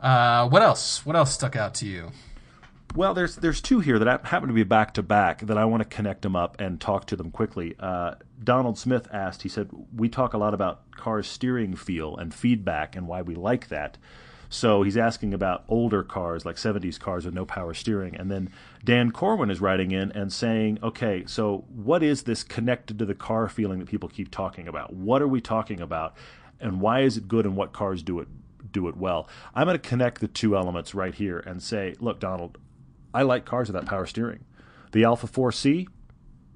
Uh, 0.00 0.48
what 0.48 0.60
else? 0.62 1.06
What 1.06 1.16
else 1.16 1.32
stuck 1.32 1.56
out 1.56 1.72
to 1.76 1.86
you? 1.86 2.10
Well, 2.94 3.14
there's 3.14 3.36
there's 3.36 3.60
two 3.60 3.80
here 3.80 3.98
that 3.98 4.26
happen 4.26 4.48
to 4.48 4.54
be 4.54 4.62
back 4.62 4.94
to 4.94 5.02
back 5.02 5.40
that 5.46 5.56
I 5.58 5.64
want 5.64 5.82
to 5.82 5.88
connect 5.88 6.22
them 6.22 6.36
up 6.36 6.60
and 6.60 6.80
talk 6.80 7.06
to 7.06 7.16
them 7.16 7.30
quickly. 7.30 7.74
Uh, 7.80 8.14
Donald 8.42 8.78
Smith 8.78 9.08
asked. 9.12 9.42
He 9.42 9.48
said 9.48 9.70
we 9.94 10.08
talk 10.08 10.34
a 10.34 10.38
lot 10.38 10.54
about 10.54 10.90
cars' 10.92 11.26
steering 11.26 11.74
feel 11.74 12.16
and 12.16 12.32
feedback 12.34 12.94
and 12.94 13.08
why 13.08 13.22
we 13.22 13.34
like 13.34 13.68
that. 13.68 13.96
So 14.54 14.84
he's 14.84 14.96
asking 14.96 15.34
about 15.34 15.64
older 15.68 16.04
cars 16.04 16.46
like 16.46 16.54
70s 16.54 16.98
cars 16.98 17.24
with 17.24 17.34
no 17.34 17.44
power 17.44 17.74
steering. 17.74 18.14
And 18.14 18.30
then 18.30 18.50
Dan 18.84 19.10
Corwin 19.10 19.50
is 19.50 19.60
writing 19.60 19.90
in 19.90 20.12
and 20.12 20.32
saying, 20.32 20.78
okay, 20.80 21.24
so 21.26 21.64
what 21.74 22.04
is 22.04 22.22
this 22.22 22.44
connected 22.44 22.96
to 23.00 23.04
the 23.04 23.16
car 23.16 23.48
feeling 23.48 23.80
that 23.80 23.88
people 23.88 24.08
keep 24.08 24.30
talking 24.30 24.68
about? 24.68 24.92
What 24.92 25.22
are 25.22 25.26
we 25.26 25.40
talking 25.40 25.80
about? 25.80 26.14
And 26.60 26.80
why 26.80 27.00
is 27.00 27.16
it 27.16 27.26
good 27.26 27.46
and 27.46 27.56
what 27.56 27.72
cars 27.72 28.04
do 28.04 28.20
it 28.20 28.28
do 28.70 28.86
it 28.86 28.96
well? 28.96 29.28
I'm 29.56 29.66
going 29.66 29.74
to 29.78 29.88
connect 29.88 30.20
the 30.20 30.28
two 30.28 30.56
elements 30.56 30.94
right 30.94 31.14
here 31.14 31.40
and 31.40 31.60
say, 31.60 31.96
look, 31.98 32.20
Donald, 32.20 32.56
I 33.12 33.22
like 33.22 33.44
cars 33.44 33.68
without 33.68 33.86
power 33.86 34.06
steering. 34.06 34.44
The 34.92 35.02
Alfa 35.02 35.26
4C, 35.26 35.88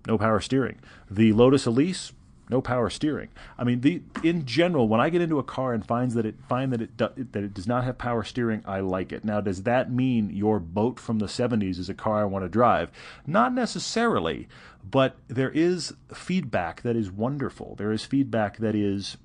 no 0.06 0.18
power 0.18 0.38
steering. 0.38 0.78
The 1.10 1.32
Lotus 1.32 1.66
Elise, 1.66 2.12
no 2.50 2.60
power 2.60 2.90
steering. 2.90 3.28
I 3.58 3.64
mean, 3.64 3.80
the 3.80 4.02
in 4.22 4.46
general, 4.46 4.88
when 4.88 5.00
I 5.00 5.10
get 5.10 5.20
into 5.20 5.38
a 5.38 5.44
car 5.44 5.72
and 5.72 5.84
finds 5.84 6.14
that 6.14 6.26
it 6.26 6.36
find 6.48 6.72
that 6.72 6.80
it 6.80 6.96
do, 6.96 7.08
that 7.16 7.44
it 7.44 7.54
does 7.54 7.66
not 7.66 7.84
have 7.84 7.98
power 7.98 8.22
steering, 8.22 8.62
I 8.66 8.80
like 8.80 9.12
it. 9.12 9.24
Now, 9.24 9.40
does 9.40 9.64
that 9.64 9.92
mean 9.92 10.30
your 10.30 10.58
boat 10.58 10.98
from 10.98 11.18
the 11.18 11.26
70s 11.26 11.78
is 11.78 11.88
a 11.88 11.94
car 11.94 12.20
I 12.22 12.24
want 12.24 12.44
to 12.44 12.48
drive? 12.48 12.90
Not 13.26 13.52
necessarily, 13.52 14.48
but 14.88 15.16
there 15.28 15.50
is 15.50 15.94
feedback 16.12 16.82
that 16.82 16.96
is 16.96 17.10
wonderful. 17.10 17.74
There 17.76 17.92
is 17.92 18.04
feedback 18.04 18.58
that 18.58 18.74
is, 18.74 19.16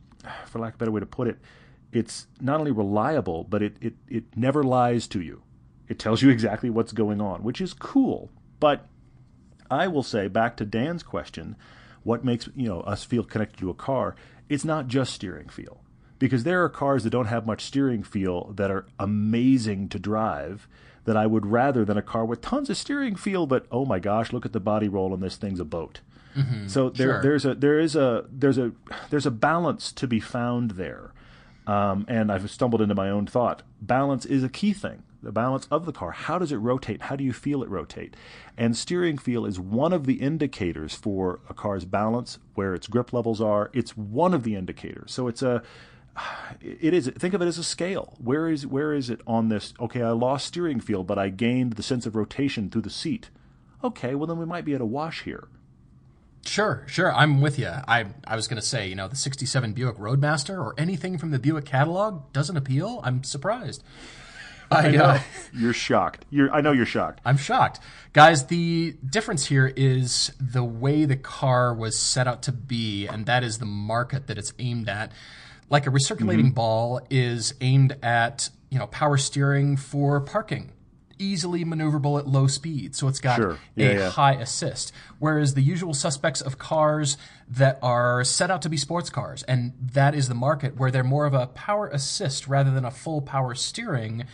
for 0.46 0.60
lack 0.60 0.74
of 0.74 0.76
a 0.76 0.80
better 0.80 0.92
way 0.92 1.00
to 1.00 1.06
put 1.06 1.28
it, 1.28 1.38
it's 1.92 2.28
not 2.42 2.60
only 2.60 2.72
reliable, 2.72 3.44
but 3.44 3.62
it, 3.62 3.78
it, 3.80 3.94
it 4.10 4.24
never 4.36 4.64
lies 4.64 5.08
to 5.08 5.22
you. 5.22 5.44
It 5.88 6.00
tells 6.00 6.22
you 6.22 6.30
exactly 6.30 6.70
what's 6.70 6.92
going 6.92 7.22
on, 7.22 7.44
which 7.44 7.62
is 7.62 7.74
cool. 7.74 8.32
But 8.60 8.88
I 9.70 9.88
will 9.88 10.04
say 10.04 10.28
back 10.28 10.58
to 10.58 10.66
Dan's 10.66 11.04
question, 11.04 11.56
what 12.04 12.24
makes 12.26 12.47
you 12.56 12.68
know 12.68 12.82
us 12.82 13.04
feel 13.04 13.24
connected 13.24 13.58
to 13.60 13.70
a 13.70 13.74
car? 13.74 14.16
It's 14.49 14.66
not 14.66 14.88
just 14.88 15.14
steering 15.14 15.49
feel. 15.49 15.80
Because 16.20 16.43
there 16.43 16.64
are 16.64 16.70
cars 16.70 17.04
that 17.04 17.10
don't 17.10 17.26
have 17.26 17.45
much 17.45 17.64
steering 17.66 18.01
feel 18.04 18.54
that 18.54 18.72
are 18.72 18.86
amazing 18.99 19.89
to 19.89 19.99
drive 19.99 20.68
that 21.06 21.18
I 21.18 21.26
would 21.28 21.45
rather 21.45 21.84
than 21.84 21.97
a 21.97 22.01
car 22.01 22.24
with 22.24 22.39
tons 22.39 22.70
of 22.70 22.78
steering 22.78 23.16
feel, 23.18 23.45
but 23.45 23.66
oh 23.72 23.84
my 23.84 23.99
gosh, 23.99 24.32
look 24.32 24.45
at 24.45 24.54
the 24.54 24.60
body 24.62 24.88
roll 24.88 25.14
and 25.14 25.22
this 25.22 25.36
thing's 25.36 25.60
a 25.60 25.66
boat. 25.66 25.99
So 26.68 26.89
there, 26.89 27.08
Sure. 27.08 27.22
there's 27.22 27.45
a 27.45 27.54
there 27.56 27.78
is 27.80 27.95
a 27.95 28.26
there's 28.32 28.58
a 28.58 28.72
there's 29.12 29.26
a 29.28 29.32
balance 29.32 29.91
to 29.91 30.08
be 30.08 30.20
found 30.20 30.72
there. 30.72 31.14
Um, 31.68 32.06
and 32.08 32.32
I've 32.32 32.49
stumbled 32.49 32.82
into 32.82 32.95
my 32.95 33.10
own 33.10 33.28
thought. 33.28 33.62
Balance 33.82 34.26
is 34.26 34.43
a 34.43 34.49
key 34.49 34.74
thing. 34.74 35.04
The 35.24 35.32
balance 35.32 35.68
of 35.72 35.86
the 35.86 35.92
car. 35.92 36.12
How 36.12 36.38
does 36.38 36.52
it 36.52 36.58
rotate? 36.58 37.04
How 37.04 37.16
do 37.16 37.24
you 37.24 37.34
feel 37.34 37.64
it 37.64 37.70
rotate? 37.70 38.16
And 38.58 38.76
steering 38.78 39.18
feel 39.18 39.46
is 39.46 39.60
one 39.60 39.94
of 39.94 40.06
the 40.06 40.16
indicators 40.16 40.94
for 40.94 41.40
a 41.50 41.54
car's 41.54 41.86
balance, 41.86 42.40
where 42.56 42.74
its 42.74 42.88
grip 42.88 43.14
levels 43.14 43.42
are. 43.42 43.72
It's 43.74 43.98
one 43.98 44.34
of 44.34 44.44
the 44.44 44.56
indicators. 44.56 45.12
So 45.12 45.28
it's 45.28 45.42
a 45.42 45.64
it 46.62 46.94
is 46.94 47.12
think 47.18 47.34
of 47.34 47.42
it 47.42 47.48
as 47.48 47.58
a 47.58 47.64
scale 47.64 48.14
where 48.20 48.48
is 48.48 48.68
where 48.68 48.94
is 48.94 49.10
it 49.10 49.20
on 49.26 49.50
this 49.50 49.74
okay 49.80 50.04
i 50.04 50.12
lost 50.12 50.46
steering 50.46 50.80
feel 50.80 51.04
but 51.04 51.18
i 51.18 51.28
gained 51.28 51.74
the 51.74 51.82
sense 51.82 52.06
of 52.06 52.16
rotation 52.16 52.70
through 52.70 52.84
the 52.84 52.90
seat 52.92 53.32
okay 53.84 54.14
well 54.14 54.28
then 54.28 54.38
we 54.38 54.46
might 54.46 54.64
be 54.64 54.76
at 54.76 54.82
a 54.82 54.86
wash 54.86 55.24
here 55.24 55.48
Sure, 56.46 56.84
sure. 56.88 57.14
I'm 57.14 57.40
with 57.42 57.58
you. 57.58 57.70
I 57.70 58.06
I 58.28 58.36
was 58.36 58.48
going 58.48 58.60
to 58.60 58.66
say, 58.68 58.88
you 58.88 58.96
know, 58.96 59.08
the 59.08 59.16
67 59.16 59.74
Buick 59.74 59.98
Roadmaster 59.98 60.60
or 60.60 60.76
anything 60.78 61.18
from 61.18 61.32
the 61.32 61.40
Buick 61.40 61.66
catalog 61.66 62.32
doesn't 62.34 62.58
appeal. 62.58 63.00
I'm 63.04 63.24
surprised. 63.24 63.84
I, 64.94 64.98
uh, 64.98 65.20
you're 65.54 65.74
shocked 65.74 66.26
you're 66.30 66.52
i 66.52 66.62
know 66.62 66.72
you're 66.72 66.86
shocked 66.86 67.20
I'm 67.26 67.38
shocked. 67.38 67.80
Guys, 68.14 68.46
the 68.48 68.96
difference 69.10 69.46
here 69.48 69.74
is 69.76 70.32
the 70.40 70.64
way 70.64 71.06
the 71.06 71.16
car 71.16 71.74
was 71.74 71.98
set 71.98 72.28
out 72.28 72.44
to 72.44 72.52
be, 72.52 73.08
and 73.08 73.26
that 73.26 73.44
is 73.44 73.58
the 73.58 73.66
market 73.66 74.28
that 74.28 74.38
it's 74.38 74.54
aimed 74.60 74.88
at. 74.88 75.12
Like 75.70 75.88
a 75.88 75.90
recirculating 75.90 76.42
Mm-hmm. 76.46 76.50
ball 76.50 77.02
is 77.10 77.56
aimed 77.62 77.98
at, 78.04 78.50
you 78.70 78.78
know, 78.78 78.86
power 78.88 79.18
steering 79.18 79.78
for 79.78 80.22
parking. 80.22 80.72
Easily 81.18 81.64
maneuverable 81.66 82.20
at 82.20 82.28
low 82.28 82.46
speed, 82.46 82.96
so 82.96 83.08
it's 83.08 83.20
got 83.20 83.38
Sure. 83.38 83.58
Yeah, 83.76 83.88
a 83.88 83.94
yeah. 83.96 84.10
high 84.12 84.34
assist. 84.34 84.92
Whereas 85.20 85.54
the 85.56 85.62
usual 85.62 85.94
suspects 85.96 86.42
of 86.42 86.58
cars 86.60 87.18
that 87.48 87.80
are 87.82 88.24
set 88.24 88.52
out 88.52 88.62
to 88.64 88.70
be 88.70 88.78
sports 88.78 89.10
cars, 89.10 89.42
and 89.44 89.74
that 89.94 90.14
is 90.14 90.28
the 90.28 90.36
market 90.36 90.78
where 90.78 90.92
they're 90.92 91.04
more 91.04 91.26
of 91.26 91.34
a 91.34 91.48
power 91.48 91.88
assist 91.88 92.48
rather 92.48 92.70
than 92.72 92.86
a 92.86 92.92
full 92.92 93.22
power 93.22 93.56
steering. 93.56 94.26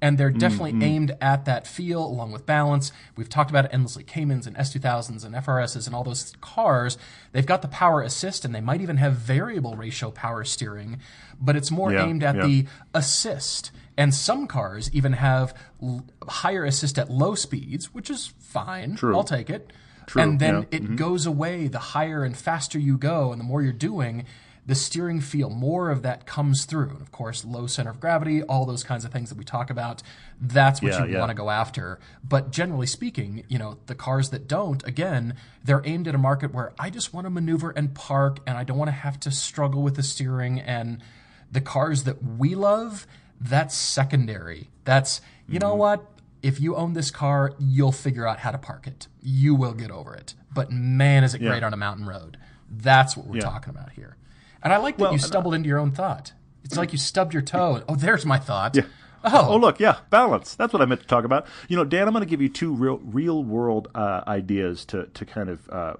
And 0.00 0.16
they're 0.16 0.30
mm-hmm. 0.30 0.38
definitely 0.38 0.86
aimed 0.86 1.16
at 1.20 1.44
that 1.46 1.66
feel 1.66 2.04
along 2.04 2.30
with 2.30 2.46
balance. 2.46 2.92
We've 3.16 3.28
talked 3.28 3.50
about 3.50 3.64
it 3.64 3.70
endlessly. 3.74 4.04
Caymans 4.04 4.46
and 4.46 4.56
S2000s 4.56 5.24
and 5.24 5.34
FRSs 5.34 5.86
and 5.86 5.94
all 5.94 6.04
those 6.04 6.34
cars, 6.40 6.98
they've 7.32 7.44
got 7.44 7.62
the 7.62 7.68
power 7.68 8.02
assist 8.02 8.44
and 8.44 8.54
they 8.54 8.60
might 8.60 8.80
even 8.80 8.98
have 8.98 9.14
variable 9.14 9.74
ratio 9.74 10.10
power 10.10 10.44
steering, 10.44 11.00
but 11.40 11.56
it's 11.56 11.70
more 11.70 11.92
Yeah, 11.92 12.06
aimed 12.06 12.22
at 12.22 12.36
yeah. 12.36 12.46
the 12.46 12.66
assist. 12.94 13.72
And 13.96 14.14
some 14.14 14.46
cars 14.46 14.88
even 14.92 15.14
have 15.14 15.52
l- 15.82 16.04
higher 16.28 16.64
assist 16.64 16.98
at 16.98 17.10
low 17.10 17.34
speeds, 17.34 17.92
which 17.92 18.08
is 18.08 18.32
fine. 18.38 18.94
True. 18.94 19.16
I'll 19.16 19.24
take 19.24 19.50
it. 19.50 19.72
True, 20.06 20.22
and 20.22 20.40
then 20.40 20.54
yeah. 20.54 20.68
it 20.70 20.82
mm-hmm. 20.84 20.96
goes 20.96 21.26
away 21.26 21.66
the 21.66 21.78
higher 21.78 22.24
and 22.24 22.36
faster 22.36 22.78
you 22.78 22.96
go 22.96 23.30
and 23.32 23.40
the 23.40 23.44
more 23.44 23.60
you're 23.62 23.72
doing 23.72 24.24
the 24.68 24.74
steering 24.74 25.18
feel 25.20 25.48
more 25.48 25.90
of 25.90 26.02
that 26.02 26.26
comes 26.26 26.66
through. 26.66 26.90
And 26.90 27.00
of 27.00 27.10
course 27.10 27.44
low 27.44 27.66
center 27.66 27.90
of 27.90 27.98
gravity 28.00 28.42
all 28.42 28.66
those 28.66 28.84
kinds 28.84 29.04
of 29.04 29.10
things 29.10 29.30
that 29.30 29.38
we 29.38 29.44
talk 29.44 29.70
about 29.70 30.02
that's 30.40 30.80
what 30.82 30.92
Yeah, 30.92 31.04
you 31.06 31.12
yeah. 31.14 31.18
want 31.18 31.30
to 31.30 31.34
go 31.34 31.48
after. 31.50 31.98
But 32.22 32.52
generally 32.52 32.86
speaking 32.86 33.44
you 33.48 33.58
know 33.58 33.78
the 33.86 33.94
cars 33.94 34.30
that 34.30 34.46
don't 34.46 34.86
again 34.86 35.34
they're 35.64 35.82
aimed 35.84 36.06
at 36.06 36.14
a 36.14 36.18
market 36.18 36.52
where 36.54 36.72
i 36.78 36.90
just 36.90 37.12
want 37.14 37.24
to 37.24 37.30
maneuver 37.30 37.70
and 37.70 37.94
park 37.94 38.38
and 38.46 38.56
i 38.58 38.62
don't 38.62 38.78
want 38.78 38.88
to 38.88 38.92
have 38.92 39.18
to 39.20 39.30
struggle 39.30 39.82
with 39.82 39.96
the 39.96 40.02
steering. 40.02 40.60
And 40.60 41.02
the 41.50 41.62
cars 41.62 42.04
that 42.04 42.22
we 42.22 42.54
love 42.54 43.06
that's 43.40 43.74
secondary. 43.74 44.68
That's 44.84 45.20
you 45.48 45.58
know 45.58 45.70
mm-hmm. 45.70 45.78
what? 45.78 46.06
If 46.42 46.60
you 46.60 46.76
own 46.76 46.92
this 46.92 47.10
car 47.10 47.54
you'll 47.58 47.92
figure 47.92 48.26
out 48.28 48.40
how 48.40 48.50
to 48.50 48.58
park 48.58 48.86
it. 48.86 49.06
You 49.22 49.54
will 49.54 49.72
get 49.72 49.90
over 49.90 50.14
it. 50.14 50.34
But 50.52 50.70
man 50.70 51.24
is 51.24 51.34
it 51.34 51.38
great 51.38 51.62
on 51.62 51.72
a 51.72 51.76
mountain 51.78 52.06
road. 52.06 52.36
That's 52.70 53.16
what 53.16 53.26
we're 53.26 53.36
Yeah. 53.36 53.42
talking 53.42 53.70
about 53.70 53.92
here 53.92 54.16
and 54.62 54.72
i 54.72 54.76
like 54.76 54.96
that 54.96 55.02
Well, 55.04 55.12
you 55.12 55.16
I- 55.18 55.26
stumbled 55.26 55.54
into 55.54 55.68
your 55.68 55.78
own 55.78 55.92
thought 55.92 56.32
it's 56.64 56.76
like 56.76 56.92
you 56.92 56.98
stubbed 56.98 57.32
your 57.32 57.42
toe 57.42 57.82
oh 57.88 57.94
there's 57.96 58.26
my 58.26 58.38
thought 58.38 58.76
Yeah. 58.76 58.82
oh, 59.24 59.54
Oh, 59.54 59.56
look, 59.56 59.80
yeah, 59.80 59.98
balance. 60.10 60.54
That's 60.54 60.72
what 60.72 60.80
I 60.80 60.84
meant 60.84 61.00
to 61.00 61.06
talk 61.06 61.24
about. 61.24 61.46
You 61.68 61.76
know, 61.76 61.84
Dan, 61.84 62.06
I'm 62.06 62.12
going 62.14 62.22
to 62.24 62.28
give 62.30 62.40
you 62.40 62.48
two 62.48 62.72
real, 62.72 62.98
real 62.98 63.42
world 63.42 63.88
uh, 63.94 64.22
ideas 64.28 64.84
to 64.86 65.06
to 65.06 65.24
kind 65.24 65.48
of 65.48 65.68
uh, 65.70 65.94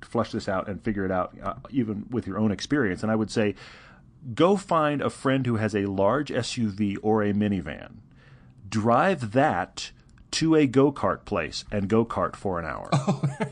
flesh 0.00 0.32
this 0.32 0.48
out 0.48 0.66
and 0.66 0.82
figure 0.82 1.04
it 1.04 1.10
out, 1.10 1.36
uh, 1.42 1.54
even 1.70 2.06
with 2.10 2.26
your 2.26 2.38
own 2.38 2.50
experience. 2.52 3.02
And 3.02 3.12
I 3.12 3.16
would 3.16 3.30
say, 3.30 3.54
go 4.34 4.56
find 4.56 5.02
a 5.02 5.10
friend 5.10 5.44
who 5.46 5.56
has 5.56 5.74
a 5.74 5.84
large 5.86 6.30
SUV 6.30 6.96
or 7.02 7.22
a 7.22 7.32
minivan, 7.34 7.96
drive 8.68 9.32
that 9.32 9.90
to 10.34 10.56
a 10.56 10.66
go 10.66 10.90
kart 10.90 11.24
place 11.24 11.64
and 11.70 11.88
go 11.88 12.04
kart 12.04 12.34
for 12.34 12.58
an 12.58 12.66
hour, 12.66 12.90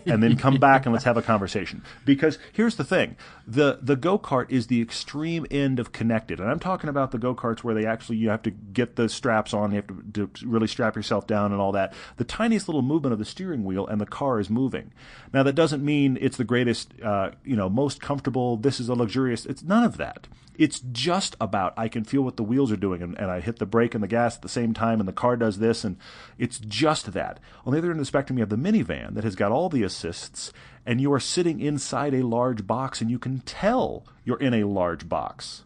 and 0.07 0.23
then 0.23 0.37
come 0.37 0.57
back 0.57 0.85
and 0.85 0.93
let's 0.93 1.05
have 1.05 1.17
a 1.17 1.23
conversation. 1.23 1.83
Because 2.05 2.39
here's 2.53 2.77
the 2.77 2.85
thing: 2.85 3.17
the 3.47 3.79
the 3.81 3.97
go 3.97 4.19
kart 4.19 4.51
is 4.51 4.67
the 4.67 4.83
extreme 4.83 5.47
end 5.51 5.79
of 5.79 5.93
connected, 5.93 6.41
and 6.41 6.51
I'm 6.51 6.59
talking 6.59 6.91
about 6.91 7.13
the 7.13 7.19
go 7.19 7.35
karts 7.35 7.61
where 7.61 7.75
they 7.75 7.87
actually 7.87 8.17
you 8.17 8.31
have 8.31 8.43
to 8.43 8.51
get 8.51 8.97
the 8.97 9.09
straps 9.09 9.55
on, 9.55 9.71
you 9.71 9.77
have 9.77 9.87
to, 9.87 10.27
to 10.27 10.47
really 10.47 10.67
strap 10.67 10.97
yourself 10.97 11.27
down 11.27 11.53
and 11.53 11.61
all 11.61 11.73
that. 11.73 11.95
The 12.17 12.25
tiniest 12.25 12.69
little 12.69 12.83
movement 12.83 13.13
of 13.13 13.19
the 13.19 13.25
steering 13.25 13.65
wheel 13.65 13.87
and 13.87 14.01
the 14.01 14.07
car 14.07 14.41
is 14.41 14.51
moving. 14.51 14.93
Now 15.33 15.43
that 15.45 15.55
doesn't 15.55 15.85
mean 15.85 16.19
it's 16.21 16.37
the 16.37 16.45
greatest, 16.45 16.93
uh, 17.03 17.31
you 17.45 17.57
know, 17.57 17.69
most 17.69 18.01
comfortable. 18.01 18.57
This 18.57 18.81
is 18.81 18.89
a 18.89 18.95
luxurious. 18.95 19.47
It's 19.47 19.63
none 19.63 19.85
of 19.85 19.97
that. 19.99 20.27
It's 20.59 20.81
just 20.81 21.35
about 21.41 21.73
I 21.77 21.89
can 21.89 22.05
feel 22.05 22.23
what 22.23 22.37
the 22.37 22.43
wheels 22.43 22.71
are 22.71 22.77
doing, 22.77 23.03
and, 23.03 23.19
and 23.19 23.31
I 23.31 23.41
hit 23.41 23.59
the 23.59 23.67
brake 23.67 23.95
and 23.95 24.03
the 24.03 24.09
gas 24.09 24.37
at 24.37 24.43
the 24.43 24.49
same 24.49 24.75
time, 24.75 25.01
and 25.01 25.09
the 25.09 25.13
car 25.13 25.37
does 25.37 25.59
this, 25.59 25.83
and 25.83 25.97
it's 26.39 26.59
just 26.73 27.13
that. 27.13 27.39
On 27.65 27.73
the 27.73 27.79
other 27.79 27.91
end 27.91 27.99
of 27.99 28.03
the 28.03 28.07
spectrum, 28.07 28.39
you 28.39 28.43
have 28.43 28.49
the 28.49 28.57
minivan 28.57 29.15
that 29.15 29.25
has 29.25 29.37
got 29.37 29.53
all 29.53 29.69
the 29.69 29.83
assists, 29.83 30.53
and 30.87 31.01
you 31.01 31.13
are 31.13 31.21
sitting 31.21 31.61
inside 31.61 32.15
a 32.15 32.27
large 32.27 32.67
box, 32.67 33.01
and 33.01 33.11
you 33.11 33.19
can 33.19 33.41
tell 33.41 34.05
you're 34.25 34.41
in 34.41 34.55
a 34.55 34.65
large 34.65 35.09
box. 35.09 35.65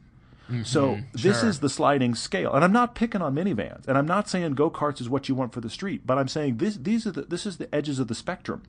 Mm-hmm. 0.50 0.64
So 0.64 0.88
mm-hmm. 0.88 1.02
this 1.12 1.40
sure. 1.40 1.48
is 1.48 1.60
the 1.60 1.68
sliding 1.68 2.14
scale, 2.14 2.52
and 2.52 2.64
I'm 2.64 2.72
not 2.72 2.94
picking 2.94 3.22
on 3.22 3.34
minivans, 3.34 3.86
and 3.88 3.96
I'm 3.96 4.06
not 4.06 4.28
saying 4.28 4.54
go 4.54 4.70
karts 4.70 5.00
is 5.00 5.08
what 5.08 5.28
you 5.28 5.34
want 5.34 5.52
for 5.52 5.60
the 5.60 5.70
street, 5.70 6.02
but 6.06 6.18
I'm 6.18 6.28
saying 6.28 6.58
this 6.58 6.76
these 6.76 7.06
are 7.06 7.12
the, 7.12 7.22
this 7.22 7.46
is 7.46 7.56
the 7.56 7.72
edges 7.74 7.98
of 7.98 8.08
the 8.08 8.14
spectrum. 8.14 8.62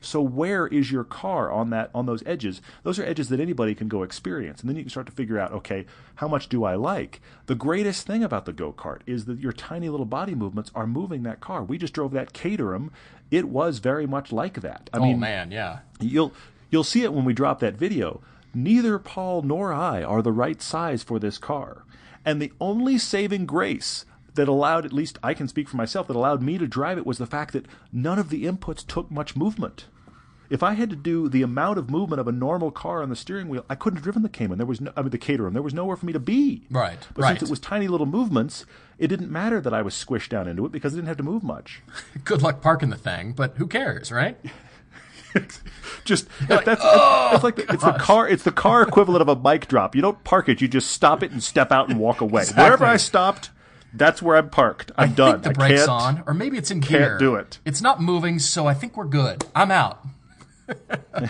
So 0.00 0.20
where 0.20 0.66
is 0.66 0.90
your 0.90 1.04
car 1.04 1.50
on 1.50 1.70
that 1.70 1.90
on 1.94 2.06
those 2.06 2.22
edges? 2.26 2.60
Those 2.82 2.98
are 2.98 3.04
edges 3.04 3.28
that 3.28 3.40
anybody 3.40 3.74
can 3.74 3.88
go 3.88 4.02
experience, 4.02 4.60
and 4.60 4.68
then 4.68 4.76
you 4.76 4.82
can 4.82 4.90
start 4.90 5.06
to 5.06 5.12
figure 5.12 5.38
out, 5.38 5.52
okay, 5.52 5.86
how 6.16 6.28
much 6.28 6.48
do 6.48 6.64
I 6.64 6.74
like? 6.74 7.20
The 7.46 7.54
greatest 7.54 8.06
thing 8.06 8.22
about 8.22 8.44
the 8.44 8.52
go 8.52 8.72
kart 8.72 9.00
is 9.06 9.24
that 9.26 9.40
your 9.40 9.52
tiny 9.52 9.88
little 9.88 10.06
body 10.06 10.34
movements 10.34 10.70
are 10.74 10.86
moving 10.86 11.22
that 11.22 11.40
car. 11.40 11.62
We 11.62 11.78
just 11.78 11.92
drove 11.94 12.12
that 12.12 12.32
Caterham; 12.32 12.90
it 13.30 13.48
was 13.48 13.78
very 13.78 14.06
much 14.06 14.32
like 14.32 14.60
that. 14.60 14.90
I 14.92 14.98
oh 14.98 15.02
mean, 15.02 15.20
man 15.20 15.50
yeah 15.50 15.80
You'll 16.00 16.32
you'll 16.70 16.84
see 16.84 17.02
it 17.02 17.12
when 17.12 17.24
we 17.24 17.32
drop 17.32 17.60
that 17.60 17.74
video. 17.74 18.20
Neither 18.54 18.98
Paul 18.98 19.42
nor 19.42 19.72
I 19.72 20.02
are 20.02 20.22
the 20.22 20.32
right 20.32 20.60
size 20.62 21.02
for 21.02 21.18
this 21.18 21.38
car. 21.38 21.84
And 22.24 22.40
the 22.40 22.52
only 22.60 22.98
saving 22.98 23.46
grace 23.46 24.04
that 24.36 24.48
allowed 24.48 24.84
at 24.84 24.92
least 24.92 25.18
I 25.22 25.34
can 25.34 25.48
speak 25.48 25.68
for 25.68 25.76
myself 25.76 26.06
that 26.06 26.16
allowed 26.16 26.42
me 26.42 26.56
to 26.58 26.66
drive 26.66 26.96
it 26.98 27.06
was 27.06 27.18
the 27.18 27.26
fact 27.26 27.52
that 27.52 27.66
none 27.92 28.18
of 28.18 28.30
the 28.30 28.44
inputs 28.44 28.86
took 28.86 29.10
much 29.10 29.36
movement. 29.36 29.86
If 30.48 30.62
I 30.62 30.74
had 30.74 30.90
to 30.90 30.96
do 30.96 31.28
the 31.28 31.42
amount 31.42 31.78
of 31.78 31.90
movement 31.90 32.20
of 32.20 32.28
a 32.28 32.32
normal 32.32 32.70
car 32.70 33.02
on 33.02 33.08
the 33.08 33.16
steering 33.16 33.48
wheel, 33.48 33.64
I 33.68 33.74
couldn't 33.74 33.96
have 33.96 34.04
driven 34.04 34.22
the 34.22 34.28
Cayman. 34.28 34.58
There 34.58 34.66
was 34.66 34.80
no, 34.80 34.92
I 34.96 35.02
mean 35.02 35.10
the 35.10 35.18
Caterham. 35.18 35.54
There 35.54 35.62
was 35.62 35.74
nowhere 35.74 35.96
for 35.96 36.06
me 36.06 36.12
to 36.12 36.20
be. 36.20 36.66
Right, 36.70 37.04
But 37.14 37.22
right. 37.22 37.30
since 37.30 37.42
it 37.42 37.50
was 37.50 37.58
tiny 37.58 37.88
little 37.88 38.06
movements, 38.06 38.64
it 38.96 39.08
didn't 39.08 39.30
matter 39.30 39.60
that 39.60 39.74
I 39.74 39.82
was 39.82 39.92
squished 39.94 40.28
down 40.28 40.46
into 40.46 40.64
it 40.64 40.70
because 40.70 40.92
I 40.92 40.96
didn't 40.96 41.08
have 41.08 41.16
to 41.16 41.24
move 41.24 41.42
much. 41.42 41.82
good 42.24 42.42
luck 42.42 42.62
parking 42.62 42.90
the 42.90 42.96
thing 42.96 43.32
but 43.32 43.56
who 43.56 43.66
cares 43.66 44.12
right 44.12 44.38
just 46.04 46.28
that's 46.48 46.64
that's, 46.64 46.80
oh, 46.84 47.28
that's 47.32 47.44
like 47.44 47.56
the, 47.56 47.72
it's 47.72 47.84
the 47.84 47.92
car 47.92 48.28
it's 48.28 48.44
the 48.44 48.52
car 48.52 48.82
equivalent 48.82 49.20
of 49.22 49.28
a 49.28 49.36
mic 49.36 49.68
drop. 49.68 49.94
You 49.94 50.02
don't 50.02 50.22
park 50.24 50.48
it, 50.48 50.60
you 50.60 50.68
just 50.68 50.90
stop 50.90 51.22
it 51.22 51.30
and 51.30 51.42
step 51.42 51.72
out 51.72 51.88
and 51.90 51.98
walk 51.98 52.20
away. 52.20 52.44
Wherever 52.56 52.84
I 52.84 52.96
stopped, 52.96 53.50
that's 53.98 54.20
where 54.22 54.36
I'm 54.36 54.50
parked. 54.50 54.92
I'm 54.96 55.10
I 55.10 55.12
done. 55.12 55.40
think 55.40 55.54
the 55.54 55.58
brake's 55.58 55.86
can't- 55.86 55.90
on, 55.90 56.22
or 56.26 56.34
maybe 56.34 56.56
it's 56.58 56.70
in 56.70 56.80
can't 56.80 56.90
gear. 57.02 57.18
do 57.18 57.34
it. 57.36 57.58
It's 57.64 57.80
not 57.80 58.00
moving, 58.00 58.38
so 58.38 58.66
I 58.66 58.74
think 58.74 58.96
we're 58.96 59.04
good. 59.06 59.44
I'm 59.54 59.70
out. 59.70 60.04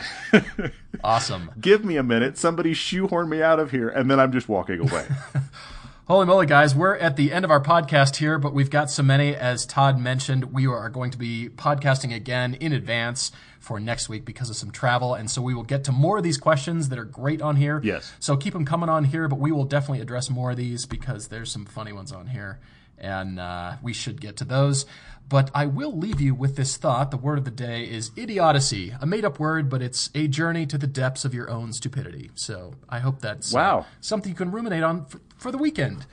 awesome. 1.04 1.50
Give 1.60 1.84
me 1.84 1.96
a 1.96 2.02
minute. 2.02 2.38
Somebody 2.38 2.74
shoehorn 2.74 3.28
me 3.28 3.42
out 3.42 3.60
of 3.60 3.70
here, 3.70 3.88
and 3.88 4.10
then 4.10 4.18
I'm 4.20 4.32
just 4.32 4.48
walking 4.48 4.80
away. 4.80 5.06
Holy 6.08 6.24
moly, 6.24 6.46
guys, 6.46 6.72
we're 6.74 6.94
at 6.96 7.16
the 7.16 7.32
end 7.32 7.44
of 7.44 7.50
our 7.50 7.60
podcast 7.60 8.16
here, 8.16 8.38
but 8.38 8.54
we've 8.54 8.70
got 8.70 8.90
so 8.90 9.02
many. 9.02 9.34
As 9.34 9.66
Todd 9.66 9.98
mentioned, 9.98 10.52
we 10.52 10.64
are 10.66 10.88
going 10.88 11.10
to 11.10 11.18
be 11.18 11.48
podcasting 11.48 12.14
again 12.14 12.54
in 12.54 12.72
advance 12.72 13.32
for 13.66 13.80
next 13.80 14.08
week 14.08 14.24
because 14.24 14.48
of 14.48 14.54
some 14.56 14.70
travel. 14.70 15.14
And 15.14 15.28
so 15.28 15.42
we 15.42 15.52
will 15.52 15.64
get 15.64 15.82
to 15.84 15.92
more 15.92 16.18
of 16.18 16.22
these 16.24 16.38
questions 16.38 16.88
that 16.90 16.98
are 17.00 17.04
great 17.04 17.42
on 17.42 17.56
here. 17.56 17.80
Yes. 17.82 18.12
So 18.20 18.36
keep 18.36 18.52
them 18.52 18.64
coming 18.64 18.88
on 18.88 19.02
here, 19.04 19.26
but 19.26 19.40
we 19.40 19.50
will 19.50 19.64
definitely 19.64 20.00
address 20.00 20.30
more 20.30 20.52
of 20.52 20.56
these 20.56 20.86
because 20.86 21.26
there's 21.28 21.50
some 21.50 21.64
funny 21.66 21.92
ones 21.92 22.12
on 22.12 22.28
here. 22.28 22.60
And 22.96 23.40
uh, 23.40 23.74
we 23.82 23.92
should 23.92 24.20
get 24.20 24.36
to 24.36 24.44
those. 24.44 24.86
But 25.28 25.50
I 25.52 25.66
will 25.66 25.98
leave 25.98 26.20
you 26.20 26.32
with 26.34 26.54
this 26.54 26.76
thought. 26.76 27.10
The 27.10 27.16
word 27.16 27.38
of 27.38 27.44
the 27.44 27.50
day 27.50 27.82
is 27.82 28.12
idiocy, 28.14 28.94
a 29.00 29.04
made 29.06 29.24
up 29.24 29.40
word, 29.40 29.68
but 29.68 29.82
it's 29.82 30.08
a 30.14 30.28
journey 30.28 30.64
to 30.66 30.78
the 30.78 30.86
depths 30.86 31.24
of 31.24 31.34
your 31.34 31.50
own 31.50 31.72
stupidity. 31.72 32.30
So 32.36 32.74
I 32.88 33.00
hope 33.00 33.20
that's 33.20 33.52
uh, 33.52 33.58
Wow. 33.58 33.86
something 34.00 34.30
you 34.30 34.36
can 34.36 34.52
ruminate 34.52 34.84
on 34.84 35.04
for, 35.06 35.20
for 35.36 35.50
the 35.50 35.58
weekend. 35.58 36.06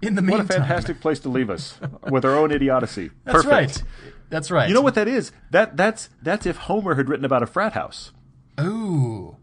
In 0.00 0.14
the 0.14 0.22
what 0.22 0.40
a 0.40 0.44
fantastic 0.44 1.00
place 1.00 1.18
to 1.20 1.28
leave 1.28 1.50
us 1.50 1.78
with 2.08 2.24
our 2.24 2.36
own 2.36 2.52
idiocy. 2.52 3.10
That's 3.24 3.44
Perfect. 3.44 3.50
right. 3.52 3.82
That's 4.30 4.50
right. 4.50 4.68
You 4.68 4.74
know 4.74 4.80
what 4.82 4.94
that 4.94 5.08
is? 5.08 5.32
That 5.50 5.76
that's 5.76 6.10
that's 6.22 6.46
if 6.46 6.56
Homer 6.56 6.94
had 6.94 7.08
written 7.08 7.24
about 7.24 7.42
a 7.42 7.46
frat 7.46 7.72
house. 7.72 8.12
Ooh, 8.60 9.36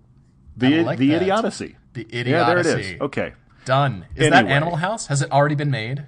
The 0.56 0.84
like 0.84 1.00
the 1.00 1.10
that. 1.10 1.22
idiocy. 1.24 1.76
the 1.94 2.08
Yeah, 2.12 2.46
there 2.46 2.60
it 2.60 2.66
idiocy. 2.68 2.96
is. 2.96 3.02
Okay. 3.02 3.34
Done. 3.66 4.06
Is 4.16 4.30
that 4.30 4.46
Animal 4.46 4.76
House? 4.78 5.08
Has 5.08 5.22
it 5.24 5.32
already 5.32 5.56
been 5.56 5.72
made? 5.72 6.06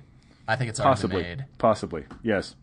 I 0.48 0.56
think 0.56 0.70
it's 0.70 0.80
already 0.80 0.92
Possibly. 0.96 1.24
been 1.24 1.38
made. 1.40 1.46
Possibly. 1.58 2.04
Yes. 2.22 2.56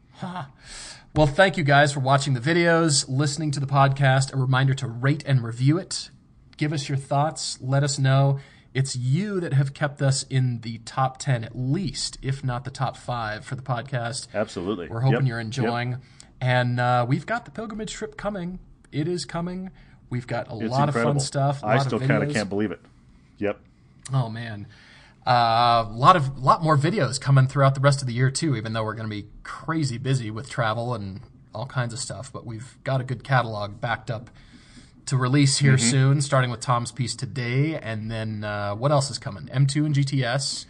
Well, 1.15 1.27
thank 1.27 1.57
you 1.57 1.65
guys 1.65 1.93
for 1.93 2.01
watching 2.01 2.35
the 2.35 2.41
videos, 2.41 3.05
listening 3.09 3.51
to 3.53 3.61
the 3.61 3.67
podcast. 3.67 4.33
A 4.33 4.37
reminder 4.37 4.75
to 4.75 4.87
rate 4.87 5.23
and 5.27 5.43
review 5.43 5.79
it. 5.79 6.11
Give 6.57 6.73
us 6.73 6.89
your 6.89 6.97
thoughts. 6.99 7.59
Let 7.61 7.83
us 7.83 7.99
know. 7.99 8.39
It's 8.75 8.97
you 8.97 9.39
that 9.41 9.53
have 9.53 9.73
kept 9.73 10.03
us 10.03 10.25
in 10.25 10.61
the 10.63 10.79
top 10.79 11.19
10 11.19 11.45
at 11.45 11.57
least, 11.57 12.19
if 12.23 12.43
not 12.45 12.65
the 12.65 12.71
top 12.73 12.97
five 12.97 13.45
for 13.45 13.55
the 13.55 13.63
podcast. 13.63 14.27
Absolutely. 14.35 14.89
We're 14.89 15.01
hoping 15.01 15.21
Yep. 15.21 15.29
you're 15.29 15.41
enjoying. 15.41 15.99
And 16.41 16.81
uh, 16.81 17.07
we've 17.09 17.25
got 17.25 17.45
the 17.45 17.53
pilgrimage 17.53 17.93
trip 17.93 18.17
coming. 18.17 18.59
It 18.91 19.07
is 19.07 19.25
coming. 19.25 19.71
We've 20.11 20.27
got 20.27 20.51
a 20.53 20.59
It's 20.59 20.71
lot 20.73 20.89
incredible. 20.89 21.13
of 21.13 21.17
fun 21.17 21.21
stuff. 21.21 21.63
a 21.63 21.67
I 21.67 21.79
still 21.79 22.01
kind 22.01 22.23
of 22.25 22.33
can't 22.33 22.49
believe 22.49 22.73
it. 22.73 22.81
Yep. 23.39 23.61
Oh 24.13 24.29
man, 24.29 24.67
a 25.27 25.31
uh, 25.31 25.89
lot 25.91 26.17
of 26.17 26.37
lot 26.39 26.63
more 26.63 26.77
videos 26.77 27.19
coming 27.21 27.47
throughout 27.47 27.75
the 27.75 27.81
rest 27.81 28.03
of 28.03 28.07
the 28.09 28.13
year 28.13 28.31
too. 28.31 28.55
Even 28.57 28.73
though 28.75 28.85
we're 28.85 28.95
going 28.95 29.09
to 29.09 29.15
be 29.17 29.29
crazy 29.45 29.97
busy 29.99 30.31
with 30.31 30.51
travel 30.51 30.95
and 30.95 31.21
all 31.55 31.67
kinds 31.67 31.93
of 31.95 31.99
stuff, 32.01 32.31
but 32.33 32.45
we've 32.45 32.77
got 32.85 33.01
a 33.01 33.05
good 33.05 33.25
catalog 33.25 33.81
backed 33.81 34.11
up 34.11 34.31
to 35.07 35.17
release 35.17 35.59
here 35.59 35.77
Mm-hmm. 35.77 35.91
soon. 35.91 36.21
Starting 36.21 36.51
with 36.51 36.61
Tom's 36.61 36.93
piece 36.93 37.15
today, 37.15 37.77
and 37.79 38.11
then 38.11 38.45
uh, 38.45 38.75
what 38.75 38.91
else 38.93 39.11
is 39.11 39.19
coming? 39.19 39.47
M2 39.47 39.87
and 39.87 39.95
GTS. 39.95 40.67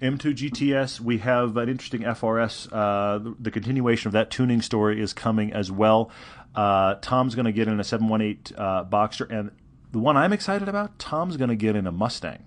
M2 0.00 0.34
GTS, 0.34 0.98
we 1.00 1.18
have 1.18 1.56
an 1.58 1.68
interesting 1.68 2.00
FRS. 2.02 2.68
Uh, 2.72 3.18
the, 3.18 3.34
the 3.38 3.50
continuation 3.50 4.08
of 4.08 4.12
that 4.14 4.30
tuning 4.30 4.62
story 4.62 5.00
is 5.00 5.12
coming 5.12 5.52
as 5.52 5.70
well. 5.70 6.10
Uh, 6.54 6.94
Tom's 7.02 7.34
going 7.34 7.44
to 7.44 7.52
get 7.52 7.68
in 7.68 7.78
a 7.78 7.84
718 7.84 8.56
uh, 8.56 8.84
Boxster, 8.84 9.30
and 9.30 9.50
the 9.92 9.98
one 9.98 10.16
I'm 10.16 10.32
excited 10.32 10.68
about, 10.68 10.98
Tom's 10.98 11.36
going 11.36 11.50
to 11.50 11.56
get 11.56 11.76
in 11.76 11.86
a 11.86 11.92
Mustang. 11.92 12.44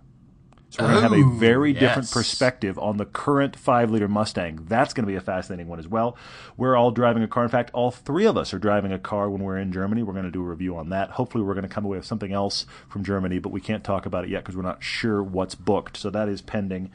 So 0.73 0.81
we're 0.81 0.89
going 0.89 1.03
to 1.03 1.09
have 1.09 1.11
a 1.11 1.21
Ooh, 1.21 1.37
very 1.37 1.71
different 1.71 2.09
perspective 2.09 2.79
on 2.79 2.97
the 2.97 3.05
current 3.05 3.55
five 3.55 3.91
liter 3.91 4.07
Mustang. 4.07 4.65
That's 4.67 4.91
going 4.91 5.05
to 5.05 5.11
be 5.11 5.15
a 5.15 5.21
fascinating 5.21 5.67
one 5.67 5.77
as 5.77 5.87
well. 5.87 6.17
We're 6.57 6.75
all 6.75 6.89
driving 6.89 7.21
a 7.21 7.27
car. 7.27 7.43
In 7.43 7.49
fact, 7.49 7.69
all 7.75 7.91
three 7.91 8.25
of 8.25 8.37
us 8.37 8.55
are 8.55 8.57
driving 8.57 8.91
a 8.91 8.97
car 8.97 9.29
when 9.29 9.43
we're 9.43 9.59
in 9.59 9.71
Germany. 9.71 10.01
We're 10.01 10.13
going 10.13 10.25
to 10.25 10.31
do 10.31 10.41
a 10.41 10.45
review 10.45 10.75
on 10.75 10.89
that. 10.89 11.11
Hopefully, 11.11 11.43
we're 11.43 11.53
going 11.53 11.61
to 11.61 11.69
come 11.69 11.85
away 11.85 11.97
with 11.97 12.07
something 12.07 12.33
else 12.33 12.65
from 12.89 13.03
Germany, 13.03 13.37
but 13.37 13.51
we 13.51 13.61
can't 13.61 13.83
talk 13.83 14.07
about 14.07 14.23
it 14.23 14.31
yet 14.31 14.41
because 14.43 14.55
we're 14.55 14.63
not 14.63 14.81
sure 14.81 15.21
what's 15.21 15.53
booked. 15.53 15.95
So 15.95 16.09
that 16.09 16.27
is 16.27 16.41
pending. 16.41 16.89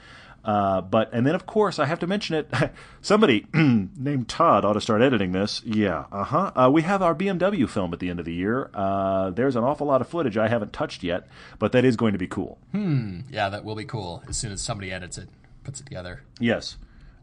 Uh, 0.44 0.80
but 0.80 1.10
and 1.12 1.26
then 1.26 1.34
of 1.34 1.46
course 1.46 1.78
I 1.78 1.86
have 1.86 1.98
to 2.00 2.06
mention 2.06 2.36
it. 2.36 2.50
Somebody 3.02 3.46
named 3.54 4.28
Todd 4.28 4.64
ought 4.64 4.74
to 4.74 4.80
start 4.80 5.02
editing 5.02 5.32
this. 5.32 5.62
Yeah, 5.64 6.04
uh-huh. 6.10 6.52
uh 6.54 6.70
We 6.72 6.82
have 6.82 7.02
our 7.02 7.14
BMW 7.14 7.68
film 7.68 7.92
at 7.92 8.00
the 8.00 8.08
end 8.08 8.18
of 8.18 8.26
the 8.26 8.34
year. 8.34 8.70
Uh, 8.72 9.30
there's 9.30 9.56
an 9.56 9.64
awful 9.64 9.86
lot 9.86 10.00
of 10.00 10.08
footage 10.08 10.36
I 10.36 10.48
haven't 10.48 10.72
touched 10.72 11.02
yet, 11.02 11.26
but 11.58 11.72
that 11.72 11.84
is 11.84 11.96
going 11.96 12.12
to 12.12 12.18
be 12.18 12.28
cool. 12.28 12.58
Hmm. 12.72 13.20
Yeah, 13.30 13.48
that 13.48 13.64
will 13.64 13.74
be 13.74 13.84
cool 13.84 14.22
as 14.28 14.36
soon 14.36 14.52
as 14.52 14.62
somebody 14.62 14.92
edits 14.92 15.18
it, 15.18 15.28
puts 15.64 15.80
it 15.80 15.84
together. 15.84 16.22
Yes. 16.40 16.76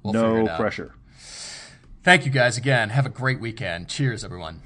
We'll 0.03 0.13
no 0.13 0.55
pressure. 0.55 0.93
Thank 2.03 2.26
you 2.26 2.32
guys 2.32 2.57
again. 2.57 2.89
Have 2.89 3.07
a 3.07 3.09
great 3.09 3.39
weekend. 3.39 3.88
Cheers, 3.88 4.24
everyone. 4.24 4.61